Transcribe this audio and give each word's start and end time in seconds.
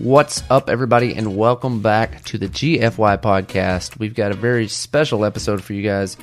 What's 0.00 0.42
up, 0.48 0.70
everybody, 0.70 1.14
and 1.14 1.36
welcome 1.36 1.82
back 1.82 2.24
to 2.24 2.38
the 2.38 2.48
GFY 2.48 3.20
podcast. 3.20 3.98
We've 3.98 4.14
got 4.14 4.30
a 4.30 4.34
very 4.34 4.66
special 4.66 5.26
episode 5.26 5.62
for 5.62 5.74
you 5.74 5.82
guys 5.82 6.16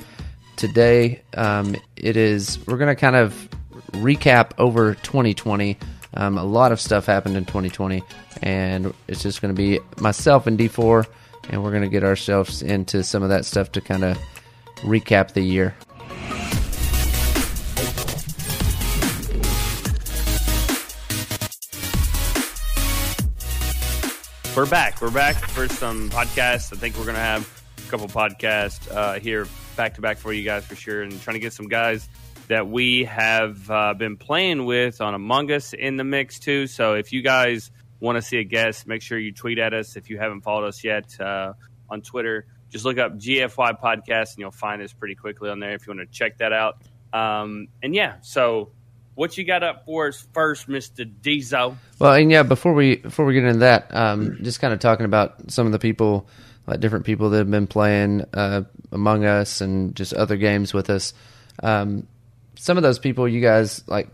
today. 0.56 1.22
Um, 1.34 1.76
it 1.94 2.16
is, 2.16 2.58
we're 2.66 2.76
going 2.76 2.92
to 2.92 3.00
kind 3.00 3.14
of 3.14 3.48
recap 3.92 4.50
over 4.58 4.94
2020. 4.94 5.78
Um, 6.14 6.38
a 6.38 6.42
lot 6.42 6.72
of 6.72 6.80
stuff 6.80 7.06
happened 7.06 7.36
in 7.36 7.44
2020, 7.44 8.02
and 8.42 8.92
it's 9.06 9.22
just 9.22 9.40
going 9.40 9.54
to 9.54 9.56
be 9.56 9.78
myself 10.00 10.48
and 10.48 10.58
D4, 10.58 11.06
and 11.50 11.62
we're 11.62 11.70
going 11.70 11.84
to 11.84 11.88
get 11.88 12.02
ourselves 12.02 12.62
into 12.62 13.04
some 13.04 13.22
of 13.22 13.28
that 13.28 13.44
stuff 13.44 13.70
to 13.72 13.80
kind 13.80 14.02
of 14.02 14.18
recap 14.78 15.34
the 15.34 15.42
year. 15.42 15.76
We're 24.58 24.66
back. 24.66 25.00
We're 25.00 25.12
back 25.12 25.36
for 25.36 25.68
some 25.68 26.10
podcasts. 26.10 26.72
I 26.72 26.76
think 26.76 26.96
we're 26.96 27.04
going 27.04 27.14
to 27.14 27.20
have 27.20 27.62
a 27.78 27.90
couple 27.92 28.08
podcasts 28.08 28.90
uh, 28.90 29.20
here 29.20 29.46
back 29.76 29.94
to 29.94 30.00
back 30.00 30.18
for 30.18 30.32
you 30.32 30.42
guys 30.42 30.66
for 30.66 30.74
sure, 30.74 31.02
and 31.02 31.22
trying 31.22 31.34
to 31.34 31.38
get 31.38 31.52
some 31.52 31.68
guys 31.68 32.08
that 32.48 32.66
we 32.66 33.04
have 33.04 33.70
uh, 33.70 33.94
been 33.94 34.16
playing 34.16 34.64
with 34.64 35.00
on 35.00 35.14
Among 35.14 35.52
Us 35.52 35.74
in 35.74 35.96
the 35.96 36.02
mix 36.02 36.40
too. 36.40 36.66
So 36.66 36.94
if 36.94 37.12
you 37.12 37.22
guys 37.22 37.70
want 38.00 38.16
to 38.16 38.22
see 38.22 38.38
a 38.38 38.42
guest, 38.42 38.88
make 38.88 39.00
sure 39.00 39.16
you 39.16 39.30
tweet 39.32 39.60
at 39.60 39.74
us. 39.74 39.94
If 39.94 40.10
you 40.10 40.18
haven't 40.18 40.40
followed 40.40 40.66
us 40.66 40.82
yet 40.82 41.20
uh, 41.20 41.52
on 41.88 42.02
Twitter, 42.02 42.44
just 42.68 42.84
look 42.84 42.98
up 42.98 43.16
GFY 43.16 43.80
Podcast 43.80 44.32
and 44.32 44.38
you'll 44.38 44.50
find 44.50 44.82
us 44.82 44.92
pretty 44.92 45.14
quickly 45.14 45.50
on 45.50 45.60
there 45.60 45.74
if 45.74 45.86
you 45.86 45.94
want 45.94 46.00
to 46.00 46.12
check 46.12 46.38
that 46.38 46.52
out. 46.52 46.82
Um, 47.12 47.68
and 47.80 47.94
yeah, 47.94 48.16
so 48.22 48.72
what 49.18 49.36
you 49.36 49.42
got 49.42 49.64
up 49.64 49.84
for 49.84 50.06
us 50.06 50.24
first, 50.32 50.68
Mister 50.68 51.04
Diesel? 51.04 51.76
Well, 51.98 52.12
and 52.12 52.30
yeah, 52.30 52.44
before 52.44 52.72
we 52.72 52.96
before 52.96 53.26
we 53.26 53.34
get 53.34 53.42
into 53.42 53.58
that, 53.58 53.92
um, 53.92 54.38
just 54.42 54.60
kind 54.60 54.72
of 54.72 54.78
talking 54.78 55.06
about 55.06 55.50
some 55.50 55.66
of 55.66 55.72
the 55.72 55.80
people, 55.80 56.28
like 56.68 56.78
different 56.78 57.04
people 57.04 57.30
that 57.30 57.38
have 57.38 57.50
been 57.50 57.66
playing 57.66 58.24
uh, 58.32 58.62
Among 58.92 59.24
Us 59.24 59.60
and 59.60 59.96
just 59.96 60.14
other 60.14 60.36
games 60.36 60.72
with 60.72 60.88
us. 60.88 61.14
Um, 61.60 62.06
some 62.54 62.76
of 62.76 62.84
those 62.84 63.00
people, 63.00 63.26
you 63.26 63.40
guys 63.40 63.82
like, 63.88 64.08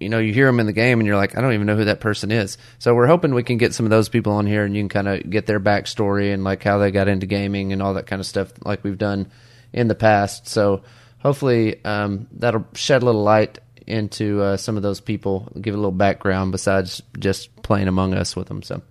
you 0.00 0.08
know, 0.08 0.18
you 0.18 0.32
hear 0.32 0.46
them 0.46 0.60
in 0.60 0.66
the 0.66 0.72
game 0.72 0.98
and 0.98 1.06
you're 1.06 1.16
like, 1.16 1.36
I 1.36 1.42
don't 1.42 1.52
even 1.52 1.66
know 1.66 1.76
who 1.76 1.84
that 1.84 2.00
person 2.00 2.30
is. 2.30 2.56
So 2.78 2.94
we're 2.94 3.06
hoping 3.06 3.34
we 3.34 3.42
can 3.42 3.58
get 3.58 3.74
some 3.74 3.84
of 3.84 3.90
those 3.90 4.08
people 4.08 4.32
on 4.32 4.46
here 4.46 4.64
and 4.64 4.74
you 4.74 4.80
can 4.80 4.88
kind 4.88 5.08
of 5.08 5.28
get 5.28 5.44
their 5.44 5.60
backstory 5.60 6.32
and 6.32 6.42
like 6.42 6.62
how 6.62 6.78
they 6.78 6.90
got 6.90 7.08
into 7.08 7.26
gaming 7.26 7.74
and 7.74 7.82
all 7.82 7.92
that 7.94 8.06
kind 8.06 8.20
of 8.20 8.26
stuff, 8.26 8.50
like 8.64 8.82
we've 8.82 8.96
done 8.96 9.30
in 9.74 9.88
the 9.88 9.94
past. 9.94 10.48
So 10.48 10.84
hopefully 11.18 11.84
um, 11.84 12.28
that'll 12.32 12.66
shed 12.72 13.02
a 13.02 13.04
little 13.04 13.22
light 13.22 13.58
into 13.86 14.42
uh, 14.42 14.56
some 14.56 14.76
of 14.76 14.82
those 14.82 15.00
people, 15.00 15.48
give 15.60 15.74
a 15.74 15.78
little 15.78 15.92
background 15.92 16.52
besides 16.52 17.02
just 17.18 17.54
playing 17.62 17.88
Among 17.88 18.14
Us 18.14 18.34
with 18.34 18.48
them. 18.48 18.62
So, 18.62 18.82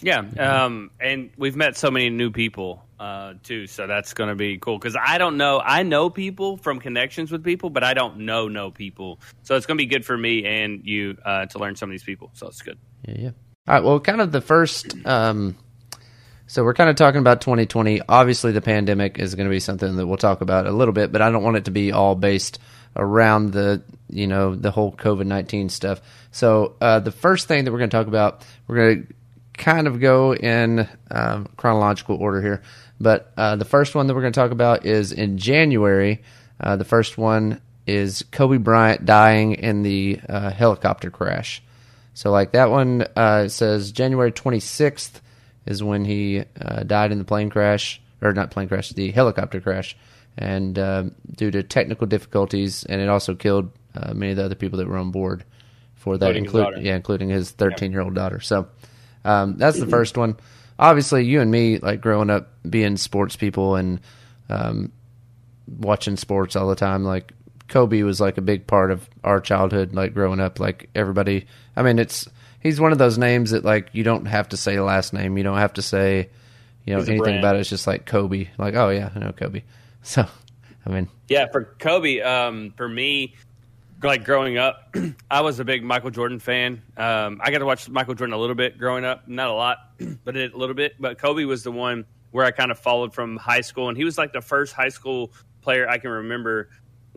yeah, 0.00 0.18
um, 0.38 0.90
and 1.00 1.30
we've 1.36 1.56
met 1.56 1.76
so 1.76 1.90
many 1.90 2.10
new 2.10 2.30
people 2.30 2.84
uh, 3.00 3.34
too, 3.42 3.66
so 3.66 3.86
that's 3.86 4.14
going 4.14 4.28
to 4.28 4.34
be 4.34 4.58
cool. 4.58 4.78
Because 4.78 4.96
I 5.00 5.18
don't 5.18 5.36
know, 5.36 5.60
I 5.64 5.82
know 5.82 6.10
people 6.10 6.56
from 6.56 6.78
connections 6.80 7.32
with 7.32 7.42
people, 7.42 7.70
but 7.70 7.82
I 7.82 7.94
don't 7.94 8.20
know 8.20 8.48
no 8.48 8.70
people, 8.70 9.20
so 9.42 9.56
it's 9.56 9.66
going 9.66 9.78
to 9.78 9.82
be 9.82 9.86
good 9.86 10.04
for 10.04 10.16
me 10.16 10.44
and 10.44 10.84
you 10.84 11.16
uh, 11.24 11.46
to 11.46 11.58
learn 11.58 11.76
some 11.76 11.88
of 11.88 11.92
these 11.92 12.04
people. 12.04 12.30
So 12.34 12.48
it's 12.48 12.62
good. 12.62 12.78
Yeah, 13.06 13.14
yeah. 13.18 13.30
All 13.66 13.74
right. 13.74 13.82
Well, 13.82 14.00
kind 14.00 14.20
of 14.20 14.30
the 14.30 14.40
first. 14.40 14.94
Um, 15.06 15.56
so 16.46 16.62
we're 16.62 16.74
kind 16.74 16.90
of 16.90 16.96
talking 16.96 17.20
about 17.20 17.40
2020. 17.40 18.02
Obviously, 18.08 18.52
the 18.52 18.60
pandemic 18.60 19.18
is 19.18 19.34
going 19.34 19.46
to 19.46 19.50
be 19.50 19.60
something 19.60 19.96
that 19.96 20.06
we'll 20.06 20.18
talk 20.18 20.42
about 20.42 20.66
a 20.66 20.70
little 20.70 20.92
bit, 20.92 21.10
but 21.10 21.22
I 21.22 21.30
don't 21.30 21.42
want 21.42 21.56
it 21.56 21.64
to 21.64 21.70
be 21.70 21.90
all 21.90 22.14
based 22.14 22.58
around 22.96 23.52
the 23.52 23.82
you 24.08 24.26
know 24.26 24.54
the 24.54 24.70
whole 24.70 24.92
COVID 24.92 25.26
nineteen 25.26 25.68
stuff. 25.68 26.00
So 26.30 26.76
uh, 26.80 27.00
the 27.00 27.10
first 27.10 27.48
thing 27.48 27.64
that 27.64 27.72
we're 27.72 27.78
going 27.78 27.90
to 27.90 27.96
talk 27.96 28.06
about, 28.06 28.44
we're 28.66 28.76
going 28.76 29.06
to 29.06 29.14
kind 29.54 29.86
of 29.86 30.00
go 30.00 30.34
in 30.34 30.88
um, 31.10 31.48
chronological 31.56 32.16
order 32.16 32.42
here, 32.42 32.62
but 33.00 33.32
uh, 33.36 33.56
the 33.56 33.64
first 33.64 33.94
one 33.94 34.06
that 34.06 34.14
we're 34.14 34.20
going 34.20 34.32
to 34.32 34.40
talk 34.40 34.50
about 34.50 34.84
is 34.84 35.12
in 35.12 35.38
January. 35.38 36.22
Uh, 36.60 36.76
the 36.76 36.84
first 36.84 37.16
one 37.18 37.60
is 37.86 38.24
Kobe 38.32 38.56
Bryant 38.56 39.04
dying 39.04 39.52
in 39.54 39.82
the 39.82 40.20
uh, 40.28 40.50
helicopter 40.50 41.10
crash. 41.10 41.62
So 42.14 42.30
like 42.30 42.52
that 42.52 42.70
one 42.70 43.02
uh, 43.16 43.48
says 43.48 43.92
January 43.92 44.32
twenty 44.32 44.60
sixth 44.60 45.20
is 45.66 45.82
when 45.82 46.04
he 46.04 46.44
uh, 46.60 46.82
died 46.82 47.12
in 47.12 47.18
the 47.18 47.24
plane 47.24 47.50
crash 47.50 48.00
or 48.22 48.32
not 48.32 48.50
plane 48.50 48.68
crash, 48.68 48.90
the 48.90 49.10
helicopter 49.10 49.60
crash 49.60 49.96
and 50.36 50.78
uh, 50.78 51.04
due 51.34 51.50
to 51.50 51.62
technical 51.62 52.06
difficulties, 52.06 52.84
and 52.84 53.00
it 53.00 53.08
also 53.08 53.34
killed 53.34 53.70
uh, 53.94 54.12
many 54.14 54.32
of 54.32 54.36
the 54.36 54.44
other 54.44 54.54
people 54.54 54.78
that 54.78 54.88
were 54.88 54.96
on 54.96 55.10
board 55.10 55.44
for 55.94 56.18
that, 56.18 56.36
including 56.36 56.84
yeah, 56.84 56.96
including 56.96 57.28
his 57.28 57.50
13 57.50 57.92
year 57.92 58.02
old 58.02 58.14
daughter. 58.14 58.40
So 58.40 58.68
um, 59.24 59.56
that's 59.56 59.78
the 59.78 59.86
first 59.86 60.16
one. 60.16 60.36
Obviously, 60.78 61.24
you 61.24 61.40
and 61.40 61.50
me, 61.50 61.78
like 61.78 62.00
growing 62.00 62.30
up 62.30 62.50
being 62.68 62.96
sports 62.96 63.36
people 63.36 63.76
and 63.76 64.00
um, 64.48 64.92
watching 65.66 66.16
sports 66.16 66.56
all 66.56 66.68
the 66.68 66.74
time, 66.74 67.04
like 67.04 67.32
Kobe 67.68 68.02
was 68.02 68.20
like 68.20 68.38
a 68.38 68.42
big 68.42 68.66
part 68.66 68.90
of 68.90 69.08
our 69.22 69.40
childhood, 69.40 69.94
like 69.94 70.14
growing 70.14 70.40
up. 70.40 70.60
Like 70.60 70.90
everybody, 70.94 71.46
I 71.76 71.82
mean, 71.82 71.98
it's 71.98 72.28
he's 72.60 72.80
one 72.80 72.92
of 72.92 72.98
those 72.98 73.18
names 73.18 73.52
that 73.52 73.64
like 73.64 73.90
you 73.92 74.02
don't 74.02 74.26
have 74.26 74.48
to 74.50 74.56
say 74.56 74.76
the 74.76 74.82
last 74.82 75.12
name, 75.12 75.38
you 75.38 75.44
don't 75.44 75.58
have 75.58 75.74
to 75.74 75.82
say, 75.82 76.28
you 76.84 76.94
know, 76.94 77.02
anything 77.02 77.38
about 77.38 77.56
it. 77.56 77.60
It's 77.60 77.70
just 77.70 77.86
like 77.86 78.04
Kobe. 78.04 78.48
Like, 78.58 78.74
oh 78.74 78.90
yeah, 78.90 79.10
I 79.14 79.18
know 79.20 79.32
Kobe. 79.32 79.62
So, 80.04 80.26
I 80.84 80.90
mean, 80.90 81.08
yeah, 81.28 81.46
for 81.50 81.64
Kobe, 81.78 82.20
um, 82.20 82.74
for 82.76 82.88
me, 82.88 83.34
like 84.02 84.22
growing 84.22 84.58
up, 84.58 84.94
I 85.30 85.40
was 85.40 85.58
a 85.60 85.64
big 85.64 85.82
Michael 85.82 86.10
Jordan 86.10 86.38
fan. 86.38 86.82
Um, 86.96 87.40
I 87.42 87.50
got 87.50 87.58
to 87.58 87.64
watch 87.64 87.88
Michael 87.88 88.14
Jordan 88.14 88.34
a 88.34 88.38
little 88.38 88.54
bit 88.54 88.78
growing 88.78 89.04
up, 89.04 89.26
not 89.26 89.48
a 89.48 89.54
lot, 89.54 89.78
but 90.24 90.36
a 90.36 90.50
little 90.54 90.74
bit. 90.74 90.94
But 91.00 91.18
Kobe 91.18 91.44
was 91.44 91.64
the 91.64 91.72
one 91.72 92.04
where 92.32 92.44
I 92.44 92.50
kind 92.50 92.70
of 92.70 92.78
followed 92.78 93.14
from 93.14 93.38
high 93.38 93.62
school, 93.62 93.88
and 93.88 93.96
he 93.96 94.04
was 94.04 94.18
like 94.18 94.32
the 94.32 94.42
first 94.42 94.74
high 94.74 94.90
school 94.90 95.32
player 95.62 95.88
I 95.88 95.96
can 95.96 96.10
remember 96.10 96.68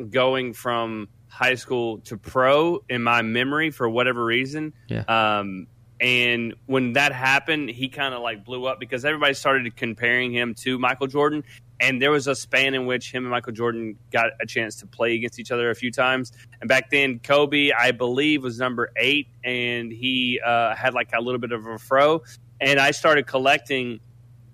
going 0.09 0.53
from 0.53 1.09
high 1.27 1.55
school 1.55 1.99
to 1.99 2.15
pro 2.15 2.83
in 2.87 3.03
my 3.03 3.21
memory 3.21 3.69
for 3.69 3.89
whatever 3.89 4.23
reason. 4.23 4.73
Yeah. 4.87 5.03
Um, 5.09 5.67
and 5.99 6.53
when 6.67 6.93
that 6.93 7.11
happened, 7.11 7.69
he 7.69 7.89
kind 7.89 8.13
of 8.13 8.21
like 8.21 8.45
blew 8.45 8.65
up 8.65 8.79
because 8.79 9.03
everybody 9.03 9.33
started 9.33 9.75
comparing 9.75 10.31
him 10.31 10.53
to 10.55 10.77
Michael 10.77 11.07
Jordan 11.07 11.43
and 11.79 12.01
there 12.01 12.11
was 12.11 12.27
a 12.27 12.35
span 12.35 12.73
in 12.73 12.85
which 12.85 13.11
him 13.11 13.23
and 13.23 13.31
Michael 13.31 13.53
Jordan 13.53 13.97
got 14.11 14.31
a 14.41 14.45
chance 14.45 14.75
to 14.77 14.87
play 14.87 15.15
against 15.15 15.39
each 15.39 15.51
other 15.51 15.69
a 15.69 15.75
few 15.75 15.91
times. 15.91 16.31
And 16.59 16.67
back 16.67 16.89
then, 16.89 17.19
Kobe, 17.19 17.71
I 17.71 17.91
believe, 17.91 18.43
was 18.43 18.59
number 18.59 18.89
eight, 18.95 19.27
and 19.43 19.91
he 19.91 20.39
uh, 20.43 20.75
had 20.75 20.93
like 20.93 21.11
a 21.13 21.21
little 21.21 21.39
bit 21.39 21.51
of 21.51 21.65
a 21.65 21.77
fro. 21.77 22.23
And 22.59 22.79
I 22.79 22.91
started 22.91 23.27
collecting 23.27 23.99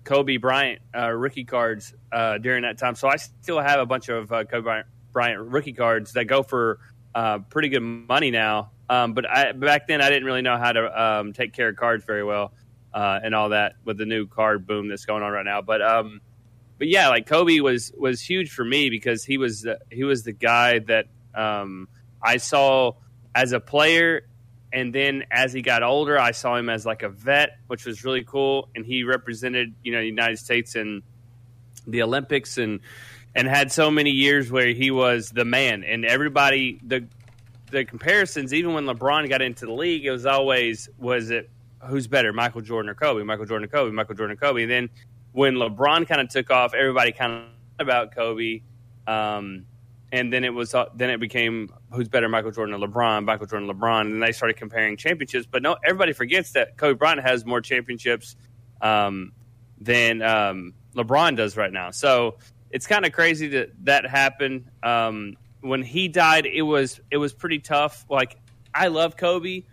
Kobe 0.04 0.36
Bryant 0.36 0.80
uh, 0.94 1.10
rookie 1.10 1.44
cards 1.44 1.94
uh, 2.12 2.38
during 2.38 2.62
that 2.62 2.78
time. 2.78 2.94
So 2.94 3.08
I 3.08 3.16
still 3.16 3.60
have 3.60 3.80
a 3.80 3.86
bunch 3.86 4.08
of 4.08 4.30
uh, 4.30 4.44
Kobe 4.44 4.62
Bryant, 4.62 4.86
Bryant, 5.12 5.40
rookie 5.40 5.72
cards 5.72 6.12
that 6.12 6.26
go 6.26 6.42
for 6.42 6.78
uh, 7.14 7.38
pretty 7.38 7.70
good 7.70 7.80
money 7.80 8.30
now. 8.30 8.70
Um, 8.90 9.14
but 9.14 9.28
I, 9.28 9.52
back 9.52 9.86
then, 9.86 10.02
I 10.02 10.10
didn't 10.10 10.24
really 10.24 10.42
know 10.42 10.58
how 10.58 10.72
to 10.72 11.02
um, 11.02 11.32
take 11.32 11.54
care 11.54 11.68
of 11.68 11.76
cards 11.76 12.04
very 12.04 12.22
well 12.22 12.52
uh, 12.92 13.20
and 13.22 13.34
all 13.34 13.48
that 13.48 13.76
with 13.84 13.96
the 13.96 14.06
new 14.06 14.26
card 14.26 14.66
boom 14.66 14.88
that's 14.88 15.06
going 15.06 15.22
on 15.22 15.32
right 15.32 15.44
now. 15.44 15.62
But 15.62 15.80
um, 15.80 16.20
but 16.78 16.88
yeah, 16.88 17.08
like 17.08 17.26
Kobe 17.26 17.60
was 17.60 17.92
was 17.96 18.20
huge 18.20 18.50
for 18.50 18.64
me 18.64 18.90
because 18.90 19.24
he 19.24 19.38
was 19.38 19.62
the, 19.62 19.78
he 19.90 20.04
was 20.04 20.24
the 20.24 20.32
guy 20.32 20.80
that 20.80 21.06
um, 21.34 21.88
I 22.22 22.38
saw 22.38 22.92
as 23.34 23.52
a 23.52 23.60
player, 23.60 24.26
and 24.72 24.94
then 24.94 25.24
as 25.30 25.52
he 25.52 25.62
got 25.62 25.82
older, 25.82 26.18
I 26.18 26.32
saw 26.32 26.56
him 26.56 26.68
as 26.68 26.84
like 26.84 27.02
a 27.02 27.08
vet, 27.08 27.58
which 27.68 27.86
was 27.86 28.04
really 28.04 28.24
cool. 28.24 28.68
And 28.74 28.84
he 28.84 29.04
represented 29.04 29.74
you 29.82 29.92
know 29.92 30.00
the 30.00 30.06
United 30.06 30.38
States 30.38 30.74
in 30.74 31.02
the 31.86 32.02
Olympics 32.02 32.58
and 32.58 32.80
and 33.34 33.48
had 33.48 33.72
so 33.72 33.90
many 33.90 34.10
years 34.10 34.50
where 34.50 34.68
he 34.68 34.90
was 34.90 35.30
the 35.30 35.44
man, 35.44 35.84
and 35.84 36.04
everybody 36.04 36.80
the 36.84 37.06
the 37.70 37.84
comparisons, 37.84 38.52
even 38.54 38.72
when 38.74 38.84
LeBron 38.84 39.28
got 39.28 39.42
into 39.42 39.66
the 39.66 39.72
league, 39.72 40.04
it 40.04 40.10
was 40.10 40.26
always 40.26 40.88
was 40.98 41.30
it 41.30 41.50
who's 41.86 42.06
better, 42.06 42.32
Michael 42.32 42.62
Jordan 42.62 42.88
or 42.88 42.94
Kobe? 42.94 43.22
Michael 43.24 43.46
Jordan 43.46 43.64
or 43.64 43.68
Kobe? 43.68 43.92
Michael 43.92 44.14
Jordan 44.14 44.36
or 44.36 44.40
Kobe? 44.40 44.62
And 44.62 44.70
then 44.70 44.90
when 45.34 45.56
LeBron 45.56 46.06
kind 46.06 46.20
of 46.20 46.28
took 46.28 46.50
off, 46.52 46.74
everybody 46.74 47.10
kind 47.10 47.32
of 47.32 47.48
about 47.80 48.14
Kobe. 48.14 48.62
Um, 49.06 49.66
and 50.12 50.32
then 50.32 50.44
it 50.44 50.54
was 50.54 50.74
uh, 50.76 50.86
then 50.94 51.10
it 51.10 51.18
became 51.18 51.74
who's 51.90 52.08
better, 52.08 52.28
Michael 52.28 52.52
Jordan 52.52 52.72
or 52.72 52.86
LeBron? 52.86 53.24
Michael 53.24 53.46
Jordan, 53.46 53.68
LeBron, 53.68 54.02
and 54.02 54.22
they 54.22 54.30
started 54.30 54.56
comparing 54.56 54.96
championships. 54.96 55.46
But 55.50 55.62
no, 55.62 55.76
everybody 55.84 56.12
forgets 56.12 56.52
that 56.52 56.76
Kobe 56.76 56.96
Bryant 56.96 57.20
has 57.20 57.44
more 57.44 57.60
championships 57.60 58.36
um, 58.80 59.32
than 59.80 60.22
um, 60.22 60.72
LeBron 60.94 61.36
does 61.36 61.56
right 61.56 61.72
now. 61.72 61.90
So 61.90 62.36
it's 62.70 62.86
kind 62.86 63.04
of 63.04 63.10
crazy 63.12 63.48
that 63.48 63.70
that 63.86 64.06
happened. 64.06 64.70
Um, 64.84 65.36
when 65.62 65.82
he 65.82 66.06
died, 66.06 66.46
it 66.46 66.62
was 66.62 67.00
it 67.10 67.16
was 67.16 67.32
pretty 67.32 67.58
tough. 67.58 68.06
Like 68.08 68.38
I 68.72 68.86
love 68.86 69.16
Kobe, 69.16 69.64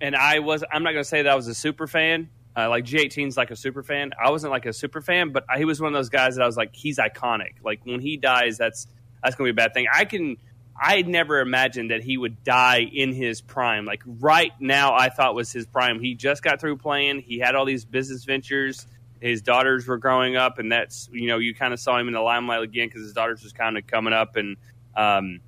and 0.00 0.16
I 0.16 0.38
was 0.38 0.64
I'm 0.72 0.82
not 0.82 0.92
going 0.92 1.04
to 1.04 1.08
say 1.08 1.20
that 1.20 1.30
I 1.30 1.34
was 1.34 1.48
a 1.48 1.54
super 1.54 1.86
fan 1.86 2.30
uh, 2.56 2.68
like 2.68 2.84
G18's 2.84 3.36
like 3.36 3.50
a 3.50 3.56
super 3.56 3.82
fan. 3.82 4.12
I 4.22 4.30
wasn't 4.30 4.50
like 4.50 4.66
a 4.66 4.72
super 4.72 5.00
fan, 5.00 5.30
but 5.30 5.44
he 5.56 5.64
was 5.64 5.80
one 5.80 5.94
of 5.94 5.98
those 5.98 6.10
guys 6.10 6.36
that 6.36 6.42
I 6.42 6.46
was 6.46 6.56
like, 6.56 6.74
he's 6.74 6.98
iconic. 6.98 7.54
Like 7.64 7.80
when 7.84 8.00
he 8.00 8.16
dies, 8.16 8.58
that's 8.58 8.86
that's 9.22 9.36
gonna 9.36 9.48
be 9.48 9.50
a 9.52 9.54
bad 9.54 9.74
thing. 9.74 9.86
I 9.92 10.04
can 10.04 10.36
I 10.80 11.02
never 11.02 11.40
imagined 11.40 11.90
that 11.90 12.02
he 12.02 12.16
would 12.16 12.42
die 12.44 12.80
in 12.80 13.12
his 13.12 13.40
prime. 13.40 13.84
Like 13.84 14.02
right 14.06 14.52
now, 14.60 14.94
I 14.94 15.08
thought 15.10 15.34
was 15.34 15.52
his 15.52 15.66
prime. 15.66 16.00
He 16.00 16.14
just 16.14 16.42
got 16.42 16.60
through 16.60 16.78
playing. 16.78 17.20
He 17.20 17.38
had 17.38 17.54
all 17.54 17.64
these 17.64 17.84
business 17.84 18.24
ventures. 18.24 18.86
His 19.20 19.42
daughters 19.42 19.86
were 19.86 19.98
growing 19.98 20.36
up, 20.36 20.58
and 20.58 20.72
that's 20.72 21.08
you 21.12 21.28
know 21.28 21.38
you 21.38 21.54
kind 21.54 21.72
of 21.72 21.80
saw 21.80 21.98
him 21.98 22.08
in 22.08 22.14
the 22.14 22.20
limelight 22.20 22.62
again 22.62 22.88
because 22.88 23.02
his 23.02 23.12
daughters 23.12 23.42
was 23.42 23.52
kind 23.52 23.78
of 23.78 23.86
coming 23.86 24.12
up 24.12 24.36
and 24.36 24.56
um, 24.96 25.40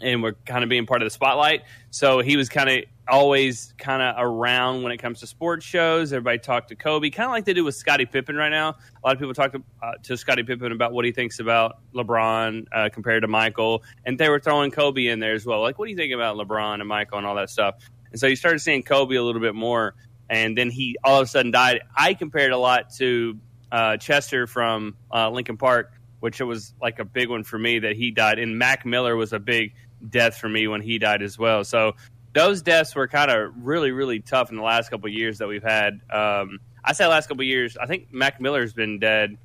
and 0.00 0.22
were 0.22 0.32
kind 0.44 0.64
of 0.64 0.70
being 0.70 0.86
part 0.86 1.00
of 1.00 1.06
the 1.06 1.10
spotlight. 1.10 1.62
So 1.90 2.20
he 2.20 2.36
was 2.36 2.48
kind 2.48 2.68
of 2.68 2.84
always 3.08 3.74
kind 3.78 4.02
of 4.02 4.14
around 4.18 4.82
when 4.82 4.92
it 4.92 4.98
comes 4.98 5.20
to 5.20 5.26
sports 5.26 5.64
shows. 5.64 6.12
Everybody 6.12 6.38
talked 6.38 6.68
to 6.68 6.76
Kobe, 6.76 7.10
kind 7.10 7.26
of 7.26 7.32
like 7.32 7.44
they 7.44 7.52
do 7.52 7.64
with 7.64 7.74
Scottie 7.74 8.06
Pippen 8.06 8.36
right 8.36 8.48
now. 8.48 8.70
A 8.70 9.06
lot 9.06 9.14
of 9.14 9.18
people 9.18 9.34
talk 9.34 9.52
to, 9.52 9.62
uh, 9.82 9.92
to 10.04 10.16
Scottie 10.16 10.42
Pippen 10.42 10.72
about 10.72 10.92
what 10.92 11.04
he 11.04 11.12
thinks 11.12 11.38
about 11.38 11.78
LeBron 11.94 12.66
uh, 12.72 12.88
compared 12.92 13.22
to 13.22 13.28
Michael, 13.28 13.82
and 14.04 14.18
they 14.18 14.28
were 14.28 14.40
throwing 14.40 14.70
Kobe 14.70 15.06
in 15.06 15.18
there 15.20 15.34
as 15.34 15.44
well. 15.44 15.60
Like, 15.60 15.78
what 15.78 15.86
do 15.86 15.90
you 15.90 15.96
think 15.96 16.12
about 16.12 16.36
LeBron 16.36 16.80
and 16.80 16.88
Michael 16.88 17.18
and 17.18 17.26
all 17.26 17.34
that 17.34 17.50
stuff? 17.50 17.76
And 18.10 18.20
so 18.20 18.26
you 18.26 18.36
started 18.36 18.60
seeing 18.60 18.82
Kobe 18.82 19.16
a 19.16 19.22
little 19.22 19.40
bit 19.40 19.54
more, 19.54 19.94
and 20.30 20.56
then 20.56 20.70
he 20.70 20.96
all 21.04 21.20
of 21.20 21.26
a 21.26 21.28
sudden 21.28 21.50
died. 21.50 21.80
I 21.96 22.14
compared 22.14 22.52
a 22.52 22.58
lot 22.58 22.90
to 22.96 23.38
uh, 23.70 23.96
Chester 23.96 24.46
from 24.46 24.96
uh, 25.12 25.30
Linkin 25.30 25.56
Park, 25.56 25.92
which 26.20 26.40
it 26.40 26.44
was 26.44 26.74
like 26.80 27.00
a 27.00 27.04
big 27.04 27.28
one 27.28 27.44
for 27.44 27.58
me 27.58 27.80
that 27.80 27.96
he 27.96 28.10
died, 28.10 28.38
and 28.38 28.58
Mac 28.58 28.86
Miller 28.86 29.16
was 29.16 29.32
a 29.32 29.38
big 29.38 29.74
death 30.08 30.36
for 30.36 30.48
me 30.48 30.68
when 30.68 30.80
he 30.80 30.98
died 30.98 31.22
as 31.22 31.38
well. 31.38 31.64
So 31.64 31.94
those 32.34 32.62
deaths 32.62 32.94
were 32.94 33.08
kind 33.08 33.30
of 33.30 33.52
really, 33.64 33.92
really 33.92 34.20
tough 34.20 34.50
in 34.50 34.56
the 34.56 34.62
last 34.62 34.90
couple 34.90 35.06
of 35.06 35.14
years 35.14 35.38
that 35.38 35.48
we've 35.48 35.62
had. 35.62 36.00
Um, 36.10 36.58
I 36.84 36.92
say 36.92 37.06
last 37.06 37.28
couple 37.28 37.42
of 37.42 37.46
years. 37.46 37.76
I 37.76 37.86
think 37.86 38.12
Mac 38.12 38.40
Miller's 38.40 38.74
been 38.74 38.98
dead 38.98 39.38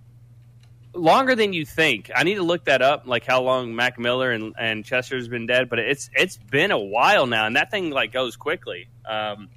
longer 0.93 1.35
than 1.35 1.53
you 1.53 1.65
think. 1.65 2.11
I 2.13 2.23
need 2.23 2.35
to 2.35 2.43
look 2.43 2.65
that 2.65 2.81
up, 2.81 3.05
like 3.05 3.25
how 3.25 3.41
long 3.41 3.75
Mac 3.75 3.99
Miller 3.99 4.31
and, 4.31 4.53
and 4.57 4.83
Chester's 4.83 5.27
been 5.27 5.45
dead. 5.45 5.69
But 5.69 5.79
it's 5.79 6.09
it's 6.13 6.37
been 6.37 6.71
a 6.71 6.79
while 6.79 7.27
now, 7.27 7.45
and 7.45 7.55
that 7.55 7.71
thing 7.71 7.91
like 7.91 8.11
goes 8.11 8.35
quickly. 8.35 8.89
Um, 9.05 9.49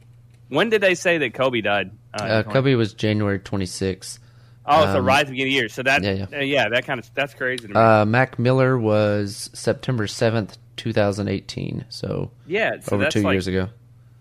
when 0.49 0.69
did 0.69 0.83
they 0.83 0.95
say 0.95 1.19
that 1.19 1.35
Kobe 1.35 1.63
died? 1.63 1.91
Uh, 2.13 2.23
uh, 2.23 2.43
Kobe 2.43 2.75
was 2.75 2.93
January 2.93 3.39
26th. 3.39 4.19
Oh, 4.65 4.85
so 4.85 4.99
um, 4.99 5.05
right 5.05 5.21
at 5.21 5.31
beginning 5.31 5.49
of 5.49 5.55
the 5.55 5.61
year. 5.61 5.69
So 5.69 5.83
that, 5.83 6.05
yeah, 6.05 6.13
yeah. 6.13 6.39
Uh, 6.39 6.41
yeah 6.43 6.69
that 6.69 6.87
kind 6.87 7.01
of 7.01 7.11
that's 7.15 7.35
crazy. 7.35 7.73
Uh, 7.73 8.05
Mac 8.05 8.39
Miller 8.39 8.79
was 8.79 9.51
September 9.55 10.07
seventh, 10.07 10.57
two 10.77 10.93
thousand 10.93 11.29
eighteen. 11.29 11.85
So 11.89 12.31
yeah, 12.47 12.81
so 12.81 12.97
over 12.97 13.09
two 13.09 13.23
like, 13.23 13.35
years 13.35 13.47
ago. 13.47 13.69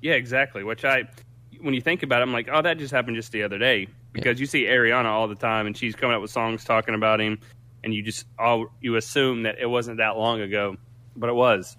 Yeah, 0.02 0.14
exactly. 0.14 0.64
Which 0.64 0.84
I, 0.84 1.04
when 1.60 1.74
you 1.74 1.82
think 1.82 2.04
about 2.04 2.22
it, 2.22 2.24
I'm 2.24 2.34
like, 2.34 2.50
oh, 2.52 2.62
that 2.62 2.78
just 2.78 2.92
happened 2.92 3.16
just 3.16 3.32
the 3.32 3.44
other 3.44 3.58
day 3.58 3.88
because 4.14 4.40
yeah. 4.40 4.42
you 4.42 4.46
see 4.48 4.64
Ariana 4.64 5.06
all 5.06 5.28
the 5.28 5.36
time, 5.36 5.68
and 5.68 5.78
she's 5.78 5.96
coming 5.96 6.16
up 6.16 6.22
with 6.22 6.32
songs 6.32 6.64
talking 6.64 6.96
about 6.96 7.22
him, 7.22 7.40
and 7.84 7.94
you 7.94 8.02
just 8.04 8.26
all 8.40 8.68
you 8.82 8.96
assume 8.96 9.44
that 9.44 9.60
it 9.60 9.68
wasn't 9.68 9.98
that 9.98 10.18
long 10.18 10.42
ago, 10.42 10.78
but 11.16 11.30
it 11.30 11.36
was. 11.36 11.78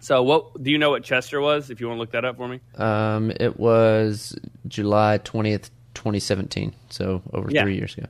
So, 0.00 0.22
what 0.22 0.62
do 0.62 0.70
you 0.70 0.78
know 0.78 0.90
what 0.90 1.02
Chester 1.02 1.40
was? 1.40 1.70
If 1.70 1.80
you 1.80 1.88
want 1.88 1.96
to 1.96 2.00
look 2.00 2.12
that 2.12 2.24
up 2.24 2.36
for 2.36 2.46
me, 2.46 2.60
um, 2.76 3.32
it 3.40 3.58
was 3.58 4.38
July 4.68 5.18
twentieth, 5.18 5.70
2017. 5.98 6.74
So 6.90 7.22
over 7.32 7.50
yeah. 7.50 7.62
three 7.62 7.76
years 7.76 7.96
ago. 7.96 8.06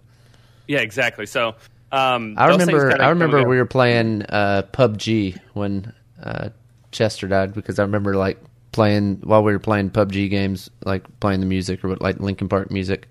Yeah, 0.66 0.80
exactly. 0.80 1.24
So 1.24 1.54
um, 1.90 2.34
I 2.36 2.46
remember. 2.48 3.00
I 3.02 3.08
remember 3.10 3.48
we 3.48 3.56
were 3.56 3.66
playing 3.66 4.22
uh, 4.22 4.62
PUBG 4.72 5.38
when 5.54 5.92
uh, 6.22 6.50
Chester 6.90 7.28
died 7.28 7.54
because 7.54 7.78
I 7.78 7.82
remember 7.82 8.16
like 8.16 8.38
playing 8.72 9.20
while 9.24 9.42
we 9.42 9.52
were 9.52 9.58
playing 9.58 9.90
PUBG 9.90 10.30
games, 10.30 10.70
like 10.84 11.04
playing 11.20 11.40
the 11.40 11.46
music 11.46 11.84
or 11.84 11.96
like 11.96 12.20
Linkin 12.20 12.48
Park 12.48 12.70
music 12.70 13.08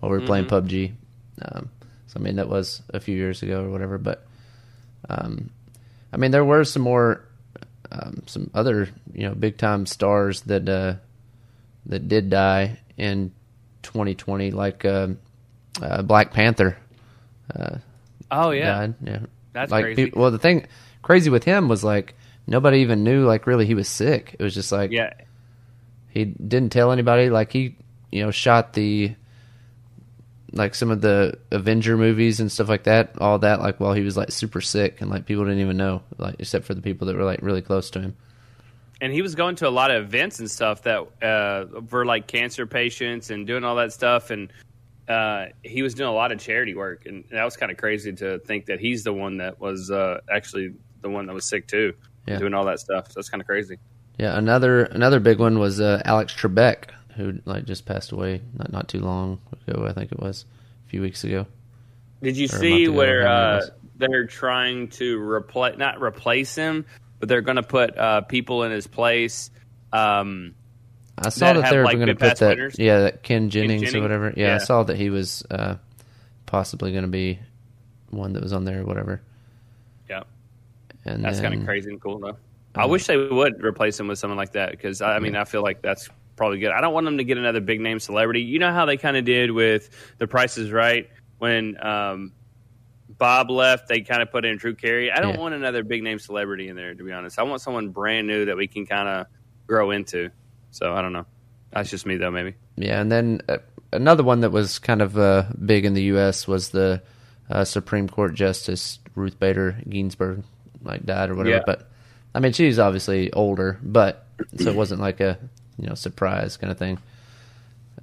while 0.00 0.12
we 0.12 0.18
were 0.18 0.26
playing 0.26 0.46
mm-hmm. 0.46 0.66
PUBG. 0.66 0.92
Um, 1.42 1.70
so 2.06 2.20
I 2.20 2.22
mean 2.22 2.36
that 2.36 2.48
was 2.48 2.82
a 2.90 3.00
few 3.00 3.16
years 3.16 3.42
ago 3.42 3.64
or 3.64 3.70
whatever, 3.70 3.98
but 3.98 4.26
um, 5.08 5.50
I 6.12 6.18
mean 6.18 6.30
there 6.30 6.44
were 6.44 6.64
some 6.64 6.82
more, 6.82 7.24
um, 7.90 8.22
some 8.26 8.50
other 8.54 8.88
you 9.12 9.28
know 9.28 9.34
big 9.34 9.56
time 9.56 9.86
stars 9.86 10.42
that 10.42 10.68
uh, 10.68 10.94
that 11.86 12.08
did 12.08 12.28
die 12.28 12.78
in 12.98 13.32
2020, 13.82 14.50
like 14.50 14.84
uh, 14.84 15.08
uh, 15.80 16.02
Black 16.02 16.32
Panther. 16.32 16.76
Oh 18.30 18.50
yeah, 18.50 18.78
died. 18.78 18.94
yeah. 19.02 19.18
That's 19.52 19.70
like, 19.70 19.84
crazy. 19.84 20.12
well, 20.14 20.30
the 20.30 20.38
thing 20.38 20.66
crazy 21.02 21.30
with 21.30 21.44
him 21.44 21.68
was 21.68 21.82
like 21.82 22.14
nobody 22.46 22.78
even 22.78 23.04
knew 23.04 23.24
like 23.24 23.46
really 23.46 23.66
he 23.66 23.74
was 23.74 23.88
sick. 23.88 24.36
It 24.38 24.42
was 24.42 24.54
just 24.54 24.72
like 24.72 24.90
yeah, 24.90 25.12
he 26.08 26.24
didn't 26.24 26.70
tell 26.70 26.92
anybody. 26.92 27.30
Like 27.30 27.52
he 27.52 27.76
you 28.10 28.24
know 28.24 28.30
shot 28.30 28.72
the 28.72 29.14
like 30.52 30.74
some 30.74 30.90
of 30.90 31.00
the 31.00 31.38
Avenger 31.50 31.96
movies 31.96 32.40
and 32.40 32.50
stuff 32.50 32.68
like 32.68 32.84
that, 32.84 33.20
all 33.20 33.38
that 33.40 33.60
like 33.60 33.80
while 33.80 33.92
he 33.92 34.02
was 34.02 34.16
like 34.16 34.30
super 34.30 34.60
sick 34.60 35.00
and 35.00 35.10
like 35.10 35.26
people 35.26 35.44
didn't 35.44 35.60
even 35.60 35.76
know 35.76 36.02
like 36.16 36.36
except 36.38 36.64
for 36.64 36.74
the 36.74 36.82
people 36.82 37.06
that 37.06 37.16
were 37.16 37.24
like 37.24 37.40
really 37.42 37.62
close 37.62 37.90
to 37.90 38.00
him 38.00 38.16
and 39.00 39.12
he 39.12 39.22
was 39.22 39.34
going 39.34 39.56
to 39.56 39.68
a 39.68 39.70
lot 39.70 39.90
of 39.90 40.04
events 40.04 40.38
and 40.40 40.50
stuff 40.50 40.82
that 40.82 41.06
uh, 41.22 41.80
for 41.86 42.04
like 42.04 42.26
cancer 42.26 42.66
patients 42.66 43.30
and 43.30 43.46
doing 43.46 43.64
all 43.64 43.76
that 43.76 43.92
stuff 43.92 44.30
and 44.30 44.52
uh, 45.08 45.46
he 45.62 45.82
was 45.82 45.94
doing 45.94 46.08
a 46.08 46.12
lot 46.12 46.32
of 46.32 46.38
charity 46.38 46.74
work 46.74 47.06
and 47.06 47.24
that 47.30 47.44
was 47.44 47.56
kind 47.56 47.72
of 47.72 47.78
crazy 47.78 48.12
to 48.12 48.38
think 48.40 48.66
that 48.66 48.80
he's 48.80 49.04
the 49.04 49.12
one 49.12 49.38
that 49.38 49.60
was 49.60 49.90
uh, 49.90 50.20
actually 50.30 50.74
the 51.00 51.08
one 51.08 51.26
that 51.26 51.34
was 51.34 51.44
sick 51.44 51.66
too 51.66 51.94
yeah. 52.26 52.38
doing 52.38 52.54
all 52.54 52.64
that 52.64 52.80
stuff 52.80 53.06
so 53.08 53.12
that's 53.16 53.28
kind 53.28 53.40
of 53.40 53.46
crazy 53.46 53.78
yeah 54.18 54.36
another 54.36 54.84
another 54.84 55.20
big 55.20 55.38
one 55.38 55.58
was 55.58 55.80
uh, 55.80 56.02
alex 56.04 56.34
trebek 56.34 56.90
who 57.16 57.38
like 57.44 57.64
just 57.64 57.86
passed 57.86 58.12
away 58.12 58.40
not, 58.54 58.72
not 58.72 58.88
too 58.88 59.00
long 59.00 59.40
ago 59.66 59.86
i 59.86 59.92
think 59.92 60.12
it 60.12 60.20
was 60.20 60.44
a 60.86 60.90
few 60.90 61.00
weeks 61.00 61.24
ago 61.24 61.46
did 62.22 62.36
you 62.36 62.48
see 62.48 62.84
ago, 62.84 62.92
where 62.92 63.26
uh, 63.26 63.62
they're 63.96 64.26
trying 64.26 64.88
to 64.88 65.20
replace 65.20 65.78
not 65.78 66.02
replace 66.02 66.54
him 66.54 66.84
but 67.18 67.28
they're 67.28 67.42
going 67.42 67.56
to 67.56 67.62
put 67.62 67.96
uh, 67.96 68.20
people 68.22 68.62
in 68.62 68.72
his 68.72 68.86
place. 68.86 69.50
Um, 69.92 70.54
I 71.26 71.28
saw 71.30 71.52
that, 71.52 71.62
that 71.62 71.70
they 71.70 71.78
were 71.78 71.84
like 71.84 71.96
going 71.96 72.08
to 72.08 72.14
put 72.14 72.38
that, 72.38 72.50
winners. 72.50 72.76
yeah, 72.78 73.00
that 73.00 73.22
Ken 73.22 73.50
Jennings, 73.50 73.82
Ken 73.82 73.90
Jennings, 73.90 73.94
or 73.94 74.02
whatever. 74.02 74.32
Yeah, 74.36 74.48
yeah, 74.48 74.54
I 74.56 74.58
saw 74.58 74.82
that 74.84 74.96
he 74.96 75.10
was 75.10 75.44
uh, 75.50 75.76
possibly 76.46 76.92
going 76.92 77.02
to 77.02 77.08
be 77.08 77.38
one 78.10 78.32
that 78.34 78.42
was 78.42 78.52
on 78.52 78.64
there 78.64 78.80
or 78.80 78.84
whatever. 78.84 79.20
Yeah, 80.08 80.24
and 81.04 81.24
that's 81.24 81.40
kind 81.40 81.54
of 81.54 81.64
crazy 81.64 81.90
and 81.90 82.00
cool 82.00 82.18
though. 82.18 82.36
I 82.74 82.86
wish 82.86 83.06
they 83.06 83.16
would 83.16 83.62
replace 83.64 83.98
him 83.98 84.08
with 84.08 84.18
someone 84.18 84.36
like 84.36 84.52
that 84.52 84.70
because 84.70 85.02
I 85.02 85.18
mean 85.18 85.34
yeah. 85.34 85.40
I 85.42 85.44
feel 85.44 85.62
like 85.62 85.82
that's 85.82 86.08
probably 86.36 86.58
good. 86.58 86.70
I 86.70 86.80
don't 86.80 86.94
want 86.94 87.06
them 87.06 87.18
to 87.18 87.24
get 87.24 87.36
another 87.38 87.60
big 87.60 87.80
name 87.80 87.98
celebrity. 87.98 88.42
You 88.42 88.58
know 88.58 88.72
how 88.72 88.84
they 88.84 88.96
kind 88.96 89.16
of 89.16 89.24
did 89.24 89.50
with 89.50 89.90
The 90.18 90.26
Price 90.26 90.56
Is 90.56 90.70
Right 90.70 91.10
when 91.38 91.76
um, 91.84 92.32
Bob 93.18 93.50
left, 93.50 93.88
they 93.88 94.00
kind 94.00 94.22
of 94.22 94.30
put 94.30 94.44
in 94.44 94.56
Drew 94.56 94.74
Carey. 94.74 95.10
I 95.10 95.20
don't 95.20 95.34
yeah. 95.34 95.40
want 95.40 95.54
another 95.54 95.82
big 95.82 96.02
name 96.02 96.18
celebrity 96.18 96.68
in 96.68 96.76
there, 96.76 96.94
to 96.94 97.04
be 97.04 97.12
honest. 97.12 97.38
I 97.38 97.42
want 97.42 97.60
someone 97.60 97.88
brand 97.90 98.26
new 98.26 98.46
that 98.46 98.56
we 98.56 98.68
can 98.68 98.86
kind 98.86 99.08
of 99.08 99.26
grow 99.66 99.90
into. 99.90 100.30
So 100.70 100.94
I 100.94 101.02
don't 101.02 101.12
know. 101.12 101.26
That's 101.72 101.90
just 101.90 102.06
me, 102.06 102.16
though, 102.16 102.30
maybe. 102.30 102.54
Yeah, 102.76 103.00
and 103.00 103.10
then 103.12 103.42
uh, 103.48 103.58
another 103.92 104.22
one 104.22 104.40
that 104.40 104.50
was 104.50 104.78
kind 104.78 105.02
of 105.02 105.18
uh, 105.18 105.44
big 105.64 105.84
in 105.84 105.94
the 105.94 106.04
U.S. 106.04 106.48
was 106.48 106.70
the 106.70 107.02
uh, 107.50 107.64
Supreme 107.64 108.08
Court 108.08 108.34
Justice 108.34 108.98
Ruth 109.14 109.38
Bader 109.38 109.76
Ginsburg, 109.88 110.44
like 110.82 111.04
died 111.04 111.30
or 111.30 111.34
whatever. 111.34 111.56
Yeah. 111.56 111.62
But 111.66 111.90
I 112.34 112.40
mean, 112.40 112.52
she's 112.52 112.78
obviously 112.78 113.32
older, 113.32 113.78
but 113.82 114.26
so 114.56 114.70
it 114.70 114.76
wasn't 114.76 115.00
like 115.00 115.20
a 115.20 115.38
you 115.78 115.88
know 115.88 115.94
surprise 115.94 116.56
kind 116.56 116.70
of 116.70 116.78
thing. 116.78 116.98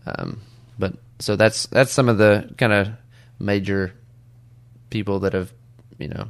Um, 0.05 0.41
but 0.77 0.93
so 1.19 1.36
that's 1.36 1.65
that's 1.67 1.91
some 1.91 2.10
of 2.10 2.17
the 2.17 2.53
kind 2.57 2.74
of 2.74 2.89
major 3.39 3.93
people 4.89 5.19
that 5.19 5.34
have, 5.34 5.51
you 5.98 6.07
know, 6.07 6.27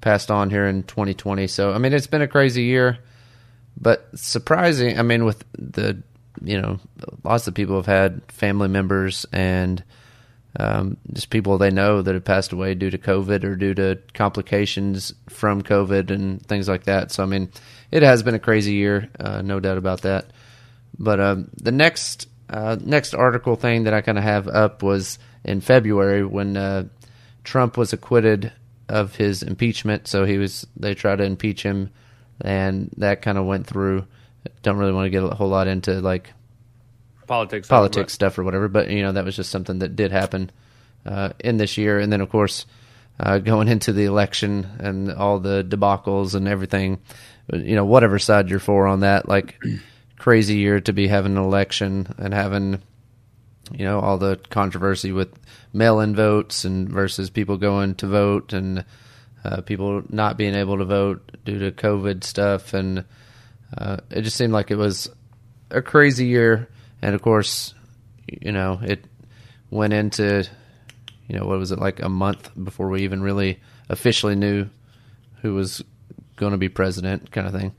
passed 0.00 0.30
on 0.30 0.50
here 0.50 0.66
in 0.66 0.82
2020. 0.84 1.46
So, 1.46 1.72
I 1.72 1.78
mean, 1.78 1.92
it's 1.92 2.06
been 2.06 2.22
a 2.22 2.28
crazy 2.28 2.64
year, 2.64 2.98
but 3.76 4.08
surprising. 4.18 4.98
I 4.98 5.02
mean, 5.02 5.24
with 5.24 5.44
the, 5.58 6.02
you 6.42 6.60
know, 6.60 6.78
lots 7.24 7.46
of 7.46 7.54
people 7.54 7.76
have 7.76 7.86
had 7.86 8.22
family 8.30 8.68
members 8.68 9.26
and 9.32 9.82
um, 10.58 10.96
just 11.12 11.30
people 11.30 11.58
they 11.58 11.70
know 11.70 12.02
that 12.02 12.14
have 12.14 12.24
passed 12.24 12.52
away 12.52 12.74
due 12.74 12.90
to 12.90 12.98
COVID 12.98 13.44
or 13.44 13.56
due 13.56 13.74
to 13.74 13.98
complications 14.14 15.12
from 15.28 15.62
COVID 15.62 16.10
and 16.10 16.44
things 16.46 16.68
like 16.68 16.84
that. 16.84 17.12
So, 17.12 17.22
I 17.22 17.26
mean, 17.26 17.50
it 17.90 18.02
has 18.02 18.22
been 18.22 18.34
a 18.34 18.38
crazy 18.38 18.74
year, 18.74 19.10
uh, 19.20 19.42
no 19.42 19.60
doubt 19.60 19.78
about 19.78 20.02
that. 20.02 20.26
But 20.98 21.20
um, 21.20 21.50
the 21.56 21.72
next 21.72 22.28
uh, 22.48 22.76
next 22.80 23.14
article 23.14 23.56
thing 23.56 23.84
that 23.84 23.94
I 23.94 24.00
kind 24.00 24.18
of 24.18 24.24
have 24.24 24.48
up 24.48 24.82
was 24.82 25.18
in 25.44 25.60
February 25.60 26.24
when 26.24 26.56
uh, 26.56 26.84
Trump 27.44 27.76
was 27.76 27.92
acquitted 27.92 28.52
of 28.88 29.16
his 29.16 29.42
impeachment, 29.42 30.06
so 30.06 30.24
he 30.24 30.38
was 30.38 30.66
they 30.76 30.94
tried 30.94 31.16
to 31.16 31.24
impeach 31.24 31.62
him, 31.62 31.90
and 32.40 32.90
that 32.98 33.22
kind 33.22 33.38
of 33.38 33.46
went 33.46 33.66
through. 33.66 34.06
Don't 34.62 34.76
really 34.76 34.92
want 34.92 35.06
to 35.06 35.10
get 35.10 35.22
a 35.22 35.34
whole 35.34 35.48
lot 35.48 35.66
into 35.66 36.00
like 36.00 36.32
politics 37.26 37.68
politics 37.68 38.12
stuff 38.12 38.38
or 38.38 38.44
whatever, 38.44 38.68
but 38.68 38.90
you 38.90 39.02
know 39.02 39.12
that 39.12 39.24
was 39.24 39.36
just 39.36 39.50
something 39.50 39.80
that 39.80 39.96
did 39.96 40.12
happen 40.12 40.50
uh, 41.04 41.30
in 41.40 41.56
this 41.56 41.76
year, 41.76 41.98
and 41.98 42.12
then 42.12 42.20
of 42.20 42.30
course 42.30 42.66
uh, 43.18 43.38
going 43.38 43.68
into 43.68 43.92
the 43.92 44.04
election 44.04 44.66
and 44.78 45.12
all 45.12 45.38
the 45.38 45.64
debacles 45.64 46.34
and 46.34 46.46
everything. 46.48 46.98
You 47.52 47.76
know, 47.76 47.84
whatever 47.84 48.18
side 48.18 48.50
you're 48.50 48.58
for 48.58 48.86
on 48.86 49.00
that, 49.00 49.28
like 49.28 49.60
crazy 50.18 50.56
year 50.56 50.80
to 50.80 50.92
be 50.92 51.06
having 51.06 51.36
an 51.36 51.42
election 51.42 52.14
and 52.18 52.34
having 52.34 52.82
you 53.72 53.84
know 53.84 54.00
all 54.00 54.18
the 54.18 54.38
controversy 54.50 55.12
with 55.12 55.32
mail-in 55.72 56.14
votes 56.14 56.64
and 56.64 56.88
versus 56.88 57.30
people 57.30 57.56
going 57.56 57.94
to 57.96 58.06
vote 58.06 58.52
and 58.52 58.84
uh, 59.46 59.60
people 59.60 60.02
not 60.08 60.36
being 60.36 60.54
able 60.54 60.78
to 60.78 60.84
vote 60.84 61.38
due 61.44 61.58
to 61.60 61.70
COVID 61.70 62.24
stuff, 62.24 62.74
and 62.74 63.04
uh, 63.76 63.98
it 64.10 64.22
just 64.22 64.36
seemed 64.36 64.52
like 64.52 64.72
it 64.72 64.76
was 64.76 65.08
a 65.70 65.80
crazy 65.80 66.26
year. 66.26 66.68
And 67.00 67.14
of 67.14 67.22
course, 67.22 67.72
you 68.26 68.50
know, 68.50 68.80
it 68.82 69.04
went 69.70 69.92
into, 69.92 70.48
you 71.28 71.38
know, 71.38 71.46
what 71.46 71.58
was 71.58 71.70
it 71.70 71.78
like 71.78 72.02
a 72.02 72.08
month 72.08 72.50
before 72.62 72.88
we 72.88 73.04
even 73.04 73.22
really 73.22 73.60
officially 73.88 74.34
knew 74.34 74.68
who 75.42 75.54
was 75.54 75.82
going 76.34 76.52
to 76.52 76.58
be 76.58 76.68
president, 76.68 77.30
kind 77.30 77.46
of 77.46 77.52
thing. 77.52 77.72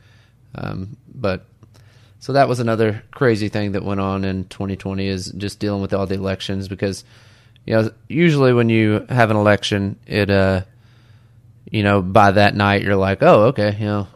Um, 0.55 0.95
but 1.13 1.45
so 2.19 2.31
that 2.33 2.47
was 2.47 2.61
another 2.61 3.03
crazy 3.11 3.49
thing 3.49 3.73
that 3.73 3.83
went 3.83 3.99
on 3.99 4.23
in 4.23 4.45
2020 4.45 5.05
is 5.05 5.31
just 5.33 5.59
dealing 5.59 5.81
with 5.81 5.93
all 5.93 6.05
the 6.05 6.15
elections 6.15 6.67
because 6.67 7.03
you 7.65 7.73
know 7.73 7.91
usually 8.07 8.53
when 8.53 8.69
you 8.69 9.05
have 9.09 9.29
an 9.29 9.37
election 9.37 9.99
it 10.07 10.29
uh 10.31 10.61
you 11.71 11.83
know 11.83 12.01
by 12.01 12.31
that 12.31 12.55
night 12.55 12.81
you're 12.81 12.95
like 12.95 13.21
oh 13.21 13.45
okay 13.45 13.75
you 13.79 13.85
know 13.85 14.07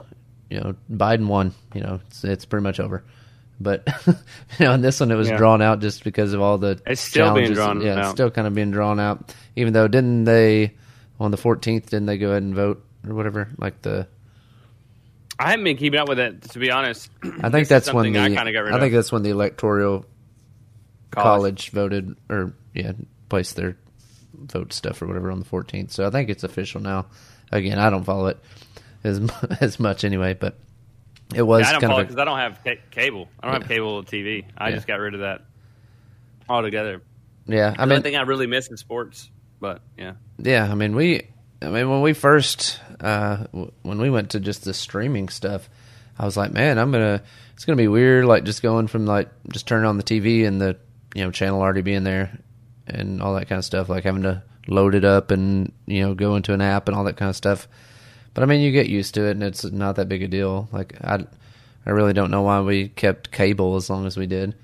you 0.49 0.59
know 0.59 0.75
Biden 0.91 1.27
won 1.27 1.53
you 1.73 1.81
know 1.81 1.99
it's, 2.07 2.23
it's 2.23 2.45
pretty 2.45 2.63
much 2.63 2.79
over 2.79 3.03
but 3.59 3.87
you 4.07 4.13
know 4.65 4.73
in 4.73 4.81
this 4.81 4.99
one 4.99 5.11
it 5.11 5.15
was 5.15 5.29
Yeah. 5.29 5.37
drawn 5.37 5.61
out 5.61 5.79
just 5.81 6.03
because 6.03 6.33
of 6.33 6.41
all 6.41 6.57
the 6.57 6.81
It's 6.85 7.01
still 7.01 7.33
being 7.33 7.53
drawn 7.53 7.81
yeah 7.81 7.99
it's 8.01 8.09
still 8.11 8.31
kind 8.31 8.47
of 8.47 8.53
being 8.55 8.71
drawn 8.71 8.99
out 8.99 9.33
even 9.55 9.73
though 9.73 9.87
didn't 9.87 10.23
they 10.25 10.73
on 11.19 11.31
the 11.31 11.37
14th 11.37 11.85
didn't 11.87 12.05
they 12.07 12.17
go 12.17 12.29
ahead 12.31 12.43
and 12.43 12.55
vote 12.55 12.83
or 13.07 13.13
whatever 13.13 13.49
like 13.57 13.81
the 13.81 14.07
I 15.39 15.49
haven't 15.51 15.63
been 15.63 15.77
keeping 15.77 15.99
up 15.99 16.07
with 16.07 16.19
it 16.19 16.43
to 16.51 16.59
be 16.59 16.69
honest. 16.69 17.09
I 17.41 17.49
think 17.49 17.67
that's 17.67 17.91
when 17.91 18.13
the 18.13 18.19
I 18.19 18.29
got 18.29 18.45
rid 18.45 18.73
I 18.73 18.79
think 18.79 18.93
of. 18.93 18.97
that's 18.97 19.11
when 19.11 19.23
the 19.23 19.31
electoral 19.31 20.05
college. 21.09 21.71
voted 21.71 22.15
or 22.29 22.53
yeah 22.73 22.91
placed 23.29 23.55
their 23.55 23.75
vote 24.35 24.71
stuff 24.73 25.01
or 25.01 25.07
whatever 25.07 25.31
on 25.31 25.39
the 25.39 25.45
14th. 25.45 25.91
So 25.91 26.05
I 26.05 26.09
think 26.09 26.29
it's 26.29 26.43
official 26.43 26.81
now. 26.81 27.07
Again, 27.51 27.77
I 27.79 27.89
don't 27.89 28.03
follow 28.03 28.27
it 28.27 28.37
as 29.03 29.19
as 29.61 29.79
much 29.79 30.03
anyway, 30.03 30.33
but 30.33 30.57
it 31.35 31.41
was 31.43 31.61
Yeah, 31.61 31.69
I 31.69 31.71
don't 31.73 31.81
kind 31.81 31.91
follow 31.91 32.01
of 32.01 32.07
because 32.07 32.19
I 32.21 32.25
don't 32.25 32.37
have 32.37 32.63
ca- 32.63 32.81
cable. 32.91 33.27
I 33.41 33.47
don't 33.51 33.61
have 33.61 33.69
cable 33.69 34.03
TV. 34.03 34.45
I 34.57 34.69
Yeah. 34.69 34.75
just 34.75 34.87
got 34.87 34.99
rid 34.99 35.13
of 35.13 35.19
that 35.21 35.41
altogether. 36.49 37.01
yeah. 37.47 37.73
I 37.77 37.83
I 37.83 37.85
mean, 37.85 38.01
think 38.01 38.15
I 38.15 38.21
really 38.21 38.47
miss 38.47 38.67
in 38.69 38.77
sports, 38.77 39.29
but 39.59 39.81
yeah, 39.97 40.13
yeah. 40.37 40.69
I 40.69 40.75
mean, 40.75 40.95
we. 40.95 41.23
I 41.63 41.69
mean, 41.69 41.89
when 41.91 42.01
we 42.01 42.13
first 42.13 42.79
uh, 42.99 43.37
w- 43.51 43.71
when 43.83 43.99
we 44.01 44.09
went 44.09 44.31
to 44.31 44.39
just 44.39 44.63
the 44.63 44.73
streaming 44.73 45.29
stuff, 45.29 45.69
I 46.17 46.25
was 46.25 46.35
like, 46.35 46.51
man, 46.51 46.77
I'm 46.79 46.91
gonna. 46.91 47.21
It's 47.53 47.65
gonna 47.65 47.75
be 47.77 47.87
weird, 47.87 48.25
like 48.25 48.43
just 48.45 48.63
going 48.63 48.87
from 48.87 49.05
like 49.05 49.29
just 49.51 49.67
turning 49.67 49.85
on 49.87 49.97
the 49.97 50.03
TV 50.03 50.47
and 50.47 50.59
the 50.59 50.77
you 51.13 51.23
know 51.23 51.29
channel 51.31 51.61
already 51.61 51.81
being 51.81 52.03
there 52.03 52.39
and 52.87 53.21
all 53.21 53.35
that 53.35 53.47
kind 53.47 53.59
of 53.59 53.65
stuff, 53.65 53.89
like 53.89 54.03
having 54.05 54.23
to 54.23 54.41
load 54.71 54.95
it 54.95 55.05
up 55.05 55.31
and 55.31 55.71
you 55.85 56.01
know 56.01 56.13
go 56.13 56.35
into 56.35 56.53
an 56.53 56.61
app 56.61 56.87
and 56.87 56.97
all 56.97 57.03
that 57.03 57.17
kind 57.17 57.29
of 57.29 57.35
stuff. 57.35 57.67
But 58.33 58.43
I 58.43 58.45
mean, 58.45 58.61
you 58.61 58.71
get 58.71 58.87
used 58.87 59.13
to 59.15 59.25
it, 59.25 59.31
and 59.31 59.43
it's 59.43 59.63
not 59.65 59.97
that 59.97 60.09
big 60.09 60.23
a 60.23 60.27
deal. 60.27 60.69
Like 60.71 60.95
I, 61.03 61.25
I 61.85 61.89
really 61.89 62.13
don't 62.13 62.31
know 62.31 62.43
why 62.43 62.61
we 62.61 62.89
kept 62.89 63.31
cable 63.31 63.75
as 63.75 63.89
long 63.89 64.05
as 64.05 64.17
we 64.17 64.27
did, 64.27 64.55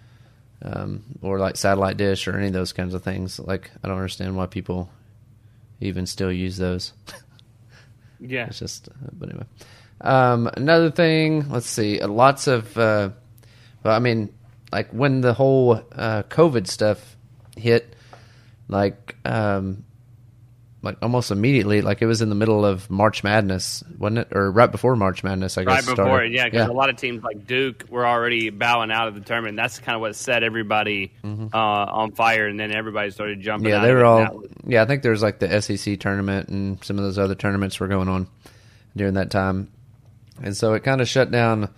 um, 0.62 1.04
or 1.22 1.40
like 1.40 1.58
satellite 1.58 1.98
dish 1.98 2.28
or 2.28 2.38
any 2.38 2.48
of 2.48 2.54
those 2.54 2.74
kinds 2.74 2.94
of 2.94 3.04
things. 3.04 3.40
Like 3.40 3.72
I 3.84 3.88
don't 3.88 3.98
understand 3.98 4.36
why 4.36 4.46
people 4.46 4.90
even 5.82 6.06
still 6.06 6.32
use 6.32 6.58
those. 6.58 6.94
yeah. 8.20 8.48
It's 8.48 8.60
just, 8.60 8.90
uh, 8.90 9.10
but 9.14 9.30
anyway. 9.30 9.46
Um, 10.02 10.50
another 10.56 10.92
thing, 10.92 11.50
let's 11.50 11.68
see, 11.68 12.00
uh, 12.00 12.08
lots 12.08 12.48
of, 12.48 12.78
uh, 12.78 13.10
well, 13.84 13.96
I 13.96 14.00
mean, 14.00 14.34
like 14.72 14.92
when 14.92 15.22
the 15.22 15.34
whole 15.34 15.82
uh, 15.92 16.24
COVID 16.24 16.68
stuff 16.68 17.16
hit, 17.56 17.96
like, 18.68 19.16
um, 19.26 19.84
like 20.82 20.98
almost 21.02 21.32
immediately, 21.32 21.82
like 21.82 22.02
it 22.02 22.06
was 22.06 22.22
in 22.22 22.30
the 22.30 22.36
middle 22.36 22.64
of 22.64 22.90
March 22.90 23.24
Madness, 23.24 23.84
wasn't 23.98 24.20
it, 24.20 24.28
or 24.32 24.52
right 24.52 24.72
before 24.72 24.96
March 24.96 25.24
Madness? 25.24 25.58
I 25.58 25.64
guess. 25.64 25.70
Right 25.70 25.82
before 25.82 25.96
started. 25.96 26.34
yeah, 26.34 26.46
because 26.46 26.70
a 26.70 26.74
lot 26.74 26.90
of 26.90 26.98
teams 26.98 27.24
like 27.24 27.48
Duke 27.48 27.86
were 27.90 28.06
already 28.06 28.52
bowing 28.52 28.92
out 28.92 29.08
of 29.08 29.16
the 29.16 29.22
tournament. 29.22 29.58
That's 29.58 29.80
kind 29.80 29.96
of 29.96 30.02
what 30.02 30.16
set 30.16 30.44
everybody 30.44 31.14
uh, 31.24 31.58
on 31.58 32.12
fire, 32.12 32.48
and 32.48 32.60
then 32.60 32.74
everybody 32.74 33.10
started 33.10 33.42
jumping. 33.42 33.72
Mm-hmm. 33.72 33.82
Yeah, 33.82 33.88
they 33.88 33.94
were 33.94 34.06
all. 34.06 34.44
Yeah, 34.66 34.84
I 34.84 34.86
think 34.86 35.02
there 35.02 35.12
was 35.12 35.24
like 35.24 35.40
the 35.40 35.62
SEC 35.62 36.00
tournament 36.00 36.50
and 36.50 36.84
some 36.84 36.98
of 36.98 37.04
those 37.04 37.18
other 37.18 37.36
tournaments 37.36 37.80
were 37.80 37.88
going 37.88 38.08
on 38.08 38.28
during 38.96 39.16
that 39.16 39.32
time, 39.32 39.72
and 40.44 40.56
so 40.56 40.74
it 40.74 40.84
kind 40.84 41.02
of 41.02 41.08
shut 41.08 41.32
down 41.32 41.70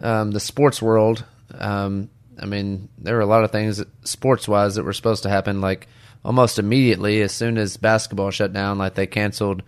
um, 0.00 0.30
the 0.30 0.40
sports 0.40 0.80
world. 0.80 1.24
Um, 1.52 2.08
I 2.40 2.46
mean, 2.46 2.88
there 2.98 3.16
were 3.16 3.20
a 3.20 3.26
lot 3.26 3.44
of 3.44 3.52
things 3.52 3.84
sports 4.02 4.48
wise 4.48 4.76
that 4.76 4.84
were 4.84 4.94
supposed 4.94 5.24
to 5.24 5.28
happen 5.28 5.60
like 5.60 5.88
almost 6.24 6.58
immediately 6.58 7.22
as 7.22 7.32
soon 7.32 7.58
as 7.58 7.76
basketball 7.76 8.30
shut 8.30 8.52
down. 8.52 8.78
Like 8.78 8.94
they 8.94 9.06
canceled 9.06 9.62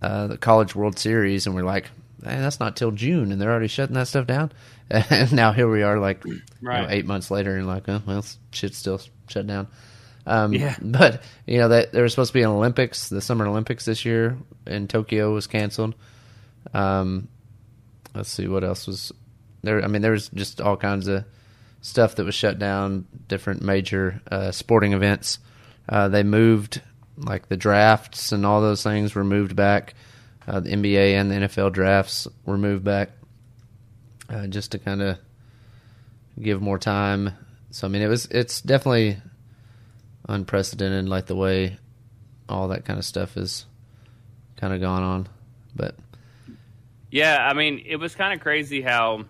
uh, 0.00 0.26
the 0.26 0.38
College 0.38 0.74
World 0.74 0.98
Series, 0.98 1.46
and 1.46 1.54
we're 1.54 1.62
like, 1.62 1.84
hey, 2.24 2.36
that's 2.38 2.60
not 2.60 2.76
till 2.76 2.90
June, 2.90 3.32
and 3.32 3.40
they're 3.40 3.50
already 3.50 3.68
shutting 3.68 3.94
that 3.94 4.08
stuff 4.08 4.26
down. 4.26 4.52
And 4.90 5.32
now 5.32 5.52
here 5.52 5.70
we 5.70 5.82
are, 5.82 5.98
like 5.98 6.22
you 6.26 6.42
know, 6.82 6.86
eight 6.90 7.06
months 7.06 7.30
later, 7.30 7.56
and 7.56 7.66
like, 7.66 7.88
oh, 7.88 8.02
well, 8.06 8.22
shit's 8.50 8.76
still 8.76 9.00
shut 9.28 9.46
down. 9.46 9.68
Um, 10.26 10.52
Yeah. 10.52 10.76
But 10.82 11.22
you 11.46 11.58
know 11.58 11.68
that 11.68 11.92
there 11.92 12.02
was 12.02 12.12
supposed 12.12 12.30
to 12.30 12.38
be 12.38 12.42
an 12.42 12.50
Olympics, 12.50 13.08
the 13.08 13.22
Summer 13.22 13.46
Olympics 13.46 13.86
this 13.86 14.04
year 14.04 14.36
in 14.66 14.88
Tokyo 14.88 15.32
was 15.32 15.46
canceled. 15.46 15.94
Um, 16.74 17.28
let's 18.14 18.28
see 18.28 18.48
what 18.48 18.64
else 18.64 18.86
was 18.86 19.12
there. 19.62 19.82
I 19.82 19.86
mean, 19.86 20.02
there 20.02 20.12
was 20.12 20.28
just 20.28 20.60
all 20.60 20.76
kinds 20.76 21.08
of 21.08 21.24
stuff 21.80 22.16
that 22.16 22.24
was 22.24 22.34
shut 22.34 22.58
down. 22.58 23.06
Different 23.28 23.62
major 23.62 24.20
uh, 24.30 24.50
sporting 24.50 24.92
events. 24.92 25.38
Uh, 25.88 26.08
they 26.08 26.22
moved 26.22 26.80
like 27.16 27.48
the 27.48 27.56
drafts 27.56 28.32
and 28.32 28.46
all 28.46 28.60
those 28.60 28.82
things 28.82 29.14
were 29.14 29.24
moved 29.24 29.56
back. 29.56 29.94
Uh, 30.46 30.60
the 30.60 30.70
NBA 30.70 31.14
and 31.14 31.30
the 31.30 31.34
NFL 31.36 31.72
drafts 31.72 32.26
were 32.44 32.58
moved 32.58 32.84
back 32.84 33.10
uh, 34.28 34.46
just 34.46 34.72
to 34.72 34.78
kind 34.78 35.02
of 35.02 35.18
give 36.40 36.60
more 36.60 36.78
time. 36.78 37.30
So 37.70 37.86
I 37.86 37.90
mean, 37.90 38.02
it 38.02 38.08
was 38.08 38.26
it's 38.26 38.60
definitely 38.60 39.18
unprecedented, 40.28 41.08
like 41.08 41.26
the 41.26 41.36
way 41.36 41.78
all 42.48 42.68
that 42.68 42.84
kind 42.84 42.98
of 42.98 43.04
stuff 43.04 43.36
is 43.36 43.66
kind 44.56 44.74
of 44.74 44.80
gone 44.80 45.02
on. 45.02 45.28
But 45.74 45.96
Yeah, 47.10 47.46
I 47.46 47.54
mean, 47.54 47.82
it 47.86 47.96
was 47.96 48.14
kind 48.14 48.34
of 48.34 48.40
crazy 48.40 48.82
how 48.82 49.24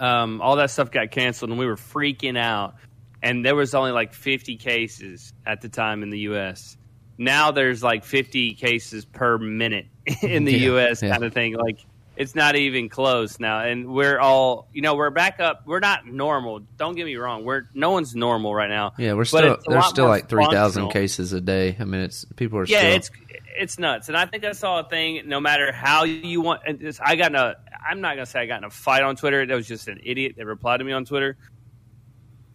um, 0.00 0.40
all 0.40 0.56
that 0.56 0.70
stuff 0.70 0.90
got 0.90 1.10
canceled, 1.10 1.50
and 1.50 1.58
we 1.58 1.66
were 1.66 1.76
freaking 1.76 2.38
out. 2.38 2.76
And 3.22 3.44
there 3.44 3.56
was 3.56 3.74
only 3.74 3.90
like 3.90 4.12
50 4.14 4.56
cases 4.56 5.32
at 5.44 5.60
the 5.60 5.68
time 5.68 6.02
in 6.02 6.10
the 6.10 6.20
U.S. 6.20 6.76
Now 7.16 7.50
there's 7.50 7.82
like 7.82 8.04
50 8.04 8.54
cases 8.54 9.04
per 9.04 9.38
minute 9.38 9.86
in 10.22 10.44
the 10.44 10.52
Yeah, 10.52 10.66
U.S. 10.66 11.02
yeah. 11.02 11.10
kind 11.10 11.24
of 11.24 11.32
thing. 11.34 11.54
Like 11.54 11.78
it's 12.16 12.34
not 12.34 12.56
even 12.56 12.88
close 12.88 13.38
now, 13.38 13.60
and 13.60 13.86
we're 13.88 14.18
all 14.18 14.68
you 14.72 14.82
know 14.82 14.94
we're 14.96 15.10
back 15.10 15.38
up. 15.40 15.62
We're 15.66 15.78
not 15.80 16.06
normal. 16.06 16.60
Don't 16.76 16.94
get 16.96 17.06
me 17.06 17.14
wrong. 17.16 17.44
We're 17.44 17.62
no 17.74 17.90
one's 17.90 18.14
normal 18.16 18.54
right 18.54 18.68
now. 18.70 18.92
yeah, 18.98 19.12
we're 19.14 19.24
still 19.24 19.56
there's 19.68 19.86
still 19.86 20.06
like 20.08 20.28
three 20.28 20.46
thousand 20.46 20.90
cases 20.90 21.32
a 21.32 21.40
day. 21.40 21.76
I 21.78 21.84
mean, 21.84 22.00
it's 22.02 22.24
people 22.36 22.58
are 22.58 22.64
Yeah, 22.66 22.78
still 22.80 22.92
it's 22.96 23.10
it's 23.56 23.78
nuts, 23.78 24.08
and 24.08 24.16
I 24.16 24.26
think 24.26 24.44
I 24.44 24.52
saw 24.52 24.80
a 24.80 24.88
thing. 24.88 25.22
No 25.28 25.40
matter 25.40 25.70
how 25.72 26.04
you 26.04 26.40
want, 26.40 26.62
and 26.66 26.78
this, 26.80 27.00
I 27.00 27.16
got 27.16 27.30
in 27.30 27.36
a. 27.36 27.54
I'm 27.88 28.00
not 28.00 28.14
gonna 28.14 28.26
say 28.26 28.40
I 28.40 28.46
got 28.46 28.58
in 28.58 28.64
a 28.64 28.70
fight 28.70 29.02
on 29.02 29.14
Twitter. 29.16 29.46
That 29.46 29.54
was 29.54 29.66
just 29.68 29.86
an 29.88 30.00
idiot 30.04 30.34
that 30.38 30.46
replied 30.46 30.78
to 30.78 30.84
me 30.84 30.92
on 30.92 31.04
Twitter. 31.04 31.36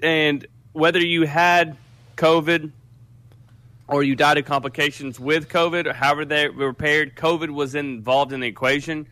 And 0.04 0.46
whether 0.74 1.00
you 1.00 1.24
had 1.24 1.78
COVID 2.18 2.72
or 3.88 4.04
you 4.04 4.16
died 4.16 4.38
of 4.38 4.46
complications 4.46 5.20
with 5.20 5.50
COVID, 5.50 5.88
or 5.88 5.94
however 5.94 6.26
they 6.26 6.50
were 6.50 6.68
repaired, 6.68 7.16
COVID 7.16 7.50
was 7.50 7.76
involved 7.76 8.34
in 8.34 8.40
the 8.40 8.48
equation. 8.48 9.08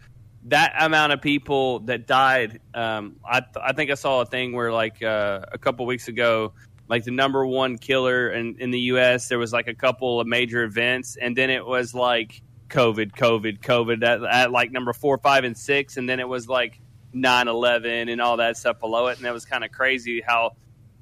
That 0.46 0.74
amount 0.80 1.14
of 1.14 1.22
people 1.22 1.80
that 1.82 2.08
died, 2.08 2.60
um, 2.74 3.18
I, 3.24 3.42
th- 3.42 3.56
I 3.62 3.74
think 3.74 3.92
I 3.92 3.94
saw 3.94 4.22
a 4.22 4.26
thing 4.26 4.54
where 4.54 4.72
like 4.72 5.02
uh, 5.04 5.42
a 5.52 5.58
couple 5.58 5.86
weeks 5.86 6.08
ago, 6.08 6.54
like 6.88 7.04
the 7.04 7.12
number 7.12 7.46
one 7.46 7.78
killer 7.78 8.32
in, 8.32 8.58
in 8.60 8.72
the 8.72 8.80
U.S. 8.80 9.28
There 9.28 9.40
was 9.40 9.54
like 9.54 9.68
a 9.68 9.76
couple 9.76 10.20
of 10.20 10.28
major 10.28 10.64
events, 10.64 11.16
and 11.16 11.38
then 11.38 11.50
it 11.50 11.66
was 11.66 11.94
like 11.94 12.42
COVID, 12.70 13.12
COVID, 13.16 13.60
COVID 13.60 14.04
at, 14.04 14.24
at 14.24 14.52
like 14.52 14.72
number 14.72 14.94
four, 14.94 15.18
five, 15.20 15.44
and 15.44 15.58
six, 15.58 15.98
and 15.98 16.10
then 16.10 16.20
it 16.20 16.28
was 16.28 16.50
like 16.50 16.80
9-11 17.14 18.12
and 18.12 18.20
all 18.20 18.38
that 18.38 18.58
stuff 18.58 18.80
below 18.80 19.08
it, 19.08 19.18
and 19.18 19.26
that 19.26 19.34
was 19.34 19.46
kind 19.46 19.64
of 19.64 19.72
crazy 19.72 20.22
how 20.26 20.56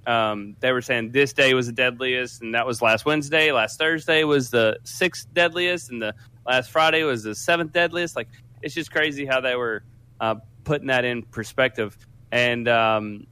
um, 0.10 0.56
they 0.60 0.72
were 0.72 0.82
saying 0.82 1.12
this 1.12 1.34
day 1.34 1.54
was 1.54 1.68
the 1.68 1.72
deadliest, 1.72 2.42
and 2.42 2.56
that 2.56 2.66
was 2.66 2.82
last 2.82 3.06
Wednesday. 3.06 3.52
Last 3.52 3.78
Thursday 3.78 4.24
was 4.24 4.50
the 4.50 4.80
sixth 4.84 5.32
deadliest, 5.34 5.92
and 5.92 6.02
the 6.02 6.16
last 6.48 6.72
Friday 6.72 7.04
was 7.04 7.22
the 7.22 7.36
seventh 7.36 7.74
deadliest. 7.74 8.16
Like 8.16 8.28
it's 8.64 8.74
just 8.74 8.92
crazy 8.92 9.28
how 9.28 9.40
they 9.40 9.56
were 9.56 9.84
uh, 10.20 10.36
putting 10.64 10.88
that 10.88 11.06
in 11.06 11.22
perspective. 11.22 11.96
And 12.32 12.68
um, 12.68 13.28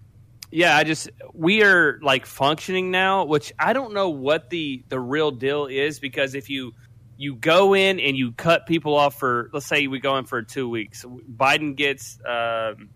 yeah, 0.52 0.78
I 0.78 0.84
just 0.84 1.10
we 1.34 1.64
are 1.64 2.00
like 2.04 2.28
functioning 2.28 2.92
now, 2.92 3.26
which 3.26 3.54
I 3.58 3.74
don't 3.74 3.94
know 3.94 4.10
what 4.10 4.52
the 4.52 4.84
the 4.88 5.00
real 5.00 5.32
deal 5.32 5.66
is 5.66 6.00
because 6.00 6.36
if 6.36 6.48
you 6.48 6.74
you 7.18 7.34
go 7.34 7.74
in 7.74 8.00
and 8.00 8.16
you 8.16 8.34
cut 8.34 8.68
people 8.68 8.94
off 8.96 9.18
for 9.18 9.50
let's 9.52 9.66
say 9.66 9.88
we 9.88 10.00
go 10.00 10.16
in 10.20 10.26
for 10.26 10.44
two 10.44 10.70
weeks, 10.70 11.04
Biden 11.04 11.76
gets 11.76 12.20
um, 12.24 12.90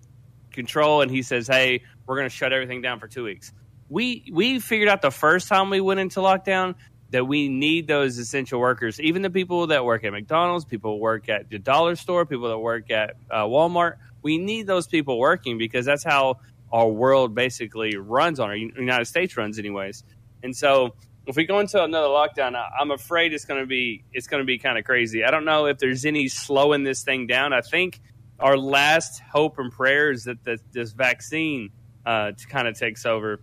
control 0.51 1.01
and 1.01 1.09
he 1.09 1.23
says, 1.23 1.47
"Hey, 1.47 1.81
we're 2.05 2.17
going 2.17 2.29
to 2.29 2.35
shut 2.35 2.53
everything 2.53 2.83
down 2.83 2.99
for 2.99 3.07
two 3.07 3.23
weeks." 3.23 3.51
We 3.91 4.23
we 4.31 4.59
figured 4.59 4.87
out 4.89 5.01
the 5.01 5.11
first 5.11 5.49
time 5.49 5.69
we 5.69 5.81
went 5.81 5.99
into 5.99 6.21
lockdown 6.21 6.75
that 7.11 7.27
we 7.27 7.49
need 7.49 7.87
those 7.87 8.17
essential 8.17 8.59
workers, 8.59 8.99
even 9.01 9.21
the 9.21 9.29
people 9.29 9.67
that 9.67 9.83
work 9.83 10.05
at 10.05 10.13
McDonald's, 10.13 10.63
people 10.63 10.97
work 10.97 11.27
at 11.27 11.49
the 11.49 11.59
dollar 11.59 11.97
store, 11.97 12.25
people 12.25 12.47
that 12.47 12.57
work 12.57 12.89
at 12.89 13.17
uh, 13.29 13.43
Walmart. 13.43 13.97
We 14.21 14.37
need 14.37 14.65
those 14.65 14.87
people 14.87 15.19
working 15.19 15.57
because 15.57 15.85
that's 15.85 16.05
how 16.05 16.39
our 16.71 16.87
world 16.87 17.35
basically 17.35 17.97
runs 17.97 18.39
on 18.39 18.49
our 18.49 18.55
United 18.55 19.05
States 19.05 19.35
runs 19.35 19.59
anyways. 19.59 20.05
And 20.41 20.55
so 20.55 20.95
if 21.27 21.35
we 21.35 21.43
go 21.45 21.59
into 21.59 21.83
another 21.83 22.07
lockdown, 22.07 22.55
I'm 22.79 22.91
afraid 22.91 23.33
it's 23.33 23.45
going 23.45 23.59
to 23.59 23.67
be 23.67 24.05
it's 24.13 24.27
going 24.27 24.41
to 24.41 24.45
be 24.45 24.57
kind 24.57 24.77
of 24.77 24.85
crazy. 24.85 25.25
I 25.25 25.31
don't 25.31 25.45
know 25.45 25.65
if 25.65 25.79
there's 25.79 26.05
any 26.05 26.29
slowing 26.29 26.83
this 26.83 27.03
thing 27.03 27.27
down. 27.27 27.51
I 27.51 27.59
think 27.59 27.99
our 28.39 28.57
last 28.57 29.21
hope 29.31 29.59
and 29.59 29.71
prayer 29.71 30.11
is 30.11 30.23
that 30.23 30.43
the, 30.43 30.57
this 30.71 30.93
vaccine 30.93 31.71
uh, 32.05 32.31
kind 32.49 32.67
of 32.67 32.77
takes 32.77 33.05
over, 33.05 33.41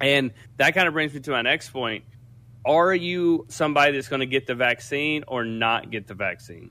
and 0.00 0.32
that 0.56 0.74
kind 0.74 0.88
of 0.88 0.94
brings 0.94 1.14
me 1.14 1.20
to 1.20 1.30
my 1.30 1.42
next 1.42 1.70
point 1.70 2.04
are 2.68 2.94
you 2.94 3.46
somebody 3.48 3.92
that's 3.92 4.08
going 4.08 4.20
to 4.20 4.26
get 4.26 4.46
the 4.46 4.54
vaccine 4.54 5.24
or 5.26 5.44
not 5.44 5.90
get 5.90 6.06
the 6.06 6.14
vaccine? 6.14 6.70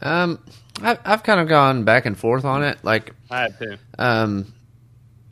Um, 0.00 0.38
I, 0.82 0.98
I've 1.04 1.22
kind 1.22 1.40
of 1.40 1.48
gone 1.48 1.84
back 1.84 2.06
and 2.06 2.16
forth 2.16 2.44
on 2.44 2.62
it. 2.62 2.78
Like, 2.84 3.12
I 3.30 3.42
have 3.42 3.58
too. 3.58 3.76
Um, 3.98 4.52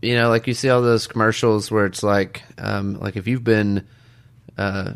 you 0.02 0.16
know, 0.16 0.28
like 0.30 0.46
you 0.46 0.54
see 0.54 0.68
all 0.68 0.82
those 0.82 1.06
commercials 1.06 1.70
where 1.70 1.86
it's 1.86 2.02
like, 2.02 2.42
um, 2.58 2.98
like 2.98 3.16
if 3.16 3.28
you've 3.28 3.44
been, 3.44 3.86
uh, 4.58 4.94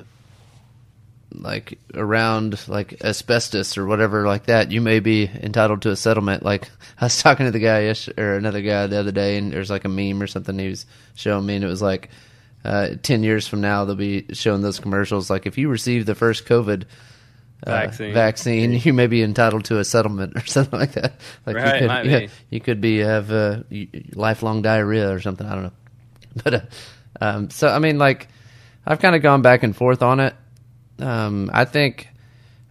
like 1.33 1.79
around 1.95 2.59
like 2.69 3.05
asbestos 3.05 3.77
or 3.77 3.87
whatever 3.87 4.27
like 4.27 4.47
that, 4.47 4.71
you 4.71 4.81
may 4.81 5.01
be 5.01 5.25
entitled 5.25 5.83
to 5.83 5.91
a 5.91 5.97
settlement. 5.97 6.43
Like 6.43 6.71
I 7.01 7.07
was 7.07 7.23
talking 7.23 7.47
to 7.47 7.53
the 7.53 7.59
guy 7.59 7.83
yes, 7.83 8.09
or 8.17 8.35
another 8.35 8.63
guy 8.63 8.87
the 8.87 8.99
other 8.99 9.13
day, 9.13 9.37
and 9.39 9.53
there's 9.53 9.71
like 9.71 9.85
a 9.85 9.89
meme 9.89 10.23
or 10.23 10.27
something 10.27 10.59
he 10.59 10.69
was 10.69 10.87
showing 11.15 11.47
me, 11.47 11.57
and 11.57 11.65
it 11.65 11.69
was 11.69 11.83
like 11.83 12.11
uh, 12.65 12.91
10 13.03 13.23
years 13.23 13.47
from 13.47 13.61
now, 13.61 13.85
they'll 13.85 13.95
be 13.95 14.27
showing 14.33 14.63
those 14.63 14.81
commercials. 14.81 15.31
Like, 15.31 15.47
if 15.47 15.59
you 15.59 15.69
receive 15.69 16.07
the 16.07 16.15
first 16.15 16.45
COVID 16.47 16.85
uh, 17.63 17.71
vaccine. 17.71 18.15
vaccine, 18.15 18.73
you 18.73 18.93
may 18.93 19.07
be 19.07 19.23
entitled 19.23 19.65
to 19.67 19.79
a 19.79 19.85
settlement 19.85 20.37
or 20.37 20.45
something 20.47 20.79
like 20.79 20.93
that. 20.93 21.15
Like, 21.47 21.57
right, 21.57 21.83
you 21.83 21.89
could, 21.89 22.07
yeah, 22.11 22.29
you 22.51 22.61
could 22.61 22.81
be 22.81 22.99
have 22.99 23.31
uh, 23.31 23.63
lifelong 24.13 24.63
diarrhea 24.63 25.13
or 25.13 25.21
something. 25.21 25.47
I 25.47 25.55
don't 25.55 25.65
know. 25.65 25.73
But, 26.45 26.55
uh, 26.55 26.61
um, 27.21 27.51
so, 27.51 27.69
I 27.69 27.81
mean, 27.81 27.99
like, 27.99 28.29
I've 28.87 29.01
kind 29.01 29.17
of 29.17 29.23
gone 29.23 29.43
back 29.43 29.65
and 29.65 29.75
forth 29.75 30.03
on 30.03 30.21
it. 30.21 30.35
Um, 30.99 31.51
I 31.53 31.65
think. 31.65 32.09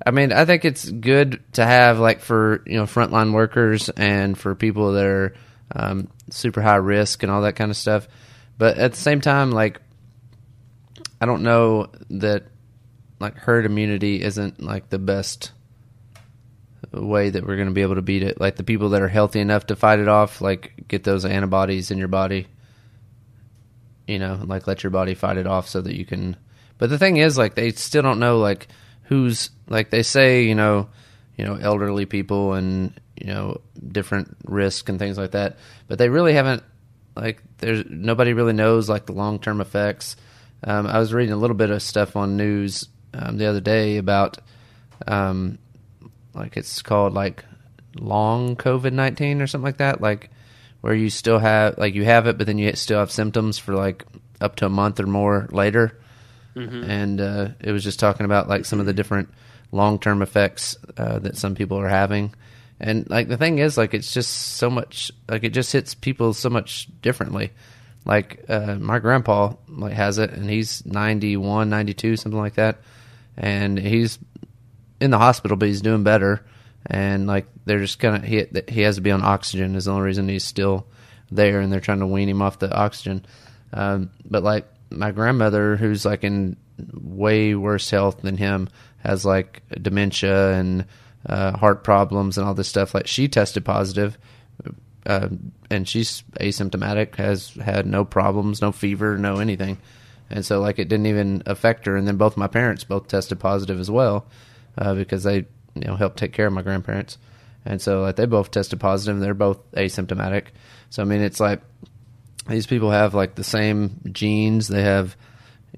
I 0.06 0.12
mean, 0.12 0.32
I 0.32 0.46
think 0.46 0.64
it's 0.64 0.90
good 0.90 1.42
to 1.54 1.66
have 1.66 2.00
like 2.00 2.22
for 2.22 2.64
you 2.68 2.76
know 2.76 2.84
frontline 2.84 3.34
workers 3.34 3.90
and 3.90 4.38
for 4.38 4.54
people 4.54 4.94
that 4.94 5.06
are 5.06 5.34
um, 5.76 6.10
super 6.30 6.62
high 6.62 6.76
risk 6.76 7.24
and 7.24 7.32
all 7.32 7.42
that 7.42 7.56
kind 7.56 7.72
of 7.72 7.78
stuff. 7.78 8.08
But 8.58 8.78
at 8.78 8.92
the 8.92 8.98
same 8.98 9.22
time, 9.22 9.52
like 9.52 9.82
I 11.20 11.26
don't 11.26 11.44
know 11.44 11.88
that 12.12 12.44
like 13.20 13.36
herd 13.36 13.66
immunity 13.66 14.22
isn't 14.22 14.62
like 14.62 14.90
the 14.90 15.00
best 15.00 15.52
way 16.92 17.30
that 17.30 17.46
we're 17.46 17.56
going 17.56 17.68
to 17.68 17.74
be 17.74 17.82
able 17.82 17.96
to 17.96 18.02
beat 18.02 18.24
it. 18.24 18.40
Like 18.40 18.56
the 18.56 18.64
people 18.64 18.90
that 18.90 19.02
are 19.02 19.08
healthy 19.08 19.40
enough 19.40 19.68
to 19.68 19.76
fight 19.76 20.00
it 20.00 20.08
off, 20.08 20.42
like 20.42 20.88
get 20.88 21.04
those 21.04 21.26
antibodies 21.26 21.92
in 21.92 21.98
your 21.98 22.08
body. 22.08 22.48
You 24.08 24.20
know, 24.20 24.40
like 24.46 24.68
let 24.68 24.84
your 24.84 24.92
body 24.92 25.16
fight 25.16 25.38
it 25.38 25.48
off 25.48 25.68
so 25.68 25.82
that 25.82 25.96
you 25.96 26.06
can. 26.06 26.38
But 26.78 26.90
the 26.90 27.00
thing 27.00 27.18
is, 27.18 27.38
like 27.38 27.56
they 27.56 27.72
still 27.72 28.02
don't 28.02 28.20
know 28.20 28.40
like 28.40 28.68
who's 29.04 29.50
like 29.68 29.90
they 29.90 30.04
say, 30.04 30.44
you 30.44 30.56
know, 30.56 30.90
you 31.38 31.46
know, 31.46 31.56
elderly 31.56 32.06
people 32.06 32.54
and 32.54 32.94
you 33.20 33.28
know 33.28 33.62
different 33.92 34.38
risk 34.46 34.90
and 34.90 35.00
things 35.00 35.18
like 35.18 35.32
that. 35.32 35.58
But 35.88 35.98
they 35.98 36.10
really 36.10 36.34
haven't 36.34 36.64
like 37.16 37.42
there's 37.58 37.86
nobody 37.90 38.34
really 38.34 38.54
knows 38.54 38.90
like 38.90 39.06
the 39.06 39.14
long 39.14 39.40
term 39.40 39.62
effects. 39.62 40.16
Um, 40.64 40.88
I 40.88 41.00
was 41.00 41.14
reading 41.14 41.34
a 41.34 41.38
little 41.38 41.56
bit 41.56 41.70
of 41.70 41.82
stuff 41.82 42.16
on 42.16 42.38
news 42.38 42.88
um, 43.14 43.38
the 43.38 43.46
other 43.46 43.62
day 43.62 43.98
about 43.98 44.38
um, 45.08 45.58
like 46.34 46.58
it's 46.58 46.82
called 46.82 47.14
like 47.14 47.44
long 47.96 48.56
COVID 48.56 48.94
nineteen 48.94 49.42
or 49.42 49.48
something 49.48 49.66
like 49.66 49.78
that, 49.78 50.02
like 50.02 50.30
where 50.82 50.94
you 50.94 51.10
still 51.10 51.40
have 51.40 51.78
like 51.78 51.96
you 51.96 52.04
have 52.06 52.28
it, 52.28 52.38
but 52.38 52.48
then 52.48 52.58
you 52.58 52.74
still 52.76 53.00
have 53.00 53.12
symptoms 53.12 53.58
for 53.58 53.74
like 53.74 54.06
up 54.40 54.56
to 54.58 54.66
a 54.66 54.70
month 54.70 55.00
or 55.00 55.08
more 55.08 55.48
later. 55.52 55.98
Mm-hmm. 56.58 56.90
And 56.90 57.22
uh, 57.22 57.48
it 57.60 57.72
was 57.72 57.84
just 57.84 58.00
talking 58.00 58.26
about 58.26 58.50
like 58.50 58.66
some 58.66 58.80
of 58.80 58.86
the 58.86 58.94
different 58.94 59.30
long 59.72 60.00
term 60.00 60.22
effects 60.22 60.78
uh, 60.98 61.20
that 61.20 61.38
some 61.38 61.56
people 61.56 61.78
are 61.78 61.88
having. 61.88 62.34
And 62.80 63.10
like 63.10 63.28
the 63.28 63.38
thing 63.38 63.60
is 63.60 63.78
like 63.78 63.94
it's 63.94 64.14
just 64.14 64.32
so 64.32 64.70
much 64.70 65.12
like 65.28 65.44
it 65.44 65.50
just 65.54 65.72
hits 65.72 65.96
people 65.96 66.34
so 66.34 66.50
much 66.50 66.88
differently. 67.02 67.52
Like 68.06 68.46
uh, 68.50 68.76
my 68.76 69.00
grandpa 69.00 69.54
like 69.68 69.94
has 69.94 70.18
it 70.18 70.32
and 70.32 70.50
he's 70.50 70.86
91 70.86 71.70
92 71.70 72.18
something 72.18 72.40
like 72.40 72.56
that. 72.56 72.80
And 73.36 73.78
he's 73.78 74.20
in 75.00 75.12
the 75.12 75.18
hospital 75.18 75.58
but 75.58 75.68
he's 75.68 75.82
doing 75.82 76.04
better. 76.04 76.46
And 76.86 77.28
like 77.28 77.48
they're 77.66 77.80
just 77.80 78.00
kind 78.00 78.16
of 78.16 78.24
he, 78.24 78.46
he 78.68 78.82
has 78.82 78.96
to 78.96 79.02
be 79.02 79.12
on 79.12 79.24
oxygen 79.24 79.76
is 79.76 79.86
the 79.86 79.92
only 79.92 80.04
reason 80.04 80.30
he's 80.30 80.46
still 80.46 80.88
there 81.32 81.60
and 81.60 81.72
they're 81.72 81.82
trying 81.82 82.00
to 82.00 82.08
wean 82.08 82.30
him 82.30 82.42
off 82.42 82.60
the 82.60 82.74
oxygen. 82.74 83.26
Um, 83.74 84.12
but 84.24 84.44
like 84.44 84.66
my 84.90 85.12
grandmother 85.12 85.76
who's 85.76 86.06
like 86.06 86.24
in 86.24 86.58
way 86.94 87.56
worse 87.56 87.90
health 87.90 88.22
than 88.22 88.38
him 88.38 88.70
has 89.00 89.26
like 89.26 89.62
dementia 89.82 90.54
and 90.54 90.86
uh, 91.26 91.56
heart 91.58 91.84
problems 91.84 92.38
and 92.38 92.48
all 92.48 92.54
this 92.54 92.68
stuff. 92.68 92.94
Like 92.94 93.08
she 93.08 93.28
tested 93.28 93.66
positive, 93.66 94.18
uh, 95.06 95.30
and 95.70 95.88
she's 95.88 96.24
asymptomatic, 96.40 97.16
has 97.16 97.50
had 97.56 97.86
no 97.86 98.06
problems, 98.06 98.62
no 98.62 98.72
fever, 98.72 99.18
no 99.18 99.38
anything, 99.38 99.78
and 100.30 100.46
so 100.46 100.60
like 100.60 100.80
it 100.80 100.88
didn't 100.88 101.08
even 101.08 101.44
affect 101.46 101.86
her. 101.86 101.96
And 101.96 102.08
then 102.08 102.18
both 102.18 102.38
my 102.38 102.48
parents 102.48 102.84
both 102.84 103.08
tested 103.08 103.40
positive 103.40 103.80
as 103.80 103.92
well 103.92 104.26
uh, 104.78 104.94
because 104.94 105.24
they 105.24 105.46
you 105.76 105.86
know 105.86 105.96
helped 105.96 106.18
take 106.18 106.34
care 106.34 106.48
of 106.48 106.54
my 106.54 106.62
grandparents, 106.62 107.18
and 107.66 107.82
so 107.82 108.02
like 108.02 108.16
they 108.16 108.26
both 108.26 108.52
tested 108.52 108.80
positive. 108.80 109.16
and 109.16 109.24
They're 109.24 109.34
both 109.34 109.72
asymptomatic. 109.72 110.48
So 110.90 111.02
I 111.02 111.06
mean, 111.06 111.22
it's 111.22 111.40
like 111.40 111.62
these 112.48 112.68
people 112.68 112.92
have 112.92 113.14
like 113.14 113.36
the 113.36 113.44
same 113.44 114.00
genes. 114.12 114.68
They 114.68 114.84
have 114.84 115.16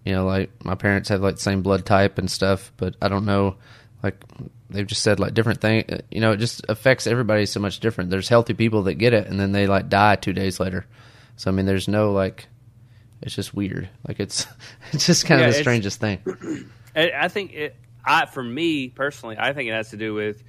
you 0.05 0.13
know 0.13 0.25
like 0.25 0.63
my 0.63 0.75
parents 0.75 1.09
have 1.09 1.21
like 1.21 1.35
the 1.35 1.41
same 1.41 1.61
blood 1.61 1.85
type 1.85 2.17
and 2.17 2.29
stuff, 2.29 2.71
but 2.77 2.95
I 3.01 3.07
don't 3.07 3.25
know 3.25 3.55
like 4.03 4.23
they've 4.69 4.87
just 4.87 5.01
said 5.01 5.19
like 5.19 5.33
different 5.33 5.61
thing. 5.61 6.01
You 6.11 6.21
know, 6.21 6.31
it 6.31 6.37
just 6.37 6.65
affects 6.69 7.07
everybody 7.07 7.45
so 7.45 7.59
much 7.59 7.79
different. 7.79 8.09
There's 8.09 8.29
healthy 8.29 8.53
people 8.53 8.83
that 8.83 8.95
get 8.95 9.13
it 9.13 9.27
and 9.27 9.39
then 9.39 9.51
they 9.51 9.67
like 9.67 9.89
die 9.89 10.15
two 10.15 10.33
days 10.33 10.59
later. 10.59 10.85
So 11.35 11.51
I 11.51 11.53
mean, 11.53 11.65
there's 11.65 11.87
no 11.87 12.11
like, 12.11 12.47
it's 13.21 13.35
just 13.35 13.53
weird. 13.53 13.89
Like 14.07 14.19
it's 14.19 14.45
it's 14.91 15.05
just 15.05 15.25
kind 15.25 15.41
yeah, 15.41 15.47
of 15.47 15.53
the 15.53 15.59
strangest 15.59 15.99
thing. 15.99 16.69
I 16.95 17.27
think 17.27 17.53
it. 17.53 17.75
I 18.05 18.25
for 18.25 18.43
me 18.43 18.87
personally, 18.89 19.35
I 19.37 19.53
think 19.53 19.69
it 19.69 19.73
has 19.73 19.89
to 19.89 19.97
do 19.97 20.13
with 20.13 20.41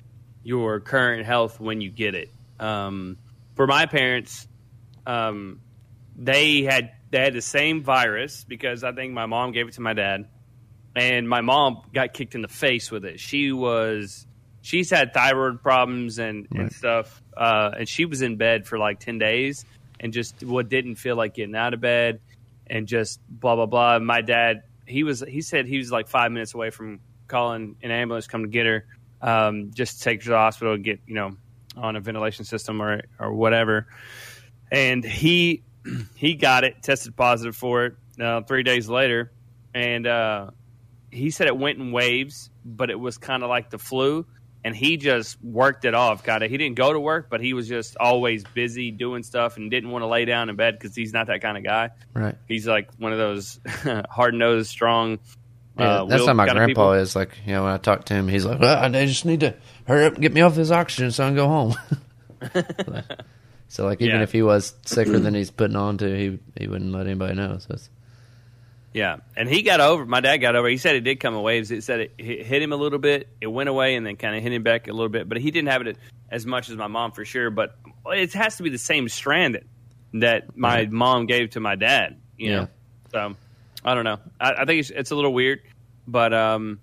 your 0.43 0.81
current 0.81 1.27
health 1.27 1.61
when 1.61 1.81
you 1.81 1.91
get 1.91 2.15
it. 2.15 2.31
Um, 2.59 3.19
for 3.55 3.67
my 3.67 3.87
parents, 3.87 4.47
um, 5.07 5.61
they 6.21 6.63
had 6.63 6.93
they 7.11 7.19
had 7.19 7.33
the 7.33 7.43
same 7.43 7.83
virus 7.83 8.45
because 8.45 8.85
I 8.85 8.93
think 8.93 9.13
my 9.13 9.27
mom 9.27 9.53
gave 9.53 9.67
it 9.67 9.75
to 9.75 9.81
my 9.81 9.95
dad 9.95 10.29
and 10.95 11.29
my 11.29 11.41
mom 11.41 11.83
got 11.93 12.13
kicked 12.13 12.35
in 12.35 12.43
the 12.43 12.49
face 12.49 12.91
with 12.91 13.05
it. 13.05 13.19
She 13.19 13.53
was 13.53 14.27
she's 14.61 14.91
had 14.91 15.15
thyroid 15.15 15.63
problems 15.63 16.19
and, 16.19 16.47
right. 16.51 16.63
and 16.63 16.73
stuff, 16.73 17.23
uh, 17.37 17.71
and 17.79 17.89
she 17.89 18.05
was 18.05 18.23
in 18.23 18.37
bed 18.37 18.67
for 18.67 18.79
like 18.79 19.01
ten 19.01 19.19
days 19.19 19.65
and 19.99 20.13
just 20.13 20.45
what 20.45 20.69
didn't 20.69 20.97
feel 20.97 21.17
like 21.17 21.35
getting 21.35 21.57
out 21.57 21.75
of 21.75 21.81
bed 21.81 22.21
and 22.67 22.87
just 22.87 23.19
blah 23.29 23.57
blah 23.57 23.67
blah. 23.67 23.99
My 23.99 24.21
dad 24.21 24.63
he 24.87 25.05
was 25.05 25.25
he 25.27 25.41
said 25.41 25.67
he 25.67 25.79
was 25.79 25.91
like 25.91 26.07
five 26.07 26.33
minutes 26.33 26.55
away 26.55 26.71
from 26.71 27.01
calling 27.29 27.77
an 27.83 27.91
ambulance 27.91 28.27
come 28.27 28.43
to 28.43 28.49
get 28.49 28.67
her, 28.67 28.85
um, 29.23 29.71
just 29.73 29.99
to 29.99 30.05
take 30.05 30.21
her 30.21 30.25
to 30.25 30.31
the 30.31 30.37
hospital 30.37 30.75
and 30.75 30.85
get 30.85 31.01
you 31.07 31.15
know 31.15 31.31
on 31.77 31.97
a 31.97 32.01
ventilation 32.01 32.45
system 32.45 32.83
or 32.83 33.03
or 33.19 33.33
whatever. 33.33 33.87
And 34.73 35.03
he 35.03 35.63
he 36.14 36.35
got 36.35 36.64
it, 36.64 36.83
tested 36.83 37.16
positive 37.16 37.57
for 37.57 37.87
it 37.87 37.95
uh, 38.21 38.43
three 38.43 38.62
days 38.62 38.88
later, 38.88 39.33
and 39.75 40.07
uh, 40.07 40.51
he 41.11 41.31
said 41.31 41.47
it 41.47 41.57
went 41.57 41.79
in 41.79 41.93
waves, 41.93 42.51
but 42.64 42.90
it 42.90 42.99
was 42.99 43.19
kind 43.19 43.43
of 43.43 43.49
like 43.49 43.71
the 43.71 43.79
flu, 43.79 44.27
and 44.64 44.75
he 44.75 44.97
just 44.97 45.43
worked 45.43 45.85
it 45.85 45.95
off. 45.95 46.23
Kind 46.23 46.45
of, 46.45 46.51
he 46.51 46.57
didn't 46.57 46.77
go 46.77 46.93
to 46.93 47.01
work, 47.01 47.29
but 47.31 47.40
he 47.40 47.55
was 47.55 47.69
just 47.69 47.97
always 47.97 48.45
busy 48.55 48.90
doing 48.90 49.23
stuff 49.23 49.57
and 49.57 49.71
didn't 49.71 49.90
want 49.90 50.03
to 50.03 50.07
lay 50.07 50.25
down 50.25 50.49
in 50.51 50.57
bed 50.57 50.79
because 50.79 50.95
he's 50.95 51.12
not 51.12 51.29
that 51.29 51.40
kind 51.40 51.57
of 51.57 51.64
guy. 51.64 51.90
Right. 52.14 52.37
He's 52.47 52.66
like 52.66 52.90
one 52.99 53.12
of 53.12 53.19
those 53.19 53.61
hard 54.11 54.35
nosed, 54.35 54.71
strong. 54.71 55.19
Yeah, 55.79 56.03
uh, 56.03 56.05
that's 56.05 56.27
how 56.27 56.35
my 56.35 56.49
grandpa 56.49 56.93
is. 56.93 57.16
Like, 57.16 57.31
you 57.47 57.53
know, 57.53 57.64
when 57.64 57.73
I 57.73 57.79
talk 57.79 58.05
to 58.07 58.14
him, 58.14 58.29
he's 58.29 58.45
like, 58.45 58.61
well, 58.61 58.85
"I 58.85 59.07
just 59.07 59.25
need 59.25 59.40
to 59.40 59.55
hurry 59.87 60.05
up 60.05 60.14
and 60.14 60.23
get 60.23 60.33
me 60.33 60.43
off 60.43 60.55
this 60.55 60.71
oxygen 60.71 61.11
so 61.11 61.25
I 61.25 61.29
can 61.29 61.37
go 61.37 61.49
home." 61.49 61.75
so, 63.71 63.85
like, 63.85 64.03
even 64.03 64.17
yeah. 64.17 64.23
if 64.25 64.33
he 64.33 64.43
was 64.43 64.75
sicker 64.85 65.21
than 65.21 65.33
he's 65.37 65.53
putting 65.53 65.77
on 65.77 65.97
to, 65.99 66.17
he 66.17 66.41
he 66.59 66.67
wouldn't 66.67 66.91
let 66.91 67.07
anybody 67.07 67.35
know. 67.35 67.59
So 67.59 67.75
it's 67.75 67.89
yeah, 68.93 69.19
and 69.37 69.49
he 69.49 69.63
got 69.63 69.79
over. 69.79 70.05
My 70.05 70.21
dad 70.21 70.39
got 70.39 70.57
over. 70.57 70.69
He 70.69 70.77
said 70.77 70.97
it 70.97 71.03
did 71.03 71.21
come 71.21 71.37
in 71.37 71.43
waves. 71.43 71.71
It 71.71 71.85
said 71.85 72.01
it 72.01 72.15
hit 72.19 72.61
him 72.61 72.73
a 72.73 72.77
little 72.77 72.99
bit. 72.99 73.29
It 73.41 73.47
went 73.47 73.69
away 73.69 73.95
and 73.95 74.05
then 74.05 74.17
kind 74.17 74.35
of 74.35 74.43
hit 74.43 74.53
him 74.53 74.65
back 74.65 74.89
a 74.89 74.93
little 74.93 75.09
bit. 75.09 75.29
But 75.29 75.39
he 75.39 75.53
didn't 75.53 75.69
have 75.69 75.87
it 75.87 75.99
as 76.29 76.45
much 76.45 76.69
as 76.69 76.77
my 76.77 76.89
mom 76.89 77.13
for 77.13 77.25
sure. 77.25 77.51
But 77.51 77.77
it 78.07 78.33
has 78.33 78.57
to 78.57 78.65
be 78.65 78.71
the 78.71 78.79
same 78.79 79.09
strand 79.09 79.55
that, 79.55 79.65
that 80.15 80.57
my 80.57 80.79
right. 80.79 80.91
mom 80.91 81.27
gave 81.27 81.51
to 81.51 81.61
my 81.61 81.77
dad. 81.77 82.21
You 82.37 82.51
yeah. 82.51 82.57
know, 82.57 82.69
so 83.13 83.37
I 83.85 83.95
don't 83.95 84.05
know. 84.05 84.19
I, 84.41 84.53
I 84.53 84.65
think 84.65 84.81
it's, 84.81 84.91
it's, 84.91 85.11
a 85.13 85.15
little 85.15 85.33
weird. 85.33 85.61
but 86.09 86.35
um, 86.35 86.81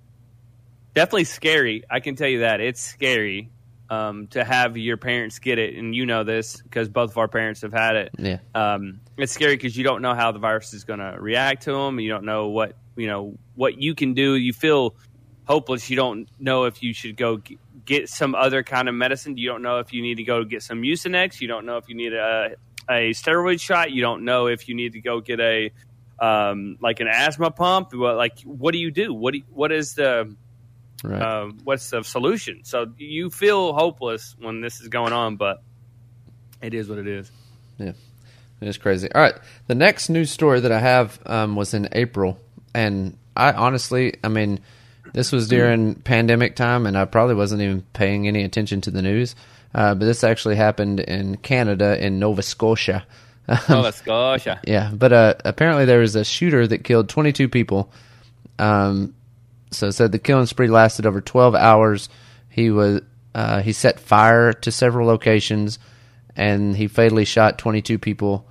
definitely 0.93 1.25
scary. 1.25 1.83
I 1.89 1.99
can 1.99 2.15
tell 2.15 2.29
you 2.29 2.39
that 2.39 2.61
it's 2.61 2.79
scary 2.79 3.49
um, 3.89 4.27
to 4.27 4.43
have 4.43 4.77
your 4.77 4.97
parents 4.97 5.39
get 5.39 5.59
it, 5.59 5.75
and 5.75 5.95
you 5.95 6.05
know 6.05 6.23
this 6.23 6.61
because 6.61 6.89
both 6.89 7.11
of 7.11 7.17
our 7.17 7.27
parents 7.27 7.61
have 7.61 7.73
had 7.73 7.95
it. 7.95 8.11
Yeah. 8.17 8.39
Um, 8.53 8.99
it's 9.17 9.31
scary 9.31 9.55
because 9.55 9.77
you 9.77 9.83
don't 9.83 10.01
know 10.01 10.13
how 10.13 10.31
the 10.31 10.39
virus 10.39 10.73
is 10.73 10.83
going 10.83 10.99
to 10.99 11.15
react 11.19 11.63
to 11.63 11.71
them. 11.71 11.99
You 11.99 12.09
don't 12.09 12.25
know 12.25 12.47
what 12.47 12.75
you 12.95 13.07
know 13.07 13.37
what 13.55 13.81
you 13.81 13.95
can 13.95 14.13
do. 14.13 14.35
You 14.35 14.53
feel 14.53 14.95
hopeless. 15.45 15.89
You 15.89 15.95
don't 15.95 16.29
know 16.39 16.65
if 16.65 16.83
you 16.83 16.93
should 16.93 17.15
go 17.15 17.37
g- 17.37 17.57
get 17.85 18.09
some 18.09 18.35
other 18.35 18.63
kind 18.63 18.89
of 18.89 18.95
medicine. 18.95 19.37
You 19.37 19.49
don't 19.49 19.61
know 19.61 19.79
if 19.79 19.93
you 19.93 20.01
need 20.01 20.15
to 20.15 20.23
go 20.23 20.43
get 20.43 20.63
some 20.63 20.81
Mucinex. 20.81 21.39
You 21.39 21.47
don't 21.47 21.65
know 21.65 21.77
if 21.77 21.87
you 21.87 21.95
need 21.95 22.13
a 22.13 22.55
a 22.89 23.11
steroid 23.11 23.59
shot. 23.59 23.91
You 23.91 24.01
don't 24.01 24.25
know 24.25 24.47
if 24.47 24.67
you 24.67 24.75
need 24.75 24.93
to 24.93 25.01
go 25.01 25.21
get 25.21 25.39
a 25.39 25.71
um, 26.19 26.77
like 26.81 26.99
an 26.99 27.07
asthma 27.07 27.51
pump. 27.51 27.93
Like 27.93 28.41
what 28.41 28.73
do 28.73 28.79
you 28.79 28.91
do? 28.91 29.13
What 29.13 29.31
do 29.31 29.39
you, 29.39 29.45
what 29.49 29.71
is 29.71 29.93
the 29.93 30.35
Right. 31.03 31.21
uh, 31.21 31.51
what's 31.63 31.89
the 31.89 32.03
solution? 32.03 32.61
So 32.63 32.87
you 32.97 33.29
feel 33.29 33.73
hopeless 33.73 34.35
when 34.39 34.61
this 34.61 34.81
is 34.81 34.87
going 34.87 35.13
on, 35.13 35.35
but 35.35 35.61
it 36.61 36.73
is 36.73 36.89
what 36.89 36.97
it 36.97 37.07
is. 37.07 37.31
Yeah, 37.77 37.93
it 38.61 38.67
is 38.67 38.77
crazy. 38.77 39.11
All 39.13 39.21
right. 39.21 39.35
The 39.67 39.75
next 39.75 40.09
news 40.09 40.31
story 40.31 40.59
that 40.61 40.71
I 40.71 40.79
have 40.79 41.19
um, 41.25 41.55
was 41.55 41.73
in 41.73 41.89
April. 41.91 42.39
And 42.73 43.17
I 43.35 43.53
honestly, 43.53 44.15
I 44.23 44.29
mean, 44.29 44.59
this 45.13 45.31
was 45.31 45.47
during 45.47 45.95
pandemic 45.95 46.55
time, 46.55 46.85
and 46.85 46.97
I 46.97 47.05
probably 47.05 47.35
wasn't 47.35 47.61
even 47.61 47.83
paying 47.93 48.27
any 48.27 48.43
attention 48.43 48.81
to 48.81 48.91
the 48.91 49.01
news. 49.01 49.35
Uh, 49.73 49.93
but 49.95 50.05
this 50.05 50.23
actually 50.23 50.55
happened 50.55 50.99
in 50.99 51.37
Canada, 51.37 52.03
in 52.03 52.19
Nova 52.19 52.41
Scotia. 52.41 53.05
Nova 53.69 53.93
yeah. 54.45 54.59
Yeah, 54.65 54.91
but 54.93 55.13
uh, 55.13 55.35
apparently 55.45 55.85
there 55.85 55.99
was 55.99 56.15
a 56.15 56.25
shooter 56.25 56.67
that 56.67 56.83
killed 56.83 57.09
22 57.09 57.47
people. 57.47 57.91
Um, 58.59 59.13
so 59.71 59.87
it 59.87 59.91
said 59.93 60.11
the 60.11 60.19
killing 60.19 60.45
spree 60.45 60.67
lasted 60.67 61.05
over 61.05 61.21
12 61.21 61.55
hours. 61.55 62.09
He 62.49 62.69
was 62.71 63.01
uh, 63.35 63.61
he 63.61 63.71
set 63.73 63.99
fire 63.99 64.53
to 64.53 64.71
several 64.71 65.07
locations, 65.07 65.77
and 66.35 66.75
he 66.75 66.87
fatally 66.87 67.25
shot 67.25 67.57
22 67.59 67.99
people. 67.99 68.47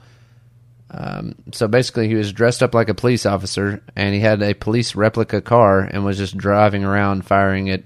Um, 0.90 1.34
so 1.52 1.66
basically, 1.66 2.06
he 2.08 2.14
was 2.14 2.32
dressed 2.32 2.62
up 2.62 2.74
like 2.74 2.88
a 2.88 2.94
police 2.94 3.26
officer, 3.26 3.82
and 3.96 4.14
he 4.14 4.20
had 4.20 4.42
a 4.42 4.54
police 4.54 4.94
replica 4.94 5.40
car, 5.40 5.80
and 5.80 6.04
was 6.04 6.16
just 6.18 6.36
driving 6.36 6.84
around 6.84 7.26
firing 7.26 7.68
at 7.70 7.82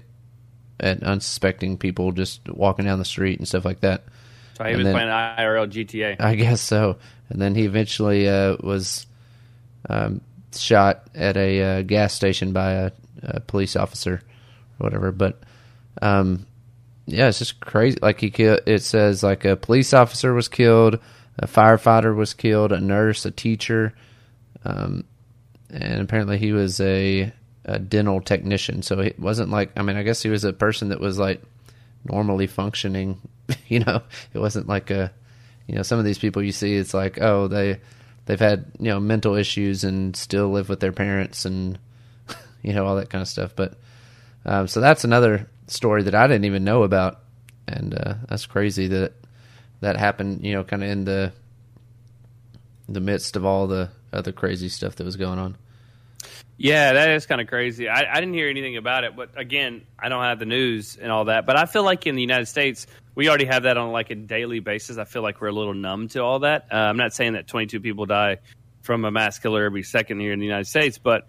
at 0.79 1.03
unsuspecting 1.03 1.77
people, 1.77 2.11
just 2.11 2.47
walking 2.49 2.85
down 2.85 2.99
the 2.99 3.05
street 3.05 3.37
and 3.39 3.47
stuff 3.47 3.65
like 3.65 3.81
that. 3.81 4.03
So 4.57 4.63
he 4.63 4.71
And 4.71 4.77
was 4.77 4.85
then- 4.85 4.93
playing 4.95 5.09
IRL 5.09 5.67
GTA. 5.67 6.15
I 6.19 6.35
guess 6.35 6.59
so. 6.61 6.97
And 7.29 7.41
then 7.41 7.55
he 7.55 7.63
eventually 7.65 8.27
uh, 8.27 8.57
was 8.61 9.05
um, 9.89 10.21
shot 10.55 11.07
at 11.15 11.37
a 11.37 11.61
uh, 11.61 11.81
gas 11.83 12.13
station 12.13 12.51
by 12.51 12.71
a, 12.73 12.91
a 13.21 13.39
police 13.39 13.75
officer 13.75 14.21
or 14.79 14.83
whatever. 14.83 15.11
But 15.11 15.39
um, 16.01 16.45
yeah, 17.05 17.27
it's 17.27 17.39
just 17.39 17.59
crazy. 17.59 17.97
Like 18.01 18.19
he 18.19 18.29
killed. 18.29 18.61
It 18.65 18.83
says 18.83 19.23
like 19.23 19.45
a 19.45 19.55
police 19.55 19.93
officer 19.93 20.33
was 20.33 20.47
killed, 20.47 20.99
a 21.37 21.47
firefighter 21.47 22.15
was 22.15 22.33
killed, 22.33 22.71
a 22.71 22.79
nurse, 22.79 23.25
a 23.25 23.31
teacher, 23.31 23.93
um, 24.63 25.03
and 25.69 26.01
apparently 26.01 26.37
he 26.37 26.51
was 26.51 26.79
a, 26.79 27.31
a 27.65 27.79
dental 27.79 28.21
technician. 28.21 28.81
So 28.81 28.99
it 28.99 29.19
wasn't 29.19 29.49
like 29.49 29.71
I 29.77 29.81
mean, 29.81 29.95
I 29.95 30.03
guess 30.03 30.21
he 30.21 30.29
was 30.29 30.43
a 30.43 30.53
person 30.53 30.89
that 30.89 30.99
was 30.99 31.17
like 31.19 31.41
normally 32.05 32.47
functioning. 32.47 33.19
you 33.67 33.79
know, 33.79 34.01
it 34.33 34.39
wasn't 34.39 34.67
like 34.67 34.91
a 34.91 35.11
you 35.67 35.75
know 35.75 35.83
some 35.83 35.99
of 35.99 36.05
these 36.05 36.19
people 36.19 36.43
you 36.43 36.51
see 36.51 36.75
it's 36.75 36.93
like 36.93 37.21
oh 37.21 37.47
they 37.47 37.79
they've 38.25 38.39
had 38.39 38.65
you 38.79 38.89
know 38.89 38.99
mental 38.99 39.35
issues 39.35 39.83
and 39.83 40.15
still 40.15 40.49
live 40.49 40.69
with 40.69 40.79
their 40.79 40.91
parents 40.91 41.45
and 41.45 41.79
you 42.61 42.73
know 42.73 42.85
all 42.85 42.95
that 42.95 43.09
kind 43.09 43.21
of 43.21 43.27
stuff 43.27 43.55
but 43.55 43.75
um, 44.45 44.67
so 44.67 44.79
that's 44.81 45.03
another 45.03 45.49
story 45.67 46.03
that 46.03 46.15
i 46.15 46.27
didn't 46.27 46.45
even 46.45 46.63
know 46.63 46.83
about 46.83 47.19
and 47.67 47.93
uh, 47.93 48.15
that's 48.27 48.45
crazy 48.45 48.87
that 48.87 49.13
that 49.81 49.97
happened 49.97 50.45
you 50.45 50.53
know 50.53 50.63
kind 50.63 50.83
of 50.83 50.89
in 50.89 51.05
the 51.05 51.31
the 52.89 52.99
midst 52.99 53.35
of 53.35 53.45
all 53.45 53.67
the 53.67 53.89
other 54.11 54.31
crazy 54.31 54.69
stuff 54.69 54.95
that 54.95 55.03
was 55.03 55.15
going 55.15 55.39
on 55.39 55.55
Yeah, 56.57 56.93
that 56.93 57.09
is 57.09 57.25
kind 57.25 57.41
of 57.41 57.47
crazy. 57.47 57.89
I, 57.89 58.01
I 58.01 58.19
didn't 58.19 58.35
hear 58.35 58.47
anything 58.47 58.77
about 58.77 59.03
it, 59.03 59.15
but 59.15 59.31
again, 59.35 59.81
I 59.97 60.09
don't 60.09 60.21
have 60.21 60.37
the 60.37 60.45
news 60.45 60.95
and 60.95 61.11
all 61.11 61.25
that. 61.25 61.47
But 61.47 61.57
I 61.57 61.65
feel 61.65 61.81
like 61.81 62.05
in 62.05 62.13
the 62.13 62.21
United 62.21 62.45
States, 62.45 62.85
we 63.15 63.29
already 63.29 63.45
have 63.45 63.63
that 63.63 63.77
on 63.77 63.91
like 63.91 64.11
a 64.11 64.15
daily 64.15 64.59
basis. 64.59 64.99
I 64.99 65.05
feel 65.05 65.23
like 65.23 65.41
we're 65.41 65.47
a 65.47 65.53
little 65.53 65.73
numb 65.73 66.07
to 66.09 66.19
all 66.19 66.39
that. 66.39 66.67
Uh, 66.71 66.75
I'm 66.75 66.97
not 66.97 67.13
saying 67.13 67.33
that 67.33 67.47
22 67.47 67.79
people 67.79 68.05
die 68.05 68.37
from 68.83 69.05
a 69.05 69.11
mass 69.11 69.39
killer 69.39 69.63
every 69.63 69.81
second 69.81 70.19
here 70.19 70.33
in 70.33 70.39
the 70.39 70.45
United 70.45 70.67
States, 70.67 70.99
but 70.99 71.27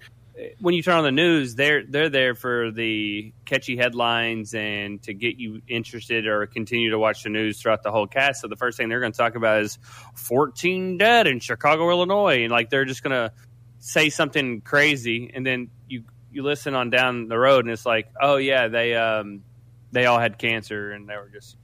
when 0.60 0.74
you 0.74 0.82
turn 0.82 0.96
on 0.96 1.04
the 1.04 1.12
news, 1.12 1.54
they're 1.54 1.84
they're 1.84 2.08
there 2.08 2.34
for 2.34 2.70
the 2.70 3.32
catchy 3.44 3.76
headlines 3.76 4.54
and 4.54 5.02
to 5.02 5.12
get 5.12 5.36
you 5.36 5.60
interested 5.68 6.26
or 6.26 6.46
continue 6.46 6.90
to 6.90 6.98
watch 6.98 7.22
the 7.22 7.28
news 7.28 7.60
throughout 7.60 7.82
the 7.82 7.90
whole 7.90 8.06
cast. 8.06 8.40
So 8.40 8.48
the 8.48 8.56
first 8.56 8.78
thing 8.78 8.88
they're 8.88 9.00
going 9.00 9.12
to 9.12 9.18
talk 9.18 9.34
about 9.34 9.62
is 9.62 9.78
14 10.14 10.96
dead 10.96 11.26
in 11.26 11.40
Chicago, 11.40 11.90
Illinois, 11.90 12.44
and 12.44 12.50
like 12.50 12.70
they're 12.70 12.86
just 12.86 13.02
going 13.02 13.12
to 13.12 13.32
say 13.78 14.08
something 14.10 14.60
crazy, 14.62 15.30
and 15.34 15.44
then 15.44 15.70
you 15.88 16.04
you 16.30 16.42
listen 16.42 16.74
on 16.74 16.88
down 16.88 17.28
the 17.28 17.38
road, 17.38 17.64
and 17.64 17.72
it's 17.72 17.84
like, 17.84 18.08
oh 18.20 18.36
yeah, 18.36 18.68
they 18.68 18.94
um 18.94 19.42
they 19.90 20.06
all 20.06 20.18
had 20.18 20.38
cancer, 20.38 20.92
and 20.92 21.08
they 21.08 21.16
were 21.16 21.28
just 21.28 21.56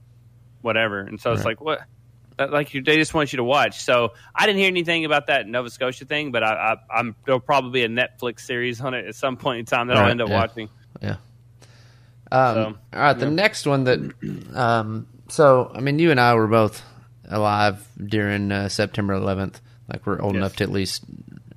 whatever, 0.61 0.99
and 0.99 1.19
so 1.19 1.31
it's 1.31 1.45
like 1.45 1.59
what. 1.59 1.81
That- 2.39 2.51
Like 2.51 2.71
they 2.71 2.95
just 2.97 3.13
want 3.13 3.31
you 3.31 3.37
to 3.37 3.43
watch. 3.43 3.81
So 3.83 4.13
I 4.35 4.45
didn't 4.47 4.57
hear 4.59 4.67
anything 4.67 5.05
about 5.05 5.27
that 5.27 5.47
Nova 5.47 5.69
Scotia 5.69 6.05
thing, 6.05 6.31
but 6.31 6.41
I, 6.43 6.75
I, 6.91 6.97
I'm 6.99 7.15
there'll 7.25 7.39
probably 7.39 7.71
be 7.71 7.83
a 7.83 7.89
Netflix 7.89 8.41
series 8.41 8.81
on 8.81 8.93
it 8.95 9.05
at 9.05 9.15
some 9.15 9.37
point 9.37 9.59
in 9.59 9.65
time 9.65 9.87
that 9.87 9.97
I'll 9.97 10.09
end 10.09 10.21
up 10.21 10.29
yeah. 10.29 10.39
watching. 10.39 10.69
Yeah. 11.01 11.15
Um, 12.31 12.55
So, 12.55 12.63
all 12.93 12.99
right, 13.01 13.13
the 13.13 13.25
yeah. 13.25 13.31
next 13.31 13.65
one 13.67 13.83
that, 13.85 13.99
um, 14.55 15.07
so 15.29 15.71
I 15.73 15.79
mean, 15.81 15.99
you 15.99 16.11
and 16.11 16.19
I 16.19 16.33
were 16.35 16.47
both 16.47 16.81
alive 17.29 17.87
during 18.03 18.51
uh, 18.51 18.69
September 18.69 19.13
11th. 19.13 19.55
Like 19.91 20.05
we're 20.05 20.21
old 20.21 20.33
Yes. 20.33 20.39
enough 20.39 20.55
to 20.57 20.63
at 20.63 20.71
least, 20.71 21.03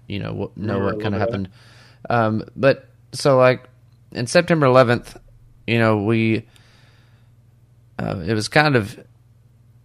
you 0.09 0.19
know, 0.19 0.33
what, 0.33 0.57
know 0.57 0.79
what 0.81 1.01
kind 1.01 1.15
of 1.15 1.21
happened. 1.21 1.49
Um, 2.11 2.45
but 2.57 2.89
so 3.13 3.37
like 3.37 3.69
in 4.13 4.27
September 4.27 4.67
11th, 4.67 5.17
you 5.67 5.79
know, 5.79 6.03
we, 6.03 6.45
uh, 7.99 8.23
it 8.27 8.35
was 8.35 8.49
kind 8.49 8.75
of, 8.77 8.99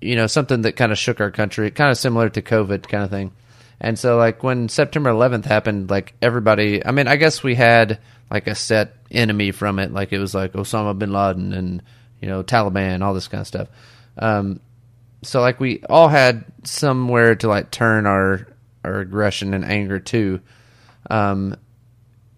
you 0.02 0.16
know, 0.16 0.28
something 0.28 0.62
that 0.62 0.76
kind 0.76 0.92
of 0.92 0.98
shook 0.98 1.20
our 1.20 1.32
country, 1.32 1.72
kind 1.72 1.92
of 1.92 1.98
similar 1.98 2.30
to 2.30 2.42
COVID 2.42 2.88
kind 2.88 3.04
of 3.04 3.10
thing. 3.10 3.32
And 3.80 3.98
so, 3.98 4.18
like, 4.18 4.44
when 4.44 4.70
September 4.70 5.12
11th 5.12 5.46
happened, 5.46 5.90
like, 5.90 6.14
everybody, 6.22 6.86
I 6.86 6.92
mean, 6.92 7.08
I 7.08 7.16
guess 7.16 7.44
we 7.44 7.56
had, 7.56 8.00
like, 8.32 8.48
a 8.48 8.56
set 8.56 8.96
enemy 9.12 9.52
from 9.52 9.80
it. 9.80 9.94
Like, 9.94 10.12
it 10.12 10.20
was 10.20 10.34
like 10.34 10.54
Osama 10.54 10.98
bin 10.98 11.14
Laden 11.14 11.54
and, 11.54 11.84
you 12.22 12.28
know, 12.28 12.44
Taliban, 12.44 13.04
all 13.04 13.14
this 13.14 13.28
kind 13.28 13.42
of 13.42 13.48
stuff. 13.48 13.68
Um, 14.18 14.60
so, 15.22 15.42
like, 15.42 15.60
we 15.60 15.84
all 15.90 16.08
had 16.08 16.46
somewhere 16.64 17.36
to, 17.36 17.48
like, 17.48 17.70
turn 17.70 18.06
our, 18.08 18.48
our 18.84 19.00
aggression 19.00 19.54
and 19.54 19.64
anger 19.66 20.00
to. 20.00 20.42
Um, 21.10 21.56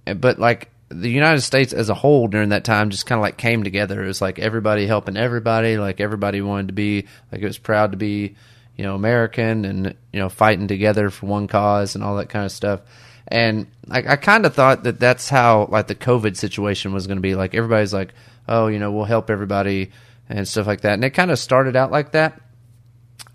but, 0.05 0.39
like, 0.39 0.68
the 0.89 1.09
United 1.09 1.41
States 1.41 1.71
as 1.71 1.89
a 1.89 1.93
whole 1.93 2.27
during 2.27 2.49
that 2.49 2.63
time 2.63 2.89
just 2.89 3.05
kind 3.05 3.19
of, 3.19 3.23
like, 3.23 3.37
came 3.37 3.63
together. 3.63 4.03
It 4.03 4.07
was 4.07 4.21
like 4.21 4.39
everybody 4.39 4.87
helping 4.87 5.17
everybody. 5.17 5.77
Like, 5.77 5.99
everybody 6.01 6.41
wanted 6.41 6.67
to 6.67 6.73
be, 6.73 7.07
like, 7.31 7.41
it 7.41 7.47
was 7.47 7.57
proud 7.57 7.91
to 7.91 7.97
be, 7.97 8.35
you 8.75 8.83
know, 8.83 8.95
American 8.95 9.65
and, 9.65 9.95
you 10.11 10.19
know, 10.19 10.29
fighting 10.29 10.67
together 10.67 11.09
for 11.09 11.27
one 11.27 11.47
cause 11.47 11.95
and 11.95 12.03
all 12.03 12.17
that 12.17 12.29
kind 12.29 12.45
of 12.45 12.51
stuff. 12.51 12.81
And 13.27 13.67
I, 13.89 14.13
I 14.13 14.15
kind 14.15 14.45
of 14.45 14.55
thought 14.55 14.83
that 14.83 14.99
that's 14.99 15.29
how, 15.29 15.67
like, 15.69 15.87
the 15.87 15.95
COVID 15.95 16.35
situation 16.35 16.93
was 16.93 17.05
going 17.05 17.17
to 17.17 17.21
be. 17.21 17.35
Like, 17.35 17.53
everybody's 17.53 17.93
like, 17.93 18.13
oh, 18.47 18.67
you 18.67 18.79
know, 18.79 18.91
we'll 18.91 19.05
help 19.05 19.29
everybody 19.29 19.91
and 20.27 20.47
stuff 20.47 20.65
like 20.65 20.81
that. 20.81 20.93
And 20.93 21.03
it 21.03 21.11
kind 21.11 21.29
of 21.29 21.37
started 21.37 21.75
out 21.75 21.91
like 21.91 22.13
that. 22.13 22.41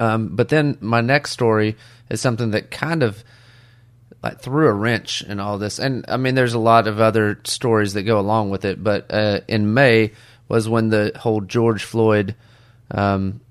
Um, 0.00 0.34
but 0.34 0.48
then 0.48 0.76
my 0.80 1.00
next 1.00 1.30
story 1.30 1.76
is 2.10 2.20
something 2.20 2.50
that 2.50 2.72
kind 2.72 3.04
of 3.04 3.22
like 4.24 4.40
threw 4.40 4.68
a 4.68 4.72
wrench 4.72 5.20
in 5.22 5.38
all 5.38 5.58
this. 5.58 5.78
And 5.78 6.06
I 6.08 6.16
mean, 6.16 6.34
there's 6.34 6.54
a 6.54 6.58
lot 6.58 6.86
of 6.86 6.98
other 6.98 7.38
stories 7.44 7.92
that 7.92 8.04
go 8.04 8.18
along 8.18 8.48
with 8.48 8.64
it. 8.64 8.82
But 8.82 9.12
uh, 9.12 9.40
in 9.46 9.74
May 9.74 10.12
was 10.48 10.66
when 10.66 10.88
the 10.88 11.12
whole 11.14 11.42
George 11.42 11.84
Floyd 11.84 12.34
um, 12.90 13.42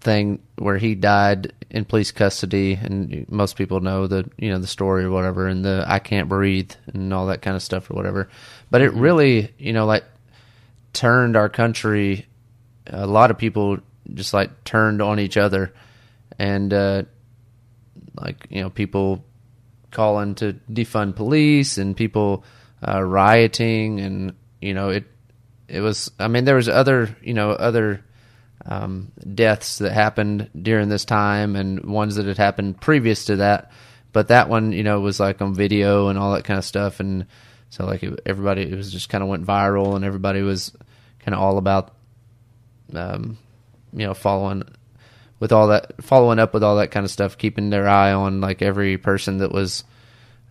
thing 0.00 0.42
where 0.58 0.76
he 0.76 0.96
died 0.96 1.52
in 1.70 1.84
police 1.84 2.10
custody, 2.10 2.74
and 2.74 3.30
most 3.30 3.54
people 3.54 3.78
know 3.78 4.08
the 4.08 4.28
you 4.36 4.50
know 4.50 4.58
the 4.58 4.66
story 4.66 5.04
or 5.04 5.10
whatever, 5.10 5.46
and 5.46 5.64
the 5.64 5.84
I 5.86 6.00
can't 6.00 6.28
breathe 6.28 6.72
and 6.92 7.14
all 7.14 7.26
that 7.26 7.40
kind 7.40 7.54
of 7.54 7.62
stuff 7.62 7.88
or 7.88 7.94
whatever. 7.94 8.28
But 8.72 8.82
it 8.82 8.92
really 8.94 9.54
you 9.56 9.72
know 9.72 9.86
like 9.86 10.04
turned 10.92 11.36
our 11.36 11.48
country. 11.48 12.26
A 12.88 13.06
lot 13.06 13.30
of 13.30 13.38
people 13.38 13.78
just 14.12 14.34
like 14.34 14.64
turned 14.64 15.00
on 15.00 15.20
each 15.20 15.36
other, 15.36 15.72
and 16.40 16.74
uh, 16.74 17.02
like 18.16 18.48
you 18.50 18.62
know 18.62 18.70
people 18.70 19.24
calling 19.92 20.34
to 20.34 20.54
defund 20.70 21.14
police 21.14 21.78
and 21.78 21.96
people 21.96 22.44
uh, 22.86 23.00
rioting 23.00 24.00
and 24.00 24.34
you 24.60 24.74
know 24.74 24.88
it 24.90 25.04
it 25.68 25.80
was 25.80 26.10
I 26.18 26.28
mean 26.28 26.44
there 26.44 26.56
was 26.56 26.68
other 26.68 27.16
you 27.22 27.34
know 27.34 27.50
other 27.50 28.04
um, 28.64 29.12
deaths 29.34 29.78
that 29.78 29.92
happened 29.92 30.50
during 30.60 30.88
this 30.88 31.04
time 31.04 31.56
and 31.56 31.84
ones 31.84 32.16
that 32.16 32.26
had 32.26 32.38
happened 32.38 32.80
previous 32.80 33.26
to 33.26 33.36
that. 33.36 33.70
But 34.12 34.28
that 34.28 34.48
one 34.48 34.72
you 34.72 34.82
know 34.82 35.00
was 35.00 35.20
like 35.20 35.40
on 35.40 35.54
video 35.54 36.08
and 36.08 36.18
all 36.18 36.34
that 36.34 36.44
kind 36.44 36.58
of 36.58 36.64
stuff. 36.64 37.00
And 37.00 37.26
So 37.72 37.86
like 37.86 38.02
it, 38.02 38.20
everybody, 38.26 38.62
it 38.70 38.76
was 38.76 38.92
just 38.92 39.08
kind 39.08 39.24
of 39.24 39.30
went 39.30 39.46
viral, 39.46 39.96
and 39.96 40.04
everybody 40.04 40.42
was 40.42 40.76
kind 41.20 41.34
of 41.34 41.40
all 41.40 41.56
about, 41.56 41.94
um, 42.92 43.38
you 43.94 44.06
know, 44.06 44.12
following 44.12 44.64
with 45.42 45.50
all 45.50 45.66
that, 45.66 46.00
following 46.04 46.38
up 46.38 46.54
with 46.54 46.62
all 46.62 46.76
that 46.76 46.92
kind 46.92 47.02
of 47.04 47.10
stuff, 47.10 47.36
keeping 47.36 47.68
their 47.70 47.88
eye 47.88 48.12
on 48.12 48.40
like 48.40 48.62
every 48.62 48.96
person 48.96 49.38
that 49.38 49.50
was 49.50 49.82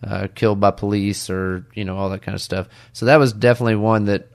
uh, 0.03 0.27
killed 0.35 0.59
by 0.59 0.69
police 0.69 1.29
or 1.29 1.65
you 1.73 1.85
know 1.85 1.95
all 1.97 2.09
that 2.09 2.23
kind 2.23 2.35
of 2.35 2.41
stuff. 2.41 2.67
So 2.91 3.05
that 3.05 3.15
was 3.15 3.31
definitely 3.31 3.77
one 3.77 4.03
that 4.05 4.27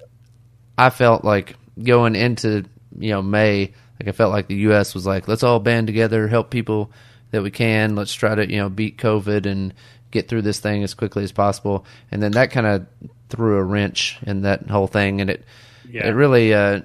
I 0.78 0.88
felt 0.88 1.26
like 1.26 1.56
going 1.82 2.16
into 2.16 2.64
you 2.98 3.10
know 3.10 3.20
May, 3.20 3.74
like 4.00 4.08
I 4.08 4.12
felt 4.12 4.32
like 4.32 4.46
the 4.46 4.54
U.S. 4.70 4.94
was 4.94 5.04
like, 5.04 5.28
let's 5.28 5.42
all 5.42 5.60
band 5.60 5.88
together, 5.88 6.26
help 6.26 6.48
people 6.48 6.90
that 7.32 7.42
we 7.42 7.50
can. 7.50 7.94
Let's 7.94 8.14
try 8.14 8.34
to 8.34 8.50
you 8.50 8.56
know 8.56 8.70
beat 8.70 8.96
COVID 8.96 9.44
and 9.44 9.74
get 10.10 10.26
through 10.26 10.40
this 10.40 10.60
thing 10.60 10.82
as 10.82 10.94
quickly 10.94 11.22
as 11.22 11.32
possible. 11.32 11.84
And 12.10 12.22
then 12.22 12.32
that 12.32 12.50
kind 12.50 12.66
of 12.66 12.86
threw 13.28 13.58
a 13.58 13.62
wrench 13.62 14.18
in 14.22 14.40
that 14.42 14.70
whole 14.70 14.86
thing, 14.86 15.20
and 15.20 15.28
it 15.28 15.44
Yeah. 15.86 16.06
it 16.06 16.12
really 16.12 16.54
uh, 16.54 16.80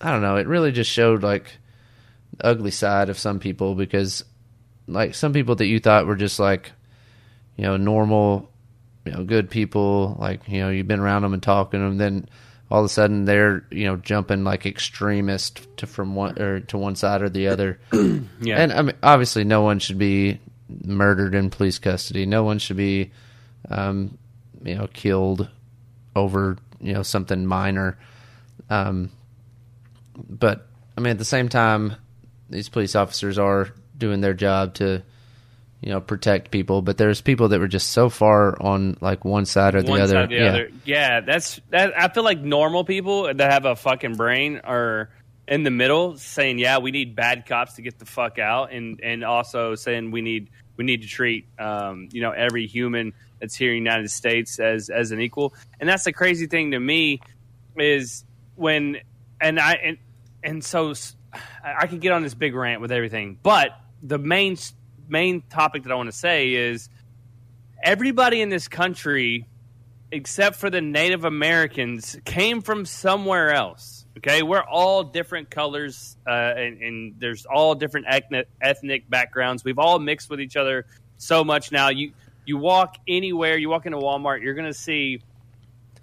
I 0.00 0.10
don't 0.12 0.22
know, 0.22 0.36
it 0.36 0.46
really 0.46 0.72
just 0.72 0.90
showed 0.90 1.22
like 1.22 1.58
ugly 2.40 2.70
side 2.70 3.08
of 3.08 3.18
some 3.18 3.38
people 3.38 3.74
because 3.74 4.24
like 4.86 5.14
some 5.14 5.32
people 5.32 5.54
that 5.56 5.66
you 5.66 5.80
thought 5.80 6.06
were 6.06 6.16
just 6.16 6.38
like 6.38 6.72
you 7.56 7.64
know 7.64 7.76
normal 7.76 8.50
you 9.04 9.12
know 9.12 9.24
good 9.24 9.50
people 9.50 10.16
like 10.18 10.48
you 10.48 10.60
know 10.60 10.70
you've 10.70 10.88
been 10.88 11.00
around 11.00 11.22
them 11.22 11.32
and 11.34 11.42
talking 11.42 11.80
to 11.80 11.84
them 11.84 11.98
then 11.98 12.28
all 12.70 12.80
of 12.80 12.86
a 12.86 12.88
sudden 12.88 13.24
they're 13.24 13.64
you 13.70 13.84
know 13.84 13.96
jumping 13.96 14.44
like 14.44 14.66
extremist 14.66 15.66
to 15.76 15.86
from 15.86 16.14
one 16.14 16.40
or 16.40 16.60
to 16.60 16.78
one 16.78 16.96
side 16.96 17.22
or 17.22 17.28
the 17.28 17.48
other. 17.48 17.78
Yeah. 18.40 18.56
and 18.56 18.72
I 18.72 18.82
mean 18.82 18.96
obviously 19.02 19.44
no 19.44 19.62
one 19.62 19.78
should 19.78 19.98
be 19.98 20.40
murdered 20.84 21.34
in 21.34 21.50
police 21.50 21.78
custody. 21.78 22.26
No 22.26 22.42
one 22.44 22.58
should 22.58 22.76
be 22.76 23.12
um 23.70 24.18
you 24.64 24.74
know 24.74 24.88
killed 24.88 25.48
over 26.16 26.56
you 26.80 26.94
know 26.94 27.02
something 27.02 27.46
minor. 27.46 27.98
Um 28.70 29.10
but 30.16 30.66
I 30.96 31.00
mean 31.00 31.12
at 31.12 31.18
the 31.18 31.24
same 31.24 31.48
time 31.48 31.96
these 32.50 32.68
police 32.68 32.94
officers 32.94 33.38
are 33.38 33.68
doing 33.96 34.20
their 34.20 34.34
job 34.34 34.74
to 34.74 35.02
you 35.80 35.90
know 35.90 36.00
protect 36.00 36.50
people 36.50 36.82
but 36.82 36.96
there's 36.96 37.20
people 37.20 37.48
that 37.48 37.60
were 37.60 37.68
just 37.68 37.90
so 37.90 38.08
far 38.08 38.60
on 38.60 38.96
like 39.00 39.24
one 39.24 39.44
side 39.44 39.74
or 39.74 39.82
the 39.82 39.90
one 39.90 40.00
other 40.00 40.14
side 40.14 40.30
the 40.30 40.34
yeah 40.34 40.48
other. 40.48 40.70
Yeah, 40.84 41.20
that's 41.20 41.60
that. 41.70 41.92
I 41.98 42.08
feel 42.08 42.24
like 42.24 42.40
normal 42.40 42.84
people 42.84 43.32
that 43.32 43.52
have 43.52 43.64
a 43.66 43.76
fucking 43.76 44.14
brain 44.14 44.60
are 44.64 45.10
in 45.46 45.62
the 45.62 45.70
middle, 45.70 46.16
saying, 46.16 46.58
"Yeah, 46.58 46.78
we 46.78 46.90
need 46.90 47.14
bad 47.14 47.46
cops 47.46 47.74
to 47.74 47.82
get 47.82 47.98
the 47.98 48.06
fuck 48.06 48.38
out," 48.38 48.72
and 48.72 49.00
and 49.02 49.24
also 49.24 49.74
saying 49.74 50.10
we 50.10 50.22
need 50.22 50.48
we 50.76 50.84
need 50.84 51.02
to 51.02 51.08
treat 51.08 51.46
um, 51.58 52.08
you 52.12 52.22
know 52.22 52.30
every 52.30 52.66
human 52.66 53.12
that's 53.40 53.54
here 53.54 53.70
in 53.70 53.84
the 53.84 53.90
United 53.90 54.10
States 54.10 54.58
as 54.58 54.88
as 54.88 55.10
an 55.10 55.20
equal. 55.20 55.54
And 55.80 55.88
that's 55.88 56.04
the 56.04 56.12
crazy 56.12 56.46
thing 56.46 56.70
to 56.70 56.80
me 56.80 57.20
is 57.76 58.24
when 58.56 58.98
and 59.40 59.60
I 59.60 59.72
and 59.74 59.98
and 60.42 60.64
so 60.64 60.94
I 61.62 61.86
could 61.86 62.00
get 62.00 62.12
on 62.12 62.22
this 62.22 62.34
big 62.34 62.54
rant 62.54 62.80
with 62.80 62.92
everything, 62.92 63.38
but 63.42 63.70
the 64.02 64.18
main 64.18 64.56
main 65.08 65.42
topic 65.42 65.82
that 65.82 65.92
I 65.92 65.94
want 65.94 66.08
to 66.08 66.16
say 66.16 66.54
is 66.54 66.88
everybody 67.82 68.40
in 68.40 68.48
this 68.48 68.68
country 68.68 69.46
except 70.14 70.56
for 70.56 70.70
the 70.70 70.80
Native 70.80 71.24
Americans, 71.24 72.16
came 72.24 72.62
from 72.62 72.86
somewhere 72.86 73.52
else. 73.52 74.06
Okay, 74.18 74.42
we're 74.42 74.62
all 74.62 75.02
different 75.02 75.50
colors, 75.50 76.16
uh, 76.24 76.30
and, 76.30 76.80
and 76.80 77.14
there's 77.18 77.46
all 77.46 77.74
different 77.74 78.06
ethnic, 78.08 78.46
ethnic 78.60 79.10
backgrounds. 79.10 79.64
We've 79.64 79.78
all 79.78 79.98
mixed 79.98 80.30
with 80.30 80.40
each 80.40 80.56
other 80.56 80.86
so 81.18 81.42
much 81.42 81.72
now. 81.72 81.88
You 81.88 82.12
you 82.46 82.56
walk 82.56 82.96
anywhere, 83.08 83.56
you 83.56 83.68
walk 83.68 83.86
into 83.86 83.98
Walmart, 83.98 84.42
you're 84.42 84.54
going 84.54 84.66
to 84.66 84.74
see 84.74 85.20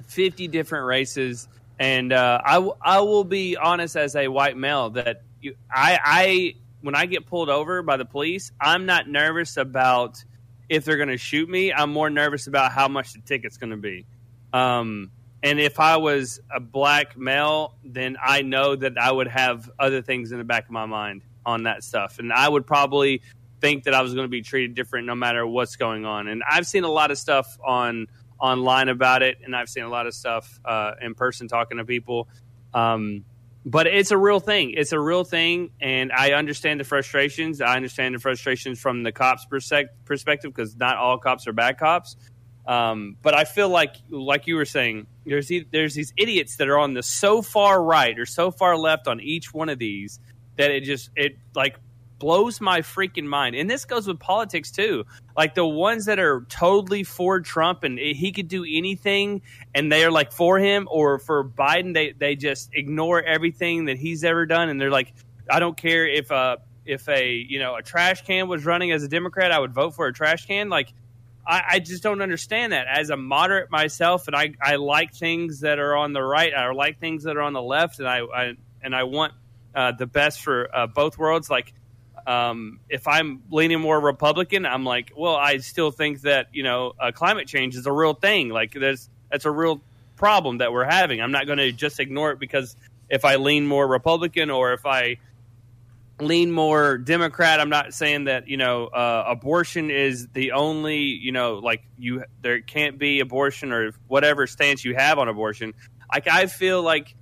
fifty 0.07 0.47
different 0.49 0.85
races. 0.87 1.47
And 1.81 2.13
uh, 2.13 2.39
I 2.45 2.53
w- 2.53 2.75
I 2.79 2.99
will 2.99 3.23
be 3.23 3.57
honest 3.57 3.95
as 3.95 4.15
a 4.15 4.27
white 4.27 4.55
male 4.55 4.91
that 4.91 5.23
you, 5.41 5.55
I 5.73 5.99
I 6.03 6.55
when 6.81 6.93
I 6.93 7.07
get 7.07 7.25
pulled 7.25 7.49
over 7.49 7.81
by 7.81 7.97
the 7.97 8.05
police, 8.05 8.51
I'm 8.61 8.85
not 8.85 9.09
nervous 9.09 9.57
about 9.57 10.23
if 10.69 10.85
they're 10.85 10.97
going 10.97 11.09
to 11.09 11.17
shoot 11.17 11.49
me. 11.49 11.73
I'm 11.73 11.91
more 11.91 12.11
nervous 12.11 12.45
about 12.45 12.71
how 12.71 12.87
much 12.87 13.13
the 13.13 13.19
ticket's 13.21 13.57
going 13.57 13.71
to 13.71 13.77
be. 13.77 14.05
Um, 14.53 15.09
and 15.41 15.59
if 15.59 15.79
I 15.79 15.97
was 15.97 16.39
a 16.55 16.59
black 16.59 17.17
male, 17.17 17.73
then 17.83 18.15
I 18.23 18.43
know 18.43 18.75
that 18.75 18.99
I 18.99 19.11
would 19.11 19.27
have 19.29 19.67
other 19.79 20.03
things 20.03 20.31
in 20.31 20.37
the 20.37 20.43
back 20.43 20.65
of 20.65 20.71
my 20.71 20.85
mind 20.85 21.23
on 21.47 21.63
that 21.63 21.83
stuff, 21.83 22.19
and 22.19 22.31
I 22.31 22.47
would 22.47 22.67
probably 22.67 23.23
think 23.59 23.85
that 23.85 23.95
I 23.95 24.03
was 24.03 24.13
going 24.13 24.25
to 24.25 24.31
be 24.31 24.43
treated 24.43 24.75
different 24.75 25.07
no 25.07 25.15
matter 25.15 25.47
what's 25.47 25.77
going 25.77 26.05
on. 26.05 26.27
And 26.27 26.43
I've 26.47 26.67
seen 26.67 26.83
a 26.83 26.91
lot 26.91 27.09
of 27.09 27.17
stuff 27.17 27.57
on 27.65 28.05
online 28.41 28.89
about 28.89 29.21
it, 29.21 29.37
and 29.43 29.55
I've 29.55 29.69
seen 29.69 29.83
a 29.83 29.89
lot 29.89 30.07
of 30.07 30.13
stuff 30.13 30.59
uh, 30.65 30.93
in 31.01 31.13
person 31.13 31.47
talking 31.47 31.77
to 31.77 31.85
people. 31.85 32.27
Um, 32.73 33.23
but 33.63 33.85
it's 33.85 34.09
a 34.09 34.17
real 34.17 34.39
thing. 34.39 34.73
It's 34.75 34.91
a 34.91 34.99
real 34.99 35.23
thing, 35.23 35.69
and 35.79 36.11
I 36.11 36.31
understand 36.31 36.79
the 36.79 36.83
frustrations. 36.83 37.61
I 37.61 37.75
understand 37.75 38.15
the 38.15 38.19
frustrations 38.19 38.79
from 38.79 39.03
the 39.03 39.11
cops' 39.11 39.45
perspective 39.45 40.51
because 40.53 40.75
not 40.75 40.97
all 40.97 41.19
cops 41.19 41.47
are 41.47 41.53
bad 41.53 41.77
cops. 41.77 42.15
Um, 42.65 43.17
but 43.21 43.33
I 43.35 43.43
feel 43.43 43.69
like, 43.69 43.95
like 44.09 44.47
you 44.47 44.55
were 44.55 44.65
saying, 44.65 45.07
there's 45.25 45.47
the- 45.47 45.67
there's 45.71 45.93
these 45.93 46.13
idiots 46.17 46.57
that 46.57 46.69
are 46.69 46.77
on 46.79 46.93
the 46.93 47.03
so 47.03 47.41
far 47.41 47.83
right 47.83 48.17
or 48.17 48.25
so 48.25 48.49
far 48.51 48.77
left 48.77 49.07
on 49.07 49.19
each 49.19 49.53
one 49.53 49.69
of 49.69 49.77
these 49.79 50.19
that 50.57 50.71
it 50.71 50.83
just 50.83 51.09
it 51.15 51.37
like 51.55 51.79
blows 52.21 52.61
my 52.61 52.81
freaking 52.81 53.25
mind. 53.25 53.55
And 53.55 53.69
this 53.69 53.83
goes 53.83 54.07
with 54.07 54.19
politics 54.19 54.69
too. 54.69 55.05
Like 55.35 55.55
the 55.55 55.65
ones 55.65 56.05
that 56.05 56.19
are 56.19 56.45
totally 56.47 57.03
for 57.03 57.41
Trump 57.41 57.83
and 57.83 57.97
he 57.97 58.31
could 58.31 58.47
do 58.47 58.63
anything 58.63 59.41
and 59.73 59.91
they're 59.91 60.11
like 60.11 60.31
for 60.31 60.59
him 60.59 60.87
or 60.91 61.17
for 61.17 61.43
Biden, 61.43 61.95
they, 61.95 62.11
they 62.11 62.35
just 62.35 62.69
ignore 62.73 63.21
everything 63.21 63.85
that 63.85 63.97
he's 63.97 64.23
ever 64.23 64.45
done. 64.45 64.69
And 64.69 64.79
they're 64.79 64.91
like, 64.91 65.13
I 65.49 65.59
don't 65.59 65.75
care 65.75 66.07
if 66.07 66.29
a, 66.29 66.59
if 66.85 67.09
a, 67.09 67.33
you 67.33 67.57
know, 67.57 67.75
a 67.75 67.81
trash 67.81 68.21
can 68.21 68.47
was 68.47 68.63
running 68.65 68.91
as 68.91 69.01
a 69.01 69.07
Democrat, 69.07 69.51
I 69.51 69.59
would 69.59 69.73
vote 69.73 69.95
for 69.95 70.05
a 70.05 70.13
trash 70.13 70.45
can. 70.45 70.69
Like, 70.69 70.93
I, 71.45 71.63
I 71.71 71.79
just 71.79 72.03
don't 72.03 72.21
understand 72.21 72.73
that. 72.73 72.85
As 72.87 73.09
a 73.09 73.17
moderate 73.17 73.71
myself, 73.71 74.27
and 74.27 74.35
I, 74.35 74.53
I 74.61 74.75
like 74.75 75.15
things 75.15 75.61
that 75.61 75.79
are 75.79 75.95
on 75.95 76.13
the 76.13 76.21
right, 76.21 76.53
I 76.53 76.71
like 76.71 76.99
things 76.99 77.23
that 77.23 77.35
are 77.35 77.41
on 77.41 77.53
the 77.53 77.61
left, 77.61 77.99
and 77.99 78.07
I, 78.07 78.19
I 78.19 78.53
and 78.83 78.95
I 78.95 79.03
want 79.03 79.33
uh, 79.73 79.91
the 79.91 80.05
best 80.05 80.41
for 80.41 80.69
uh, 80.75 80.87
both 80.87 81.17
worlds. 81.17 81.49
Like, 81.49 81.73
um, 82.27 82.79
if 82.89 83.07
I'm 83.07 83.43
leaning 83.49 83.79
more 83.79 83.99
Republican, 83.99 84.65
I'm 84.65 84.83
like, 84.83 85.11
well, 85.15 85.35
I 85.35 85.57
still 85.57 85.91
think 85.91 86.21
that 86.21 86.47
you 86.53 86.63
know 86.63 86.93
uh, 86.99 87.11
climate 87.11 87.47
change 87.47 87.75
is 87.75 87.85
a 87.85 87.91
real 87.91 88.13
thing. 88.13 88.49
Like, 88.49 88.73
there's 88.73 89.09
that's 89.29 89.45
a 89.45 89.51
real 89.51 89.81
problem 90.15 90.59
that 90.59 90.71
we're 90.71 90.85
having. 90.85 91.21
I'm 91.21 91.31
not 91.31 91.45
going 91.47 91.57
to 91.57 91.71
just 91.71 91.99
ignore 91.99 92.31
it 92.31 92.39
because 92.39 92.75
if 93.09 93.25
I 93.25 93.35
lean 93.35 93.67
more 93.67 93.87
Republican 93.87 94.49
or 94.49 94.73
if 94.73 94.85
I 94.85 95.17
lean 96.21 96.51
more 96.51 96.97
Democrat. 96.97 97.59
I'm 97.59 97.69
not 97.69 97.93
saying 97.93 98.25
that 98.25 98.47
you 98.47 98.57
know 98.57 98.87
uh, 98.87 99.25
abortion 99.27 99.89
is 99.89 100.27
the 100.29 100.53
only 100.53 100.99
you 100.99 101.31
know 101.31 101.55
like 101.55 101.83
you 101.97 102.23
there 102.41 102.61
can't 102.61 102.97
be 102.97 103.19
abortion 103.19 103.71
or 103.71 103.91
whatever 104.07 104.47
stance 104.47 104.85
you 104.85 104.95
have 104.95 105.19
on 105.19 105.27
abortion. 105.27 105.73
Like 106.11 106.27
I 106.27 106.45
feel 106.45 106.81
like 106.81 107.15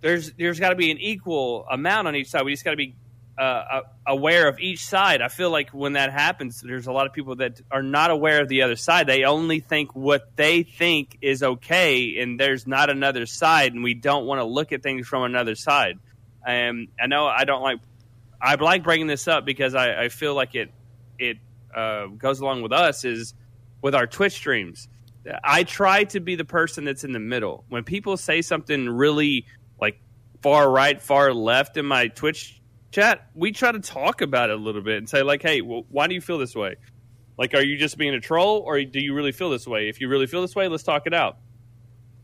there's 0.00 0.32
there's 0.32 0.60
got 0.60 0.70
to 0.70 0.76
be 0.76 0.90
an 0.90 0.98
equal 0.98 1.66
amount 1.70 2.08
on 2.08 2.16
each 2.16 2.28
side. 2.28 2.44
We 2.44 2.52
just 2.52 2.64
got 2.64 2.72
to 2.72 2.76
be 2.76 2.94
uh, 3.40 3.80
aware 4.06 4.48
of 4.48 4.58
each 4.58 4.84
side. 4.84 5.22
I 5.22 5.28
feel 5.28 5.50
like 5.50 5.70
when 5.70 5.94
that 5.94 6.12
happens, 6.12 6.60
there's 6.60 6.86
a 6.86 6.92
lot 6.92 7.06
of 7.06 7.14
people 7.14 7.36
that 7.36 7.60
are 7.70 7.82
not 7.82 8.10
aware 8.10 8.42
of 8.42 8.48
the 8.48 8.62
other 8.62 8.76
side. 8.76 9.06
They 9.06 9.24
only 9.24 9.60
think 9.60 9.96
what 9.96 10.36
they 10.36 10.62
think 10.62 11.16
is 11.22 11.42
okay, 11.42 12.18
and 12.20 12.38
there's 12.38 12.66
not 12.66 12.90
another 12.90 13.24
side, 13.24 13.72
and 13.72 13.82
we 13.82 13.94
don't 13.94 14.26
want 14.26 14.40
to 14.40 14.44
look 14.44 14.72
at 14.72 14.82
things 14.82 15.08
from 15.08 15.22
another 15.22 15.54
side. 15.54 15.98
Um, 16.46 16.88
I 17.00 17.06
know 17.06 17.26
I 17.26 17.44
don't 17.44 17.62
like 17.62 17.80
I 18.42 18.54
like 18.56 18.82
bringing 18.82 19.06
this 19.06 19.26
up 19.26 19.46
because 19.46 19.74
I, 19.74 20.04
I 20.04 20.08
feel 20.10 20.34
like 20.34 20.54
it 20.54 20.70
it 21.18 21.38
uh, 21.74 22.06
goes 22.06 22.40
along 22.40 22.60
with 22.60 22.72
us 22.72 23.04
is 23.06 23.34
with 23.80 23.94
our 23.94 24.06
Twitch 24.06 24.34
streams. 24.34 24.88
I 25.44 25.64
try 25.64 26.04
to 26.04 26.20
be 26.20 26.36
the 26.36 26.44
person 26.46 26.84
that's 26.84 27.04
in 27.04 27.12
the 27.12 27.20
middle. 27.20 27.64
When 27.68 27.84
people 27.84 28.16
say 28.18 28.42
something 28.42 28.88
really 28.88 29.46
like 29.80 29.98
far 30.42 30.70
right, 30.70 31.00
far 31.00 31.32
left 31.32 31.76
in 31.78 31.86
my 31.86 32.08
Twitch 32.08 32.59
chat, 32.90 33.30
we 33.34 33.52
try 33.52 33.72
to 33.72 33.80
talk 33.80 34.20
about 34.20 34.50
it 34.50 34.58
a 34.58 34.62
little 34.62 34.82
bit 34.82 34.98
and 34.98 35.08
say 35.08 35.22
like, 35.22 35.42
"Hey, 35.42 35.60
well, 35.60 35.84
why 35.88 36.06
do 36.06 36.14
you 36.14 36.20
feel 36.20 36.38
this 36.38 36.54
way? 36.54 36.76
Like, 37.38 37.54
are 37.54 37.62
you 37.62 37.76
just 37.78 37.96
being 37.96 38.14
a 38.14 38.20
troll, 38.20 38.62
or 38.66 38.82
do 38.82 39.00
you 39.00 39.14
really 39.14 39.32
feel 39.32 39.50
this 39.50 39.66
way? 39.66 39.88
If 39.88 40.00
you 40.00 40.08
really 40.08 40.26
feel 40.26 40.42
this 40.42 40.54
way, 40.54 40.68
let's 40.68 40.82
talk 40.82 41.06
it 41.06 41.14
out." 41.14 41.38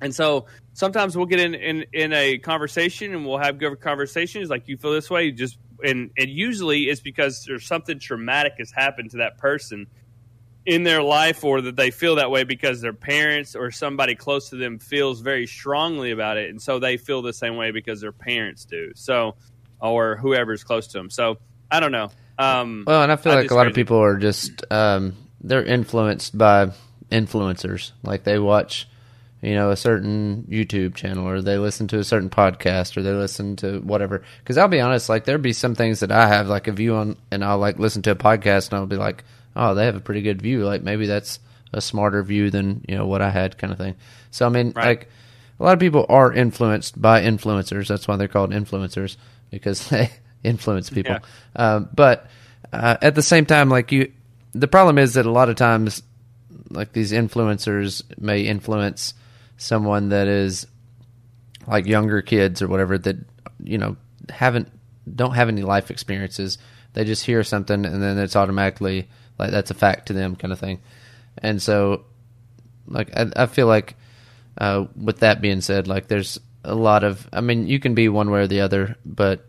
And 0.01 0.15
so 0.15 0.47
sometimes 0.75 1.17
we'll 1.17 1.27
get 1.27 1.41
in, 1.41 1.55
in, 1.55 1.87
in 1.93 2.13
a 2.13 2.39
conversation 2.39 3.15
and 3.15 3.25
we'll 3.25 3.39
have 3.39 3.59
good 3.59 3.81
conversations 3.81 4.51
like 4.51 4.69
you 4.69 4.77
feel 4.77 4.93
this 4.93 5.09
way, 5.09 5.31
just 5.31 5.59
and 5.83 6.11
and 6.17 6.29
usually 6.29 6.85
it's 6.85 7.01
because 7.01 7.45
there's 7.47 7.67
something 7.67 7.99
traumatic 7.99 8.55
has 8.59 8.71
happened 8.71 9.11
to 9.13 9.19
that 9.19 9.39
person 9.39 9.87
in 10.65 10.83
their 10.83 11.03
life 11.03 11.45
or 11.45 11.61
that 11.61 11.77
they 11.77 11.91
feel 11.91 12.17
that 12.17 12.31
way 12.31 12.43
because 12.43 12.81
their 12.81 12.93
parents 12.93 13.55
or 13.55 13.71
somebody 13.71 14.17
close 14.17 14.51
to 14.51 14.57
them 14.57 14.81
feels 14.81 15.21
very 15.21 15.47
strongly 15.47 16.11
about 16.11 16.37
it 16.39 16.51
and 16.51 16.61
so 16.61 16.81
they 16.81 16.97
feel 16.97 17.23
the 17.23 17.33
same 17.33 17.57
way 17.57 17.71
because 17.71 18.01
their 18.01 18.13
parents 18.13 18.65
do. 18.65 18.91
So 18.97 19.37
or 19.81 20.17
whoever's 20.17 20.65
close 20.65 20.87
to 20.89 20.99
them. 20.99 21.11
So 21.11 21.39
I 21.71 21.81
don't 21.81 21.93
know. 21.93 22.11
Um 22.39 22.85
Well, 22.87 23.03
and 23.03 23.11
I 23.13 23.17
feel 23.17 23.33
I 23.33 23.37
like 23.37 23.51
a 23.51 23.55
lot 23.55 23.67
of 23.67 23.75
people 23.75 23.99
are 23.99 24.17
just 24.17 24.65
um, 24.71 25.17
they're 25.41 25.65
influenced 25.65 26.37
by 26.37 26.71
influencers. 27.11 27.93
Like 28.03 28.25
they 28.25 28.39
watch, 28.39 28.89
you 29.43 29.55
know, 29.55 29.71
a 29.71 29.77
certain 29.77 30.47
YouTube 30.51 30.95
channel 30.95 31.27
or 31.29 31.41
they 31.41 31.57
listen 31.59 31.87
to 31.89 31.99
a 31.99 32.05
certain 32.05 32.31
podcast 32.31 32.97
or 32.97 33.03
they 33.03 33.13
listen 33.13 33.57
to 33.57 33.79
whatever. 33.81 34.23
Because 34.39 34.59
I'll 34.59 34.69
be 34.69 34.81
honest, 34.81 35.09
like 35.09 35.25
there'd 35.25 35.43
be 35.43 35.53
some 35.53 35.75
things 35.75 36.01
that 36.01 36.13
I 36.13 36.29
have 36.29 36.49
like 36.49 36.69
a 36.69 36.73
view 36.73 36.95
on, 36.97 37.17
and 37.31 37.45
I'll 37.45 37.59
like 37.59 37.79
listen 37.79 38.03
to 38.03 38.11
a 38.13 38.17
podcast 38.17 38.71
and 38.71 38.79
I'll 38.79 38.87
be 38.87 38.97
like, 38.97 39.25
oh, 39.55 39.75
they 39.75 39.87
have 39.87 39.97
a 39.97 40.01
pretty 40.01 40.23
good 40.23 40.43
view. 40.43 40.65
Like 40.65 40.83
maybe 40.83 41.07
that's 41.07 41.39
a 41.73 41.81
smarter 41.81 42.23
view 42.23 42.51
than 42.51 42.85
you 42.89 42.97
know 42.97 43.07
what 43.07 43.23
I 43.23 43.31
had, 43.31 43.57
kind 43.59 43.73
of 43.73 43.79
thing. 43.79 43.95
So 44.31 44.47
I 44.47 44.49
mean, 44.51 44.73
Right. 44.77 44.87
like 44.87 45.09
a 45.59 45.65
lot 45.65 45.73
of 45.75 45.81
people 45.81 46.05
are 46.09 46.33
influenced 46.33 47.01
by 47.01 47.23
influencers. 47.23 47.89
That's 47.89 48.07
why 48.07 48.17
they're 48.17 48.29
called 48.29 48.51
influencers 48.53 49.17
because 49.51 49.89
they 49.91 50.11
influence 50.43 50.91
people. 50.91 51.17
Yeah. 51.17 51.75
Um, 51.75 51.89
but 51.95 52.29
uh, 52.73 52.97
at 53.03 53.15
the 53.15 53.23
same 53.23 53.47
time, 53.47 53.69
like 53.69 53.93
you, 53.93 54.13
the 54.53 54.69
problem 54.69 54.99
is 54.99 55.15
that 55.15 55.27
a 55.27 55.31
lot 55.31 55.49
of 55.49 55.57
times, 55.57 56.03
like 56.71 56.93
these 56.93 57.13
influencers 57.13 58.03
may 58.19 58.43
influence 58.43 59.15
someone 59.57 60.11
that 60.11 60.27
is 60.27 60.67
like 61.67 61.87
younger 61.87 62.23
kids 62.23 62.63
or 62.63 62.69
whatever 62.69 62.99
that 62.99 63.17
you 63.63 63.79
know 63.79 63.97
haven't 64.29 64.69
don't 65.13 65.35
have 65.35 65.49
any 65.49 65.63
life 65.63 65.91
experiences. 65.91 66.59
They 66.93 67.05
just 67.05 67.25
hear 67.25 67.45
something 67.45 67.85
and 67.85 68.03
then 68.03 68.19
it's 68.19 68.37
automatically 68.37 69.09
like 69.39 69.51
that's 69.51 69.71
a 69.71 69.75
fact 69.75 70.07
to 70.07 70.13
them, 70.13 70.37
kind 70.37 70.53
of 70.53 70.59
thing. 70.59 70.81
And 71.39 71.61
so, 71.61 72.05
like 72.87 73.15
I, 73.17 73.31
I 73.37 73.47
feel 73.47 73.67
like 73.67 73.97
uh, 74.59 74.87
with 74.97 75.21
that 75.21 75.41
being 75.41 75.61
said, 75.61 75.89
like 75.89 76.09
there's 76.09 76.41
a 76.67 76.75
lot 76.75 77.05
of 77.05 77.29
I 77.33 77.41
mean 77.41 77.67
you 77.67 77.79
can 77.79 77.95
be 77.95 78.09
one 78.09 78.31
way 78.31 78.41
or 78.41 78.47
the 78.47 78.61
other, 78.61 78.97
but 79.05 79.47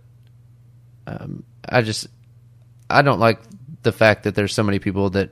um, 1.06 1.44
I 1.68 1.82
just 1.82 2.08
I 2.90 3.02
don't 3.02 3.20
like 3.20 3.42
the 3.84 3.92
fact 3.92 4.24
that 4.24 4.36
there's 4.36 4.54
so 4.54 4.64
many 4.64 4.80
people 4.80 5.10
that 5.12 5.32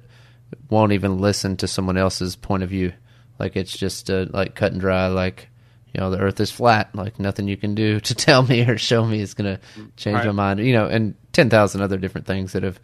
won't 0.70 0.94
even 0.94 1.20
listen 1.20 1.58
to 1.58 1.68
someone 1.68 1.98
else's 1.98 2.36
point 2.36 2.64
of 2.64 2.70
view. 2.70 2.94
Like 3.40 3.56
it's 3.56 3.76
just 3.78 4.10
uh, 4.10 4.26
like 4.30 4.56
cut 4.56 4.72
and 4.72 4.82
dry. 4.82 5.08
Like 5.08 5.50
you 5.94 6.02
know 6.02 6.10
the 6.10 6.20
Earth 6.20 6.40
is 6.40 6.52
flat. 6.52 6.94
Like 6.96 7.20
nothing 7.20 7.48
you 7.48 7.58
can 7.58 7.76
do 7.76 8.00
to 8.02 8.16
tell 8.16 8.44
me 8.44 8.62
or 8.68 8.78
show 8.78 9.06
me 9.06 9.22
is 9.22 9.34
gonna 9.34 9.60
change 9.96 10.26
my 10.26 10.32
mind. 10.32 10.60
You 10.60 10.74
know, 10.74 10.88
and 10.88 11.16
ten 11.34 11.50
thousand 11.50 11.82
other 11.82 11.98
different 11.98 12.28
things 12.28 12.54
that 12.54 12.64
have 12.64 12.80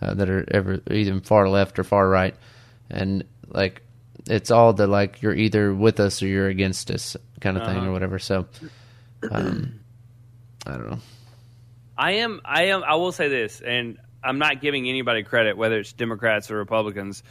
uh, 0.00 0.14
that 0.14 0.30
are 0.30 0.44
ever 0.50 0.80
either 0.90 1.20
far 1.20 1.48
left 1.48 1.78
or 1.78 1.84
far 1.84 2.08
right, 2.08 2.34
and 2.90 3.24
like 3.48 3.82
it's 4.28 4.50
all 4.50 4.72
the 4.72 4.86
like 4.86 5.22
you're 5.22 5.34
either 5.34 5.74
with 5.74 6.00
us 6.00 6.22
or 6.22 6.26
you're 6.26 6.48
against 6.48 6.90
us 6.90 7.16
kind 7.40 7.56
of 7.56 7.64
thing 7.66 7.76
Uh-huh. 7.78 7.88
or 7.88 7.92
whatever. 7.92 8.18
So 8.18 8.46
um, 9.30 9.80
I 10.66 10.70
don't 10.72 10.90
know. 10.90 10.98
I 11.96 12.12
am. 12.12 12.40
I 12.44 12.64
am. 12.66 12.82
I 12.84 12.96
will 12.96 13.12
say 13.12 13.28
this, 13.28 13.60
and 13.60 13.98
I'm 14.22 14.38
not 14.38 14.60
giving 14.60 14.88
anybody 14.88 15.22
credit, 15.22 15.56
whether 15.56 15.78
it's 15.78 15.92
Democrats 15.92 16.50
or 16.50 16.56
Republicans. 16.56 17.22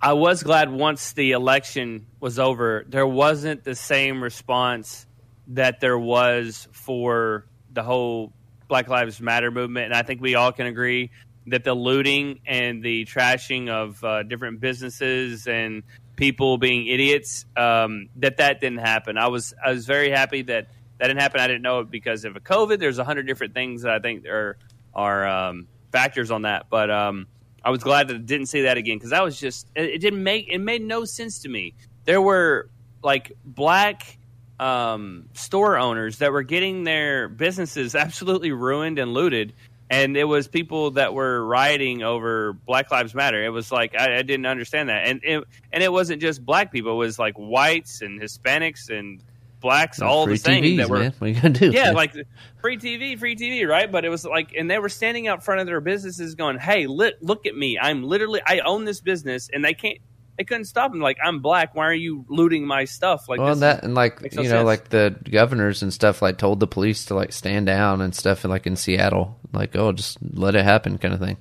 I 0.00 0.14
was 0.14 0.42
glad 0.42 0.72
once 0.72 1.12
the 1.12 1.30
election 1.32 2.06
was 2.18 2.38
over, 2.40 2.84
there 2.88 3.06
wasn't 3.06 3.62
the 3.62 3.76
same 3.76 4.20
response 4.22 5.06
that 5.48 5.78
there 5.80 5.98
was 5.98 6.66
for 6.72 7.46
the 7.72 7.84
whole 7.84 8.32
Black 8.66 8.88
Lives 8.88 9.20
Matter 9.20 9.52
movement, 9.52 9.86
and 9.86 9.94
I 9.94 10.02
think 10.02 10.20
we 10.20 10.34
all 10.34 10.50
can 10.50 10.66
agree 10.66 11.10
that 11.46 11.62
the 11.62 11.74
looting 11.74 12.40
and 12.46 12.82
the 12.82 13.04
trashing 13.04 13.68
of 13.68 14.02
uh, 14.02 14.22
different 14.24 14.58
businesses 14.60 15.46
and 15.46 15.84
people 16.16 16.58
being 16.58 16.86
idiots 16.86 17.44
um, 17.56 18.08
that 18.16 18.36
that 18.38 18.60
didn't 18.60 18.78
happen. 18.78 19.16
I 19.16 19.28
was 19.28 19.54
I 19.64 19.72
was 19.72 19.86
very 19.86 20.10
happy 20.10 20.42
that 20.42 20.68
that 20.98 21.08
didn't 21.08 21.20
happen. 21.20 21.40
I 21.40 21.46
didn't 21.46 21.62
know 21.62 21.80
it 21.80 21.90
because 21.90 22.24
of 22.24 22.36
a 22.36 22.40
COVID. 22.40 22.78
There's 22.78 22.98
a 22.98 23.04
hundred 23.04 23.26
different 23.26 23.54
things 23.54 23.82
that 23.82 23.92
I 23.92 23.98
think 23.98 24.26
are 24.26 24.56
are 24.94 25.26
um, 25.26 25.68
factors 25.90 26.30
on 26.30 26.42
that, 26.42 26.66
but 26.70 26.90
um, 26.90 27.26
I 27.64 27.70
was 27.70 27.82
glad 27.82 28.08
that 28.08 28.14
I 28.16 28.20
didn't 28.20 28.46
see 28.46 28.62
that 28.62 28.76
again 28.76 28.96
because 28.96 29.10
that 29.10 29.22
was 29.22 29.38
just 29.38 29.66
it, 29.74 29.84
it 29.84 29.98
didn't 30.00 30.22
make 30.22 30.48
it 30.48 30.58
made 30.58 30.82
no 30.82 31.04
sense 31.04 31.40
to 31.40 31.48
me. 31.48 31.74
There 32.04 32.20
were 32.20 32.68
like 33.02 33.32
black 33.44 34.18
um, 34.60 35.28
store 35.34 35.76
owners 35.76 36.18
that 36.18 36.32
were 36.32 36.42
getting 36.42 36.84
their 36.84 37.28
businesses 37.28 37.94
absolutely 37.96 38.52
ruined 38.52 38.98
and 38.98 39.12
looted. 39.14 39.54
And 39.92 40.16
it 40.16 40.24
was 40.24 40.48
people 40.48 40.92
that 40.92 41.12
were 41.12 41.44
rioting 41.44 42.02
over 42.02 42.54
Black 42.54 42.90
Lives 42.90 43.14
Matter. 43.14 43.44
It 43.44 43.50
was 43.50 43.70
like 43.70 43.94
I, 43.94 44.18
I 44.18 44.22
didn't 44.22 44.46
understand 44.46 44.88
that, 44.88 45.06
and 45.06 45.20
it, 45.22 45.44
and 45.70 45.82
it 45.82 45.92
wasn't 45.92 46.22
just 46.22 46.44
black 46.44 46.72
people. 46.72 46.92
It 46.92 46.96
was 46.96 47.18
like 47.18 47.34
whites 47.34 48.00
and 48.00 48.20
Hispanics 48.20 48.88
and 48.88 49.22
blacks, 49.60 50.02
all 50.02 50.26
the 50.26 50.36
same 50.36 50.64
TVs, 50.64 50.76
that 50.78 50.90
were 50.90 50.98
man. 50.98 51.14
What 51.18 51.26
are 51.26 51.30
you 51.30 51.40
gonna 51.40 51.54
do? 51.54 51.70
yeah, 51.70 51.84
man? 51.84 51.94
like 51.94 52.14
free 52.60 52.76
TV, 52.76 53.18
free 53.18 53.36
TV, 53.36 53.66
right? 53.66 53.90
But 53.90 54.04
it 54.04 54.10
was 54.10 54.24
like, 54.24 54.54
and 54.56 54.70
they 54.70 54.78
were 54.78 54.90
standing 54.90 55.28
out 55.28 55.42
front 55.44 55.60
of 55.60 55.66
their 55.66 55.80
businesses, 55.80 56.34
going, 56.34 56.58
"Hey, 56.58 56.86
lit, 56.86 57.22
look 57.22 57.46
at 57.46 57.54
me! 57.54 57.78
I'm 57.78 58.02
literally, 58.02 58.42
I 58.44 58.60
own 58.60 58.84
this 58.84 59.00
business," 59.00 59.48
and 59.52 59.64
they 59.64 59.74
can't, 59.74 59.98
they 60.42 60.46
couldn't 60.46 60.64
stop 60.64 60.90
them. 60.90 61.00
Like, 61.00 61.18
I'm 61.22 61.38
black. 61.38 61.76
Why 61.76 61.86
are 61.86 61.94
you 61.94 62.24
looting 62.28 62.66
my 62.66 62.84
stuff? 62.84 63.28
Like, 63.28 63.38
well, 63.38 63.54
that 63.54 63.84
and 63.84 63.94
like 63.94 64.20
you 64.22 64.30
no 64.34 64.42
know, 64.42 64.48
sense. 64.48 64.66
like 64.66 64.88
the 64.88 65.14
governors 65.30 65.82
and 65.82 65.92
stuff, 65.92 66.20
like 66.20 66.36
told 66.36 66.58
the 66.58 66.66
police 66.66 67.04
to 67.06 67.14
like 67.14 67.32
stand 67.32 67.66
down 67.66 68.00
and 68.00 68.12
stuff, 68.12 68.44
like 68.44 68.66
in 68.66 68.74
Seattle, 68.74 69.38
like 69.52 69.76
oh, 69.76 69.92
just 69.92 70.18
let 70.32 70.56
it 70.56 70.64
happen, 70.64 70.98
kind 70.98 71.14
of 71.14 71.20
thing. 71.20 71.36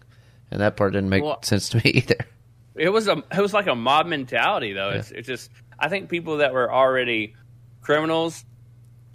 And 0.51 0.61
that 0.61 0.77
part 0.77 0.93
didn't 0.93 1.09
make 1.09 1.23
Well- 1.23 1.41
sense 1.41 1.69
to 1.69 1.77
me 1.77 1.83
either. 1.95 2.27
it 2.75 2.89
was 2.89 3.07
a, 3.07 3.23
it 3.35 3.41
was 3.41 3.55
like 3.55 3.65
a 3.65 3.73
mob 3.75 4.05
mentality, 4.05 4.73
though. 4.73 4.89
It's, 4.89 5.09
it's 5.09 5.27
just, 5.27 5.49
I 5.79 5.89
think 5.89 6.07
people 6.09 6.37
that 6.37 6.53
were 6.53 6.71
already 6.71 7.33
criminals 7.81 8.45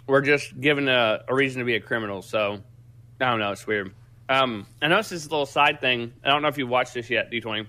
were 0.05 0.21
just 0.21 0.59
given 0.59 0.89
a, 0.89 1.23
a 1.29 1.33
reason 1.33 1.59
to 1.59 1.65
be 1.65 1.75
a 1.75 1.79
criminal. 1.79 2.21
So, 2.21 2.59
I 3.21 3.29
don't 3.29 3.39
know. 3.39 3.53
It's 3.53 3.65
weird. 3.65 3.93
Um, 4.27 4.67
I 4.81 4.89
know 4.89 4.99
it's 4.99 5.09
this 5.09 5.23
little 5.23 5.45
side 5.45 5.79
thing. 5.79 6.11
I 6.25 6.27
don't 6.29 6.41
know 6.41 6.49
if 6.49 6.57
you 6.57 6.67
watched 6.67 6.93
this 6.93 7.09
yet, 7.09 7.31
D20. 7.31 7.67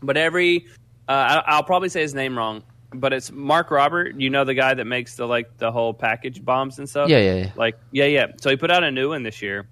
But 0.00 0.16
every, 0.16 0.66
uh, 1.08 1.42
I, 1.46 1.52
I'll 1.54 1.64
probably 1.64 1.88
say 1.88 2.02
his 2.02 2.14
name 2.14 2.36
wrong, 2.36 2.62
but 2.92 3.12
it's 3.12 3.30
Mark 3.30 3.70
Robert. 3.70 4.20
You 4.20 4.30
know 4.30 4.44
the 4.44 4.54
guy 4.54 4.74
that 4.74 4.84
makes 4.84 5.16
the 5.16 5.26
like 5.26 5.56
the 5.58 5.72
whole 5.72 5.94
package 5.94 6.44
bombs 6.44 6.78
and 6.78 6.88
stuff. 6.88 7.08
Yeah, 7.08 7.18
yeah, 7.18 7.34
yeah. 7.34 7.52
Like 7.56 7.78
yeah, 7.90 8.06
yeah. 8.06 8.26
So 8.40 8.50
he 8.50 8.56
put 8.56 8.70
out 8.70 8.84
a 8.84 8.90
new 8.90 9.10
one 9.10 9.22
this 9.22 9.42
year, 9.42 9.68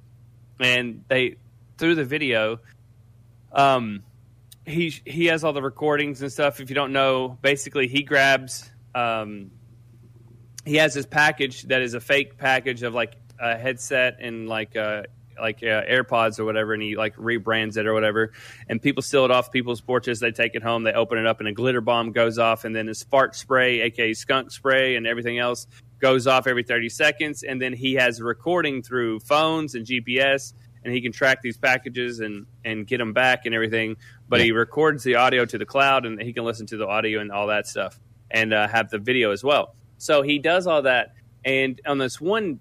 and 0.58 1.04
they 1.08 1.36
through 1.78 1.96
the 1.96 2.04
video, 2.04 2.60
um, 3.52 4.02
he 4.64 4.94
he 5.04 5.26
has 5.26 5.44
all 5.44 5.52
the 5.52 5.62
recordings 5.62 6.22
and 6.22 6.32
stuff. 6.32 6.60
If 6.60 6.70
you 6.70 6.74
don't 6.74 6.92
know, 6.92 7.38
basically 7.42 7.86
he 7.86 8.02
grabs 8.02 8.70
um, 8.94 9.50
he 10.66 10.76
has 10.76 10.94
this 10.94 11.06
package 11.06 11.62
that 11.64 11.82
is 11.82 11.94
a 11.94 12.00
fake 12.00 12.38
package 12.38 12.82
of 12.82 12.92
like 12.92 13.14
a 13.38 13.56
headset 13.56 14.16
and 14.20 14.48
like 14.48 14.74
uh 14.74 15.02
like 15.38 15.62
uh, 15.62 15.82
AirPods 15.84 16.38
or 16.38 16.44
whatever, 16.44 16.74
and 16.74 16.82
he 16.82 16.96
like 16.96 17.16
rebrands 17.16 17.76
it 17.76 17.86
or 17.86 17.94
whatever. 17.94 18.32
And 18.68 18.80
people 18.80 19.02
steal 19.02 19.24
it 19.24 19.30
off 19.30 19.50
people's 19.50 19.80
porches. 19.80 20.20
They 20.20 20.30
take 20.30 20.54
it 20.54 20.62
home. 20.62 20.82
They 20.82 20.92
open 20.92 21.18
it 21.18 21.26
up, 21.26 21.40
and 21.40 21.48
a 21.48 21.52
glitter 21.52 21.80
bomb 21.80 22.12
goes 22.12 22.38
off, 22.38 22.64
and 22.64 22.74
then 22.74 22.86
his 22.86 23.02
fart 23.02 23.34
spray, 23.34 23.80
aka 23.80 24.14
skunk 24.14 24.50
spray, 24.50 24.96
and 24.96 25.06
everything 25.06 25.38
else 25.38 25.66
goes 26.00 26.26
off 26.26 26.46
every 26.46 26.62
thirty 26.62 26.88
seconds. 26.88 27.42
And 27.42 27.60
then 27.60 27.72
he 27.72 27.94
has 27.94 28.20
recording 28.20 28.82
through 28.82 29.20
phones 29.20 29.74
and 29.74 29.86
GPS, 29.86 30.52
and 30.84 30.92
he 30.92 31.00
can 31.00 31.12
track 31.12 31.42
these 31.42 31.56
packages 31.56 32.20
and 32.20 32.46
and 32.64 32.86
get 32.86 32.98
them 32.98 33.12
back 33.12 33.46
and 33.46 33.54
everything. 33.54 33.96
But 34.28 34.40
he 34.40 34.52
records 34.52 35.04
the 35.04 35.16
audio 35.16 35.44
to 35.44 35.58
the 35.58 35.66
cloud, 35.66 36.06
and 36.06 36.20
he 36.20 36.32
can 36.32 36.44
listen 36.44 36.66
to 36.66 36.76
the 36.76 36.86
audio 36.86 37.20
and 37.20 37.30
all 37.30 37.48
that 37.48 37.66
stuff, 37.66 37.98
and 38.30 38.52
uh, 38.52 38.68
have 38.68 38.90
the 38.90 38.98
video 38.98 39.32
as 39.32 39.44
well. 39.44 39.74
So 39.98 40.22
he 40.22 40.38
does 40.38 40.66
all 40.66 40.82
that, 40.82 41.14
and 41.44 41.80
on 41.86 41.98
this 41.98 42.20
one 42.20 42.60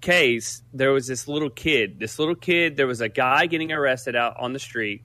case, 0.00 0.62
there 0.72 0.92
was 0.92 1.06
this 1.06 1.28
little 1.28 1.50
kid. 1.50 1.98
This 1.98 2.18
little 2.18 2.34
kid, 2.34 2.76
there 2.76 2.86
was 2.86 3.00
a 3.00 3.08
guy 3.08 3.46
getting 3.46 3.72
arrested 3.72 4.16
out 4.16 4.36
on 4.38 4.52
the 4.52 4.58
street. 4.58 5.02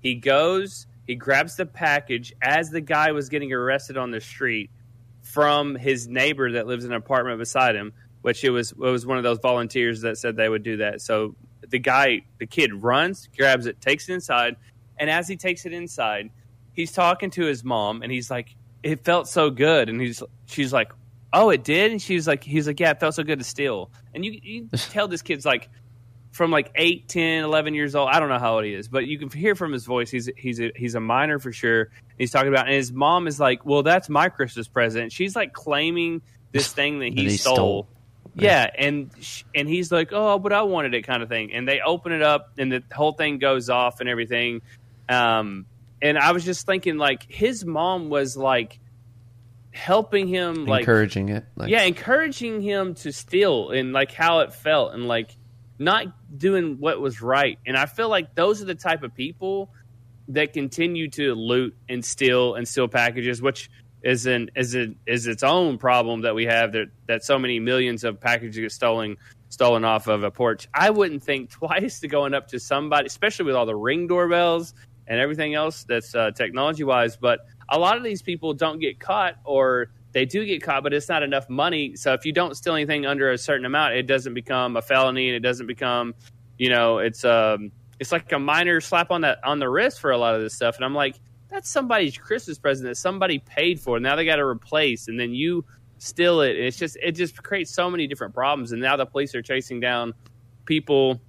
He 0.00 0.14
goes, 0.14 0.86
he 1.06 1.14
grabs 1.14 1.56
the 1.56 1.66
package 1.66 2.32
as 2.42 2.70
the 2.70 2.80
guy 2.80 3.12
was 3.12 3.28
getting 3.28 3.52
arrested 3.52 3.96
on 3.96 4.10
the 4.10 4.20
street 4.20 4.70
from 5.22 5.74
his 5.74 6.08
neighbor 6.08 6.52
that 6.52 6.66
lives 6.66 6.84
in 6.84 6.92
an 6.92 6.96
apartment 6.96 7.38
beside 7.38 7.74
him, 7.74 7.92
which 8.22 8.44
it 8.44 8.50
was 8.50 8.72
it 8.72 8.78
was 8.78 9.06
one 9.06 9.18
of 9.18 9.24
those 9.24 9.38
volunteers 9.38 10.02
that 10.02 10.18
said 10.18 10.36
they 10.36 10.48
would 10.48 10.62
do 10.62 10.78
that. 10.78 11.00
So 11.00 11.34
the 11.68 11.78
guy, 11.78 12.22
the 12.38 12.46
kid 12.46 12.74
runs, 12.74 13.28
grabs 13.36 13.66
it, 13.66 13.80
takes 13.80 14.08
it 14.08 14.14
inside, 14.14 14.56
and 14.98 15.08
as 15.10 15.28
he 15.28 15.36
takes 15.36 15.66
it 15.66 15.72
inside, 15.72 16.30
he's 16.72 16.92
talking 16.92 17.30
to 17.30 17.44
his 17.44 17.64
mom 17.64 18.02
and 18.02 18.12
he's 18.12 18.30
like, 18.30 18.54
It 18.82 19.04
felt 19.04 19.28
so 19.28 19.50
good 19.50 19.88
and 19.88 20.00
he's 20.00 20.22
she's 20.46 20.72
like, 20.72 20.92
Oh, 21.32 21.50
it 21.50 21.64
did? 21.64 21.92
And 21.92 22.00
she 22.02 22.14
was 22.14 22.26
like 22.26 22.44
he's 22.44 22.66
like, 22.66 22.80
Yeah, 22.80 22.90
it 22.90 23.00
felt 23.00 23.14
so 23.14 23.22
good 23.22 23.38
to 23.38 23.44
steal. 23.44 23.90
And 24.14 24.24
you 24.24 24.38
you 24.42 24.68
tell 24.76 25.08
this 25.08 25.22
kid's 25.22 25.44
like 25.44 25.68
from 26.32 26.50
like 26.50 26.70
8, 26.74 27.08
10, 27.08 27.44
11 27.44 27.74
years 27.74 27.94
old. 27.94 28.08
I 28.10 28.18
don't 28.18 28.30
know 28.30 28.38
how 28.38 28.54
old 28.54 28.64
he 28.64 28.72
is, 28.74 28.88
but 28.88 29.06
you 29.06 29.18
can 29.18 29.30
hear 29.30 29.54
from 29.54 29.72
his 29.72 29.84
voice. 29.84 30.10
He's 30.10 30.28
he's 30.36 30.60
a, 30.60 30.72
he's 30.74 30.94
a 30.94 31.00
minor 31.00 31.38
for 31.38 31.52
sure. 31.52 31.90
He's 32.18 32.30
talking 32.30 32.48
about, 32.48 32.66
and 32.66 32.74
his 32.74 32.92
mom 32.92 33.26
is 33.26 33.38
like, 33.38 33.64
"Well, 33.64 33.82
that's 33.82 34.08
my 34.08 34.28
Christmas 34.28 34.66
present." 34.68 35.12
She's 35.12 35.36
like 35.36 35.52
claiming 35.52 36.22
this 36.50 36.72
thing 36.72 36.98
that 37.00 37.12
he, 37.12 37.24
he 37.24 37.36
stole. 37.36 37.54
stole. 37.54 37.88
Yeah, 38.34 38.70
and 38.78 39.10
sh- 39.20 39.42
and 39.54 39.68
he's 39.68 39.92
like, 39.92 40.10
"Oh, 40.12 40.38
but 40.38 40.52
I 40.54 40.62
wanted 40.62 40.94
it," 40.94 41.02
kind 41.02 41.22
of 41.22 41.28
thing. 41.28 41.52
And 41.52 41.68
they 41.68 41.80
open 41.80 42.12
it 42.12 42.22
up, 42.22 42.52
and 42.56 42.72
the 42.72 42.82
whole 42.94 43.12
thing 43.12 43.38
goes 43.38 43.68
off 43.68 44.00
and 44.00 44.08
everything. 44.08 44.62
Um, 45.08 45.66
and 46.00 46.18
I 46.18 46.32
was 46.32 46.44
just 46.44 46.64
thinking, 46.64 46.96
like, 46.96 47.30
his 47.30 47.64
mom 47.64 48.08
was 48.08 48.36
like 48.36 48.78
helping 49.72 50.28
him, 50.28 50.66
like, 50.66 50.80
Encouraging 50.80 51.28
it. 51.30 51.44
Like, 51.56 51.70
yeah, 51.70 51.82
encouraging 51.82 52.60
him 52.60 52.94
to 52.96 53.12
steal 53.12 53.70
and 53.70 53.92
like 53.92 54.12
how 54.12 54.40
it 54.40 54.52
felt 54.54 54.94
and 54.94 55.08
like 55.08 55.36
not 55.78 56.06
doing 56.38 56.78
what 56.78 57.00
was 57.00 57.20
right. 57.20 57.58
And 57.66 57.76
I 57.76 57.86
feel 57.86 58.08
like 58.08 58.34
those 58.34 58.62
are 58.62 58.66
the 58.66 58.74
type 58.74 59.02
of 59.02 59.14
people 59.14 59.70
that 60.28 60.52
continue 60.52 61.08
to 61.10 61.34
loot 61.34 61.76
and 61.88 62.04
steal 62.04 62.54
and 62.54 62.66
steal 62.66 62.88
packages, 62.88 63.42
which 63.42 63.70
is 64.02 64.26
an 64.26 64.50
is 64.56 64.74
it 64.74 64.90
is 65.06 65.26
its 65.26 65.42
own 65.42 65.78
problem 65.78 66.22
that 66.22 66.34
we 66.34 66.44
have 66.44 66.72
that 66.72 66.88
that 67.06 67.24
so 67.24 67.38
many 67.38 67.60
millions 67.60 68.04
of 68.04 68.20
packages 68.20 68.58
get 68.58 68.72
stolen 68.72 69.16
stolen 69.48 69.84
off 69.84 70.06
of 70.06 70.24
a 70.24 70.30
porch. 70.30 70.68
I 70.72 70.90
wouldn't 70.90 71.22
think 71.22 71.50
twice 71.50 72.00
to 72.00 72.08
going 72.08 72.34
up 72.34 72.48
to 72.48 72.60
somebody, 72.60 73.06
especially 73.06 73.46
with 73.46 73.54
all 73.54 73.66
the 73.66 73.76
ring 73.76 74.06
doorbells 74.06 74.74
and 75.06 75.18
everything 75.20 75.54
else 75.54 75.84
that's 75.84 76.14
uh, 76.14 76.30
technology 76.30 76.84
wise. 76.84 77.16
But 77.16 77.40
a 77.72 77.78
lot 77.78 77.96
of 77.96 78.04
these 78.04 78.22
people 78.22 78.52
don't 78.52 78.78
get 78.78 79.00
caught, 79.00 79.36
or 79.44 79.90
they 80.12 80.26
do 80.26 80.44
get 80.44 80.62
caught, 80.62 80.82
but 80.82 80.92
it's 80.92 81.08
not 81.08 81.22
enough 81.22 81.48
money. 81.48 81.96
So 81.96 82.12
if 82.12 82.26
you 82.26 82.32
don't 82.32 82.54
steal 82.54 82.74
anything 82.74 83.06
under 83.06 83.30
a 83.32 83.38
certain 83.38 83.64
amount, 83.64 83.94
it 83.94 84.06
doesn't 84.06 84.34
become 84.34 84.76
a 84.76 84.82
felony, 84.82 85.28
and 85.28 85.36
it 85.36 85.40
doesn't 85.40 85.66
become, 85.66 86.14
you 86.58 86.68
know, 86.68 86.98
it's 86.98 87.24
um, 87.24 87.72
it's 87.98 88.12
like 88.12 88.30
a 88.32 88.38
minor 88.38 88.80
slap 88.80 89.10
on 89.10 89.22
that 89.22 89.38
on 89.42 89.58
the 89.58 89.68
wrist 89.68 90.00
for 90.00 90.10
a 90.10 90.18
lot 90.18 90.34
of 90.34 90.42
this 90.42 90.54
stuff. 90.54 90.76
And 90.76 90.84
I'm 90.84 90.94
like, 90.94 91.18
that's 91.48 91.70
somebody's 91.70 92.16
Christmas 92.16 92.58
present 92.58 92.88
that 92.88 92.96
somebody 92.96 93.38
paid 93.38 93.80
for. 93.80 93.98
Now 93.98 94.16
they 94.16 94.26
got 94.26 94.36
to 94.36 94.44
replace, 94.44 95.08
and 95.08 95.18
then 95.18 95.32
you 95.32 95.64
steal 95.96 96.42
it. 96.42 96.56
And 96.56 96.66
It's 96.66 96.76
just 96.76 96.96
it 97.02 97.12
just 97.12 97.42
creates 97.42 97.72
so 97.72 97.90
many 97.90 98.06
different 98.06 98.34
problems. 98.34 98.72
And 98.72 98.82
now 98.82 98.96
the 98.96 99.06
police 99.06 99.34
are 99.34 99.42
chasing 99.42 99.80
down 99.80 100.12
people 100.66 101.22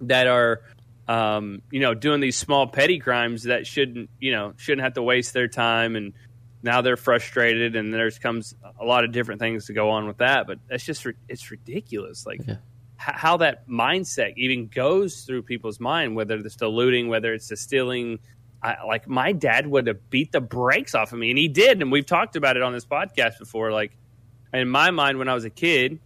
that 0.00 0.26
are 0.26 0.62
um, 1.08 1.62
you 1.70 1.80
know 1.80 1.94
doing 1.94 2.20
these 2.20 2.36
small 2.36 2.66
petty 2.66 2.98
crimes 2.98 3.44
that 3.44 3.66
shouldn't 3.66 4.10
you 4.20 4.30
know 4.30 4.52
shouldn't 4.56 4.82
have 4.82 4.94
to 4.94 5.02
waste 5.02 5.32
their 5.32 5.48
time 5.48 5.96
and 5.96 6.12
now 6.62 6.82
they're 6.82 6.96
frustrated 6.96 7.76
and 7.76 7.92
there's 7.92 8.18
comes 8.18 8.54
a 8.78 8.84
lot 8.84 9.04
of 9.04 9.12
different 9.12 9.40
things 9.40 9.66
to 9.66 9.72
go 9.72 9.90
on 9.90 10.06
with 10.06 10.18
that 10.18 10.46
but 10.46 10.58
that's 10.68 10.84
just 10.84 11.06
it's 11.28 11.50
ridiculous 11.50 12.26
like 12.26 12.40
yeah. 12.46 12.56
how 12.96 13.38
that 13.38 13.68
mindset 13.68 14.34
even 14.36 14.66
goes 14.68 15.22
through 15.22 15.42
people's 15.42 15.80
mind 15.80 16.14
whether 16.14 16.36
it's 16.36 16.56
the 16.56 16.68
looting 16.68 17.08
whether 17.08 17.32
it's 17.32 17.48
the 17.48 17.56
stealing 17.56 18.18
I, 18.62 18.76
like 18.86 19.08
my 19.08 19.32
dad 19.32 19.66
would 19.66 19.86
have 19.86 20.10
beat 20.10 20.32
the 20.32 20.40
brakes 20.40 20.94
off 20.94 21.12
of 21.12 21.18
me, 21.18 21.30
and 21.30 21.38
he 21.38 21.48
did. 21.48 21.80
And 21.80 21.92
we've 21.92 22.06
talked 22.06 22.36
about 22.36 22.56
it 22.56 22.62
on 22.62 22.72
this 22.72 22.84
podcast 22.84 23.38
before. 23.38 23.70
Like 23.70 23.92
in 24.52 24.68
my 24.68 24.90
mind, 24.90 25.18
when 25.18 25.28
I 25.28 25.34
was 25.34 25.44
a 25.44 25.50
kid, 25.50 26.00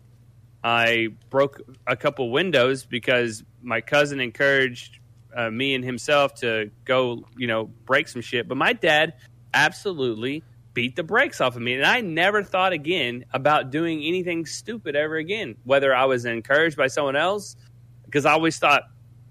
I 0.62 1.08
broke 1.30 1.62
a 1.86 1.96
couple 1.96 2.30
windows 2.30 2.84
because 2.84 3.42
my 3.62 3.80
cousin 3.80 4.20
encouraged 4.20 4.98
uh, 5.34 5.50
me 5.50 5.74
and 5.74 5.84
himself 5.84 6.34
to 6.36 6.70
go, 6.84 7.26
you 7.36 7.46
know, 7.46 7.64
break 7.64 8.08
some 8.08 8.22
shit. 8.22 8.48
But 8.48 8.56
my 8.56 8.72
dad 8.72 9.14
absolutely 9.54 10.42
beat 10.74 10.96
the 10.96 11.02
brakes 11.02 11.40
off 11.40 11.56
of 11.56 11.62
me, 11.62 11.74
and 11.74 11.84
I 11.84 12.00
never 12.00 12.42
thought 12.42 12.72
again 12.72 13.24
about 13.32 13.70
doing 13.70 14.02
anything 14.02 14.46
stupid 14.46 14.96
ever 14.96 15.16
again. 15.16 15.56
Whether 15.64 15.94
I 15.94 16.06
was 16.06 16.24
encouraged 16.24 16.76
by 16.76 16.88
someone 16.88 17.16
else, 17.16 17.56
because 18.04 18.26
I 18.26 18.32
always 18.32 18.58
thought 18.58 18.84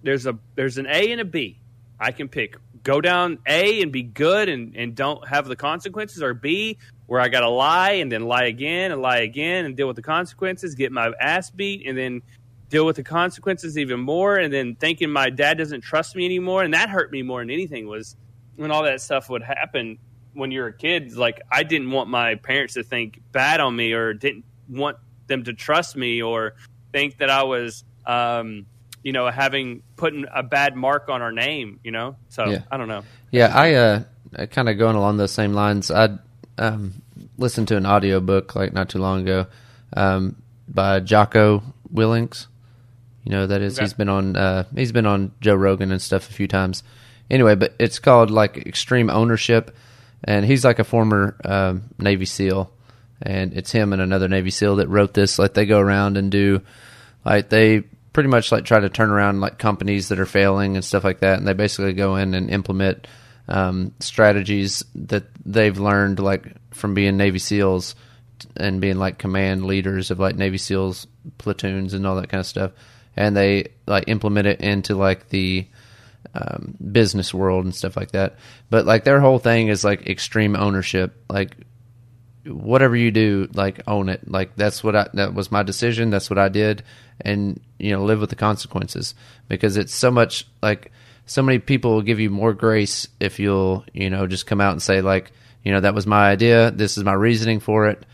there's 0.03 0.25
a 0.25 0.37
there's 0.55 0.77
an 0.77 0.87
A 0.87 1.11
and 1.11 1.21
a 1.21 1.25
B. 1.25 1.59
I 1.99 2.11
can 2.11 2.27
pick 2.29 2.57
go 2.83 3.01
down 3.01 3.39
A 3.47 3.81
and 3.81 3.91
be 3.91 4.03
good 4.03 4.49
and, 4.49 4.75
and 4.75 4.95
don't 4.95 5.27
have 5.27 5.47
the 5.47 5.55
consequences, 5.55 6.21
or 6.23 6.33
B, 6.33 6.77
where 7.07 7.21
I 7.21 7.29
got 7.29 7.41
to 7.41 7.49
lie 7.49 7.93
and 7.93 8.11
then 8.11 8.23
lie 8.23 8.45
again 8.45 8.91
and 8.91 9.01
lie 9.01 9.19
again 9.19 9.65
and 9.65 9.75
deal 9.75 9.87
with 9.87 9.95
the 9.95 10.01
consequences, 10.01 10.75
get 10.75 10.91
my 10.91 11.11
ass 11.19 11.49
beat, 11.49 11.85
and 11.85 11.97
then 11.97 12.21
deal 12.71 12.85
with 12.85 12.95
the 12.95 13.03
consequences 13.03 13.77
even 13.77 13.99
more, 13.99 14.37
and 14.37 14.51
then 14.51 14.75
thinking 14.75 15.11
my 15.11 15.29
dad 15.29 15.59
doesn't 15.59 15.81
trust 15.81 16.15
me 16.15 16.25
anymore. 16.25 16.63
And 16.63 16.73
that 16.73 16.89
hurt 16.89 17.11
me 17.11 17.21
more 17.21 17.41
than 17.41 17.51
anything 17.51 17.87
was 17.87 18.15
when 18.55 18.71
all 18.71 18.83
that 18.83 19.01
stuff 19.01 19.29
would 19.29 19.43
happen 19.43 19.99
when 20.33 20.49
you're 20.49 20.67
a 20.67 20.73
kid. 20.73 21.15
Like, 21.15 21.41
I 21.51 21.63
didn't 21.63 21.91
want 21.91 22.09
my 22.09 22.35
parents 22.35 22.73
to 22.75 22.83
think 22.83 23.21
bad 23.31 23.59
on 23.59 23.75
me 23.75 23.93
or 23.93 24.13
didn't 24.13 24.45
want 24.67 24.97
them 25.27 25.43
to 25.43 25.53
trust 25.53 25.95
me 25.95 26.23
or 26.23 26.55
think 26.91 27.17
that 27.17 27.29
I 27.29 27.43
was. 27.43 27.83
Um, 28.05 28.65
you 29.03 29.13
know, 29.13 29.29
having 29.29 29.81
putting 29.95 30.25
a 30.31 30.43
bad 30.43 30.75
mark 30.75 31.09
on 31.09 31.23
our 31.23 31.31
name, 31.31 31.79
you 31.83 31.89
know. 31.89 32.15
So 32.29 32.45
yeah. 32.45 32.61
I 32.71 32.77
don't 32.77 32.87
know. 32.87 33.03
Yeah, 33.31 33.51
I 33.51 33.73
uh, 33.73 34.45
kind 34.51 34.69
of 34.69 34.77
going 34.77 34.95
along 34.95 35.17
those 35.17 35.31
same 35.31 35.53
lines. 35.53 35.89
I 35.89 36.19
um, 36.59 37.01
listened 37.37 37.67
to 37.69 37.77
an 37.77 37.85
audio 37.85 38.19
book 38.19 38.55
like 38.55 38.73
not 38.73 38.89
too 38.89 38.99
long 38.99 39.21
ago 39.21 39.47
um, 39.93 40.35
by 40.67 40.99
Jocko 40.99 41.63
Willink. 41.91 42.45
You 43.23 43.31
know 43.31 43.47
that 43.47 43.61
is 43.61 43.77
okay. 43.77 43.83
he's 43.83 43.93
been 43.93 44.09
on 44.09 44.35
uh, 44.35 44.63
he's 44.75 44.91
been 44.91 45.05
on 45.05 45.31
Joe 45.41 45.55
Rogan 45.55 45.91
and 45.91 46.01
stuff 46.01 46.29
a 46.29 46.33
few 46.33 46.47
times. 46.47 46.83
Anyway, 47.29 47.55
but 47.55 47.73
it's 47.79 47.99
called 47.99 48.31
like 48.31 48.57
Extreme 48.57 49.09
Ownership, 49.09 49.75
and 50.23 50.45
he's 50.45 50.65
like 50.65 50.79
a 50.79 50.83
former 50.83 51.35
um, 51.45 51.83
Navy 51.97 52.25
SEAL, 52.25 52.71
and 53.21 53.53
it's 53.53 53.71
him 53.71 53.93
and 53.93 54.01
another 54.01 54.27
Navy 54.27 54.51
SEAL 54.51 54.77
that 54.77 54.87
wrote 54.89 55.13
this. 55.13 55.39
Like 55.39 55.53
they 55.53 55.65
go 55.65 55.79
around 55.79 56.17
and 56.17 56.31
do 56.31 56.61
like 57.23 57.49
they 57.49 57.83
pretty 58.13 58.29
much 58.29 58.51
like 58.51 58.65
try 58.65 58.79
to 58.79 58.89
turn 58.89 59.09
around 59.09 59.39
like 59.39 59.57
companies 59.57 60.09
that 60.09 60.19
are 60.19 60.25
failing 60.25 60.75
and 60.75 60.83
stuff 60.83 61.03
like 61.03 61.19
that, 61.19 61.37
and 61.37 61.47
they 61.47 61.53
basically 61.53 61.93
go 61.93 62.15
in 62.15 62.33
and 62.33 62.49
implement 62.49 63.07
um, 63.47 63.93
strategies 63.99 64.83
that 64.95 65.25
they've 65.45 65.77
learned 65.77 66.19
like 66.19 66.55
from 66.73 66.93
being 66.93 67.17
Navy 67.17 67.39
SEALs 67.39 67.95
and 68.57 68.81
being 68.81 68.97
like 68.97 69.17
command 69.17 69.65
leaders 69.65 70.11
of 70.11 70.19
like 70.19 70.35
Navy 70.35 70.57
SEALs 70.57 71.07
platoons 71.37 71.93
and 71.93 72.05
all 72.05 72.15
that 72.15 72.29
kind 72.29 72.39
of 72.39 72.47
stuff, 72.47 72.71
and 73.15 73.35
they 73.35 73.71
like 73.87 74.05
implement 74.07 74.47
it 74.47 74.61
into 74.61 74.95
like 74.95 75.29
the 75.29 75.67
um, 76.33 76.75
business 76.91 77.33
world 77.33 77.65
and 77.65 77.75
stuff 77.75 77.97
like 77.97 78.11
that. 78.11 78.37
But 78.69 78.85
like 78.85 79.03
their 79.03 79.19
whole 79.19 79.39
thing 79.39 79.67
is 79.67 79.83
like 79.83 80.07
extreme 80.07 80.55
ownership, 80.55 81.15
like 81.29 81.57
whatever 82.45 82.95
you 82.95 83.11
do, 83.11 83.49
like 83.53 83.81
own 83.87 84.09
it. 84.09 84.29
Like 84.29 84.55
that's 84.55 84.83
what 84.83 84.95
I 84.95 85.09
that 85.13 85.33
was 85.33 85.51
my 85.51 85.63
decision. 85.63 86.09
That's 86.09 86.29
what 86.29 86.39
I 86.39 86.49
did, 86.49 86.83
and 87.19 87.59
you 87.79 87.91
know 87.91 88.03
live 88.03 88.19
with 88.19 88.29
the 88.29 88.35
consequences 88.35 89.13
because 89.47 89.77
it's 89.77 89.93
so 89.93 90.11
much 90.11 90.47
like 90.61 90.91
so 91.25 91.41
many 91.41 91.59
people 91.59 91.91
will 91.93 92.01
give 92.01 92.19
you 92.19 92.29
more 92.29 92.53
grace 92.53 93.07
if 93.19 93.39
you'll 93.39 93.85
you 93.93 94.09
know 94.09 94.27
just 94.27 94.45
come 94.45 94.61
out 94.61 94.71
and 94.71 94.81
say 94.81 95.01
like 95.01 95.31
you 95.63 95.71
know 95.71 95.81
that 95.81 95.93
was 95.93 96.07
my 96.07 96.29
idea. 96.29 96.71
This 96.71 96.97
is 96.97 97.03
my 97.03 97.13
reasoning 97.13 97.59
for 97.59 97.87
it, 97.87 98.05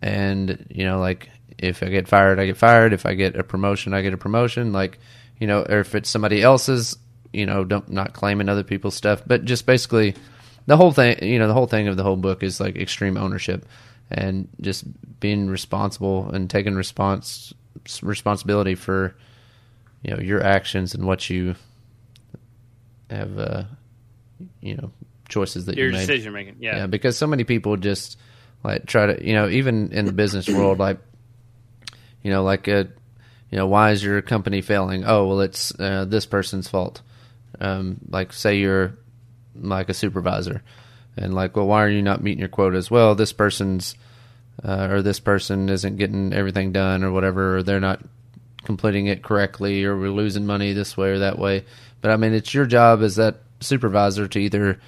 and 0.00 0.66
you 0.70 0.84
know 0.84 1.00
like 1.00 1.28
if 1.58 1.82
I 1.82 1.88
get 1.88 2.08
fired, 2.08 2.38
I 2.38 2.46
get 2.46 2.56
fired. 2.56 2.92
If 2.92 3.06
I 3.06 3.14
get 3.14 3.36
a 3.36 3.44
promotion, 3.44 3.94
I 3.94 4.02
get 4.02 4.12
a 4.12 4.18
promotion. 4.18 4.72
Like 4.72 4.98
you 5.38 5.46
know, 5.46 5.62
or 5.62 5.80
if 5.80 5.94
it's 5.94 6.10
somebody 6.10 6.42
else's, 6.42 6.96
you 7.32 7.46
know, 7.46 7.64
don't 7.64 7.88
not 7.90 8.12
claiming 8.12 8.48
other 8.48 8.64
people's 8.64 8.94
stuff, 8.94 9.22
but 9.26 9.44
just 9.44 9.66
basically 9.66 10.14
the 10.66 10.76
whole 10.76 10.92
thing, 10.92 11.22
you 11.22 11.38
know, 11.38 11.46
the 11.46 11.54
whole 11.54 11.66
thing 11.66 11.88
of 11.88 11.96
the 11.96 12.02
whole 12.02 12.16
book 12.16 12.42
is 12.42 12.60
like 12.60 12.76
extreme 12.76 13.16
ownership 13.16 13.66
and 14.10 14.48
just 14.60 14.84
being 15.20 15.48
responsible 15.48 16.30
and 16.30 16.48
taking 16.48 16.74
response 16.74 17.52
responsibility 18.02 18.74
for 18.74 19.14
you 20.02 20.14
know 20.14 20.20
your 20.20 20.42
actions 20.42 20.94
and 20.94 21.04
what 21.04 21.28
you 21.28 21.54
have 23.10 23.38
uh 23.38 23.62
you 24.60 24.74
know 24.74 24.90
choices 25.28 25.66
that 25.66 25.76
your 25.76 25.86
you 25.86 25.92
made. 25.92 26.00
decision 26.00 26.32
making 26.32 26.56
yeah. 26.60 26.78
yeah 26.78 26.86
because 26.86 27.16
so 27.16 27.26
many 27.26 27.44
people 27.44 27.76
just 27.76 28.18
like 28.64 28.86
try 28.86 29.06
to 29.06 29.26
you 29.26 29.34
know 29.34 29.48
even 29.48 29.92
in 29.92 30.04
the 30.06 30.12
business 30.12 30.48
world 30.48 30.78
like 30.78 30.98
you 32.26 32.32
know 32.32 32.42
like 32.42 32.66
a 32.66 32.88
you 33.50 33.56
know 33.56 33.68
why 33.68 33.92
is 33.92 34.02
your 34.02 34.20
company 34.20 34.60
failing? 34.60 35.04
Oh 35.06 35.28
well 35.28 35.40
it's 35.42 35.72
uh, 35.78 36.04
this 36.04 36.26
person's 36.26 36.66
fault. 36.66 37.00
Um 37.60 37.98
like 38.08 38.32
say 38.32 38.56
you're 38.56 38.98
like 39.54 39.88
a 39.88 39.94
supervisor 39.94 40.64
and 41.16 41.34
like 41.34 41.54
well 41.54 41.68
why 41.68 41.84
are 41.84 41.88
you 41.88 42.02
not 42.02 42.24
meeting 42.24 42.40
your 42.40 42.48
quotas? 42.48 42.90
Well 42.90 43.14
this 43.14 43.32
person's 43.32 43.94
uh, 44.64 44.88
or 44.90 45.02
this 45.02 45.20
person 45.20 45.68
isn't 45.68 45.98
getting 45.98 46.32
everything 46.32 46.72
done 46.72 47.04
or 47.04 47.12
whatever 47.12 47.58
or 47.58 47.62
they're 47.62 47.78
not 47.78 48.02
completing 48.64 49.06
it 49.06 49.22
correctly 49.22 49.84
or 49.84 49.96
we're 49.96 50.10
losing 50.10 50.46
money 50.46 50.72
this 50.72 50.96
way 50.96 51.10
or 51.10 51.20
that 51.20 51.38
way. 51.38 51.64
But 52.00 52.10
i 52.10 52.16
mean 52.16 52.32
it's 52.34 52.52
your 52.52 52.66
job 52.66 53.02
as 53.02 53.16
that 53.16 53.36
supervisor 53.60 54.26
to 54.26 54.40
either 54.40 54.80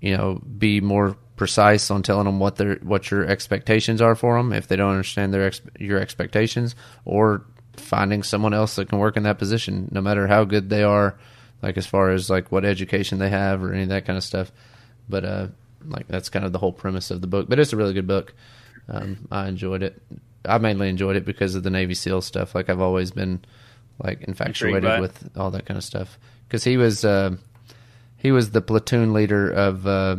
you 0.00 0.16
know 0.16 0.40
be 0.58 0.80
more 0.80 1.16
precise 1.42 1.90
on 1.90 2.02
telling 2.02 2.24
them 2.24 2.38
what 2.38 2.56
their 2.56 2.76
what 2.76 3.10
your 3.10 3.24
expectations 3.26 4.00
are 4.00 4.14
for 4.14 4.36
them 4.36 4.52
if 4.52 4.68
they 4.68 4.76
don't 4.76 4.90
understand 4.90 5.34
their 5.34 5.46
ex- 5.46 5.60
your 5.78 5.98
expectations 5.98 6.74
or 7.04 7.44
finding 7.76 8.22
someone 8.22 8.54
else 8.54 8.76
that 8.76 8.88
can 8.88 8.98
work 8.98 9.16
in 9.16 9.22
that 9.24 9.38
position 9.38 9.88
no 9.90 10.00
matter 10.00 10.26
how 10.26 10.44
good 10.44 10.70
they 10.70 10.82
are 10.82 11.16
like 11.62 11.78
as 11.78 11.86
far 11.86 12.10
as 12.10 12.28
like 12.28 12.50
what 12.52 12.64
education 12.64 13.18
they 13.18 13.30
have 13.30 13.62
or 13.62 13.72
any 13.72 13.84
of 13.84 13.88
that 13.90 14.04
kind 14.04 14.16
of 14.16 14.24
stuff. 14.24 14.52
But 15.08 15.24
uh, 15.24 15.46
like 15.86 16.08
that's 16.08 16.28
kind 16.28 16.44
of 16.44 16.52
the 16.52 16.58
whole 16.58 16.72
premise 16.72 17.10
of 17.10 17.20
the 17.20 17.26
book. 17.26 17.48
But 17.48 17.58
it's 17.58 17.72
a 17.72 17.76
really 17.76 17.94
good 17.94 18.06
book. 18.06 18.34
Um, 18.88 19.28
I 19.30 19.48
enjoyed 19.48 19.82
it. 19.82 20.02
I 20.44 20.58
mainly 20.58 20.88
enjoyed 20.88 21.16
it 21.16 21.24
because 21.24 21.54
of 21.54 21.62
the 21.62 21.70
Navy 21.70 21.94
SEAL 21.94 22.22
stuff. 22.22 22.54
Like 22.54 22.68
I've 22.68 22.80
always 22.80 23.12
been 23.12 23.44
like 24.02 24.22
infatuated 24.22 25.00
with 25.00 25.30
all 25.36 25.52
that 25.52 25.66
kind 25.66 25.78
of 25.78 25.84
stuff. 25.84 26.18
Because 26.48 26.64
he 26.64 26.76
was 26.76 27.04
uh, 27.04 27.36
he 28.16 28.32
was 28.32 28.50
the 28.50 28.60
platoon 28.60 29.12
leader 29.12 29.50
of 29.50 29.86
uh, 29.86 30.16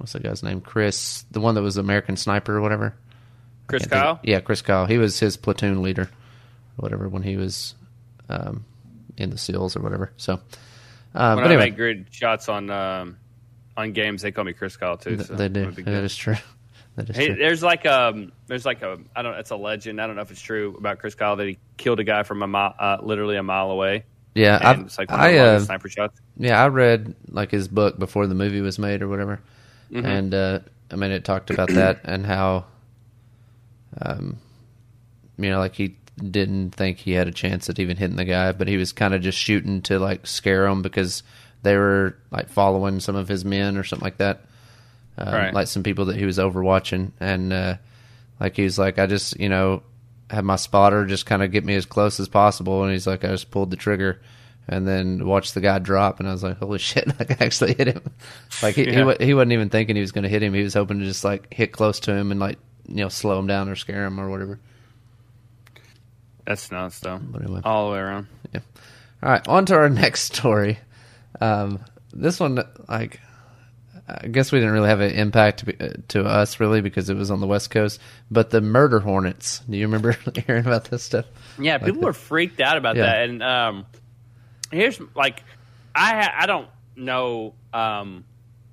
what's 0.00 0.12
that 0.14 0.22
guy's 0.22 0.42
name? 0.42 0.60
Chris, 0.60 1.24
the 1.30 1.40
one 1.40 1.54
that 1.54 1.62
was 1.62 1.76
American 1.76 2.16
Sniper 2.16 2.56
or 2.56 2.60
whatever. 2.60 2.94
Chris 3.66 3.86
Kyle. 3.86 4.16
Think, 4.16 4.26
yeah, 4.26 4.40
Chris 4.40 4.62
Kyle. 4.62 4.86
He 4.86 4.98
was 4.98 5.20
his 5.20 5.36
platoon 5.36 5.82
leader, 5.82 6.02
or 6.02 6.08
whatever, 6.76 7.08
when 7.08 7.22
he 7.22 7.36
was 7.36 7.74
um, 8.28 8.64
in 9.16 9.30
the 9.30 9.38
SEALs 9.38 9.76
or 9.76 9.80
whatever. 9.80 10.12
So 10.16 10.40
um, 11.14 11.36
when 11.36 11.44
I 11.44 11.46
anyway. 11.46 11.66
make 11.66 11.76
grid 11.76 12.06
shots 12.10 12.48
on 12.48 12.70
um, 12.70 13.18
on 13.76 13.92
games, 13.92 14.22
they 14.22 14.32
call 14.32 14.44
me 14.44 14.52
Chris 14.52 14.76
Kyle 14.76 14.96
too. 14.96 15.22
So 15.22 15.34
they 15.34 15.48
do. 15.48 15.70
That 15.70 16.04
is 16.04 16.16
true. 16.16 16.36
That 16.96 17.08
is 17.08 17.16
hey, 17.16 17.26
true. 17.28 17.36
There's 17.36 17.62
like 17.62 17.86
um, 17.86 18.32
there's 18.48 18.66
like 18.66 18.82
a 18.82 18.98
I 19.14 19.22
don't. 19.22 19.34
It's 19.34 19.50
a 19.50 19.56
legend. 19.56 20.02
I 20.02 20.08
don't 20.08 20.16
know 20.16 20.22
if 20.22 20.32
it's 20.32 20.40
true 20.40 20.74
about 20.76 20.98
Chris 20.98 21.14
Kyle 21.14 21.36
that 21.36 21.46
he 21.46 21.56
killed 21.76 22.00
a 22.00 22.04
guy 22.04 22.24
from 22.24 22.42
a 22.42 22.48
mile, 22.48 22.74
uh, 22.76 22.96
literally 23.00 23.36
a 23.36 23.44
mile 23.44 23.70
away. 23.70 24.04
Yeah, 24.34 24.58
I, 24.60 24.80
it's 24.80 24.98
like 24.98 25.10
I 25.10 25.38
uh, 25.38 25.60
sniper 25.60 25.88
shots. 25.88 26.20
yeah 26.36 26.62
I 26.62 26.68
read 26.68 27.14
like 27.28 27.50
his 27.50 27.68
book 27.68 27.98
before 27.98 28.26
the 28.26 28.34
movie 28.34 28.60
was 28.60 28.78
made 28.78 29.02
or 29.02 29.08
whatever, 29.08 29.40
Mm-hmm. 29.92 30.06
and 30.06 30.34
uh, 30.34 30.58
I 30.90 30.96
mean 30.96 31.10
it 31.10 31.24
talked 31.24 31.50
about 31.50 31.68
that 31.70 32.00
and 32.04 32.24
how, 32.26 32.64
um, 34.00 34.38
you 35.38 35.50
know, 35.50 35.58
like 35.58 35.74
he 35.74 35.96
didn't 36.18 36.72
think 36.72 36.98
he 36.98 37.12
had 37.12 37.28
a 37.28 37.32
chance 37.32 37.68
at 37.70 37.78
even 37.78 37.96
hitting 37.96 38.16
the 38.16 38.24
guy, 38.24 38.52
but 38.52 38.68
he 38.68 38.76
was 38.76 38.92
kind 38.92 39.14
of 39.14 39.22
just 39.22 39.38
shooting 39.38 39.82
to 39.82 39.98
like 39.98 40.26
scare 40.26 40.68
them 40.68 40.82
because 40.82 41.22
they 41.62 41.76
were 41.76 42.16
like 42.30 42.48
following 42.48 43.00
some 43.00 43.16
of 43.16 43.28
his 43.28 43.44
men 43.44 43.76
or 43.76 43.84
something 43.84 44.04
like 44.04 44.18
that, 44.18 44.42
um, 45.18 45.32
Right. 45.34 45.54
like 45.54 45.66
some 45.66 45.82
people 45.82 46.06
that 46.06 46.16
he 46.16 46.24
was 46.24 46.38
overwatching, 46.38 47.12
and 47.20 47.52
uh, 47.52 47.76
like 48.38 48.56
he 48.56 48.64
was 48.64 48.78
like, 48.78 48.98
I 48.98 49.06
just 49.06 49.38
you 49.40 49.48
know 49.48 49.82
had 50.30 50.44
my 50.44 50.56
spotter 50.56 51.06
just 51.06 51.26
kind 51.26 51.42
of 51.42 51.50
get 51.50 51.64
me 51.64 51.74
as 51.74 51.86
close 51.86 52.20
as 52.20 52.28
possible, 52.28 52.82
and 52.84 52.92
he's 52.92 53.06
like, 53.06 53.24
I 53.24 53.28
just 53.28 53.50
pulled 53.50 53.70
the 53.70 53.76
trigger. 53.76 54.20
And 54.72 54.86
then 54.86 55.26
watched 55.26 55.54
the 55.54 55.60
guy 55.60 55.80
drop, 55.80 56.20
and 56.20 56.28
I 56.28 56.32
was 56.32 56.44
like, 56.44 56.58
"Holy 56.58 56.78
shit! 56.90 57.06
Like, 57.18 57.42
I 57.42 57.44
actually 57.44 57.74
hit 57.74 57.88
him. 57.88 58.02
Like 58.62 58.76
he 58.76 58.84
he, 58.84 58.92
Yeah. 58.92 59.04
wa- 59.04 59.16
he 59.18 59.34
wasn't 59.34 59.52
even 59.52 59.68
thinking 59.68 59.96
he 59.96 60.00
was 60.00 60.12
going 60.12 60.22
to 60.22 60.28
hit 60.30 60.42
him. 60.44 60.54
He 60.54 60.62
was 60.62 60.74
hoping 60.74 61.00
to 61.00 61.04
just 61.04 61.24
like 61.24 61.52
hit 61.52 61.72
close 61.72 61.98
to 62.00 62.12
him 62.14 62.30
and 62.30 62.38
like 62.38 62.58
you 62.86 62.96
know 63.02 63.08
slow 63.08 63.36
him 63.38 63.48
down 63.48 63.68
or 63.68 63.74
scare 63.74 64.04
him 64.06 64.20
or 64.20 64.30
whatever. 64.30 64.60
That's 66.46 66.70
nuts, 66.70 67.00
though. 67.00 67.18
But 67.18 67.42
anyway. 67.42 67.60
All 67.64 67.88
the 67.88 67.94
way 67.94 67.98
around. 68.00 68.26
Yeah. 68.54 68.60
All 69.22 69.30
right, 69.30 69.46
on 69.48 69.66
to 69.66 69.74
our 69.74 69.88
next 69.90 70.32
story. 70.34 70.78
Um, 71.40 71.84
this 72.12 72.40
one, 72.40 72.62
like, 72.88 73.20
I 74.08 74.26
guess 74.28 74.50
we 74.50 74.58
didn't 74.58 74.74
really 74.74 74.88
have 74.88 75.00
an 75.00 75.12
impact 75.12 75.64
to, 75.66 75.96
to 76.08 76.24
us 76.24 76.58
really 76.58 76.80
because 76.80 77.10
it 77.10 77.16
was 77.16 77.30
on 77.30 77.40
the 77.40 77.46
West 77.46 77.70
Coast. 77.70 78.00
But 78.30 78.50
the 78.50 78.60
murder 78.60 78.98
hornets. 79.00 79.60
Do 79.68 79.76
you 79.76 79.86
remember 79.86 80.12
hearing 80.46 80.64
about 80.66 80.84
this 80.86 81.02
stuff? 81.02 81.26
Yeah, 81.58 81.78
people 81.78 82.00
the- 82.00 82.06
were 82.06 82.12
freaked 82.12 82.60
out 82.60 82.76
about 82.76 82.96
Yeah. 82.96 83.06
that. 83.06 83.28
And 83.28 83.42
um, 83.42 83.86
here's 84.70 85.00
like, 85.14 85.42
I 85.94 86.30
I 86.40 86.46
don't 86.46 86.68
know. 86.96 87.54
Um, 87.72 88.24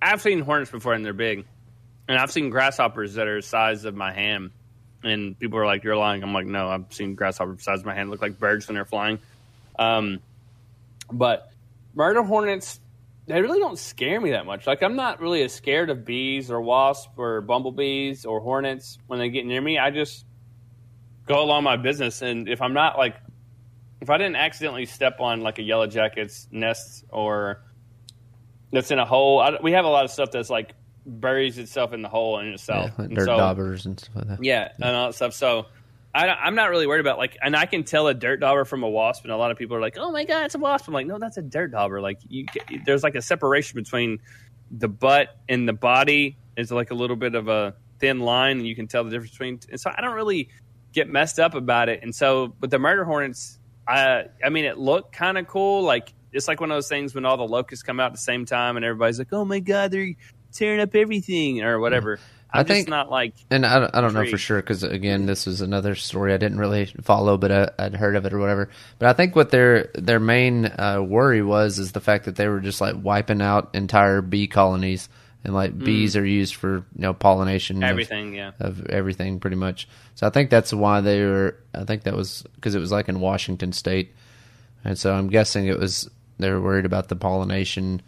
I've 0.01 0.21
seen 0.21 0.41
hornets 0.41 0.71
before, 0.71 0.93
and 0.93 1.03
they're 1.03 1.13
big, 1.13 1.45
and 2.07 2.17
I've 2.17 2.31
seen 2.31 2.49
grasshoppers 2.49 3.15
that 3.15 3.27
are 3.27 3.41
size 3.41 3.85
of 3.85 3.95
my 3.95 4.13
hand. 4.13 4.51
And 5.03 5.37
people 5.39 5.59
are 5.59 5.65
like, 5.65 5.83
"You're 5.83 5.95
lying." 5.95 6.23
I'm 6.23 6.33
like, 6.33 6.47
"No, 6.47 6.69
I've 6.69 6.91
seen 6.91 7.15
grasshoppers 7.15 7.63
size 7.63 7.79
of 7.79 7.85
my 7.85 7.93
hand 7.93 8.09
look 8.09 8.21
like 8.21 8.39
birds 8.39 8.67
when 8.67 8.75
they're 8.75 8.85
flying." 8.85 9.19
Um, 9.77 10.19
but 11.11 11.51
murder 11.93 12.23
hornets, 12.23 12.79
they 13.27 13.41
really 13.41 13.59
don't 13.59 13.77
scare 13.77 14.19
me 14.19 14.31
that 14.31 14.45
much. 14.45 14.65
Like, 14.65 14.81
I'm 14.81 14.95
not 14.95 15.21
really 15.21 15.43
as 15.43 15.53
scared 15.53 15.89
of 15.89 16.03
bees 16.03 16.49
or 16.49 16.59
wasps 16.61 17.13
or 17.17 17.41
bumblebees 17.41 18.25
or 18.25 18.39
hornets 18.39 18.97
when 19.07 19.19
they 19.19 19.29
get 19.29 19.45
near 19.45 19.61
me. 19.61 19.77
I 19.77 19.91
just 19.91 20.25
go 21.27 21.43
along 21.43 21.63
my 21.63 21.77
business, 21.77 22.21
and 22.21 22.49
if 22.49 22.61
I'm 22.61 22.73
not 22.73 22.97
like, 22.97 23.15
if 24.01 24.09
I 24.09 24.17
didn't 24.17 24.35
accidentally 24.35 24.85
step 24.85 25.19
on 25.19 25.41
like 25.41 25.59
a 25.59 25.63
yellow 25.63 25.87
jacket's 25.87 26.47
nest 26.51 27.03
or 27.09 27.61
that's 28.71 28.91
in 28.91 28.99
a 28.99 29.05
hole, 29.05 29.39
I, 29.39 29.57
we 29.61 29.71
have 29.73 29.85
a 29.85 29.89
lot 29.89 30.05
of 30.05 30.11
stuff 30.11 30.31
that's 30.31 30.49
like 30.49 30.73
buries 31.05 31.57
itself 31.57 31.93
in 31.93 32.01
the 32.01 32.09
hole 32.09 32.39
in 32.39 32.47
itself. 32.47 32.91
Yeah, 32.91 32.93
like 32.97 33.07
And 33.07 33.15
dirt 33.15 33.25
so- 33.25 33.37
daubers 33.37 33.85
and 33.85 33.99
stuff 33.99 34.15
like 34.15 34.27
that. 34.27 34.43
yeah, 34.43 34.71
and 34.81 34.95
all 34.95 35.07
that 35.07 35.13
stuff. 35.15 35.33
So 35.33 35.67
I, 36.13 36.27
I'm 36.29 36.55
not 36.55 36.69
really 36.69 36.87
worried 36.87 36.99
about 37.01 37.17
like, 37.17 37.37
and 37.41 37.55
I 37.55 37.65
can 37.65 37.83
tell 37.83 38.07
a 38.07 38.13
dirt 38.13 38.39
dauber 38.39 38.65
from 38.65 38.83
a 38.83 38.89
wasp, 38.89 39.23
and 39.23 39.31
a 39.31 39.37
lot 39.37 39.51
of 39.51 39.57
people 39.57 39.75
are 39.77 39.81
like, 39.81 39.97
"Oh 39.97 40.11
my 40.11 40.25
god, 40.25 40.45
it's 40.45 40.55
a 40.55 40.59
wasp." 40.59 40.87
I'm 40.87 40.93
like, 40.93 41.05
"No, 41.07 41.19
that's 41.19 41.37
a 41.37 41.41
dirt 41.41 41.71
dauber." 41.71 42.01
Like, 42.01 42.19
you, 42.27 42.45
there's 42.85 43.03
like 43.03 43.15
a 43.15 43.21
separation 43.21 43.75
between 43.75 44.19
the 44.71 44.87
butt 44.87 45.37
and 45.47 45.67
the 45.67 45.73
body. 45.73 46.37
Is 46.55 46.71
like 46.71 46.89
a 46.89 46.95
little 46.95 47.15
bit 47.17 47.35
of 47.35 47.47
a 47.49 47.75
thin 47.99 48.19
line, 48.19 48.57
and 48.57 48.67
you 48.67 48.75
can 48.75 48.87
tell 48.87 49.03
the 49.03 49.11
difference 49.11 49.31
between. 49.31 49.59
And 49.69 49.79
so 49.79 49.91
I 49.95 50.01
don't 50.01 50.15
really 50.15 50.49
get 50.91 51.07
messed 51.07 51.39
up 51.39 51.53
about 51.53 51.87
it. 51.87 51.99
And 52.01 52.15
so, 52.15 52.47
but 52.59 52.71
the 52.71 52.79
murder 52.79 53.05
hornets, 53.05 53.56
I, 53.87 54.25
I 54.43 54.49
mean, 54.49 54.65
it 54.65 54.77
looked 54.77 55.13
kind 55.13 55.37
of 55.37 55.47
cool. 55.47 55.83
Like 55.83 56.13
it's 56.33 56.47
like 56.47 56.59
one 56.59 56.71
of 56.71 56.75
those 56.75 56.89
things 56.89 57.15
when 57.15 57.25
all 57.25 57.37
the 57.37 57.47
locusts 57.47 57.83
come 57.83 57.99
out 57.99 58.07
at 58.07 58.11
the 58.13 58.17
same 58.19 58.45
time, 58.45 58.75
and 58.75 58.85
everybody's 58.85 59.17
like, 59.19 59.31
"Oh 59.31 59.45
my 59.45 59.59
god, 59.59 59.91
they're 59.91 60.13
tearing 60.51 60.79
up 60.81 60.93
everything" 60.95 61.61
or 61.61 61.79
whatever. 61.79 62.19
I 62.51 62.61
I'm 62.61 62.65
think- 62.65 62.79
just 62.87 62.89
not 62.89 63.09
like 63.11 63.33
And 63.51 63.65
I 63.65 63.77
don't, 63.79 63.95
I 63.95 63.99
don't 63.99 64.13
know 64.13 64.25
for 64.25 64.37
sure 64.37 64.61
because 64.61 64.81
again, 64.83 65.25
this 65.25 65.45
was 65.45 65.59
another 65.59 65.95
story 65.95 66.33
I 66.33 66.37
didn't 66.37 66.59
really 66.59 66.85
follow, 67.01 67.37
but 67.37 67.51
I, 67.51 67.69
I'd 67.77 67.93
heard 67.95 68.15
of 68.15 68.25
it 68.25 68.31
or 68.33 68.39
whatever. 68.39 68.69
But 68.99 69.09
I 69.09 69.13
think 69.13 69.35
what 69.35 69.51
their 69.51 69.89
their 69.95 70.19
main 70.21 70.65
uh, 70.65 71.01
worry 71.05 71.41
was 71.41 71.77
is 71.77 71.91
the 71.91 71.99
fact 71.99 72.25
that 72.25 72.37
they 72.37 72.47
were 72.47 72.61
just 72.61 72.79
like 72.79 72.95
wiping 73.01 73.41
out 73.41 73.71
entire 73.73 74.21
bee 74.21 74.47
colonies, 74.47 75.09
and 75.47 75.55
like 75.55 75.75
bees 75.79 76.15
are 76.15 76.25
used 76.25 76.55
for 76.55 76.75
you 76.95 77.01
know 77.01 77.13
pollination 77.13 77.77
of- 77.81 77.89
everything. 77.89 78.35
yeah. 78.35 78.51
of 78.59 78.85
everything 78.87 79.39
pretty 79.39 79.55
much. 79.55 79.87
So 80.15 80.27
I 80.27 80.29
think 80.29 80.49
that's 80.51 80.71
why 80.73 81.01
they 81.01 81.23
were. 81.23 81.55
I 81.73 81.85
think 81.85 82.03
that 82.03 82.13
was 82.15 82.43
because 82.55 82.75
it 82.75 82.79
was 82.79 82.91
like 82.91 83.07
in 83.09 83.19
Washington 83.19 83.71
State, 83.73 84.13
and 84.83 84.99
so 84.99 85.13
I'm 85.13 85.29
guessing 85.29 85.65
it 85.67 85.79
was 85.79 86.09
they 86.37 86.51
were 86.51 86.61
worried 86.61 86.85
about 86.85 87.07
the 87.07 87.15
pollination. 87.15 88.01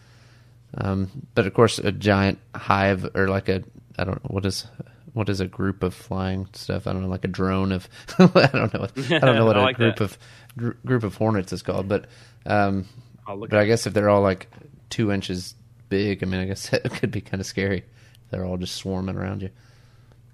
Um, 0.78 1.10
but 1.34 1.48
of 1.48 1.54
course, 1.54 1.80
a 1.80 1.92
giant 1.92 2.38
hive 2.54 3.10
or 3.16 3.28
like 3.30 3.50
a 3.50 3.64
I 3.98 4.04
don't 4.04 4.24
know 4.24 4.30
what 4.34 4.46
is 4.46 4.68
what 5.14 5.30
is 5.30 5.40
a 5.40 5.48
group 5.48 5.82
of 5.82 5.94
flying 5.96 6.48
stuff. 6.54 6.86
I 6.88 6.94
don't 6.94 7.02
know, 7.02 7.08
like 7.08 7.26
a 7.26 7.30
drone 7.30 7.72
of 7.72 7.88
I 8.20 8.26
don't 8.54 8.74
know. 8.74 8.82
What, 8.82 8.98
I 9.12 9.20
don't 9.20 9.36
know 9.36 9.46
what 9.48 9.58
a 9.58 9.62
like 9.62 9.78
group 9.78 9.96
that. 9.96 10.04
of 10.04 10.18
gr- 10.58 10.72
group 10.86 11.04
of 11.04 11.16
hornets 11.16 11.54
is 11.54 11.62
called. 11.64 11.88
But 11.88 12.06
um, 12.46 12.86
but 13.26 13.54
I 13.54 13.66
guess 13.66 13.88
if 13.88 13.94
they're 13.94 14.10
all 14.10 14.22
like 14.22 14.48
two 14.90 15.12
inches 15.12 15.56
big, 15.90 16.24
I 16.24 16.28
mean, 16.28 16.42
I 16.42 16.46
guess 16.46 16.72
it 16.74 16.92
could 16.94 17.12
be 17.12 17.22
kind 17.22 17.42
of 17.42 17.48
scary. 17.48 17.84
They're 18.30 18.46
all 18.46 18.58
just 18.58 18.76
swarming 18.76 19.16
around 19.16 19.42
you. 19.42 19.50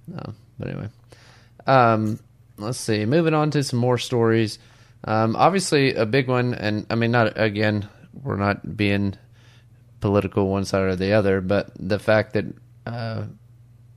No, 0.07 0.33
but 0.59 0.67
anyway, 0.67 0.89
um, 1.65 2.19
let's 2.57 2.77
see. 2.77 3.05
Moving 3.05 3.33
on 3.33 3.51
to 3.51 3.63
some 3.63 3.79
more 3.79 3.97
stories. 3.97 4.59
Um, 5.03 5.35
obviously, 5.35 5.95
a 5.95 6.05
big 6.05 6.27
one, 6.27 6.53
and 6.53 6.85
I 6.89 6.95
mean, 6.95 7.11
not 7.11 7.39
again. 7.39 7.87
We're 8.23 8.37
not 8.37 8.77
being 8.77 9.15
political 9.99 10.47
one 10.47 10.65
side 10.65 10.83
or 10.83 10.95
the 10.95 11.13
other, 11.13 11.41
but 11.41 11.71
the 11.79 11.99
fact 11.99 12.33
that 12.33 12.45
uh, 12.85 13.23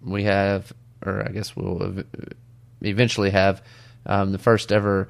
we 0.03 0.25
have, 0.25 0.73
or 1.05 1.25
I 1.27 1.31
guess 1.31 1.55
we'll 1.55 2.05
eventually 2.81 3.31
have, 3.31 3.63
um, 4.07 4.33
the 4.33 4.39
first 4.39 4.73
ever 4.73 5.09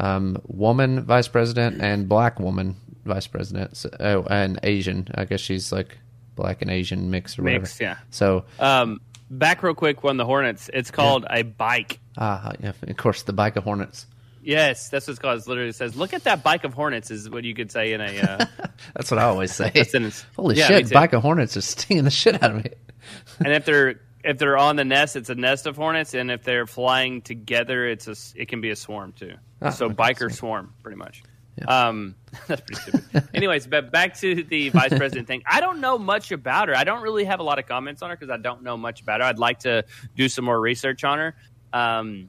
um, 0.00 0.40
woman 0.46 1.02
vice 1.02 1.28
president 1.28 1.80
and 1.82 2.08
black 2.08 2.40
woman 2.40 2.76
vice 3.08 3.26
president, 3.26 3.76
so, 3.76 3.90
oh, 3.98 4.22
and 4.30 4.60
Asian. 4.62 5.08
I 5.14 5.24
guess 5.24 5.40
she's 5.40 5.72
like 5.72 5.98
black 6.36 6.62
and 6.62 6.70
Asian 6.70 7.10
mix 7.10 7.38
or 7.38 7.42
whatever. 7.42 7.62
Mix, 7.62 7.80
yeah. 7.80 7.96
So, 8.10 8.44
Um, 8.60 9.00
back 9.30 9.62
real 9.62 9.74
quick 9.74 10.04
on 10.04 10.16
the 10.16 10.24
Hornets. 10.24 10.70
It's 10.72 10.90
called 10.92 11.26
a 11.28 11.42
bike. 11.42 11.98
ah, 12.16 12.52
yeah, 12.60 12.72
of 12.82 12.96
course, 12.96 13.22
the 13.24 13.32
bike 13.32 13.56
of 13.56 13.64
hornets. 13.64 14.06
Yes, 14.40 14.88
that's 14.88 15.06
what 15.06 15.12
it's 15.12 15.18
called. 15.18 15.40
It 15.40 15.46
literally 15.48 15.72
says, 15.72 15.96
"Look 15.96 16.14
at 16.14 16.24
that 16.24 16.42
bike 16.42 16.64
of 16.64 16.72
Hornets." 16.72 17.10
Is 17.10 17.28
what 17.28 17.44
you 17.44 17.54
could 17.54 17.70
say 17.70 17.92
in 17.92 18.00
a. 18.00 18.20
Uh, 18.20 18.46
That's 18.94 19.10
what 19.10 19.18
I 19.18 19.24
always 19.24 19.52
say. 19.52 19.72
Holy 20.36 20.56
Yeah, 20.56 20.68
shit, 20.68 20.90
bike 20.90 21.12
of 21.12 21.20
hornets 21.22 21.56
is 21.56 21.64
stinging 21.66 22.04
the 22.04 22.10
shit 22.10 22.40
out 22.42 22.52
of 22.52 22.64
me. 22.64 22.70
and 23.44 23.52
if 23.52 23.64
they're 23.64 24.00
if 24.24 24.38
they're 24.38 24.56
on 24.56 24.76
the 24.76 24.84
nest, 24.84 25.16
it's 25.16 25.28
a 25.28 25.34
nest 25.34 25.66
of 25.66 25.76
hornets, 25.76 26.14
and 26.14 26.30
if 26.30 26.44
they're 26.44 26.66
flying 26.66 27.20
together, 27.20 27.86
it's 27.88 28.06
a 28.08 28.14
it 28.40 28.48
can 28.48 28.60
be 28.60 28.70
a 28.70 28.76
swarm 28.76 29.12
too. 29.12 29.34
Ah, 29.60 29.70
so 29.70 29.86
okay, 29.86 29.94
biker 29.96 30.32
swarm, 30.32 30.72
pretty 30.82 30.96
much. 30.96 31.22
Um, 31.66 32.14
that's 32.46 32.60
pretty 32.60 32.80
stupid. 32.80 33.28
Anyways, 33.34 33.66
but 33.66 33.90
back 33.90 34.16
to 34.18 34.42
the 34.44 34.68
vice 34.70 34.96
president 34.96 35.26
thing. 35.26 35.42
I 35.46 35.60
don't 35.60 35.80
know 35.80 35.98
much 35.98 36.32
about 36.32 36.68
her. 36.68 36.76
I 36.76 36.84
don't 36.84 37.02
really 37.02 37.24
have 37.24 37.40
a 37.40 37.42
lot 37.42 37.58
of 37.58 37.66
comments 37.66 38.02
on 38.02 38.10
her 38.10 38.16
because 38.16 38.30
I 38.30 38.36
don't 38.36 38.62
know 38.62 38.76
much 38.76 39.00
about 39.00 39.20
her. 39.20 39.26
I'd 39.26 39.38
like 39.38 39.60
to 39.60 39.84
do 40.16 40.28
some 40.28 40.44
more 40.44 40.60
research 40.60 41.04
on 41.04 41.18
her. 41.18 41.34
Um, 41.72 42.28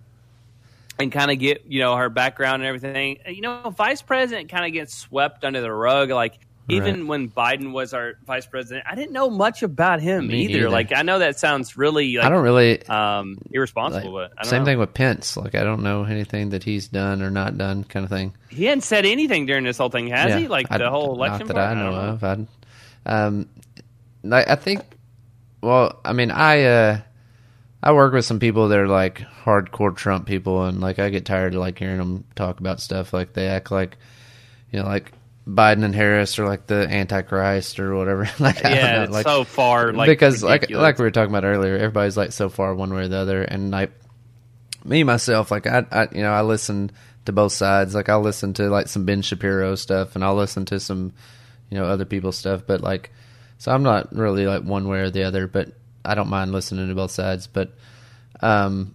and 0.99 1.11
kind 1.13 1.31
of 1.31 1.39
get 1.39 1.63
you 1.65 1.79
know 1.79 1.95
her 1.95 2.09
background 2.09 2.61
and 2.61 2.67
everything. 2.67 3.19
You 3.25 3.41
know, 3.41 3.69
vice 3.69 4.01
president 4.01 4.49
kind 4.49 4.65
of 4.65 4.73
gets 4.73 4.93
swept 4.93 5.45
under 5.45 5.61
the 5.61 5.71
rug. 5.71 6.09
Like 6.09 6.37
even 6.69 7.07
when 7.07 7.29
Biden 7.29 7.71
was 7.71 7.93
our 7.93 8.13
vice 8.25 8.45
president, 8.45 8.85
I 8.89 8.95
didn't 8.95 9.11
know 9.11 9.29
much 9.29 9.63
about 9.63 10.01
him 10.01 10.27
Me 10.27 10.43
either. 10.43 10.57
either. 10.59 10.69
Like 10.69 10.91
I 10.93 11.01
know 11.01 11.19
that 11.19 11.39
sounds 11.39 11.77
really 11.77 12.15
like 12.17 12.25
I 12.25 12.29
don't 12.29 12.43
really. 12.43 12.85
um, 12.87 13.35
like, 13.35 13.51
irresponsible, 13.51 14.11
but 14.13 14.31
I 14.37 14.43
don't 14.43 14.49
same 14.49 14.59
know. 14.61 14.65
thing 14.65 14.79
with 14.79 14.93
Pence. 14.93 15.35
Like 15.37 15.55
I 15.55 15.63
don't 15.63 15.83
know 15.83 16.03
anything 16.03 16.49
that 16.49 16.63
he's 16.63 16.87
done 16.87 17.21
or 17.21 17.29
not 17.29 17.57
done, 17.57 17.83
kind 17.83 18.03
of 18.03 18.09
thing. 18.09 18.33
He 18.49 18.65
hadn't 18.65 18.81
said 18.81 19.05
anything 19.05 19.45
during 19.45 19.63
this 19.63 19.77
whole 19.77 19.89
thing, 19.89 20.07
has 20.07 20.33
he? 20.35 20.47
Like 20.47 20.67
I- 20.69 20.77
the 20.77 20.89
whole 20.89 21.13
election. 21.13 21.47
Not 21.47 21.55
that 21.55 21.55
part? 21.55 21.77
I 21.77 21.81
know 21.81 21.91
don't 21.91 22.09
of. 22.09 22.47
I, 23.05 23.25
um, 23.25 23.49
like, 24.23 24.47
I 24.47 24.55
think. 24.55 24.81
Well, 25.61 25.99
I 26.05 26.13
mean, 26.13 26.31
I 26.31 26.63
uh, 26.63 26.99
I 27.83 27.91
work 27.93 28.13
with 28.13 28.25
some 28.25 28.39
people 28.39 28.67
that 28.69 28.77
are 28.79 28.87
like 28.87 29.19
hardcore 29.43 29.95
Trump 29.95 30.25
people, 30.25 30.63
and 30.65 30.79
like 30.81 30.99
I 30.99 31.09
get 31.09 31.25
tired 31.25 31.53
of 31.53 31.59
like 31.61 31.79
hearing 31.79 31.97
them 31.97 32.25
talk 32.35 32.59
about 32.59 32.79
stuff. 32.79 33.13
Like 33.13 33.33
they 33.33 33.47
act 33.47 33.71
like, 33.71 33.97
you 34.71 34.79
know, 34.79 34.85
like 34.85 35.11
Biden 35.49 35.83
and 35.83 35.95
Harris 35.95 36.37
are 36.37 36.45
like 36.45 36.67
the 36.67 36.87
Antichrist 36.87 37.79
or 37.79 37.95
whatever. 37.95 38.29
like, 38.39 38.61
Yeah, 38.61 39.05
know, 39.05 39.11
like, 39.11 39.25
so 39.25 39.43
far 39.43 39.93
like 39.93 40.07
because 40.07 40.43
like 40.43 40.61
ridiculous. 40.61 40.83
like 40.83 40.99
we 40.99 41.05
were 41.05 41.11
talking 41.11 41.31
about 41.33 41.45
earlier, 41.45 41.75
everybody's 41.75 42.17
like 42.17 42.31
so 42.31 42.49
far 42.49 42.75
one 42.75 42.93
way 42.93 43.03
or 43.03 43.07
the 43.07 43.17
other, 43.17 43.41
and 43.41 43.71
like 43.71 43.91
me 44.83 45.03
myself, 45.03 45.51
like 45.51 45.65
I, 45.65 45.85
I 45.91 46.07
you 46.11 46.21
know 46.21 46.31
I 46.31 46.41
listen 46.41 46.91
to 47.25 47.31
both 47.31 47.51
sides. 47.51 47.95
Like 47.95 48.09
I'll 48.09 48.21
listen 48.21 48.53
to 48.55 48.69
like 48.69 48.87
some 48.87 49.05
Ben 49.05 49.21
Shapiro 49.21 49.75
stuff, 49.75 50.15
and 50.15 50.23
I'll 50.23 50.35
listen 50.35 50.65
to 50.65 50.79
some 50.79 51.13
you 51.69 51.77
know 51.77 51.85
other 51.85 52.05
people's 52.05 52.37
stuff. 52.37 52.63
But 52.67 52.81
like, 52.81 53.11
so 53.57 53.71
I'm 53.71 53.83
not 53.83 54.13
really 54.15 54.45
like 54.45 54.63
one 54.63 54.87
way 54.87 54.99
or 54.99 55.09
the 55.09 55.23
other, 55.23 55.47
but 55.47 55.71
I 56.05 56.15
don't 56.15 56.29
mind 56.29 56.51
listening 56.51 56.89
to 56.89 56.95
both 56.95 57.11
sides. 57.11 57.47
But 57.47 57.73
um, 58.41 58.93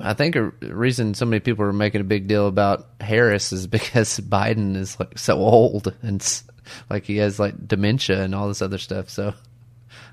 I 0.00 0.14
think 0.14 0.36
a 0.36 0.44
reason 0.60 1.14
so 1.14 1.26
many 1.26 1.40
people 1.40 1.64
are 1.64 1.72
making 1.72 2.00
a 2.00 2.04
big 2.04 2.26
deal 2.26 2.46
about 2.46 2.86
Harris 3.00 3.52
is 3.52 3.66
because 3.68 4.18
Biden 4.20 4.76
is 4.76 4.98
like 4.98 5.18
so 5.18 5.38
old 5.38 5.94
and 6.02 6.42
like 6.88 7.04
he 7.04 7.18
has 7.18 7.38
like 7.38 7.68
dementia 7.68 8.22
and 8.22 8.34
all 8.34 8.48
this 8.48 8.62
other 8.62 8.78
stuff. 8.78 9.08
So 9.10 9.34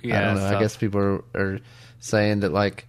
I 0.04 0.08
don't 0.08 0.36
know. 0.36 0.46
I 0.46 0.60
guess 0.60 0.76
people 0.78 1.02
are, 1.02 1.24
are 1.36 1.60
saying 2.00 2.42
that 2.42 2.54
like 2.54 2.88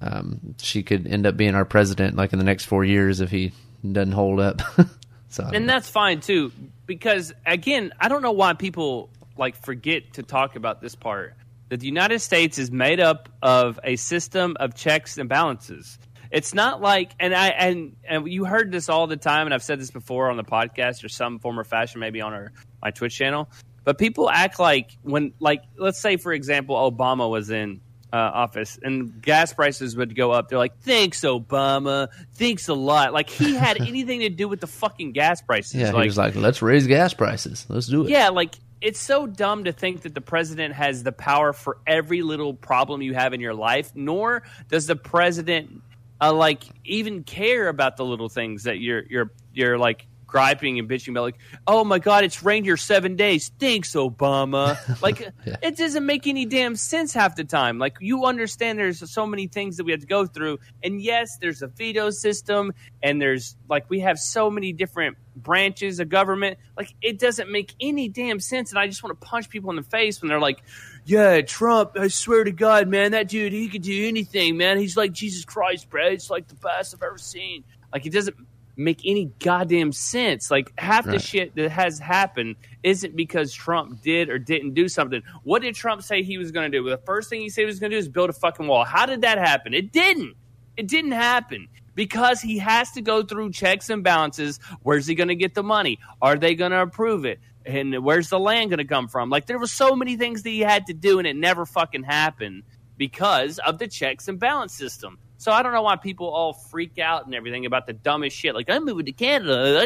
um, 0.00 0.54
she 0.58 0.82
could 0.82 1.06
end 1.06 1.26
up 1.26 1.36
being 1.36 1.54
our 1.54 1.64
president 1.64 2.16
like 2.16 2.32
in 2.32 2.38
the 2.38 2.44
next 2.44 2.64
four 2.64 2.84
years 2.84 3.20
if 3.20 3.30
he 3.30 3.52
doesn't 3.90 4.12
hold 4.12 4.40
up. 4.40 4.62
so 5.32 5.44
and 5.44 5.66
know. 5.66 5.72
that's 5.72 5.88
fine 5.88 6.20
too 6.20 6.52
because 6.86 7.32
again 7.46 7.90
i 7.98 8.08
don't 8.08 8.22
know 8.22 8.32
why 8.32 8.52
people 8.52 9.08
like 9.38 9.56
forget 9.56 10.12
to 10.12 10.22
talk 10.22 10.56
about 10.56 10.80
this 10.80 10.94
part 10.94 11.34
that 11.72 11.80
the 11.80 11.86
united 11.86 12.18
states 12.18 12.58
is 12.58 12.70
made 12.70 13.00
up 13.00 13.30
of 13.40 13.80
a 13.82 13.96
system 13.96 14.58
of 14.60 14.74
checks 14.74 15.16
and 15.16 15.26
balances 15.26 15.98
it's 16.30 16.52
not 16.52 16.82
like 16.82 17.12
and 17.18 17.34
i 17.34 17.48
and 17.48 17.96
and 18.04 18.28
you 18.30 18.44
heard 18.44 18.70
this 18.70 18.90
all 18.90 19.06
the 19.06 19.16
time 19.16 19.46
and 19.46 19.54
i've 19.54 19.62
said 19.62 19.80
this 19.80 19.90
before 19.90 20.30
on 20.30 20.36
the 20.36 20.44
podcast 20.44 21.02
or 21.02 21.08
some 21.08 21.38
form 21.38 21.58
or 21.58 21.64
fashion 21.64 21.98
maybe 21.98 22.20
on 22.20 22.34
our 22.34 22.52
my 22.82 22.90
twitch 22.90 23.16
channel 23.16 23.48
but 23.84 23.96
people 23.96 24.28
act 24.28 24.60
like 24.60 24.90
when 25.00 25.32
like 25.40 25.62
let's 25.78 25.98
say 25.98 26.18
for 26.18 26.34
example 26.34 26.76
obama 26.76 27.30
was 27.30 27.48
in 27.48 27.80
uh, 28.12 28.16
office 28.16 28.78
and 28.82 29.22
gas 29.22 29.54
prices 29.54 29.96
would 29.96 30.14
go 30.14 30.32
up. 30.32 30.50
They're 30.50 30.58
like, 30.58 30.78
"Thanks, 30.80 31.22
Obama. 31.22 32.08
Thanks 32.34 32.68
a 32.68 32.74
lot." 32.74 33.14
Like 33.14 33.30
he 33.30 33.54
had 33.54 33.80
anything 33.80 34.20
to 34.20 34.28
do 34.28 34.48
with 34.48 34.60
the 34.60 34.66
fucking 34.66 35.12
gas 35.12 35.40
prices. 35.40 35.76
yeah, 35.76 35.92
like, 35.92 36.02
he 36.02 36.08
was 36.08 36.18
like, 36.18 36.34
let's 36.34 36.60
raise 36.60 36.86
gas 36.86 37.14
prices. 37.14 37.64
Let's 37.70 37.86
do 37.86 38.04
it. 38.04 38.10
yeah, 38.10 38.28
like 38.28 38.54
it's 38.82 39.00
so 39.00 39.26
dumb 39.26 39.64
to 39.64 39.72
think 39.72 40.02
that 40.02 40.14
the 40.14 40.20
president 40.20 40.74
has 40.74 41.02
the 41.02 41.12
power 41.12 41.52
for 41.52 41.78
every 41.86 42.22
little 42.22 42.52
problem 42.52 43.00
you 43.00 43.14
have 43.14 43.32
in 43.32 43.40
your 43.40 43.54
life. 43.54 43.92
Nor 43.94 44.42
does 44.68 44.86
the 44.86 44.96
president 44.96 45.82
uh, 46.20 46.32
like 46.32 46.64
even 46.84 47.22
care 47.22 47.68
about 47.68 47.96
the 47.96 48.04
little 48.04 48.28
things 48.28 48.64
that 48.64 48.80
you're 48.80 49.04
you're 49.08 49.32
you're 49.52 49.78
like 49.78 50.06
griping 50.32 50.78
and 50.78 50.88
bitching 50.88 51.10
about. 51.10 51.22
Like, 51.22 51.38
oh 51.66 51.84
my 51.84 51.98
god, 51.98 52.24
it's 52.24 52.42
rained 52.42 52.64
here 52.66 52.78
seven 52.78 53.14
days. 53.16 53.52
Thanks, 53.60 53.92
Obama. 53.94 54.76
Like, 55.02 55.20
Yeah. 55.46 55.56
it 55.62 55.76
doesn't 55.76 56.06
make 56.06 56.26
any 56.26 56.46
damn 56.46 56.74
sense 56.74 57.12
half 57.12 57.36
the 57.36 57.44
time. 57.44 57.78
Like, 57.78 57.96
you 58.00 58.24
understand 58.24 58.78
there's 58.78 59.08
so 59.10 59.26
many 59.26 59.46
things 59.46 59.76
that 59.76 59.84
we 59.84 59.92
have 59.92 60.00
to 60.00 60.06
go 60.06 60.26
through, 60.26 60.58
and 60.82 61.00
yes, 61.00 61.36
there's 61.40 61.60
a 61.62 61.66
veto 61.66 62.10
system, 62.10 62.72
and 63.02 63.20
there's 63.20 63.56
like 63.68 63.88
we 63.90 64.00
have 64.00 64.18
so 64.18 64.50
many 64.50 64.72
different 64.72 65.16
branches 65.36 66.00
of 66.00 66.08
government. 66.08 66.58
Like, 66.76 66.94
it 67.02 67.18
doesn't 67.18 67.50
make 67.50 67.74
any 67.80 68.08
damn 68.08 68.40
sense, 68.40 68.70
and 68.70 68.78
I 68.78 68.86
just 68.86 69.02
want 69.02 69.18
to 69.20 69.26
punch 69.26 69.48
people 69.50 69.70
in 69.70 69.76
the 69.76 69.82
face 69.82 70.20
when 70.22 70.28
they're 70.30 70.40
like. 70.40 70.62
Yeah, 71.04 71.40
Trump, 71.40 71.98
I 71.98 72.06
swear 72.06 72.44
to 72.44 72.52
God, 72.52 72.86
man, 72.86 73.10
that 73.10 73.26
dude, 73.28 73.52
he 73.52 73.68
could 73.68 73.82
do 73.82 74.06
anything, 74.06 74.56
man. 74.56 74.78
He's 74.78 74.96
like 74.96 75.10
Jesus 75.10 75.44
Christ, 75.44 75.90
bro. 75.90 76.06
It's 76.06 76.30
like 76.30 76.46
the 76.46 76.54
best 76.54 76.94
I've 76.94 77.02
ever 77.02 77.18
seen. 77.18 77.64
Like, 77.92 78.06
it 78.06 78.12
doesn't 78.12 78.36
make 78.76 79.02
any 79.04 79.26
goddamn 79.38 79.92
sense. 79.92 80.50
Like, 80.50 80.72
half 80.78 81.04
the 81.04 81.18
shit 81.18 81.54
that 81.56 81.70
has 81.70 81.98
happened 81.98 82.56
isn't 82.82 83.14
because 83.16 83.52
Trump 83.52 84.02
did 84.02 84.30
or 84.30 84.38
didn't 84.38 84.74
do 84.74 84.88
something. 84.88 85.22
What 85.42 85.62
did 85.62 85.74
Trump 85.74 86.02
say 86.02 86.22
he 86.22 86.38
was 86.38 86.50
going 86.50 86.70
to 86.70 86.78
do? 86.78 86.88
The 86.88 86.98
first 86.98 87.28
thing 87.30 87.40
he 87.40 87.50
said 87.50 87.62
he 87.62 87.66
was 87.66 87.80
going 87.80 87.90
to 87.90 87.96
do 87.96 87.98
is 88.00 88.08
build 88.08 88.30
a 88.30 88.32
fucking 88.32 88.66
wall. 88.66 88.84
How 88.84 89.06
did 89.06 89.22
that 89.22 89.38
happen? 89.38 89.74
It 89.74 89.92
didn't. 89.92 90.34
It 90.76 90.88
didn't 90.88 91.12
happen 91.12 91.68
because 91.94 92.40
he 92.40 92.58
has 92.58 92.90
to 92.92 93.02
go 93.02 93.22
through 93.22 93.52
checks 93.52 93.90
and 93.90 94.02
balances. 94.02 94.58
Where's 94.82 95.06
he 95.06 95.14
going 95.14 95.28
to 95.28 95.36
get 95.36 95.54
the 95.54 95.62
money? 95.62 95.98
Are 96.20 96.36
they 96.36 96.54
going 96.54 96.72
to 96.72 96.80
approve 96.80 97.24
it? 97.24 97.40
And 97.64 98.02
where's 98.02 98.30
the 98.30 98.38
land 98.38 98.70
going 98.70 98.78
to 98.78 98.84
come 98.84 99.06
from? 99.06 99.30
Like 99.30 99.46
there 99.46 99.58
was 99.58 99.70
so 99.70 99.94
many 99.94 100.16
things 100.16 100.42
that 100.42 100.50
he 100.50 100.60
had 100.60 100.86
to 100.86 100.94
do, 100.94 101.18
and 101.18 101.28
it 101.28 101.36
never 101.36 101.66
fucking 101.66 102.02
happened 102.04 102.62
because 102.96 103.58
of 103.58 103.78
the 103.78 103.86
checks 103.86 104.28
and 104.28 104.40
balance 104.40 104.72
system. 104.72 105.18
So 105.42 105.50
I 105.50 105.64
don't 105.64 105.72
know 105.72 105.82
why 105.82 105.96
people 105.96 106.28
all 106.28 106.52
freak 106.52 106.98
out 107.00 107.26
and 107.26 107.34
everything 107.34 107.66
about 107.66 107.86
the 107.88 107.92
dumbest 107.92 108.36
shit. 108.36 108.54
Like 108.54 108.70
I'm 108.70 108.84
moving 108.84 109.06
to 109.06 109.12
Canada. 109.12 109.82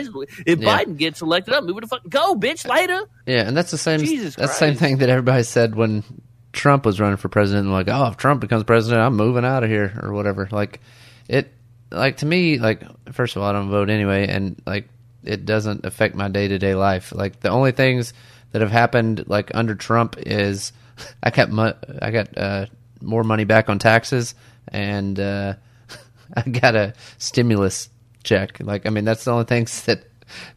If 0.46 0.58
Yeah. 0.60 0.78
Biden 0.84 0.98
gets 0.98 1.22
elected, 1.22 1.54
I'm 1.54 1.64
moving 1.64 1.80
to 1.80 1.86
fucking 1.86 2.10
go, 2.10 2.34
bitch. 2.34 2.68
Later. 2.68 3.00
Yeah, 3.26 3.48
and 3.48 3.56
that's 3.56 3.70
the 3.70 3.78
same. 3.78 4.00
Jesus 4.00 4.34
that's 4.36 4.52
the 4.52 4.58
same 4.58 4.74
thing 4.74 4.98
that 4.98 5.08
everybody 5.08 5.42
said 5.44 5.74
when 5.74 6.04
Trump 6.52 6.84
was 6.84 7.00
running 7.00 7.16
for 7.16 7.28
president. 7.30 7.68
Like, 7.68 7.88
oh, 7.88 8.08
if 8.08 8.16
Trump 8.18 8.42
becomes 8.42 8.64
president, 8.64 9.00
I'm 9.02 9.16
moving 9.16 9.44
out 9.46 9.64
of 9.64 9.70
here 9.70 9.98
or 10.02 10.12
whatever. 10.12 10.46
Like, 10.50 10.80
it, 11.28 11.52
like 11.90 12.18
to 12.18 12.26
me, 12.26 12.58
like 12.58 12.82
first 13.14 13.34
of 13.36 13.42
all, 13.42 13.48
I 13.48 13.52
don't 13.52 13.70
vote 13.70 13.88
anyway, 13.88 14.26
and 14.28 14.60
like 14.66 14.88
it 15.24 15.46
doesn't 15.46 15.86
affect 15.86 16.14
my 16.14 16.28
day 16.28 16.48
to 16.48 16.58
day 16.58 16.74
life. 16.74 17.12
Like 17.14 17.40
the 17.40 17.48
only 17.48 17.72
things 17.72 18.12
that 18.52 18.60
have 18.60 18.70
happened 18.70 19.24
like 19.26 19.50
under 19.54 19.74
Trump 19.74 20.16
is 20.18 20.72
I 21.22 21.30
got 21.30 21.50
mu- 21.50 21.72
I 22.02 22.10
got 22.10 22.36
uh, 22.36 22.66
more 23.00 23.24
money 23.24 23.44
back 23.44 23.68
on 23.70 23.78
taxes, 23.78 24.34
and 24.68 25.18
uh, 25.18 25.54
I 26.36 26.42
got 26.42 26.74
a 26.76 26.94
stimulus 27.18 27.88
check. 28.24 28.58
Like, 28.60 28.86
I 28.86 28.90
mean, 28.90 29.04
that's 29.04 29.24
the 29.24 29.32
only 29.32 29.44
things 29.44 29.84
that 29.84 30.04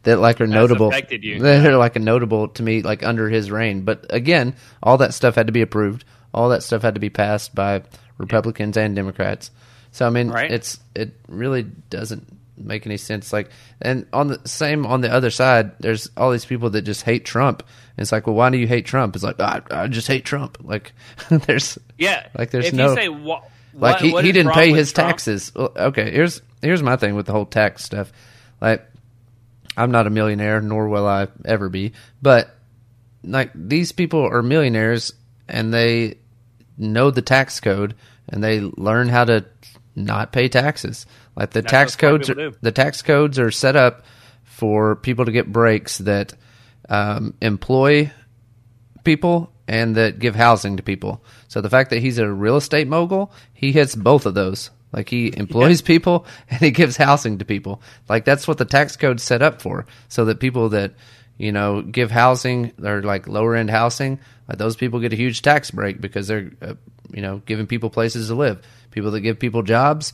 that 0.02 0.18
like 0.18 0.40
are 0.40 0.46
notable. 0.46 0.88
affected 0.88 1.22
you. 1.24 1.38
They're 1.42 1.76
like 1.76 1.96
a 1.96 2.00
notable 2.00 2.48
to 2.48 2.62
me, 2.62 2.82
like 2.82 3.02
under 3.02 3.28
his 3.28 3.50
reign. 3.50 3.82
But 3.82 4.06
again, 4.10 4.54
all 4.82 4.98
that 4.98 5.14
stuff 5.14 5.34
had 5.36 5.46
to 5.46 5.52
be 5.52 5.62
approved. 5.62 6.04
All 6.34 6.48
that 6.50 6.62
stuff 6.62 6.82
had 6.82 6.94
to 6.94 7.00
be 7.00 7.10
passed 7.10 7.54
by 7.54 7.82
Republicans 8.18 8.76
and 8.76 8.94
Democrats. 8.96 9.50
So 9.92 10.06
I 10.06 10.10
mean, 10.10 10.30
Right. 10.30 10.50
it's 10.50 10.78
it 10.94 11.14
really 11.28 11.62
doesn't 11.62 12.26
make 12.56 12.84
any 12.86 12.96
sense. 12.96 13.32
Like, 13.32 13.50
and 13.80 14.06
on 14.12 14.28
the 14.28 14.40
same 14.46 14.86
on 14.86 15.00
the 15.00 15.12
other 15.12 15.30
side, 15.30 15.72
there's 15.80 16.10
all 16.16 16.30
these 16.30 16.44
people 16.44 16.70
that 16.70 16.82
just 16.82 17.02
hate 17.02 17.24
Trump. 17.24 17.62
And 17.96 18.02
it's 18.02 18.12
like, 18.12 18.26
well, 18.26 18.36
why 18.36 18.50
do 18.50 18.58
you 18.58 18.66
hate 18.68 18.86
Trump? 18.86 19.14
It's 19.16 19.24
like 19.24 19.40
I, 19.40 19.62
I 19.70 19.86
just 19.88 20.06
hate 20.08 20.24
Trump. 20.24 20.58
Like, 20.62 20.92
there's 21.30 21.78
Yeah. 21.98 22.26
Like, 22.36 22.50
there's 22.50 22.66
if 22.66 22.74
no- 22.74 22.90
you 22.90 22.94
say 22.96 23.08
wha- 23.08 23.42
like 23.74 23.94
what- 23.96 24.00
he, 24.02 24.12
what 24.12 24.24
he 24.24 24.32
didn't 24.32 24.52
pay 24.52 24.72
his 24.72 24.92
Trump? 24.92 25.08
taxes. 25.08 25.52
Okay, 25.56 26.10
here's 26.10 26.42
here's 26.62 26.82
my 26.82 26.96
thing 26.96 27.14
with 27.14 27.26
the 27.26 27.32
whole 27.32 27.46
tax 27.46 27.84
stuff. 27.84 28.12
Like, 28.60 28.86
I'm 29.76 29.90
not 29.90 30.06
a 30.06 30.10
millionaire, 30.10 30.60
nor 30.60 30.88
will 30.88 31.06
I 31.06 31.28
ever 31.44 31.68
be. 31.68 31.92
But 32.20 32.54
like 33.22 33.50
these 33.54 33.92
people 33.92 34.20
are 34.26 34.42
millionaires, 34.42 35.12
and 35.48 35.72
they 35.72 36.18
know 36.76 37.10
the 37.10 37.22
tax 37.22 37.60
code, 37.60 37.94
and 38.28 38.42
they 38.42 38.60
learn 38.60 39.08
how 39.08 39.24
to 39.24 39.44
not 39.96 40.32
pay 40.32 40.48
taxes. 40.48 41.06
Like 41.36 41.50
the 41.50 41.62
That's 41.62 41.70
tax 41.70 41.96
codes, 41.96 42.28
are, 42.30 42.34
do. 42.34 42.54
the 42.60 42.72
tax 42.72 43.02
codes 43.02 43.38
are 43.38 43.50
set 43.50 43.76
up 43.76 44.04
for 44.44 44.96
people 44.96 45.24
to 45.24 45.32
get 45.32 45.50
breaks 45.50 45.98
that 45.98 46.34
um, 46.88 47.34
employ 47.40 48.10
people 49.04 49.50
and 49.70 49.94
that 49.94 50.18
give 50.18 50.34
housing 50.34 50.78
to 50.78 50.82
people. 50.82 51.22
So 51.46 51.60
the 51.60 51.70
fact 51.70 51.90
that 51.90 52.00
he's 52.00 52.18
a 52.18 52.28
real 52.28 52.56
estate 52.56 52.88
mogul, 52.88 53.32
he 53.54 53.70
hits 53.70 53.94
both 53.94 54.26
of 54.26 54.34
those. 54.34 54.68
Like 54.92 55.08
he 55.08 55.32
employs 55.36 55.80
people 55.80 56.26
and 56.50 56.58
he 56.58 56.72
gives 56.72 56.96
housing 56.96 57.38
to 57.38 57.44
people. 57.44 57.80
Like 58.08 58.24
that's 58.24 58.48
what 58.48 58.58
the 58.58 58.64
tax 58.64 58.96
code's 58.96 59.22
set 59.22 59.42
up 59.42 59.62
for. 59.62 59.86
So 60.08 60.24
that 60.24 60.40
people 60.40 60.70
that, 60.70 60.94
you 61.38 61.52
know, 61.52 61.82
give 61.82 62.10
housing 62.10 62.72
or 62.82 63.00
like 63.02 63.28
lower 63.28 63.54
end 63.54 63.70
housing, 63.70 64.18
like 64.48 64.58
those 64.58 64.74
people 64.74 64.98
get 64.98 65.12
a 65.12 65.16
huge 65.16 65.40
tax 65.40 65.70
break 65.70 66.00
because 66.00 66.26
they're, 66.26 66.50
uh, 66.60 66.74
you 67.12 67.22
know, 67.22 67.40
giving 67.46 67.68
people 67.68 67.90
places 67.90 68.26
to 68.26 68.34
live. 68.34 68.60
People 68.90 69.12
that 69.12 69.20
give 69.20 69.38
people 69.38 69.62
jobs, 69.62 70.12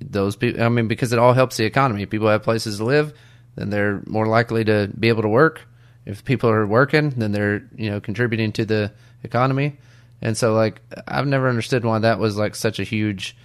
those 0.00 0.36
people, 0.36 0.62
I 0.62 0.68
mean, 0.68 0.86
because 0.86 1.12
it 1.12 1.18
all 1.18 1.32
helps 1.32 1.56
the 1.56 1.64
economy. 1.64 2.06
People 2.06 2.28
have 2.28 2.44
places 2.44 2.76
to 2.76 2.84
live, 2.84 3.12
then 3.56 3.70
they're 3.70 4.04
more 4.06 4.28
likely 4.28 4.62
to 4.66 4.88
be 4.96 5.08
able 5.08 5.22
to 5.22 5.28
work. 5.28 5.66
If 6.08 6.24
people 6.24 6.48
are 6.50 6.66
working, 6.66 7.10
then 7.10 7.32
they're 7.32 7.62
you 7.76 7.90
know 7.90 8.00
contributing 8.00 8.50
to 8.52 8.64
the 8.64 8.92
economy. 9.22 9.76
And 10.22 10.36
so, 10.36 10.54
like, 10.54 10.80
I've 11.06 11.26
never 11.26 11.48
understood 11.48 11.84
why 11.84 12.00
that 12.00 12.18
was 12.18 12.36
like 12.36 12.56
such 12.56 12.80
a 12.80 12.82
huge 12.84 13.36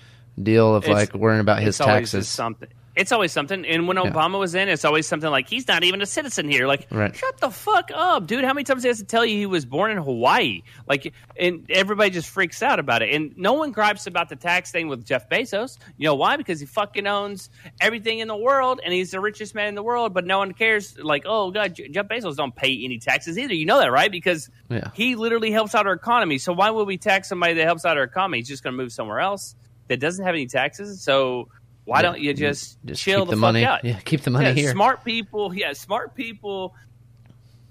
deal 0.42 0.74
of 0.74 0.84
It's- 0.86 0.96
like 0.98 1.14
worrying 1.14 1.42
about 1.42 1.60
his 1.62 1.78
taxes. 1.78 2.28
something. 2.28 2.70
It's 2.96 3.12
always 3.12 3.32
something. 3.32 3.66
And 3.66 3.88
when 3.88 3.98
Obama 3.98 4.38
was 4.38 4.54
in, 4.54 4.70
it's 4.70 4.86
always 4.86 5.08
something 5.08 5.30
like 5.32 5.50
he's 5.50 5.68
not 5.68 5.84
even 5.84 6.02
a 6.04 6.06
citizen 6.06 6.48
here. 6.48 6.68
Like, 6.68 6.86
Right. 6.92 7.16
shut 7.16 7.40
the 7.40 7.50
fuck 7.50 7.90
up, 7.92 8.28
dude. 8.28 8.44
How 8.44 8.54
many 8.54 8.64
times 8.66 8.84
he 8.84 8.88
has 8.90 9.00
to 9.00 9.04
tell 9.04 9.26
you 9.26 9.36
he 9.36 9.46
was 9.48 9.66
born 9.66 9.90
in 9.90 9.98
Hawaii? 9.98 10.62
Like, 10.88 11.12
and 11.36 11.66
everybody 11.72 12.12
just 12.12 12.30
freaks 12.30 12.62
out 12.62 12.78
about 12.78 13.02
it. 13.02 13.14
And 13.16 13.36
no 13.36 13.54
one 13.54 13.72
gripes 13.72 14.06
about 14.06 14.30
the 14.30 14.36
tax 14.36 14.72
thing 14.72 14.90
with 14.90 15.04
Jeff 15.06 15.28
Bezos. 15.28 15.80
You 15.98 16.06
know 16.06 16.14
why? 16.14 16.38
Because 16.38 16.60
he 16.60 16.68
fucking 16.68 17.08
owns 17.08 17.50
everything 17.82 18.20
in 18.20 18.28
the 18.28 18.38
world, 18.38 18.80
and 18.84 18.94
he's 18.94 19.10
the 19.10 19.20
richest 19.20 19.56
man 19.56 19.70
in 19.70 19.76
the 19.76 19.84
world. 19.84 20.14
But 20.14 20.26
no 20.28 20.38
one 20.38 20.54
cares. 20.54 20.96
Like, 21.00 21.24
oh 21.26 21.50
god, 21.50 21.74
Jeff 21.90 22.08
Bezos 22.08 22.36
don't 22.36 22.56
pay 22.56 22.80
any 22.86 23.00
taxes 23.00 23.40
either. 23.40 23.56
You 23.56 23.66
know 23.66 23.80
that, 23.80 23.92
right? 23.92 24.12
Because 24.12 24.52
Yeah. 24.70 24.90
he 24.94 25.16
literally 25.16 25.52
helps 25.52 25.74
out 25.74 25.88
our 25.88 25.94
economy. 25.94 26.38
So 26.38 26.54
why 26.54 26.70
would 26.70 26.86
we 26.86 27.00
tax 27.00 27.28
somebody 27.28 27.56
that 27.56 27.64
helps 27.66 27.86
out 27.86 27.98
our 27.98 28.04
economy? 28.04 28.38
He's 28.38 28.48
just 28.50 28.64
going 28.64 28.76
to 28.78 28.82
move 28.84 28.92
somewhere 28.92 29.20
else 29.20 29.56
that 29.88 30.00
doesn't 30.00 30.24
have 30.24 30.36
any 30.36 30.46
taxes. 30.46 31.02
So 31.02 31.50
why 31.86 32.00
Yeah, 32.00 32.02
don't 32.04 32.20
you 32.20 32.34
just, 32.34 32.78
Just 32.86 33.02
chill 33.04 33.26
the, 33.26 33.32
the, 33.32 33.36
fuck 33.38 33.40
money. 33.42 33.66
out? 33.66 33.84
Yeah, 33.84 34.00
keep 34.00 34.22
the 34.22 34.32
money 34.32 34.48
yeah, 34.48 34.54
here. 34.54 34.72
smart 34.72 35.04
people. 35.04 35.54
Yeah, 35.54 35.74
smart 35.74 36.16
people. 36.16 36.74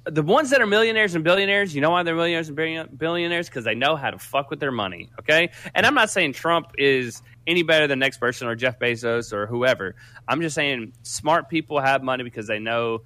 The 0.05 0.23
ones 0.23 0.51
that 0.51 0.61
are 0.61 0.67
millionaires 0.67 1.15
and 1.15 1.23
billionaires, 1.23 1.75
you 1.75 1.81
know 1.81 1.91
why 1.91 2.03
they're 2.03 2.17
millionaires 2.17 2.49
and 2.49 2.99
billionaires? 2.99 3.49
Because 3.49 3.65
they 3.65 3.77
know 3.77 3.95
how 3.95 4.11
to 4.11 4.19
fuck 4.19 4.51
with 4.51 4.59
their 4.59 4.73
money. 4.73 5.11
Okay, 5.21 5.51
and 5.75 5.87
I'm 5.87 5.95
not 5.95 6.11
saying 6.11 6.33
Trump 6.33 6.73
is 6.77 7.23
any 7.47 7.63
better 7.63 7.87
than 7.87 8.01
the 8.01 8.05
next 8.05 8.19
person 8.19 8.49
or 8.49 8.57
Jeff 8.57 8.81
Bezos 8.81 9.33
or 9.33 9.47
whoever. 9.47 9.95
I'm 10.27 10.41
just 10.43 10.57
saying 10.57 10.93
smart 11.03 11.49
people 11.49 11.81
have 11.81 12.03
money 12.03 12.25
because 12.25 12.49
they 12.49 12.59
know 12.59 13.03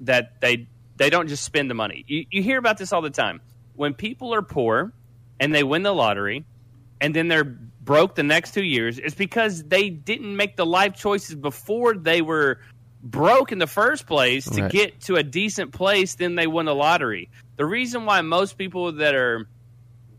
that 0.00 0.40
they 0.40 0.66
they 0.96 1.08
don't 1.08 1.28
just 1.28 1.44
spend 1.44 1.70
the 1.70 1.74
money. 1.74 2.04
You, 2.08 2.26
you 2.32 2.42
hear 2.42 2.58
about 2.58 2.78
this 2.78 2.92
all 2.92 3.00
the 3.02 3.10
time. 3.10 3.40
When 3.76 3.94
people 3.94 4.34
are 4.34 4.42
poor 4.42 4.92
and 5.38 5.54
they 5.54 5.62
win 5.62 5.84
the 5.84 5.94
lottery, 5.94 6.44
and 7.00 7.14
then 7.14 7.28
they're 7.28 7.56
broke 7.88 8.14
the 8.14 8.22
next 8.22 8.52
two 8.52 8.62
years 8.62 8.98
is 8.98 9.14
because 9.14 9.64
they 9.64 9.88
didn't 9.88 10.36
make 10.36 10.56
the 10.56 10.66
life 10.66 10.94
choices 10.94 11.34
before 11.34 11.94
they 11.96 12.20
were 12.20 12.60
broke 13.02 13.50
in 13.50 13.58
the 13.58 13.66
first 13.66 14.06
place 14.06 14.44
to 14.44 14.60
Right. 14.60 14.70
get 14.70 15.00
to 15.02 15.16
a 15.16 15.22
decent 15.22 15.72
place. 15.72 16.14
Then 16.16 16.34
they 16.34 16.46
won 16.46 16.66
the 16.66 16.74
lottery. 16.74 17.30
The 17.56 17.64
reason 17.64 18.04
why 18.04 18.20
most 18.20 18.58
people 18.58 18.92
that 18.92 19.14
are 19.14 19.48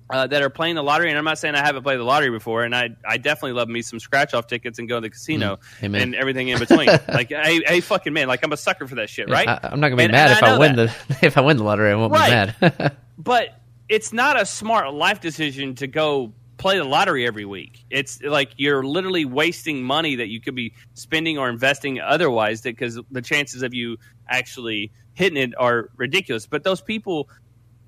uh, 0.09 0.25
that 0.25 0.41
are 0.41 0.49
playing 0.49 0.73
the 0.73 0.81
lottery, 0.81 1.09
and 1.09 1.17
I'm 1.19 1.23
not 1.25 1.37
saying 1.37 1.53
I 1.53 1.63
haven't 1.63 1.83
played 1.83 1.99
the 1.99 2.03
lottery 2.03 2.31
before, 2.31 2.63
and 2.63 2.75
I 2.75 2.89
I 3.07 3.17
definitely 3.17 3.51
love 3.51 3.69
me 3.69 3.83
some 3.83 3.99
scratch 3.99 4.33
off 4.33 4.47
tickets 4.47 4.79
and 4.79 4.89
go 4.89 4.95
to 4.95 5.01
the 5.01 5.11
casino 5.11 5.59
Mm. 5.81 6.01
And 6.01 6.15
everything 6.15 6.47
in 6.47 6.57
between. 6.57 6.87
like, 7.07 7.29
hey, 7.29 7.61
hey, 7.67 7.81
fucking 7.81 8.13
man, 8.13 8.27
like 8.27 8.43
I'm 8.43 8.51
a 8.51 8.57
sucker 8.57 8.87
for 8.87 8.95
that 8.95 9.11
shit, 9.11 9.29
right? 9.29 9.47
I, 9.47 9.69
am 9.71 9.79
not 9.79 9.89
gonna 9.89 9.97
be 9.97 10.03
And- 10.05 10.11
mad 10.13 10.31
and 10.31 10.37
if 10.37 10.43
I 10.43 10.55
I, 10.55 10.57
win 10.57 10.75
that. 10.77 10.95
the 11.07 11.17
if 11.27 11.37
I 11.37 11.41
win 11.41 11.57
the 11.57 11.63
lottery. 11.63 11.91
I 11.91 11.95
won't 11.95 12.11
Right. 12.11 12.59
be 12.59 12.67
mad. 12.67 12.97
but 13.19 13.49
it's 13.87 14.11
not 14.11 14.41
a 14.41 14.45
smart 14.47 14.91
life 14.95 15.19
decision 15.21 15.75
to 15.75 15.85
go 15.85 16.33
play 16.59 16.77
the 16.77 16.83
lottery 16.83 17.25
every 17.25 17.45
week. 17.45 17.83
It's 17.89 18.21
like 18.21 18.51
you're 18.57 18.83
literally 18.83 19.25
wasting 19.25 19.81
money 19.81 20.17
that 20.17 20.27
you 20.27 20.39
could 20.39 20.53
be 20.53 20.73
spending 20.93 21.39
or 21.39 21.49
investing 21.49 21.99
otherwise 21.99 22.61
because 22.61 22.99
the 23.09 23.21
chances 23.21 23.63
of 23.63 23.73
you 23.73 23.97
actually 24.27 24.91
hitting 25.13 25.37
it 25.41 25.53
are 25.57 25.89
ridiculous. 25.97 26.45
But 26.45 26.63
those 26.63 26.81
people 26.81 27.29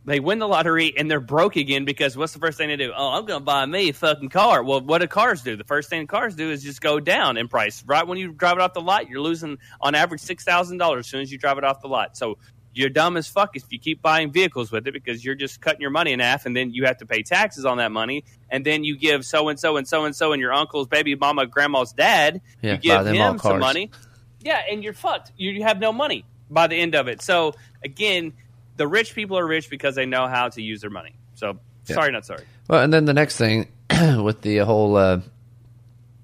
they 0.06 0.20
win 0.20 0.40
the 0.40 0.48
lottery 0.48 0.94
and 0.98 1.12
they're 1.12 1.20
broke 1.20 1.56
again 1.56 1.86
because 1.86 2.18
what's 2.18 2.34
the 2.34 2.40
first 2.40 2.58
thing 2.58 2.70
they 2.70 2.76
do? 2.76 2.92
Oh, 2.96 3.10
I'm 3.10 3.26
going 3.26 3.42
to 3.42 3.46
buy 3.46 3.66
me 3.68 3.90
a 3.90 3.94
fucking 3.94 4.30
car. 4.30 4.64
Well, 4.64 4.82
what 4.82 5.00
do 5.00 5.08
cars 5.08 5.44
do? 5.44 5.56
The 5.56 5.64
first 5.64 5.90
thing 5.90 6.08
cars 6.08 6.36
do 6.36 6.50
is 6.50 6.64
just 6.64 6.82
go 6.82 7.00
down 7.00 7.38
in 7.38 7.48
price. 7.48 7.84
Right 7.86 8.08
when 8.08 8.18
you 8.18 8.32
drive 8.32 8.58
it 8.58 8.62
off 8.62 8.74
the 8.74 8.82
lot, 8.82 9.10
you're 9.10 9.22
losing 9.22 9.60
on 9.80 9.94
average 9.94 10.22
six 10.22 10.44
thousand 10.44 10.80
dollars 10.80 11.06
as 11.06 11.12
soon 11.12 11.22
as 11.22 11.32
you 11.32 11.38
drive 11.38 11.60
it 11.60 11.64
off 11.64 11.82
the 11.82 11.88
lot. 11.88 12.18
So 12.18 12.40
you're 12.74 12.90
dumb 12.90 13.18
as 13.18 13.28
fuck 13.28 13.56
if 13.56 13.64
you 13.70 13.80
keep 13.80 14.02
buying 14.02 14.32
vehicles 14.32 14.72
with 14.72 14.88
it 14.88 14.94
because 14.94 15.24
you're 15.24 15.36
just 15.36 15.60
cutting 15.62 15.82
your 15.82 15.90
money 15.92 16.12
in 16.14 16.20
half, 16.20 16.46
and 16.46 16.56
then 16.56 16.72
you 16.72 16.86
have 16.86 16.98
to 16.98 17.06
pay 17.06 17.22
taxes 17.24 17.66
on 17.66 17.78
that 17.78 17.92
money, 17.92 18.24
and 18.50 18.66
then 18.66 18.84
you 18.84 18.98
give 18.98 19.26
so 19.26 19.50
and 19.50 19.60
so 19.60 19.78
and 19.78 19.88
so 19.88 20.06
and 20.06 20.16
so 20.16 20.32
and 20.34 20.42
your 20.42 20.54
uncle's 20.54 20.88
baby 20.88 21.16
mama, 21.16 21.46
grandma's 21.46 21.92
dad, 21.94 22.42
Yeah, 22.62 22.74
you 22.74 22.78
give 22.80 23.04
them 23.04 23.22
all 23.22 23.32
him 23.32 23.40
some 23.40 23.60
money. 23.60 23.92
Yeah, 24.40 24.62
and 24.72 24.84
you're 24.84 24.94
fucked. 24.94 25.32
You 25.38 25.52
you 25.52 25.64
have 25.64 25.80
no 25.80 25.92
money 25.92 26.26
by 26.50 26.68
the 26.68 26.76
end 26.76 26.96
of 26.96 27.08
it. 27.08 27.22
So 27.22 27.54
again, 27.84 28.34
the 28.78 28.88
rich 28.88 29.14
people 29.14 29.38
are 29.38 29.46
rich 29.46 29.70
because 29.70 29.96
they 29.96 30.06
know 30.06 30.28
how 30.28 30.50
to 30.50 30.62
use 30.62 30.82
their 30.82 30.90
money. 30.90 31.14
So 31.36 31.60
Yeah. 31.88 31.96
sorry, 31.96 32.12
not 32.12 32.26
sorry. 32.26 32.44
Well, 32.68 32.82
and 32.82 32.92
then 32.94 33.06
the 33.06 33.14
next 33.14 33.38
thing 33.38 33.68
with 34.24 34.42
the 34.42 34.60
whole 34.60 34.96
uh, 34.96 35.22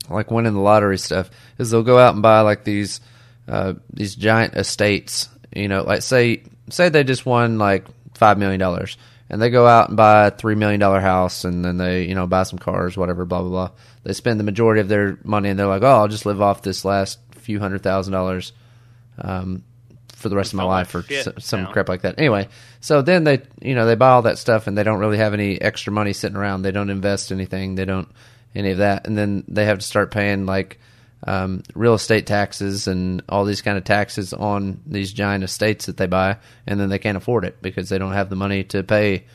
like 0.10 0.32
winning 0.32 0.54
the 0.54 0.60
lottery 0.62 0.98
stuff 0.98 1.30
is 1.58 1.72
they'll 1.72 1.84
go 1.84 1.98
out 2.00 2.14
and 2.14 2.24
buy 2.24 2.42
like 2.42 2.64
these 2.64 3.02
uh, 3.48 3.74
these 3.94 4.16
giant 4.16 4.56
estates. 4.56 5.30
You 5.56 5.68
know, 5.68 5.84
like 5.84 6.02
say 6.02 6.44
say 6.70 6.90
they 6.90 7.04
just 7.04 7.26
won 7.26 7.58
like 7.58 7.86
five 8.16 8.38
million 8.38 8.60
dollars, 8.60 8.98
and 9.30 9.42
they 9.42 9.50
go 9.50 9.66
out 9.68 9.88
and 9.90 9.98
buy 9.98 10.28
a 10.28 10.32
three 10.32 10.56
million 10.56 10.80
dollar 10.80 11.00
house, 11.00 11.44
and 11.46 11.64
then 11.64 11.78
they 11.78 12.06
you 12.06 12.16
know 12.16 12.28
buy 12.28 12.44
some 12.44 12.60
cars, 12.60 12.98
whatever, 12.98 13.26
blah 13.26 13.42
blah 13.42 13.50
blah. 13.50 13.72
They 14.04 14.14
spend 14.14 14.40
the 14.40 14.44
majority 14.46 14.82
of 14.82 14.88
their 14.88 15.18
money, 15.24 15.50
and 15.50 15.58
they're 15.60 15.68
like, 15.68 15.84
oh, 15.84 15.88
I'll 15.88 16.08
just 16.08 16.26
live 16.26 16.42
off 16.42 16.62
this 16.62 16.84
last 16.86 17.20
few 17.32 17.60
hundred 17.60 17.84
thousand 17.84 18.14
dollars. 18.14 18.54
Um, 19.20 19.64
for 20.16 20.30
the 20.30 20.36
rest 20.36 20.52
of 20.52 20.58
my 20.58 20.64
life, 20.64 20.96
or 20.96 21.06
s- 21.12 21.28
some 21.40 21.64
now. 21.64 21.72
crap 21.72 21.90
like 21.90 22.02
that. 22.02 22.16
Anyway, 22.18 22.48
so 22.82 23.04
then 23.04 23.24
they, 23.24 23.44
you 23.62 23.76
know, 23.76 23.86
they 23.86 23.94
buy 23.94 24.10
all 24.10 24.24
that 24.24 24.40
stuff 24.40 24.66
and 24.66 24.76
they 24.76 24.82
don't 24.82 24.98
really 24.98 25.18
have 25.20 25.34
any 25.36 25.62
extra 25.62 25.94
money 25.94 26.12
sitting 26.12 26.36
around. 26.36 26.64
They 26.64 26.72
don't 26.72 26.90
invest 26.90 27.32
anything. 27.32 27.76
They 27.76 27.86
don't 27.86 28.10
any 28.56 28.72
of 28.72 28.80
that, 28.80 29.06
and 29.06 29.16
then 29.16 29.44
they 29.48 29.66
have 29.66 29.78
to 29.78 29.86
start 29.86 30.10
paying 30.10 30.48
like 30.48 30.80
um, 31.24 31.64
real 31.74 31.94
estate 31.94 32.28
taxes 32.28 32.88
and 32.88 33.24
all 33.28 33.46
these 33.46 33.62
kind 33.62 33.78
of 33.78 33.84
taxes 33.84 34.34
on 34.34 34.80
these 34.86 35.12
giant 35.12 35.44
estates 35.44 35.88
that 35.88 35.98
they 35.98 36.08
buy, 36.08 36.38
and 36.66 36.80
then 36.80 36.90
they 36.90 37.00
can't 37.00 37.18
afford 37.18 37.46
it 37.46 37.62
because 37.62 37.90
they 37.90 37.98
don't 37.98 38.14
have 38.14 38.30
the 38.30 38.36
money 38.36 38.64
to 38.66 38.84
pay, 38.84 39.26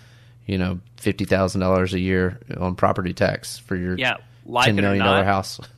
you 0.46 0.58
know, 0.58 0.80
fifty 0.96 1.24
thousand 1.24 1.60
dollars 1.60 1.94
a 1.94 2.00
year 2.00 2.40
on 2.56 2.76
property 2.76 3.12
tax 3.12 3.58
for 3.58 3.76
your 3.76 3.96
Yeah, 3.96 4.18
like 4.46 4.66
ten 4.66 4.78
it 4.78 4.80
or 4.80 4.82
million 4.82 5.04
dollar 5.04 5.24
house. 5.24 5.60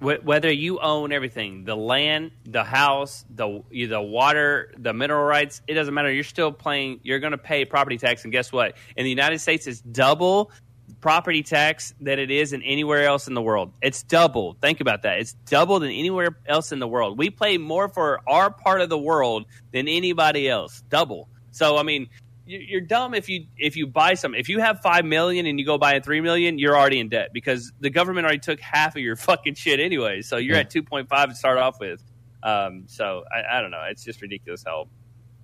Whether 0.00 0.52
you 0.52 0.78
own 0.78 1.10
everything 1.10 1.64
the 1.64 1.74
land 1.74 2.30
the 2.44 2.62
house 2.62 3.24
the 3.34 3.64
the 3.72 4.00
water 4.00 4.72
the 4.78 4.92
mineral 4.92 5.24
rights 5.24 5.60
it 5.66 5.74
doesn't 5.74 5.92
matter 5.92 6.12
you're 6.12 6.22
still 6.22 6.52
paying 6.52 7.00
you're 7.02 7.18
going 7.18 7.32
to 7.32 7.38
pay 7.38 7.64
property 7.64 7.98
tax 7.98 8.22
and 8.22 8.30
guess 8.30 8.52
what 8.52 8.76
in 8.96 9.02
the 9.02 9.10
united 9.10 9.40
states 9.40 9.66
it's 9.66 9.80
double 9.80 10.52
property 11.00 11.42
tax 11.42 11.94
that 12.00 12.18
it 12.18 12.30
is 12.30 12.52
in 12.52 12.62
anywhere 12.62 13.04
else 13.04 13.28
in 13.28 13.34
the 13.34 13.42
world. 13.42 13.72
It's 13.82 14.02
double 14.02 14.56
think 14.60 14.80
about 14.80 15.02
that. 15.02 15.18
It's 15.20 15.32
double 15.46 15.78
than 15.80 15.90
anywhere 15.90 16.36
else 16.46 16.72
in 16.72 16.78
the 16.80 16.88
world. 16.88 17.18
We 17.18 17.30
pay 17.30 17.56
more 17.58 17.88
for 17.88 18.20
our 18.28 18.50
part 18.50 18.80
of 18.80 18.88
the 18.88 18.98
world 18.98 19.46
than 19.72 19.86
anybody 19.88 20.48
else. 20.48 20.82
Double. 20.88 21.28
So 21.52 21.76
i 21.76 21.82
mean 21.82 22.08
you- 22.46 22.58
you're 22.58 22.80
dumb 22.80 23.14
if 23.14 23.28
you 23.28 23.46
if 23.58 23.76
you 23.76 23.86
buy 23.86 24.14
some 24.14 24.34
if 24.34 24.48
you 24.48 24.58
have 24.60 24.80
five 24.80 25.04
million 25.04 25.46
and 25.46 25.58
you 25.60 25.66
go 25.66 25.76
buy 25.78 25.94
a 25.94 26.00
three 26.00 26.20
million 26.20 26.58
you're 26.58 26.76
already 26.76 26.98
in 26.98 27.08
debt 27.10 27.28
because 27.32 27.72
the 27.80 27.90
government 27.90 28.24
already 28.24 28.38
took 28.40 28.58
half 28.60 28.96
of 28.96 29.02
your 29.02 29.16
fucking 29.28 29.54
shit 29.54 29.80
anyway. 29.80 30.22
So 30.22 30.36
you're 30.38 30.54
Yeah. 30.56 30.60
at 30.62 30.70
2.5 30.70 31.28
to 31.28 31.34
start 31.34 31.58
off 31.58 31.78
with. 31.80 32.02
Um, 32.42 32.84
so 32.86 33.24
I, 33.32 33.58
I 33.58 33.60
don't 33.60 33.70
know. 33.70 33.82
It's 33.90 34.02
just 34.04 34.22
ridiculous 34.22 34.62
how 34.66 34.88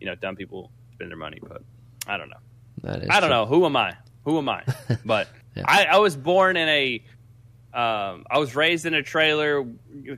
you 0.01 0.07
know 0.07 0.15
dumb 0.15 0.35
people 0.37 0.71
spend 0.95 1.11
their 1.11 1.19
money 1.19 1.39
but 1.43 1.63
i 2.07 2.17
don't 2.17 2.29
know. 2.31 2.37
That 2.83 3.03
is 3.03 3.09
i 3.11 3.21
don't 3.21 3.29
true. 3.31 3.39
know. 3.39 3.47
Who 3.47 3.65
am 3.67 3.77
i? 3.77 3.95
Who 4.25 4.39
am 4.39 4.49
i? 4.49 4.63
But 5.05 5.29
I, 5.65 5.85
I 5.85 5.99
was 5.99 6.17
born 6.17 6.57
in 6.57 6.69
a 6.69 7.05
um, 7.75 8.25
I 8.31 8.39
was 8.39 8.55
raised 8.55 8.87
in 8.87 8.95
a 8.95 9.03
trailer, 9.03 9.65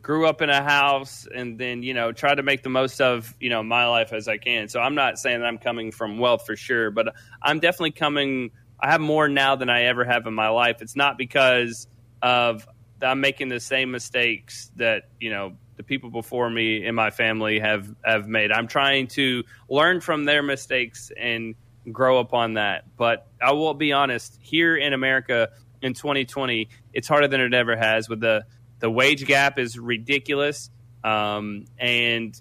grew 0.03 0.27
up 0.27 0.43
in 0.43 0.51
a 0.51 0.63
house, 0.63 1.27
and 1.35 1.59
then 1.59 1.83
you 1.83 1.95
know 1.95 2.13
tried 2.13 2.35
to 2.35 2.43
make 2.43 2.63
the 2.63 2.69
most 2.69 3.01
of 3.01 3.35
you 3.41 3.49
know 3.49 3.63
my 3.63 3.87
life 3.87 4.13
as 4.13 4.29
I 4.29 4.37
can. 4.37 4.69
So 4.69 4.81
I'm 4.81 4.95
not 4.95 5.19
saying 5.19 5.41
that 5.41 5.47
I'm 5.47 5.59
coming 5.59 5.91
from 5.91 6.19
wealth 6.19 6.45
for 6.45 6.55
sure, 6.55 6.91
but 6.91 7.15
I'm 7.43 7.59
definitely 7.59 7.93
coming. 7.93 8.51
I 8.79 8.91
have 8.91 9.01
more 9.01 9.27
now 9.27 9.57
than 9.57 9.71
I 9.71 9.85
ever 9.85 10.05
have 10.05 10.27
in 10.27 10.35
my 10.35 10.49
life. 10.49 10.83
It's 10.83 10.97
not 10.97 11.17
because 11.17 11.89
of 12.21 12.69
I'm 13.01 13.21
making 13.21 13.49
the 13.49 13.61
same 13.61 13.91
mistakes 13.91 14.71
that 14.77 15.09
you 15.19 15.31
know 15.31 15.57
the 15.79 15.83
people 15.83 16.11
before 16.11 16.51
me 16.51 16.85
in 16.85 16.95
my 16.95 17.11
family 17.11 17.59
have 17.59 17.89
have 18.05 18.29
made. 18.29 18.53
I'm 18.53 18.69
trying 18.69 19.07
to 19.09 19.45
learn 19.71 20.03
from 20.03 20.25
their 20.25 20.43
mistakes 20.43 21.11
and 21.19 21.55
grow 21.93 22.19
upon 22.19 22.55
that. 22.55 22.85
But 22.97 23.27
I 23.41 23.53
will 23.53 23.75
be 23.75 23.93
honest, 23.93 24.39
here 24.41 24.77
in 24.77 24.93
America 24.93 25.51
in 25.83 25.95
2020, 25.95 26.69
it's 26.93 27.09
harder 27.09 27.29
than 27.29 27.41
it 27.41 27.55
ever 27.55 27.77
has. 27.77 28.09
With 28.09 28.21
the 28.21 28.45
the 28.79 28.91
wage 28.91 29.25
gap 29.27 29.59
is 29.59 29.79
ridiculous, 29.79 30.71
um, 31.03 31.65
and 31.79 32.39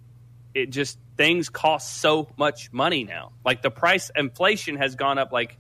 it 0.54 0.70
just 0.70 0.98
things 1.18 1.50
cost 1.50 1.98
so 1.98 2.28
much 2.38 2.72
money 2.74 3.04
now. 3.04 3.32
Like 3.46 3.62
the 3.62 3.72
price 3.72 4.12
inflation 4.16 4.78
has 4.78 4.96
gone 4.96 5.18
up 5.18 5.32
like, 5.32 5.58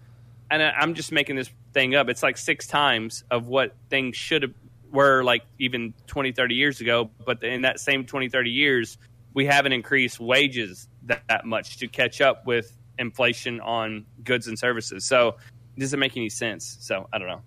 and 0.51 0.61
I'm 0.61 0.93
just 0.95 1.11
making 1.11 1.35
this 1.37 1.49
thing 1.73 1.95
up. 1.95 2.09
It's 2.09 2.23
like 2.23 2.37
six 2.37 2.67
times 2.67 3.23
of 3.31 3.47
what 3.47 3.75
things 3.89 4.15
should 4.17 4.43
have 4.43 4.53
were 4.91 5.23
like 5.23 5.43
even 5.59 5.93
20, 6.07 6.31
30 6.31 6.55
years 6.55 6.81
ago. 6.81 7.11
But 7.25 7.43
in 7.43 7.61
that 7.63 7.79
same 7.79 8.05
20, 8.05 8.29
30 8.29 8.49
years, 8.49 8.97
we 9.33 9.45
haven't 9.45 9.73
increased 9.73 10.19
wages 10.19 10.87
that, 11.03 11.23
that 11.27 11.45
much 11.45 11.77
to 11.77 11.87
catch 11.87 12.21
up 12.21 12.45
with 12.45 12.75
inflation 12.97 13.59
on 13.61 14.05
goods 14.23 14.47
and 14.47 14.57
services. 14.57 15.05
So 15.05 15.35
it 15.75 15.79
doesn't 15.79 15.99
make 15.99 16.15
any 16.17 16.29
sense. 16.29 16.77
So 16.79 17.07
I 17.11 17.17
don't 17.17 17.27
know. 17.27 17.41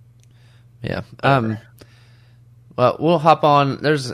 Yeah. 0.82 1.02
Um. 1.22 1.58
Well, 2.76 2.96
we'll 3.00 3.18
hop 3.18 3.42
on. 3.42 3.82
There's 3.82 4.12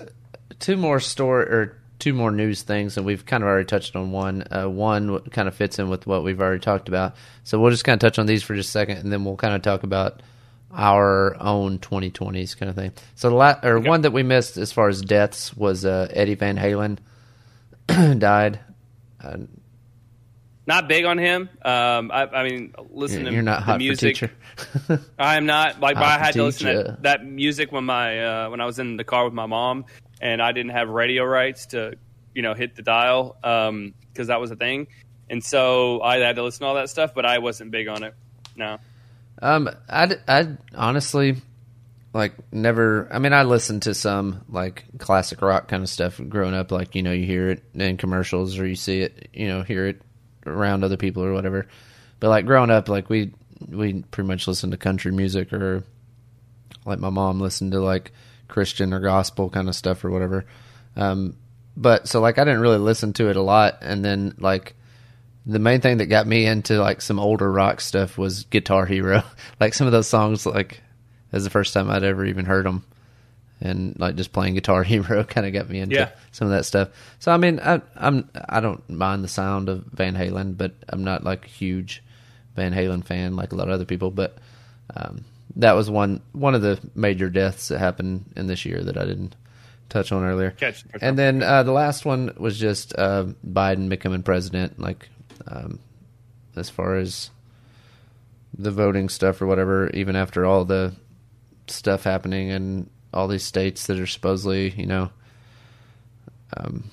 two 0.58 0.76
more 0.76 1.00
story 1.00 1.44
or 1.44 1.78
two 1.98 2.14
more 2.14 2.30
news 2.30 2.62
things, 2.62 2.96
and 2.96 3.04
we've 3.04 3.24
kind 3.26 3.42
of 3.42 3.48
already 3.48 3.66
touched 3.66 3.96
on 3.96 4.10
one. 4.10 4.44
Uh, 4.50 4.68
one 4.68 5.20
kind 5.30 5.48
of 5.48 5.54
fits 5.54 5.78
in 5.78 5.88
with 5.90 6.06
what 6.06 6.24
we've 6.24 6.40
already 6.40 6.60
talked 6.60 6.88
about. 6.88 7.16
So 7.44 7.58
we'll 7.60 7.70
just 7.70 7.84
kind 7.84 7.94
of 7.94 8.00
touch 8.00 8.18
on 8.18 8.26
these 8.26 8.42
for 8.42 8.54
just 8.54 8.68
a 8.68 8.72
second, 8.72 8.98
and 8.98 9.12
then 9.12 9.24
we'll 9.24 9.36
kind 9.36 9.54
of 9.54 9.62
talk 9.62 9.82
about 9.82 10.22
our 10.72 11.36
own 11.40 11.78
2020s 11.78 12.56
kind 12.58 12.68
of 12.68 12.76
thing. 12.76 12.92
So 13.14 13.30
the 13.30 13.36
la- 13.36 13.60
or 13.62 13.78
one 13.78 14.00
that 14.02 14.12
we 14.12 14.22
missed 14.22 14.56
as 14.56 14.72
far 14.72 14.88
as 14.88 15.00
deaths 15.00 15.56
was 15.56 15.84
uh, 15.84 16.08
Eddie 16.10 16.34
Van 16.34 16.56
Halen 16.56 16.98
died. 18.18 18.60
Uh, 19.22 19.38
Not 20.66 20.88
big 20.88 21.04
on 21.04 21.18
him. 21.18 21.50
Um, 21.62 22.10
I, 22.10 22.26
I 22.26 22.48
mean, 22.48 22.74
listen 22.90 23.24
to 23.24 23.32
you're 23.32 23.42
not 23.42 23.60
the 23.60 23.64
hot 23.64 23.78
music. 23.78 24.16
for 24.16 24.28
teacher. 24.28 25.04
I 25.18 25.36
am 25.36 25.44
not 25.44 25.80
like, 25.80 25.96
Hot 25.96 26.06
I 26.06 26.24
had 26.24 26.32
to 26.34 26.44
listen 26.44 26.66
to 26.68 26.98
that 27.02 27.24
music 27.24 27.70
when 27.70 27.84
my 27.84 28.24
uh, 28.24 28.50
when 28.50 28.60
I 28.60 28.66
was 28.66 28.78
in 28.78 28.96
the 28.96 29.04
car 29.04 29.24
with 29.24 29.34
my 29.34 29.46
mom, 29.46 29.84
and 30.22 30.40
I 30.40 30.52
didn't 30.52 30.72
have 30.72 30.88
radio 30.88 31.24
rights 31.24 31.66
to 31.66 31.96
you 32.34 32.40
know 32.42 32.54
hit 32.54 32.76
the 32.76 32.82
dial 32.82 33.36
because 33.42 34.28
that 34.28 34.40
was 34.40 34.50
a 34.50 34.56
thing, 34.56 34.86
and 35.28 35.44
so 35.44 36.00
I 36.00 36.16
had 36.18 36.36
to 36.36 36.42
listen 36.42 36.60
to 36.60 36.66
all 36.66 36.74
that 36.76 36.88
stuff. 36.88 37.12
But 37.14 37.26
I 37.26 37.38
wasn't 37.38 37.70
big 37.70 37.88
on 37.88 38.02
it. 38.02 38.14
No, 38.56 38.78
Um, 39.42 39.68
I 39.88 40.16
I 40.26 40.56
honestly 40.74 41.36
like 42.14 42.32
never. 42.52 43.06
I 43.12 43.18
mean, 43.18 43.34
I 43.34 43.42
listened 43.42 43.82
to 43.82 43.92
some 43.92 44.44
like 44.48 44.84
classic 44.96 45.42
rock 45.42 45.68
kind 45.68 45.82
of 45.82 45.90
stuff 45.90 46.18
growing 46.26 46.54
up. 46.54 46.72
Like 46.72 46.94
you 46.94 47.02
know, 47.02 47.12
you 47.12 47.26
hear 47.26 47.50
it 47.50 47.62
in 47.74 47.98
commercials 47.98 48.58
or 48.58 48.66
you 48.66 48.76
see 48.76 49.00
it, 49.00 49.28
you 49.34 49.48
know, 49.48 49.62
hear 49.62 49.88
it 49.88 50.00
around 50.46 50.84
other 50.84 50.96
people 50.96 51.24
or 51.24 51.32
whatever. 51.32 51.66
But 52.20 52.28
like 52.28 52.46
growing 52.46 52.70
up, 52.70 52.88
like 52.88 53.08
we 53.08 53.32
we 53.68 54.02
pretty 54.02 54.28
much 54.28 54.46
listened 54.46 54.72
to 54.72 54.78
country 54.78 55.12
music 55.12 55.52
or 55.52 55.84
like 56.84 56.98
my 56.98 57.10
mom 57.10 57.40
listened 57.40 57.72
to 57.72 57.80
like 57.80 58.12
Christian 58.48 58.92
or 58.92 59.00
gospel 59.00 59.50
kind 59.50 59.68
of 59.68 59.74
stuff 59.74 60.04
or 60.04 60.10
whatever. 60.10 60.44
Um, 60.96 61.36
but 61.76 62.08
so 62.08 62.20
like 62.20 62.38
I 62.38 62.44
didn't 62.44 62.60
really 62.60 62.78
listen 62.78 63.12
to 63.14 63.28
it 63.28 63.36
a 63.36 63.42
lot, 63.42 63.78
and 63.82 64.04
then 64.04 64.34
like 64.38 64.74
the 65.46 65.58
main 65.58 65.80
thing 65.80 65.98
that 65.98 66.06
got 66.06 66.26
me 66.26 66.46
into 66.46 66.80
like 66.80 67.02
some 67.02 67.18
older 67.18 67.50
rock 67.50 67.80
stuff 67.80 68.16
was 68.16 68.44
Guitar 68.44 68.86
Hero. 68.86 69.22
like 69.60 69.74
some 69.74 69.86
of 69.86 69.92
those 69.92 70.08
songs, 70.08 70.46
like 70.46 70.80
was 71.32 71.44
the 71.44 71.50
first 71.50 71.74
time 71.74 71.90
I'd 71.90 72.04
ever 72.04 72.24
even 72.24 72.44
heard 72.44 72.64
them, 72.64 72.84
and 73.64 73.98
like 73.98 74.14
just 74.14 74.32
playing 74.32 74.54
Guitar 74.54 74.82
Hero 74.84 75.24
kind 75.24 75.46
of 75.46 75.52
got 75.52 75.68
me 75.68 75.80
into 75.80 75.96
Yeah. 75.96 76.10
some 76.30 76.46
of 76.46 76.52
that 76.52 76.64
stuff. 76.64 76.90
So 77.18 77.32
I 77.32 77.36
mean, 77.38 77.58
I, 77.60 77.80
I'm 77.96 78.28
I 78.48 78.60
don't 78.60 78.88
mind 78.88 79.24
the 79.24 79.28
sound 79.28 79.68
of 79.68 79.84
Van 79.86 80.14
Halen, 80.14 80.56
but 80.56 80.72
I'm 80.88 81.02
not 81.02 81.24
like 81.24 81.46
a 81.46 81.48
huge 81.48 82.02
Van 82.54 82.72
Halen 82.72 83.04
fan 83.04 83.34
like 83.34 83.52
a 83.52 83.56
lot 83.56 83.66
of 83.68 83.74
other 83.74 83.84
people. 83.84 84.10
But 84.12 84.36
um, 84.94 85.24
that 85.56 85.72
was 85.72 85.90
one 85.90 86.20
one 86.32 86.54
of 86.54 86.62
the 86.62 86.78
major 86.94 87.28
deaths 87.30 87.68
that 87.68 87.78
happened 87.78 88.32
in 88.36 88.46
this 88.46 88.64
year 88.64 88.82
that 88.82 88.96
I 88.96 89.04
didn't 89.04 89.34
touch 89.88 90.12
on 90.12 90.22
earlier. 90.24 90.50
Catch- 90.52 90.84
catch 90.92 91.02
and 91.02 91.18
then 91.18 91.42
uh, 91.42 91.62
the 91.62 91.72
last 91.72 92.04
one 92.04 92.32
was 92.36 92.58
just 92.58 92.94
uh, 92.98 93.26
Biden 93.46 93.88
becoming 93.88 94.22
president, 94.22 94.78
like 94.78 95.08
um, 95.48 95.78
as 96.56 96.68
far 96.70 96.96
as 96.96 97.30
the 98.56 98.70
voting 98.70 99.08
stuff 99.08 99.40
or 99.42 99.46
whatever. 99.46 99.90
Even 99.90 100.16
after 100.16 100.44
all 100.44 100.64
the 100.64 100.94
stuff 101.66 102.04
happening 102.04 102.48
in 102.48 102.90
all 103.14 103.28
these 103.28 103.42
states 103.44 103.86
that 103.86 103.98
are 103.98 104.06
supposedly, 104.06 104.70
you 104.70 104.86
know, 104.86 105.10
um, 106.56 106.90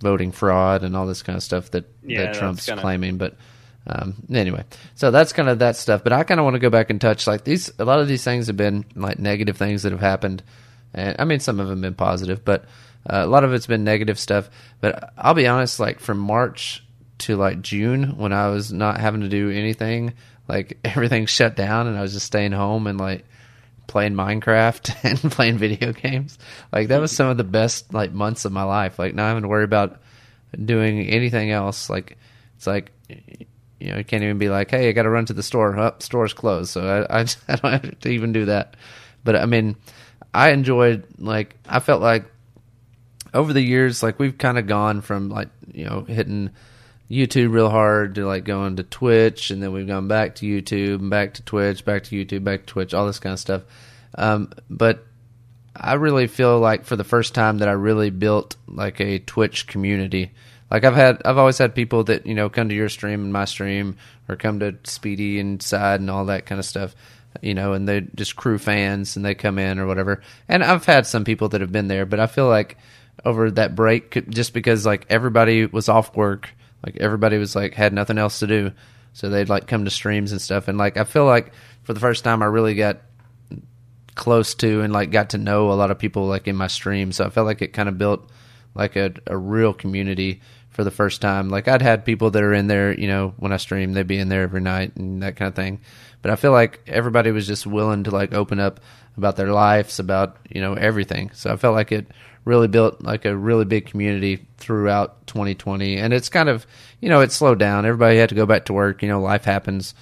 voting 0.00 0.32
fraud 0.32 0.82
and 0.82 0.96
all 0.96 1.06
this 1.06 1.22
kind 1.22 1.36
of 1.36 1.42
stuff 1.42 1.70
that, 1.70 1.84
Yeah, 2.04 2.24
that 2.24 2.34
Trump's 2.34 2.66
kinda- 2.66 2.82
claiming. 2.82 3.16
But 3.18 3.36
um, 3.86 4.14
anyway, 4.32 4.64
so 4.94 5.10
that's 5.10 5.32
kind 5.32 5.48
of 5.48 5.58
that 5.60 5.76
stuff. 5.76 6.04
But 6.04 6.12
I 6.12 6.22
kind 6.24 6.38
of 6.40 6.44
want 6.44 6.54
to 6.54 6.60
go 6.60 6.70
back 6.70 6.90
and 6.90 7.00
touch 7.00 7.26
like 7.26 7.44
these. 7.44 7.70
A 7.78 7.84
lot 7.84 8.00
of 8.00 8.08
these 8.08 8.22
things 8.24 8.46
have 8.46 8.56
been 8.56 8.84
like 8.94 9.18
negative 9.18 9.56
things 9.56 9.82
that 9.82 9.92
have 9.92 10.00
happened, 10.00 10.42
and 10.94 11.16
I 11.18 11.24
mean 11.24 11.40
some 11.40 11.58
of 11.60 11.68
them 11.68 11.78
have 11.82 11.82
been 11.92 11.96
positive, 11.96 12.44
but 12.44 12.64
uh, 13.08 13.22
a 13.24 13.26
lot 13.26 13.42
of 13.44 13.52
it's 13.52 13.66
been 13.66 13.82
negative 13.84 14.18
stuff. 14.18 14.50
But 14.80 15.12
I'll 15.18 15.34
be 15.34 15.46
honest, 15.48 15.80
like 15.80 15.98
from 15.98 16.18
March 16.18 16.84
to 17.18 17.36
like 17.36 17.60
June 17.62 18.16
when 18.18 18.32
I 18.32 18.48
was 18.48 18.72
not 18.72 19.00
having 19.00 19.20
to 19.22 19.28
do 19.28 19.50
anything, 19.50 20.14
like 20.48 20.78
everything 20.84 21.26
shut 21.26 21.56
down 21.56 21.86
and 21.88 21.96
I 21.98 22.02
was 22.02 22.12
just 22.12 22.26
staying 22.26 22.52
home 22.52 22.86
and 22.86 22.98
like 23.00 23.24
playing 23.86 24.14
Minecraft 24.14 25.04
and 25.22 25.32
playing 25.32 25.58
video 25.58 25.92
games. 25.92 26.38
Like 26.72 26.88
that 26.88 27.00
was 27.00 27.12
some 27.12 27.28
of 27.28 27.36
the 27.36 27.44
best 27.44 27.92
like 27.92 28.12
months 28.12 28.44
of 28.44 28.52
my 28.52 28.64
life. 28.64 28.98
Like 28.98 29.14
not 29.14 29.28
having 29.28 29.42
to 29.42 29.48
worry 29.48 29.64
about 29.64 30.00
doing 30.64 31.06
anything 31.06 31.50
else. 31.50 31.90
Like 31.90 32.16
it's 32.56 32.66
like 32.66 32.92
you 33.82 33.90
know, 33.90 33.98
you 33.98 34.04
can't 34.04 34.22
even 34.22 34.38
be 34.38 34.48
like, 34.48 34.70
"Hey, 34.70 34.88
I 34.88 34.92
got 34.92 35.02
to 35.02 35.10
run 35.10 35.26
to 35.26 35.32
the 35.32 35.42
store." 35.42 35.76
Up, 35.76 36.02
store's 36.02 36.32
closed, 36.32 36.70
so 36.70 37.06
I, 37.10 37.20
I 37.20 37.20
I 37.48 37.56
don't 37.56 37.72
have 37.72 38.00
to 38.00 38.08
even 38.08 38.32
do 38.32 38.44
that. 38.44 38.76
But 39.24 39.36
I 39.36 39.46
mean, 39.46 39.76
I 40.32 40.50
enjoyed 40.50 41.04
like 41.18 41.56
I 41.68 41.80
felt 41.80 42.00
like 42.00 42.26
over 43.34 43.52
the 43.52 43.60
years, 43.60 44.02
like 44.02 44.18
we've 44.18 44.38
kind 44.38 44.58
of 44.58 44.66
gone 44.66 45.00
from 45.00 45.28
like 45.28 45.48
you 45.72 45.84
know 45.84 46.02
hitting 46.02 46.50
YouTube 47.12 47.52
real 47.52 47.68
hard 47.68 48.14
to 48.14 48.26
like 48.26 48.44
going 48.44 48.76
to 48.76 48.82
Twitch, 48.82 49.50
and 49.50 49.62
then 49.62 49.72
we've 49.72 49.86
gone 49.86 50.08
back 50.08 50.36
to 50.36 50.46
YouTube 50.46 51.00
and 51.00 51.10
back 51.10 51.34
to 51.34 51.42
Twitch, 51.42 51.84
back 51.84 52.04
to 52.04 52.16
YouTube, 52.16 52.42
back 52.42 52.60
to 52.60 52.66
Twitch, 52.66 52.94
all 52.94 53.06
this 53.06 53.18
kind 53.18 53.34
of 53.34 53.38
stuff. 53.38 53.62
Um, 54.16 54.50
but 54.70 55.04
I 55.76 55.94
really 55.94 56.26
feel 56.26 56.58
like 56.58 56.84
for 56.84 56.96
the 56.96 57.04
first 57.04 57.34
time 57.34 57.58
that 57.58 57.68
I 57.68 57.72
really 57.72 58.10
built 58.10 58.56
like 58.66 59.00
a 59.00 59.18
Twitch 59.18 59.66
community. 59.66 60.32
Like 60.70 60.84
I've 60.84 60.94
had, 60.94 61.20
I've 61.26 61.36
always 61.36 61.58
had 61.58 61.74
people 61.74 62.04
that 62.04 62.26
you 62.26 62.34
know 62.34 62.48
come 62.48 62.70
to 62.70 62.74
your 62.74 62.88
stream 62.88 63.24
and 63.24 63.32
my 63.32 63.44
stream, 63.44 63.98
or 64.26 64.36
come 64.36 64.60
to 64.60 64.76
Speedy 64.84 65.38
and 65.38 65.62
Side 65.62 66.00
and 66.00 66.10
all 66.10 66.26
that 66.26 66.46
kind 66.46 66.58
of 66.58 66.64
stuff, 66.64 66.94
you 67.42 67.52
know, 67.52 67.74
and 67.74 67.86
they 67.86 68.00
just 68.14 68.36
crew 68.36 68.56
fans 68.56 69.16
and 69.16 69.24
they 69.24 69.34
come 69.34 69.58
in 69.58 69.78
or 69.78 69.86
whatever. 69.86 70.22
And 70.48 70.64
I've 70.64 70.86
had 70.86 71.06
some 71.06 71.24
people 71.24 71.50
that 71.50 71.60
have 71.60 71.72
been 71.72 71.88
there, 71.88 72.06
but 72.06 72.20
I 72.20 72.26
feel 72.26 72.48
like 72.48 72.78
over 73.22 73.50
that 73.50 73.74
break, 73.74 74.30
just 74.30 74.54
because 74.54 74.86
like 74.86 75.04
everybody 75.10 75.66
was 75.66 75.90
off 75.90 76.16
work, 76.16 76.48
like 76.84 76.96
everybody 76.98 77.38
was 77.38 77.54
like 77.54 77.74
had 77.74 77.92
nothing 77.92 78.18
else 78.18 78.40
to 78.40 78.46
do, 78.46 78.72
so 79.12 79.28
they'd 79.28 79.48
like 79.48 79.66
come 79.66 79.84
to 79.84 79.90
streams 79.90 80.32
and 80.32 80.40
stuff. 80.40 80.68
And 80.68 80.78
like 80.78 80.96
I 80.96 81.04
feel 81.04 81.24
like 81.24 81.52
for 81.82 81.94
the 81.94 82.00
first 82.00 82.24
time, 82.24 82.42
I 82.42 82.46
really 82.46 82.74
got 82.74 83.00
close 84.14 84.54
to 84.54 84.82
and 84.82 84.92
like 84.92 85.10
got 85.10 85.30
to 85.30 85.38
know 85.38 85.72
a 85.72 85.74
lot 85.74 85.90
of 85.90 85.98
people 85.98 86.26
like 86.26 86.46
in 86.46 86.56
my 86.56 86.66
stream. 86.66 87.12
So 87.12 87.24
I 87.24 87.30
felt 87.30 87.46
like 87.46 87.62
it 87.62 87.72
kind 87.72 87.88
of 87.88 87.98
built 87.98 88.28
like 88.74 88.96
a, 88.96 89.12
a 89.26 89.36
real 89.36 89.72
community 89.72 90.40
for 90.70 90.84
the 90.84 90.90
first 90.90 91.20
time. 91.20 91.48
Like 91.48 91.68
I'd 91.68 91.82
had 91.82 92.04
people 92.04 92.30
that 92.30 92.42
are 92.42 92.54
in 92.54 92.66
there, 92.66 92.98
you 92.98 93.06
know, 93.06 93.34
when 93.36 93.52
I 93.52 93.56
stream, 93.58 93.92
they'd 93.92 94.06
be 94.06 94.18
in 94.18 94.28
there 94.28 94.42
every 94.42 94.60
night 94.60 94.96
and 94.96 95.22
that 95.22 95.36
kind 95.36 95.48
of 95.48 95.54
thing. 95.54 95.80
But 96.22 96.30
I 96.30 96.36
feel 96.36 96.52
like 96.52 96.80
everybody 96.86 97.30
was 97.30 97.46
just 97.46 97.66
willing 97.66 98.04
to 98.04 98.10
like 98.10 98.32
open 98.32 98.58
up 98.58 98.80
about 99.16 99.36
their 99.36 99.52
lives, 99.52 99.98
about, 99.98 100.36
you 100.48 100.60
know, 100.60 100.74
everything. 100.74 101.30
So 101.34 101.52
I 101.52 101.56
felt 101.56 101.74
like 101.74 101.92
it 101.92 102.06
really 102.44 102.68
built 102.68 103.02
like 103.02 103.24
a 103.24 103.36
really 103.36 103.64
big 103.64 103.86
community 103.86 104.46
throughout 104.56 105.26
2020. 105.26 105.96
And 105.98 106.12
it's 106.12 106.28
kind 106.28 106.48
of, 106.48 106.66
you 107.00 107.08
know, 107.08 107.20
it 107.20 107.32
slowed 107.32 107.58
down. 107.58 107.86
Everybody 107.86 108.18
had 108.18 108.30
to 108.30 108.34
go 108.34 108.46
back 108.46 108.66
to 108.66 108.72
work, 108.72 109.02
you 109.02 109.08
know, 109.08 109.20
life 109.20 109.44
happens 109.44 109.94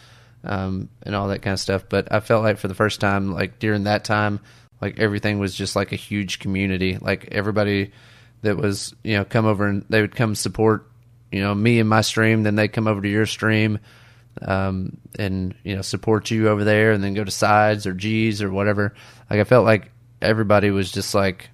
um, 0.45 0.89
and 1.03 1.15
all 1.15 1.29
that 1.29 1.43
kind 1.43 1.53
of 1.53 1.61
stuff. 1.61 1.85
But 1.89 2.13
I 2.13 2.21
felt 2.21 2.43
like 2.43 2.59
for 2.59 2.69
the 2.69 2.75
first 2.75 3.01
time, 3.01 3.33
like 3.33 3.59
during 3.59 3.85
that 3.85 4.05
time, 4.05 4.41
like 4.81 4.99
everything 4.99 5.39
was 5.39 5.55
just 5.55 5.77
like 5.77 5.93
a 5.93 5.97
huge 5.97 6.39
community. 6.39 6.97
Like 6.99 7.29
everybody 7.33 7.93
that 8.43 8.57
was, 8.57 8.95
you 9.05 9.17
know, 9.17 9.25
come 9.25 9.45
over 9.45 9.67
and 9.67 9.85
they 9.91 10.01
would 10.01 10.17
come 10.17 10.35
support, 10.35 10.91
you 11.31 11.41
know, 11.41 11.55
me 11.55 11.79
and 11.79 11.89
my 11.89 12.01
stream. 12.01 12.43
Then 12.43 12.57
they'd 12.57 12.69
come 12.69 12.89
over 12.89 13.03
to 13.03 13.09
your 13.09 13.27
stream 13.27 13.79
um, 14.41 14.97
and, 15.19 15.55
you 15.63 15.77
know, 15.77 15.83
support 15.83 16.31
you 16.31 16.49
over 16.49 16.65
there 16.65 16.93
and 16.93 17.05
then 17.05 17.13
go 17.13 17.25
to 17.25 17.31
sides 17.31 17.87
or 17.87 17.93
G's 17.93 18.41
or 18.41 18.51
whatever. 18.51 18.95
Like 19.29 19.41
I 19.41 19.45
felt 19.45 19.67
like 19.67 19.91
everybody 20.23 20.71
was 20.71 20.91
just 20.91 21.15
like, 21.15 21.51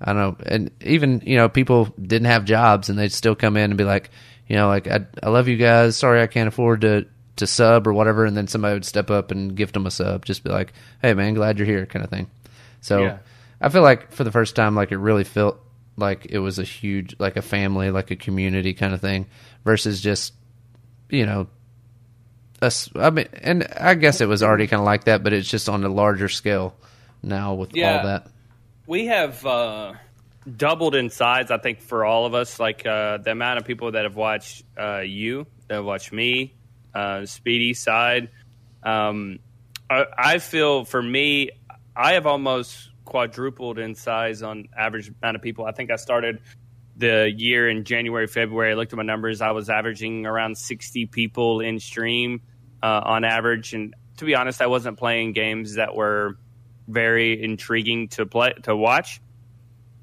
I 0.00 0.12
don't 0.12 0.16
know. 0.16 0.36
And 0.46 0.70
even, 0.80 1.22
you 1.26 1.36
know, 1.36 1.48
people 1.48 1.86
didn't 2.00 2.26
have 2.26 2.44
jobs 2.44 2.88
and 2.88 2.98
they'd 2.98 3.12
still 3.12 3.34
come 3.34 3.56
in 3.56 3.70
and 3.70 3.76
be 3.78 3.84
like, 3.84 4.10
you 4.48 4.56
know, 4.56 4.66
like, 4.68 4.88
I, 4.88 5.06
I 5.22 5.28
love 5.28 5.46
you 5.48 5.56
guys. 5.56 5.96
Sorry, 5.96 6.22
I 6.22 6.26
can't 6.26 6.48
afford 6.48 6.80
to, 6.82 7.06
to 7.36 7.46
sub 7.46 7.86
or 7.86 7.92
whatever. 7.92 8.24
And 8.24 8.36
then 8.36 8.46
somebody 8.46 8.74
would 8.74 8.84
step 8.84 9.10
up 9.10 9.30
and 9.30 9.54
gift 9.54 9.74
them 9.74 9.86
a 9.86 9.90
sub. 9.90 10.24
Just 10.24 10.42
be 10.42 10.50
like, 10.50 10.72
hey, 11.02 11.12
man, 11.14 11.34
glad 11.34 11.58
you're 11.58 11.66
here 11.66 11.84
kind 11.86 12.04
of 12.04 12.10
thing. 12.10 12.30
So 12.80 13.02
Yeah. 13.02 13.18
I 13.60 13.68
feel 13.68 13.82
like 13.82 14.10
for 14.12 14.24
the 14.24 14.32
first 14.32 14.56
time, 14.56 14.74
like 14.74 14.90
it 14.90 14.96
really 14.98 15.24
felt 15.24 15.60
like 15.98 16.26
it 16.30 16.38
was 16.38 16.58
a 16.58 16.64
huge, 16.64 17.14
like 17.18 17.36
a 17.36 17.42
family, 17.42 17.90
like 17.90 18.10
a 18.10 18.16
community 18.16 18.72
kind 18.72 18.94
of 18.94 19.02
thing 19.02 19.26
versus 19.64 20.00
just, 20.00 20.32
you 21.10 21.26
know, 21.26 21.46
us. 22.62 22.88
I 22.94 23.10
mean, 23.10 23.28
and 23.42 23.66
I 23.78 23.94
guess 23.94 24.20
it 24.22 24.28
was 24.28 24.42
already 24.42 24.66
kind 24.66 24.80
of 24.80 24.86
like 24.86 25.04
that, 25.04 25.22
but 25.22 25.32
it's 25.34 25.48
just 25.48 25.68
on 25.68 25.84
a 25.84 25.88
larger 25.90 26.28
scale 26.30 26.74
now 27.22 27.52
with 27.54 27.76
Yeah. 27.76 27.98
all 27.98 28.04
that. 28.06 28.26
We 28.90 29.06
have 29.06 29.46
uh, 29.46 29.92
doubled 30.56 30.96
in 30.96 31.10
size. 31.10 31.52
I 31.52 31.58
think 31.58 31.80
for 31.80 32.04
all 32.04 32.26
of 32.26 32.34
us, 32.34 32.58
like 32.58 32.84
uh, 32.84 33.18
the 33.18 33.30
amount 33.30 33.60
of 33.60 33.64
people 33.64 33.92
that 33.92 34.02
have 34.02 34.16
watched 34.16 34.64
uh, 34.76 34.98
you, 34.98 35.46
that 35.68 35.74
have 35.76 35.84
watched 35.84 36.12
me, 36.12 36.56
uh, 36.92 37.24
Speedy 37.24 37.72
side. 37.72 38.30
Um, 38.82 39.38
I, 39.88 40.06
I 40.18 40.38
feel 40.38 40.84
for 40.84 41.00
me, 41.00 41.50
I 41.94 42.14
have 42.14 42.26
almost 42.26 42.90
quadrupled 43.04 43.78
in 43.78 43.94
size 43.94 44.42
on 44.42 44.66
average 44.76 45.12
amount 45.22 45.36
of 45.36 45.42
people. 45.42 45.66
I 45.66 45.70
think 45.70 45.92
I 45.92 45.96
started 45.96 46.40
the 46.96 47.32
year 47.32 47.68
in 47.68 47.84
January, 47.84 48.26
February. 48.26 48.72
I 48.72 48.74
looked 48.74 48.92
at 48.92 48.96
my 48.96 49.04
numbers. 49.04 49.40
I 49.40 49.52
was 49.52 49.70
averaging 49.70 50.26
around 50.26 50.58
sixty 50.58 51.06
people 51.06 51.60
in 51.60 51.78
stream 51.78 52.42
uh, 52.82 53.02
on 53.04 53.22
average, 53.22 53.72
and 53.72 53.94
to 54.16 54.24
be 54.24 54.34
honest, 54.34 54.60
I 54.60 54.66
wasn't 54.66 54.98
playing 54.98 55.32
games 55.32 55.74
that 55.74 55.94
were 55.94 56.38
very 56.90 57.42
intriguing 57.42 58.08
to 58.08 58.26
play 58.26 58.52
to 58.64 58.76
watch. 58.76 59.20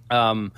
Um, 0.09 0.51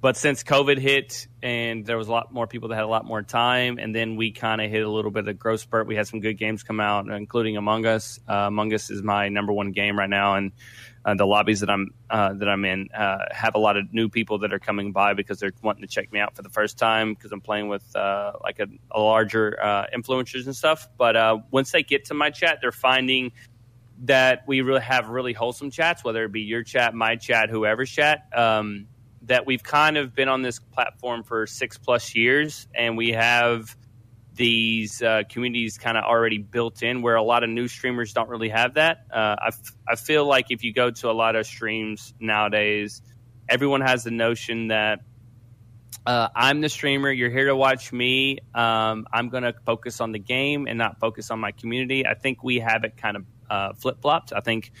but 0.00 0.16
since 0.16 0.44
COVID 0.44 0.78
hit 0.78 1.26
and 1.42 1.84
there 1.84 1.98
was 1.98 2.06
a 2.06 2.12
lot 2.12 2.32
more 2.32 2.46
people 2.46 2.68
that 2.68 2.76
had 2.76 2.84
a 2.84 2.88
lot 2.88 3.04
more 3.04 3.22
time, 3.22 3.78
and 3.78 3.92
then 3.92 4.14
we 4.14 4.30
kind 4.30 4.60
of 4.60 4.70
hit 4.70 4.84
a 4.84 4.88
little 4.88 5.10
bit 5.10 5.26
of 5.26 5.38
growth 5.38 5.60
spurt. 5.60 5.88
We 5.88 5.96
had 5.96 6.06
some 6.06 6.20
good 6.20 6.34
games 6.34 6.62
come 6.62 6.78
out, 6.78 7.08
including 7.08 7.56
Among 7.56 7.84
Us. 7.84 8.20
Uh, 8.28 8.46
Among 8.46 8.72
Us 8.72 8.90
is 8.90 9.02
my 9.02 9.28
number 9.28 9.52
one 9.52 9.72
game 9.72 9.98
right 9.98 10.08
now, 10.08 10.34
and 10.34 10.52
uh, 11.04 11.14
the 11.14 11.26
lobbies 11.26 11.60
that 11.60 11.70
I'm 11.70 11.94
uh, 12.10 12.32
that 12.34 12.48
I'm 12.48 12.64
in 12.64 12.90
uh, 12.96 13.24
have 13.32 13.56
a 13.56 13.58
lot 13.58 13.76
of 13.76 13.92
new 13.92 14.08
people 14.08 14.38
that 14.40 14.52
are 14.52 14.60
coming 14.60 14.92
by 14.92 15.14
because 15.14 15.40
they're 15.40 15.52
wanting 15.62 15.82
to 15.82 15.88
check 15.88 16.12
me 16.12 16.20
out 16.20 16.36
for 16.36 16.42
the 16.42 16.50
first 16.50 16.78
time 16.78 17.14
because 17.14 17.32
I'm 17.32 17.40
playing 17.40 17.66
with 17.66 17.96
uh, 17.96 18.32
like 18.40 18.60
a, 18.60 18.66
a 18.92 19.00
larger 19.00 19.58
uh, 19.60 19.86
influencers 19.92 20.46
and 20.46 20.54
stuff. 20.54 20.88
But 20.96 21.50
once 21.50 21.72
they 21.72 21.82
get 21.82 22.04
to 22.06 22.14
my 22.14 22.30
chat, 22.30 22.58
they're 22.62 22.70
finding 22.70 23.32
that 24.04 24.44
we 24.46 24.60
really 24.60 24.80
have 24.80 25.08
really 25.08 25.32
wholesome 25.32 25.70
chats, 25.70 26.04
whether 26.04 26.24
it 26.24 26.32
be 26.32 26.42
your 26.42 26.62
chat, 26.62 26.94
my 26.94 27.16
chat, 27.16 27.50
whoever's 27.50 27.90
chat. 27.90 28.28
Um, 28.34 28.86
that 29.22 29.46
we've 29.46 29.62
kind 29.62 29.96
of 29.96 30.14
been 30.14 30.28
on 30.28 30.42
this 30.42 30.58
platform 30.58 31.22
for 31.22 31.46
six 31.46 31.76
plus 31.76 32.14
years, 32.14 32.66
and 32.74 32.96
we 32.96 33.12
have 33.12 33.76
these 34.34 35.02
uh, 35.02 35.24
communities 35.28 35.76
kind 35.76 35.98
of 35.98 36.04
already 36.04 36.38
built 36.38 36.82
in 36.82 37.02
where 37.02 37.16
a 37.16 37.22
lot 37.22 37.42
of 37.42 37.50
new 37.50 37.66
streamers 37.66 38.12
don't 38.12 38.28
really 38.28 38.48
have 38.48 38.74
that. 38.74 39.04
Uh, 39.12 39.36
I, 39.38 39.48
f- 39.48 39.74
I 39.86 39.96
feel 39.96 40.24
like 40.24 40.46
if 40.50 40.62
you 40.62 40.72
go 40.72 40.90
to 40.90 41.10
a 41.10 41.12
lot 41.12 41.34
of 41.34 41.44
streams 41.44 42.14
nowadays, 42.20 43.02
everyone 43.48 43.80
has 43.80 44.04
the 44.04 44.12
notion 44.12 44.68
that 44.68 45.00
uh, 46.06 46.28
I'm 46.34 46.60
the 46.60 46.68
streamer. 46.68 47.10
You're 47.10 47.30
here 47.30 47.46
to 47.46 47.56
watch 47.56 47.92
me. 47.92 48.38
Um, 48.54 49.06
I'm 49.12 49.28
going 49.28 49.42
to 49.42 49.54
focus 49.66 50.00
on 50.00 50.12
the 50.12 50.18
game 50.20 50.66
and 50.68 50.78
not 50.78 51.00
focus 51.00 51.30
on 51.30 51.40
my 51.40 51.50
community. 51.52 52.06
I 52.06 52.14
think 52.14 52.42
we 52.42 52.60
have 52.60 52.84
it 52.84 52.96
kind 52.96 53.16
of 53.16 53.24
uh, 53.50 53.72
flip 53.74 54.00
flopped. 54.00 54.32
I 54.32 54.40
think 54.40 54.72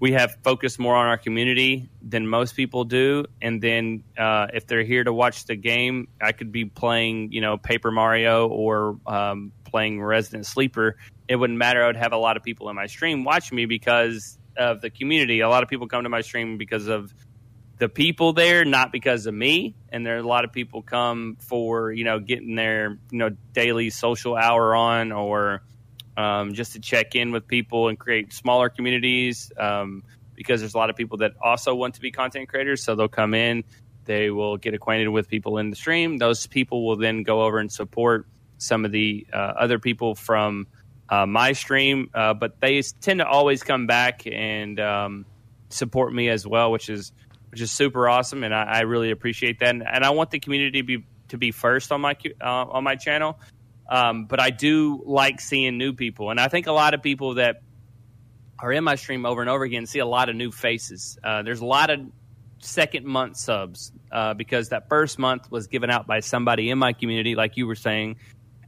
we 0.00 0.12
have 0.12 0.36
focused 0.42 0.78
more 0.78 0.96
on 0.96 1.06
our 1.06 1.18
community 1.18 1.90
than 2.02 2.26
most 2.26 2.56
people 2.56 2.84
do. 2.84 3.26
And 3.42 3.60
then 3.60 4.02
uh, 4.18 4.46
if 4.52 4.66
they're 4.66 4.82
here 4.82 5.04
to 5.04 5.12
watch 5.12 5.44
the 5.44 5.56
game, 5.56 6.08
I 6.20 6.32
could 6.32 6.52
be 6.52 6.64
playing, 6.64 7.32
you 7.32 7.42
know, 7.42 7.58
Paper 7.58 7.90
Mario 7.90 8.48
or 8.48 8.98
um, 9.06 9.52
playing 9.64 10.02
Resident 10.02 10.46
Sleeper. 10.46 10.96
it 11.28 11.36
wouldn't 11.36 11.58
matter. 11.58 11.84
I 11.84 11.86
would 11.86 11.96
have 11.96 12.12
a 12.12 12.18
lot 12.18 12.38
of 12.38 12.42
people 12.42 12.70
in 12.70 12.76
my 12.76 12.86
stream 12.86 13.24
watching 13.24 13.56
me 13.56 13.66
because 13.66 14.38
of 14.56 14.80
the 14.80 14.90
community. 14.90 15.40
A 15.40 15.48
lot 15.48 15.62
of 15.62 15.68
people 15.68 15.86
come 15.86 16.04
to 16.04 16.08
my 16.08 16.22
stream 16.22 16.56
because 16.56 16.86
of 16.86 17.14
the 17.78 17.88
people 17.88 18.32
there, 18.32 18.64
not 18.64 18.92
because 18.92 19.26
of 19.26 19.34
me. 19.34 19.74
And 19.90 20.04
there 20.04 20.16
are 20.16 20.20
a 20.20 20.26
lot 20.26 20.44
of 20.44 20.52
people 20.52 20.82
come 20.82 21.36
for 21.40 21.92
you 21.92 22.04
know 22.04 22.20
getting 22.20 22.54
their 22.54 22.98
you 23.10 23.18
know 23.18 23.30
daily 23.52 23.90
social 23.90 24.36
hour 24.36 24.74
on, 24.74 25.12
or 25.12 25.62
um, 26.20 26.54
just 26.54 26.72
to 26.72 26.80
check 26.80 27.14
in 27.14 27.32
with 27.32 27.46
people 27.46 27.88
and 27.88 27.98
create 27.98 28.32
smaller 28.32 28.68
communities. 28.68 29.50
Um, 29.58 30.02
because 30.40 30.60
there's 30.60 30.72
a 30.72 30.78
lot 30.78 30.88
of 30.88 30.96
people 30.96 31.18
that 31.18 31.32
also 31.42 31.74
want 31.74 31.94
to 31.96 32.00
be 32.00 32.10
content 32.10 32.48
creators, 32.48 32.82
so 32.82 32.94
they'll 32.94 33.08
come 33.08 33.34
in. 33.34 33.62
They 34.06 34.30
will 34.30 34.56
get 34.56 34.72
acquainted 34.72 35.08
with 35.08 35.28
people 35.28 35.58
in 35.58 35.68
the 35.68 35.76
stream. 35.76 36.16
Those 36.16 36.46
people 36.46 36.86
will 36.86 36.96
then 36.96 37.24
go 37.24 37.42
over 37.42 37.58
and 37.58 37.70
support 37.70 38.26
some 38.56 38.86
of 38.86 38.90
the 38.90 39.26
uh, 39.34 39.36
other 39.36 39.78
people 39.78 40.14
from 40.14 40.66
uh, 41.10 41.26
my 41.26 41.52
stream, 41.52 42.08
uh, 42.14 42.32
but 42.32 42.58
they 42.58 42.80
tend 43.02 43.18
to 43.18 43.26
always 43.26 43.62
come 43.62 43.86
back 43.86 44.22
and 44.26 44.80
um, 44.80 45.26
support 45.68 46.10
me 46.14 46.30
as 46.30 46.46
well, 46.46 46.72
which 46.72 46.88
is 46.88 47.12
which 47.50 47.60
is 47.60 47.70
super 47.70 48.08
awesome, 48.08 48.42
and 48.42 48.54
I, 48.54 48.62
I 48.62 48.80
really 48.80 49.10
appreciate 49.10 49.58
that. 49.58 49.70
And, 49.70 49.84
and, 49.86 50.04
I 50.04 50.10
want 50.10 50.30
the 50.30 50.38
community 50.38 50.80
to 50.80 50.86
be 50.86 51.04
to 51.28 51.36
be 51.36 51.50
first 51.50 51.92
on 51.92 52.00
my 52.00 52.16
uh, 52.40 52.64
on 52.64 52.82
my 52.84 52.96
channel, 52.96 53.38
um, 53.90 54.26
but 54.26 54.40
I 54.40 54.50
do 54.50 55.02
like 55.04 55.40
seeing 55.40 55.76
new 55.76 55.92
people, 55.92 56.30
and 56.30 56.40
I 56.40 56.48
think 56.48 56.68
a 56.68 56.72
lot 56.72 56.94
of 56.94 57.02
people 57.02 57.34
that 57.34 57.62
are 58.58 58.72
in 58.72 58.84
my 58.84 58.94
stream 58.94 59.26
over 59.26 59.40
and 59.40 59.50
over 59.50 59.64
again 59.64 59.86
see 59.86 59.98
a 59.98 60.06
lot 60.06 60.28
of 60.28 60.36
new 60.36 60.52
faces. 60.52 61.18
Uh, 61.24 61.42
there's 61.42 61.60
a 61.60 61.66
lot 61.66 61.90
of 61.90 62.00
second 62.58 63.06
month 63.06 63.36
subs 63.36 63.90
uh, 64.12 64.34
because 64.34 64.68
that 64.68 64.88
first 64.88 65.18
month 65.18 65.50
was 65.50 65.66
given 65.66 65.90
out 65.90 66.06
by 66.06 66.20
somebody 66.20 66.70
in 66.70 66.78
my 66.78 66.92
community, 66.92 67.34
like 67.34 67.56
you 67.56 67.66
were 67.66 67.74
saying, 67.74 68.16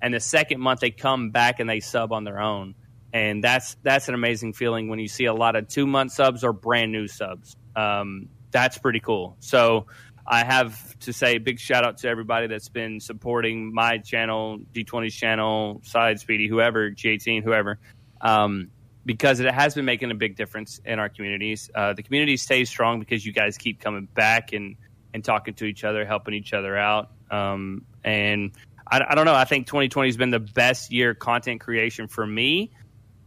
and 0.00 0.12
the 0.12 0.20
second 0.20 0.60
month 0.60 0.80
they 0.80 0.90
come 0.90 1.30
back 1.30 1.60
and 1.60 1.70
they 1.70 1.78
sub 1.78 2.12
on 2.12 2.24
their 2.24 2.40
own, 2.40 2.74
and 3.12 3.44
that's 3.44 3.76
that's 3.82 4.08
an 4.08 4.14
amazing 4.14 4.54
feeling 4.54 4.88
when 4.88 4.98
you 4.98 5.08
see 5.08 5.26
a 5.26 5.34
lot 5.34 5.54
of 5.54 5.68
two 5.68 5.86
month 5.86 6.12
subs 6.12 6.42
or 6.42 6.52
brand 6.52 6.90
new 6.90 7.06
subs. 7.06 7.56
Um, 7.76 8.28
that's 8.50 8.76
pretty 8.76 9.00
cool. 9.00 9.36
So 9.38 9.86
I 10.32 10.44
have 10.44 10.98
to 11.00 11.12
say 11.12 11.36
a 11.36 11.38
big 11.38 11.60
shout 11.60 11.84
out 11.84 11.98
to 11.98 12.08
everybody 12.08 12.46
that's 12.46 12.70
been 12.70 13.00
supporting 13.00 13.74
my 13.74 13.98
channel, 13.98 14.60
D20's 14.72 15.14
channel, 15.14 15.82
Side 15.84 16.20
Speedy, 16.20 16.48
whoever, 16.48 16.90
G18, 16.90 17.44
whoever. 17.44 17.78
Um, 18.18 18.70
because 19.04 19.40
it 19.40 19.52
has 19.52 19.74
been 19.74 19.84
making 19.84 20.10
a 20.10 20.14
big 20.14 20.34
difference 20.34 20.80
in 20.86 20.98
our 20.98 21.10
communities. 21.10 21.70
Uh, 21.74 21.92
the 21.92 22.02
community 22.02 22.38
stays 22.38 22.70
strong 22.70 22.98
because 22.98 23.26
you 23.26 23.34
guys 23.34 23.58
keep 23.58 23.78
coming 23.78 24.06
back 24.06 24.54
and, 24.54 24.76
and 25.12 25.22
talking 25.22 25.52
to 25.52 25.66
each 25.66 25.84
other, 25.84 26.06
helping 26.06 26.32
each 26.32 26.54
other 26.54 26.78
out. 26.78 27.10
Um, 27.30 27.84
and 28.02 28.52
I, 28.90 29.02
I, 29.10 29.14
don't 29.14 29.26
know. 29.26 29.34
I 29.34 29.44
think 29.44 29.66
2020 29.66 30.08
has 30.08 30.16
been 30.16 30.30
the 30.30 30.40
best 30.40 30.90
year 30.90 31.12
content 31.14 31.60
creation 31.60 32.08
for 32.08 32.26
me, 32.26 32.72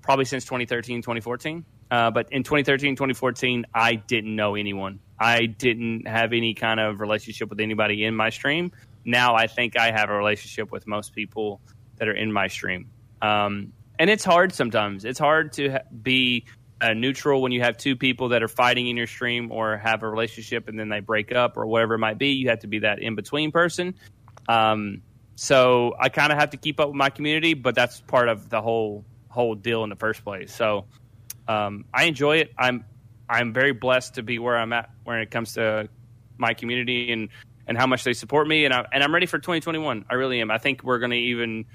probably 0.02 0.26
since 0.26 0.44
2013, 0.46 1.04
2014. 1.04 1.66
Uh, 1.96 2.12
but 2.12 2.30
in 2.34 2.44
2013, 2.44 2.98
2014, 2.98 3.66
I 3.74 3.96
didn't 3.96 4.36
know 4.36 4.56
anyone. 4.56 5.00
I 5.18 5.46
didn't 5.46 6.06
have 6.10 6.34
any 6.34 6.54
kind 6.54 6.82
of 6.82 7.00
relationship 7.00 7.50
with 7.50 7.62
anybody 7.62 8.04
in 8.04 8.14
my 8.14 8.32
stream. 8.32 8.74
Now 9.06 9.36
I 9.36 9.48
think 9.48 9.78
I 9.78 9.92
have 9.92 10.10
a 10.10 10.14
relationship 10.14 10.74
with 10.74 10.88
most 10.88 11.16
people 11.16 11.62
that 11.96 12.10
are 12.10 12.14
in 12.14 12.34
my 12.34 12.50
stream. 12.50 12.90
Um, 13.22 13.72
and 13.98 14.10
it's 14.10 14.26
hard 14.26 14.52
sometimes. 14.54 15.06
It's 15.06 15.20
hard 15.20 15.54
to 15.54 15.80
be 16.04 16.44
uh, 16.82 16.92
neutral 16.92 17.42
when 17.42 17.54
you 17.54 17.62
have 17.62 17.78
two 17.78 17.96
people 17.96 18.28
that 18.30 18.44
are 18.44 18.50
fighting 18.50 18.90
in 18.90 18.98
your 18.98 19.08
stream 19.08 19.50
or 19.50 19.78
have 19.78 20.04
a 20.04 20.10
relationship 20.10 20.68
and 20.68 20.78
then 20.78 20.90
they 20.90 21.00
break 21.00 21.34
up 21.34 21.56
or 21.56 21.66
whatever 21.66 21.94
it 21.94 22.00
might 22.00 22.18
be. 22.18 22.32
You 22.32 22.50
have 22.50 22.60
to 22.60 22.68
be 22.68 22.80
that 22.80 23.00
in 23.00 23.16
between 23.16 23.54
person. 23.54 23.96
Um, 24.50 25.02
so 25.36 25.96
I 25.98 26.10
kind 26.10 26.34
of 26.34 26.40
have 26.40 26.50
to 26.50 26.58
keep 26.58 26.82
up 26.82 26.90
with 26.90 26.98
my 26.98 27.10
community, 27.10 27.54
but 27.54 27.74
that's 27.74 28.02
part 28.02 28.28
of 28.28 28.50
the 28.50 28.62
whole 28.62 29.06
whole 29.30 29.56
deal 29.56 29.84
in 29.86 29.90
the 29.90 29.96
first 29.98 30.26
place. 30.26 30.54
So 30.54 30.86
um, 31.48 31.86
I 31.94 32.06
enjoy 32.06 32.38
it. 32.38 32.54
I'm 32.58 32.86
I'm 33.30 33.54
very 33.54 33.72
blessed 33.72 34.16
to 34.16 34.24
be 34.24 34.40
where 34.40 34.58
I'm 34.58 34.74
at 34.74 34.90
when 35.04 35.20
it 35.20 35.32
comes 35.32 35.54
to 35.54 35.90
my 36.38 36.54
community 36.54 37.12
and 37.12 37.30
and 37.68 37.78
how 37.78 37.88
much 37.88 38.04
they 38.04 38.14
support 38.14 38.48
me. 38.48 38.66
And 38.66 38.74
I 38.74 38.86
and 38.92 39.04
I'm 39.04 39.14
ready 39.14 39.26
for 39.26 39.40
2021. 39.40 40.06
I 40.10 40.14
really 40.16 40.42
am. 40.42 40.52
I 40.52 40.58
think 40.58 40.84
we're 40.84 41.00
going 41.00 41.12
to 41.12 41.18
even 41.18 41.66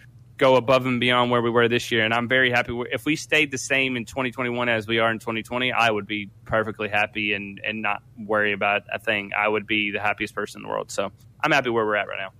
go 0.40 0.56
above 0.56 0.86
and 0.86 1.00
beyond 1.00 1.30
where 1.30 1.42
we 1.42 1.50
were 1.50 1.68
this 1.68 1.92
year. 1.92 2.02
And 2.02 2.14
I'm 2.14 2.26
very 2.26 2.50
happy. 2.50 2.72
If 2.90 3.04
we 3.04 3.14
stayed 3.14 3.50
the 3.50 3.58
same 3.58 3.96
in 3.96 4.06
2021 4.06 4.70
as 4.70 4.86
we 4.86 4.98
are 4.98 5.10
in 5.10 5.18
2020, 5.18 5.70
I 5.70 5.90
would 5.90 6.06
be 6.06 6.30
perfectly 6.46 6.88
happy 6.88 7.34
and, 7.34 7.60
and 7.62 7.82
not 7.82 8.02
worry 8.18 8.54
about 8.54 8.84
a 8.90 8.98
thing. 8.98 9.32
I 9.36 9.46
would 9.46 9.66
be 9.66 9.90
the 9.90 10.00
happiest 10.00 10.34
person 10.34 10.60
in 10.60 10.62
the 10.62 10.70
world. 10.70 10.90
So 10.90 11.12
I'm 11.42 11.52
happy 11.52 11.68
where 11.68 11.84
we're 11.84 11.96
at 11.96 12.08
right 12.08 12.18
now. 12.18 12.32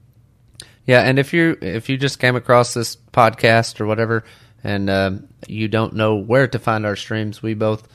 Yeah, 0.87 1.03
and 1.03 1.19
if 1.19 1.35
you 1.35 1.59
if 1.61 1.89
you 1.89 1.99
just 1.99 2.19
came 2.19 2.37
across 2.37 2.75
this 2.75 2.97
podcast 2.97 3.81
or 3.81 3.87
whatever, 3.87 4.25
and 4.63 4.91
uh, 4.91 5.13
you 5.47 5.69
don't 5.69 5.95
know 5.95 6.17
where 6.17 6.49
to 6.49 6.59
find 6.59 6.87
our 6.87 6.97
streams, 6.97 7.43
we 7.43 7.55
both 7.55 7.87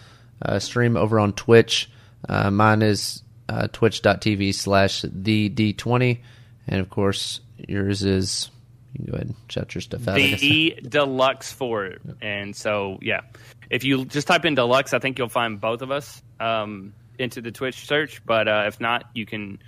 uh, 0.42 0.60
stream 0.60 0.98
over 0.98 1.20
on 1.20 1.34
Twitch. 1.34 1.90
Uh, 2.28 2.52
mine 2.52 2.82
is 2.82 3.22
uh, 3.50 3.68
twitch.tv 3.72 4.54
slash 4.54 5.04
the 5.08 5.50
D20, 5.50 6.20
and 6.68 6.80
of 6.80 6.90
course 6.90 7.42
yours 7.58 8.04
is 8.04 8.50
you 8.94 9.04
can 9.04 9.12
go 9.12 9.16
ahead 9.16 9.28
and 9.28 9.36
shut 9.50 9.76
your 9.76 9.82
stuff 9.82 10.08
out. 10.08 10.16
The 10.16 10.80
deluxe 10.88 11.52
for 11.52 11.86
it. 11.86 12.02
And 12.22 12.56
so, 12.56 12.98
yeah, 13.02 13.22
if 13.70 13.84
you 13.84 14.06
just 14.06 14.28
type 14.28 14.46
in 14.46 14.56
deluxe, 14.56 14.94
I 14.94 15.00
think 15.00 15.20
you'll 15.20 15.28
find 15.28 15.60
both 15.60 15.82
of 15.82 15.92
us 15.92 16.22
um, 16.40 16.94
into 17.20 17.42
the 17.42 17.52
Twitch 17.52 17.86
search. 17.86 18.26
But 18.26 18.48
uh, 18.48 18.64
if 18.68 18.80
not, 18.80 19.10
you 19.14 19.26
can 19.26 19.60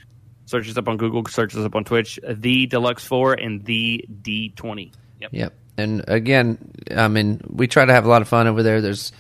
search 0.46 0.70
us 0.70 0.78
up 0.78 0.88
on 0.88 0.96
Google, 0.96 1.26
search 1.26 1.56
us 1.56 1.66
up 1.66 1.76
on 1.76 1.84
Twitch, 1.84 2.20
the 2.26 2.68
deluxe 2.68 3.06
four 3.06 3.34
and 3.34 3.66
the 3.66 4.06
D20. 4.22 4.94
Yep. 5.20 5.30
Yep. 5.34 5.54
And 5.78 6.04
again, 6.08 6.58
I 6.96 7.08
mean, 7.08 7.42
we 7.48 7.68
try 7.68 7.86
to 7.86 7.94
have 7.94 8.06
a 8.06 8.10
lot 8.10 8.22
of 8.22 8.28
fun 8.28 8.48
over 8.48 8.64
there. 8.64 8.82
There's, 8.82 9.12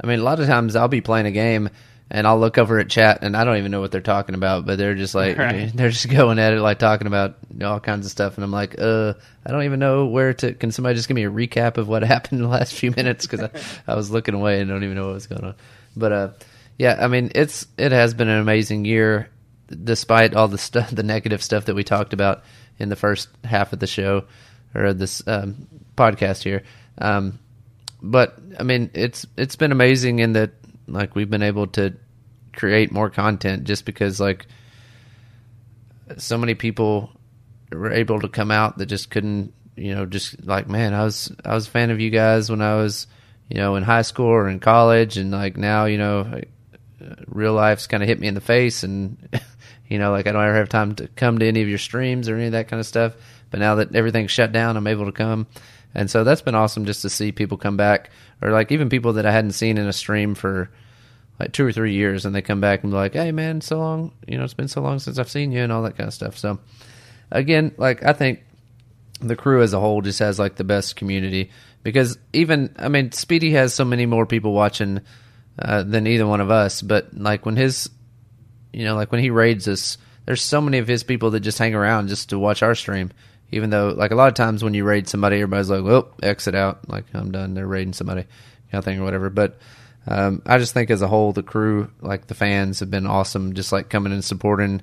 I 0.00 0.06
mean, 0.06 0.18
a 0.18 0.22
lot 0.22 0.40
of 0.40 0.46
times 0.46 0.76
I'll 0.76 0.88
be 0.88 1.00
playing 1.00 1.26
a 1.26 1.30
game 1.30 1.70
and 2.10 2.26
I'll 2.26 2.38
look 2.38 2.56
over 2.56 2.78
at 2.78 2.88
chat 2.88 3.18
and 3.22 3.36
I 3.36 3.44
don't 3.44 3.56
even 3.56 3.70
know 3.70 3.80
what 3.80 3.90
they're 3.90 4.00
talking 4.00 4.34
about, 4.34 4.64
but 4.64 4.78
they're 4.78 4.94
just 4.94 5.14
like 5.14 5.38
right. 5.38 5.70
they're 5.74 5.90
just 5.90 6.08
going 6.08 6.38
at 6.38 6.52
it 6.52 6.60
like 6.60 6.78
talking 6.78 7.06
about 7.06 7.36
all 7.62 7.80
kinds 7.80 8.06
of 8.06 8.12
stuff, 8.12 8.36
and 8.36 8.44
I'm 8.44 8.52
like, 8.52 8.76
uh, 8.78 9.14
I 9.44 9.50
don't 9.50 9.64
even 9.64 9.80
know 9.80 10.06
where 10.06 10.32
to. 10.34 10.54
Can 10.54 10.70
somebody 10.70 10.94
just 10.94 11.08
give 11.08 11.16
me 11.16 11.24
a 11.24 11.30
recap 11.30 11.78
of 11.78 11.88
what 11.88 12.02
happened 12.04 12.38
in 12.38 12.44
the 12.44 12.50
last 12.50 12.74
few 12.74 12.92
minutes? 12.92 13.26
Because 13.26 13.50
I, 13.86 13.92
I 13.92 13.96
was 13.96 14.10
looking 14.10 14.34
away 14.34 14.60
and 14.60 14.68
don't 14.68 14.84
even 14.84 14.96
know 14.96 15.06
what 15.06 15.14
was 15.14 15.26
going 15.26 15.44
on. 15.44 15.54
But 15.96 16.12
uh, 16.12 16.28
yeah, 16.78 16.96
I 17.00 17.08
mean, 17.08 17.32
it's 17.34 17.66
it 17.76 17.92
has 17.92 18.14
been 18.14 18.28
an 18.28 18.40
amazing 18.40 18.84
year, 18.84 19.28
despite 19.68 20.34
all 20.34 20.48
the 20.48 20.58
stuff, 20.58 20.90
the 20.92 21.02
negative 21.02 21.42
stuff 21.42 21.64
that 21.64 21.74
we 21.74 21.82
talked 21.82 22.12
about 22.12 22.44
in 22.78 22.88
the 22.88 22.96
first 22.96 23.28
half 23.42 23.72
of 23.72 23.80
the 23.80 23.86
show 23.86 24.24
or 24.74 24.92
this 24.92 25.26
um, 25.26 25.66
podcast 25.96 26.42
here. 26.42 26.62
Um, 26.98 27.38
but 28.02 28.38
I 28.58 28.62
mean, 28.62 28.90
it's 28.94 29.26
it's 29.36 29.56
been 29.56 29.72
amazing 29.72 30.18
in 30.18 30.34
that 30.34 30.52
like 30.86 31.14
we've 31.14 31.30
been 31.30 31.42
able 31.42 31.66
to 31.68 31.94
create 32.54 32.92
more 32.92 33.10
content 33.10 33.64
just 33.64 33.84
because 33.84 34.20
like 34.20 34.46
so 36.16 36.38
many 36.38 36.54
people 36.54 37.10
were 37.72 37.92
able 37.92 38.20
to 38.20 38.28
come 38.28 38.50
out 38.50 38.78
that 38.78 38.86
just 38.86 39.10
couldn't 39.10 39.52
you 39.76 39.94
know 39.94 40.06
just 40.06 40.46
like 40.46 40.68
man 40.68 40.94
i 40.94 41.04
was 41.04 41.30
i 41.44 41.52
was 41.52 41.66
a 41.66 41.70
fan 41.70 41.90
of 41.90 42.00
you 42.00 42.08
guys 42.08 42.48
when 42.48 42.62
i 42.62 42.76
was 42.76 43.06
you 43.48 43.56
know 43.56 43.76
in 43.76 43.82
high 43.82 44.02
school 44.02 44.26
or 44.26 44.48
in 44.48 44.60
college. 44.60 45.16
And 45.16 45.30
like 45.30 45.56
now 45.56 45.84
you 45.86 45.98
know 45.98 46.40
real 47.26 47.52
life's 47.52 47.86
kind 47.86 48.02
of 48.02 48.08
hit 48.08 48.18
me 48.18 48.26
in 48.26 48.34
the 48.34 48.40
face 48.40 48.82
and 48.82 49.28
you 49.88 49.98
know 49.98 50.10
like 50.10 50.26
i 50.26 50.32
don't 50.32 50.42
ever 50.42 50.56
have 50.56 50.68
time 50.68 50.94
to 50.96 51.08
come 51.08 51.38
to 51.38 51.46
any 51.46 51.62
of 51.62 51.68
your 51.68 51.78
streams 51.78 52.28
or 52.28 52.36
any 52.36 52.46
of 52.46 52.52
that 52.52 52.68
kind 52.68 52.80
of 52.80 52.86
stuff. 52.86 53.14
But 53.50 53.60
now 53.60 53.76
that 53.76 53.94
everything's 53.94 54.32
shut 54.32 54.52
down 54.52 54.76
i'm 54.76 54.86
able 54.86 55.06
to 55.06 55.12
come 55.12 55.46
and 55.96 56.10
so 56.10 56.24
that's 56.24 56.42
been 56.42 56.54
awesome 56.54 56.84
just 56.84 57.00
to 57.02 57.08
see 57.08 57.32
people 57.32 57.56
come 57.56 57.78
back, 57.78 58.10
or 58.42 58.50
like 58.50 58.70
even 58.70 58.90
people 58.90 59.14
that 59.14 59.24
I 59.24 59.32
hadn't 59.32 59.52
seen 59.52 59.78
in 59.78 59.88
a 59.88 59.94
stream 59.94 60.34
for 60.34 60.70
like 61.40 61.52
two 61.52 61.66
or 61.66 61.72
three 61.72 61.94
years, 61.94 62.26
and 62.26 62.34
they 62.34 62.42
come 62.42 62.60
back 62.60 62.82
and 62.82 62.92
be 62.92 62.96
like, 62.96 63.14
"Hey, 63.14 63.32
man, 63.32 63.62
so 63.62 63.78
long, 63.78 64.12
you 64.28 64.36
know, 64.36 64.44
it's 64.44 64.52
been 64.52 64.68
so 64.68 64.82
long 64.82 64.98
since 64.98 65.18
I've 65.18 65.30
seen 65.30 65.52
you," 65.52 65.62
and 65.62 65.72
all 65.72 65.82
that 65.84 65.96
kind 65.96 66.06
of 66.06 66.12
stuff. 66.12 66.36
So 66.36 66.58
again, 67.32 67.72
like 67.78 68.04
I 68.04 68.12
think 68.12 68.40
the 69.20 69.36
crew 69.36 69.62
as 69.62 69.72
a 69.72 69.80
whole 69.80 70.02
just 70.02 70.18
has 70.18 70.38
like 70.38 70.56
the 70.56 70.64
best 70.64 70.96
community 70.96 71.50
because 71.82 72.18
even 72.34 72.74
I 72.78 72.88
mean, 72.88 73.12
Speedy 73.12 73.52
has 73.52 73.72
so 73.72 73.86
many 73.86 74.04
more 74.04 74.26
people 74.26 74.52
watching 74.52 75.00
uh, 75.58 75.82
than 75.82 76.06
either 76.06 76.26
one 76.26 76.42
of 76.42 76.50
us, 76.50 76.82
but 76.82 77.16
like 77.16 77.46
when 77.46 77.56
his, 77.56 77.88
you 78.70 78.84
know, 78.84 78.96
like 78.96 79.10
when 79.10 79.22
he 79.22 79.30
raids 79.30 79.66
us, 79.66 79.96
there's 80.26 80.42
so 80.42 80.60
many 80.60 80.76
of 80.76 80.88
his 80.88 81.04
people 81.04 81.30
that 81.30 81.40
just 81.40 81.58
hang 81.58 81.74
around 81.74 82.08
just 82.08 82.28
to 82.28 82.38
watch 82.38 82.62
our 82.62 82.74
stream 82.74 83.12
even 83.52 83.70
though, 83.70 83.94
like 83.96 84.10
a 84.10 84.16
lot 84.16 84.28
of 84.28 84.34
times 84.34 84.64
when 84.64 84.74
you 84.74 84.84
raid 84.84 85.08
somebody, 85.08 85.36
everybody's 85.36 85.70
like, 85.70 85.84
"Well, 85.84 86.08
exit 86.22 86.54
out." 86.54 86.88
Like 86.88 87.04
I'm 87.14 87.30
done. 87.30 87.54
They're 87.54 87.66
raiding 87.66 87.92
somebody, 87.92 88.22
kind 88.22 88.78
of 88.78 88.84
thing 88.84 88.98
or 88.98 89.04
whatever. 89.04 89.30
But 89.30 89.58
um, 90.06 90.42
I 90.46 90.58
just 90.58 90.74
think 90.74 90.90
as 90.90 91.02
a 91.02 91.08
whole, 91.08 91.32
the 91.32 91.42
crew, 91.42 91.90
like 92.00 92.26
the 92.26 92.34
fans, 92.34 92.80
have 92.80 92.90
been 92.90 93.06
awesome. 93.06 93.54
Just 93.54 93.72
like 93.72 93.88
coming 93.88 94.12
and 94.12 94.24
supporting, 94.24 94.82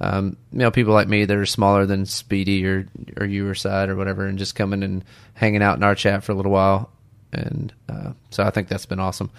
um, 0.00 0.36
you 0.52 0.60
know, 0.60 0.70
people 0.70 0.94
like 0.94 1.08
me 1.08 1.26
that 1.26 1.36
are 1.36 1.46
smaller 1.46 1.84
than 1.84 2.06
Speedy 2.06 2.64
or 2.66 2.86
or 3.18 3.26
you 3.26 3.46
or 3.48 3.54
Side 3.54 3.90
or 3.90 3.96
whatever, 3.96 4.26
and 4.26 4.38
just 4.38 4.54
coming 4.54 4.82
and 4.82 5.04
hanging 5.34 5.62
out 5.62 5.76
in 5.76 5.82
our 5.82 5.94
chat 5.94 6.24
for 6.24 6.32
a 6.32 6.34
little 6.34 6.52
while. 6.52 6.90
And 7.32 7.72
uh, 7.90 8.12
so 8.30 8.42
I 8.42 8.50
think 8.50 8.68
that's 8.68 8.86
been 8.86 9.00
awesome. 9.00 9.30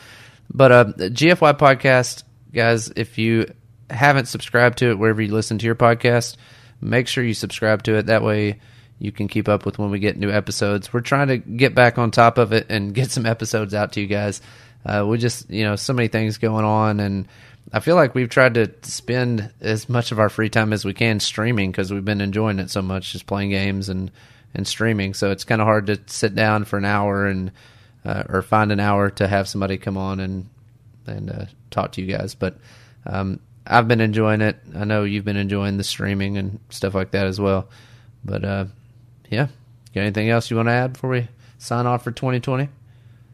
But 0.52 0.72
uh, 0.72 0.86
GFY 0.86 1.58
podcast, 1.58 2.24
guys, 2.54 2.92
if 2.96 3.18
you 3.18 3.52
haven't 3.90 4.28
subscribed 4.28 4.78
to 4.80 4.92
it 4.92 5.00
wherever 5.00 5.22
you 5.22 5.34
listen 5.34 5.58
to 5.58 5.66
your 5.66 5.76
podcast 5.76 6.38
make 6.82 7.08
sure 7.08 7.24
you 7.24 7.34
subscribe 7.34 7.84
to 7.84 7.96
it. 7.96 8.08
That 8.08 8.24
way, 8.24 8.60
you 9.00 9.12
can 9.12 9.28
keep 9.28 9.48
up 9.48 9.66
with 9.66 9.80
when 9.80 9.92
we 9.92 10.00
get 10.00 10.18
new 10.18 10.32
episodes. 10.32 10.92
We're 10.94 11.02
trying 11.02 11.30
to 11.30 11.38
get 11.38 11.74
back 11.74 11.98
on 11.98 12.12
top 12.12 12.38
of 12.38 12.52
it 12.54 12.68
and 12.70 12.94
get 12.94 13.12
some 13.12 13.26
episodes 13.26 13.74
out 13.74 13.94
to 13.94 14.02
you 14.02 14.08
guys. 14.08 14.42
Uh, 14.86 15.06
we 15.08 15.18
just, 15.18 15.50
you 15.50 15.64
know, 15.64 15.76
so 15.76 15.94
many 15.94 16.08
things 16.08 16.38
going 16.38 16.64
on, 16.64 17.00
and 17.00 17.28
I 17.74 17.82
feel 17.82 17.96
like 17.96 18.16
we've 18.16 18.30
tried 18.30 18.54
to 18.56 18.72
spend 18.84 19.52
as 19.60 19.90
much 19.90 20.12
of 20.12 20.20
our 20.20 20.30
free 20.30 20.50
time 20.50 20.74
as 20.74 20.86
we 20.86 20.94
can 20.94 21.20
streaming 21.20 21.72
because 21.72 21.92
we've 21.92 22.06
been 22.06 22.22
enjoying 22.22 22.60
it 22.60 22.70
so 22.70 22.82
much, 22.82 23.12
just 23.12 23.28
playing 23.28 23.50
games 23.50 23.90
and 23.90 24.12
and 24.54 24.68
streaming. 24.68 25.14
So 25.14 25.32
it's 25.32 25.44
kind 25.44 25.62
of 25.62 25.68
hard 25.68 25.88
to 25.88 26.00
sit 26.08 26.34
down 26.34 26.66
for 26.66 26.78
an 26.78 26.86
hour 26.86 27.28
and 27.28 27.52
uh, 28.06 28.24
or 28.30 28.42
find 28.42 28.72
an 28.72 28.80
hour 28.80 29.10
to 29.12 29.28
have 29.28 29.48
somebody 29.48 29.78
come 29.78 29.98
on 29.98 30.20
and 30.20 30.50
and 31.06 31.30
uh, 31.30 31.46
talk 31.72 31.94
to 31.94 32.02
you 32.02 32.08
guys. 32.08 32.36
But 32.36 32.58
um, 33.06 33.40
I've 33.70 33.88
been 33.88 34.02
enjoying 34.02 34.42
it. 34.42 34.58
I 34.76 34.84
know 34.84 35.04
you've 35.04 35.26
been 35.26 35.38
enjoying 35.38 35.78
the 35.78 35.84
streaming 35.84 36.38
and 36.38 36.60
stuff 36.70 36.96
like 36.96 37.12
that 37.12 37.28
as 37.28 37.40
well. 37.40 37.70
But 38.26 38.44
uh, 38.44 38.66
yeah, 39.30 39.48
got 39.94 40.02
anything 40.02 40.30
else 40.30 40.50
you 40.50 40.58
want 40.58 40.68
to 40.68 40.74
add 40.74 40.94
before 40.94 41.12
we 41.12 41.28
sign 41.60 41.86
off 41.86 42.04
for 42.04 42.12
2020? 42.12 42.68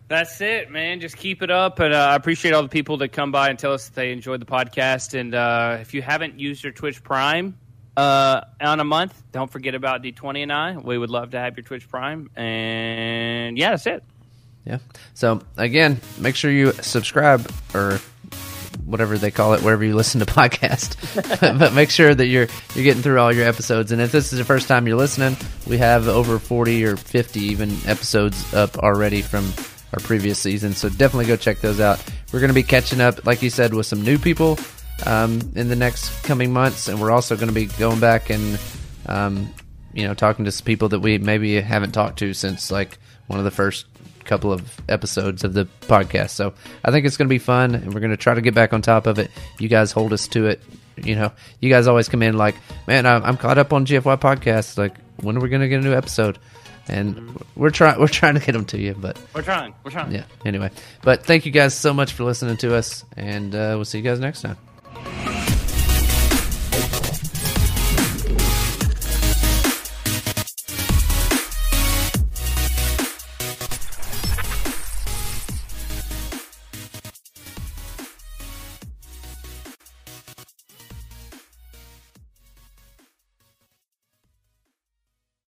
That's 0.07 0.39
it, 0.41 0.69
man. 0.69 0.99
Just 0.99 1.17
keep 1.17 1.41
it 1.41 1.49
up, 1.49 1.79
and 1.79 1.91
uh, 1.91 1.97
I 1.97 2.15
appreciate 2.15 2.53
all 2.53 2.61
the 2.61 2.69
people 2.69 2.97
that 2.97 3.09
come 3.09 3.31
by 3.31 3.49
and 3.49 3.57
tell 3.57 3.73
us 3.73 3.87
that 3.87 3.95
they 3.95 4.11
enjoyed 4.11 4.39
the 4.39 4.45
podcast. 4.45 5.19
And 5.19 5.33
uh, 5.33 5.77
if 5.81 5.95
you 5.95 6.03
haven't 6.03 6.39
used 6.39 6.63
your 6.63 6.73
Twitch 6.73 7.01
Prime 7.01 7.57
uh, 7.97 8.41
on 8.61 8.79
a 8.79 8.83
month, 8.83 9.19
don't 9.31 9.51
forget 9.51 9.73
about 9.73 10.03
D20 10.03 10.43
and 10.43 10.53
I. 10.53 10.77
We 10.77 10.97
would 10.99 11.09
love 11.09 11.31
to 11.31 11.39
have 11.39 11.57
your 11.57 11.63
Twitch 11.63 11.89
Prime. 11.89 12.29
And 12.35 13.57
yeah, 13.57 13.71
that's 13.71 13.87
it. 13.87 14.03
Yeah. 14.63 14.77
So 15.15 15.41
again, 15.57 15.99
make 16.19 16.35
sure 16.35 16.51
you 16.51 16.71
subscribe 16.73 17.51
or 17.73 17.99
whatever 18.85 19.17
they 19.17 19.31
call 19.31 19.53
it 19.53 19.61
wherever 19.61 19.83
you 19.83 19.95
listen 19.95 20.19
to 20.19 20.25
podcast. 20.33 20.95
but 21.59 21.73
make 21.73 21.89
sure 21.89 22.13
that 22.13 22.27
you're 22.27 22.47
you're 22.75 22.83
getting 22.83 23.01
through 23.01 23.19
all 23.19 23.33
your 23.33 23.47
episodes. 23.47 23.91
And 23.91 24.01
if 24.01 24.11
this 24.11 24.31
is 24.31 24.39
the 24.39 24.45
first 24.45 24.67
time 24.67 24.87
you're 24.87 24.97
listening, 24.97 25.35
we 25.67 25.77
have 25.77 26.07
over 26.07 26.39
40 26.39 26.85
or 26.85 26.97
50 26.97 27.39
even 27.39 27.71
episodes 27.85 28.53
up 28.53 28.77
already 28.79 29.21
from 29.21 29.51
our 29.93 29.99
previous 29.99 30.39
season. 30.39 30.73
So 30.73 30.89
definitely 30.89 31.25
go 31.25 31.35
check 31.35 31.59
those 31.59 31.79
out. 31.79 32.03
We're 32.31 32.39
going 32.39 32.49
to 32.49 32.55
be 32.55 32.63
catching 32.63 33.01
up, 33.01 33.25
like 33.25 33.41
you 33.41 33.49
said, 33.49 33.73
with 33.73 33.85
some 33.85 34.03
new 34.03 34.17
people 34.17 34.57
um, 35.05 35.39
in 35.55 35.69
the 35.69 35.75
next 35.75 36.23
coming 36.23 36.51
months, 36.51 36.87
and 36.87 37.01
we're 37.01 37.11
also 37.11 37.35
going 37.35 37.47
to 37.47 37.53
be 37.53 37.65
going 37.65 37.99
back 37.99 38.29
and 38.29 38.59
um, 39.07 39.53
you 39.93 40.07
know 40.07 40.13
talking 40.13 40.45
to 40.45 40.51
some 40.51 40.65
people 40.65 40.89
that 40.89 40.99
we 40.99 41.17
maybe 41.17 41.59
haven't 41.61 41.91
talked 41.91 42.19
to 42.19 42.33
since 42.33 42.71
like 42.71 42.97
one 43.27 43.39
of 43.39 43.45
the 43.45 43.51
first 43.51 43.85
couple 44.25 44.51
of 44.51 44.79
episodes 44.89 45.43
of 45.43 45.53
the 45.53 45.65
podcast. 45.81 46.31
So 46.31 46.53
I 46.83 46.91
think 46.91 47.05
it's 47.05 47.17
going 47.17 47.27
to 47.27 47.33
be 47.33 47.39
fun, 47.39 47.75
and 47.75 47.93
we're 47.93 47.99
going 48.01 48.11
to 48.11 48.17
try 48.17 48.33
to 48.33 48.41
get 48.41 48.53
back 48.53 48.73
on 48.73 48.81
top 48.81 49.07
of 49.07 49.19
it. 49.19 49.31
You 49.59 49.67
guys 49.69 49.91
hold 49.91 50.11
us 50.13 50.27
to 50.29 50.47
it. 50.47 50.61
You 50.97 51.15
know, 51.15 51.31
you 51.59 51.69
guys 51.69 51.87
always 51.87 52.07
come 52.09 52.21
in 52.23 52.37
like, 52.37 52.55
man, 52.87 53.05
I'm 53.05 53.37
caught 53.37 53.57
up 53.57 53.73
on 53.73 53.85
GFY 53.85 54.17
podcast. 54.19 54.77
Like, 54.77 54.95
when 55.21 55.35
are 55.37 55.41
we 55.41 55.49
going 55.49 55.61
to 55.61 55.67
get 55.67 55.79
a 55.79 55.83
new 55.83 55.93
episode? 55.93 56.37
And 56.87 57.43
we're 57.55 57.71
trying, 57.71 57.99
we're 57.99 58.07
trying 58.07 58.35
to 58.35 58.39
get 58.39 58.51
them 58.51 58.65
to 58.65 58.77
you, 58.79 58.93
but 58.93 59.19
We're 59.33 59.41
trying. 59.41 59.73
We're 59.83 59.89
trying. 59.91 60.11
yeah. 60.11 60.25
Anyway, 60.45 60.69
but 61.01 61.25
thank 61.25 61.45
you 61.45 61.51
guys 61.51 61.73
so 61.73 61.93
much 61.93 62.13
for 62.13 62.23
listening 62.23 62.57
to 62.57 62.75
us, 62.75 63.03
and 63.17 63.53
uh, 63.55 63.73
we'll 63.75 63.85
see 63.85 63.97
you 63.97 64.03
guys 64.03 64.19
next 64.19 64.41
time. 64.43 65.54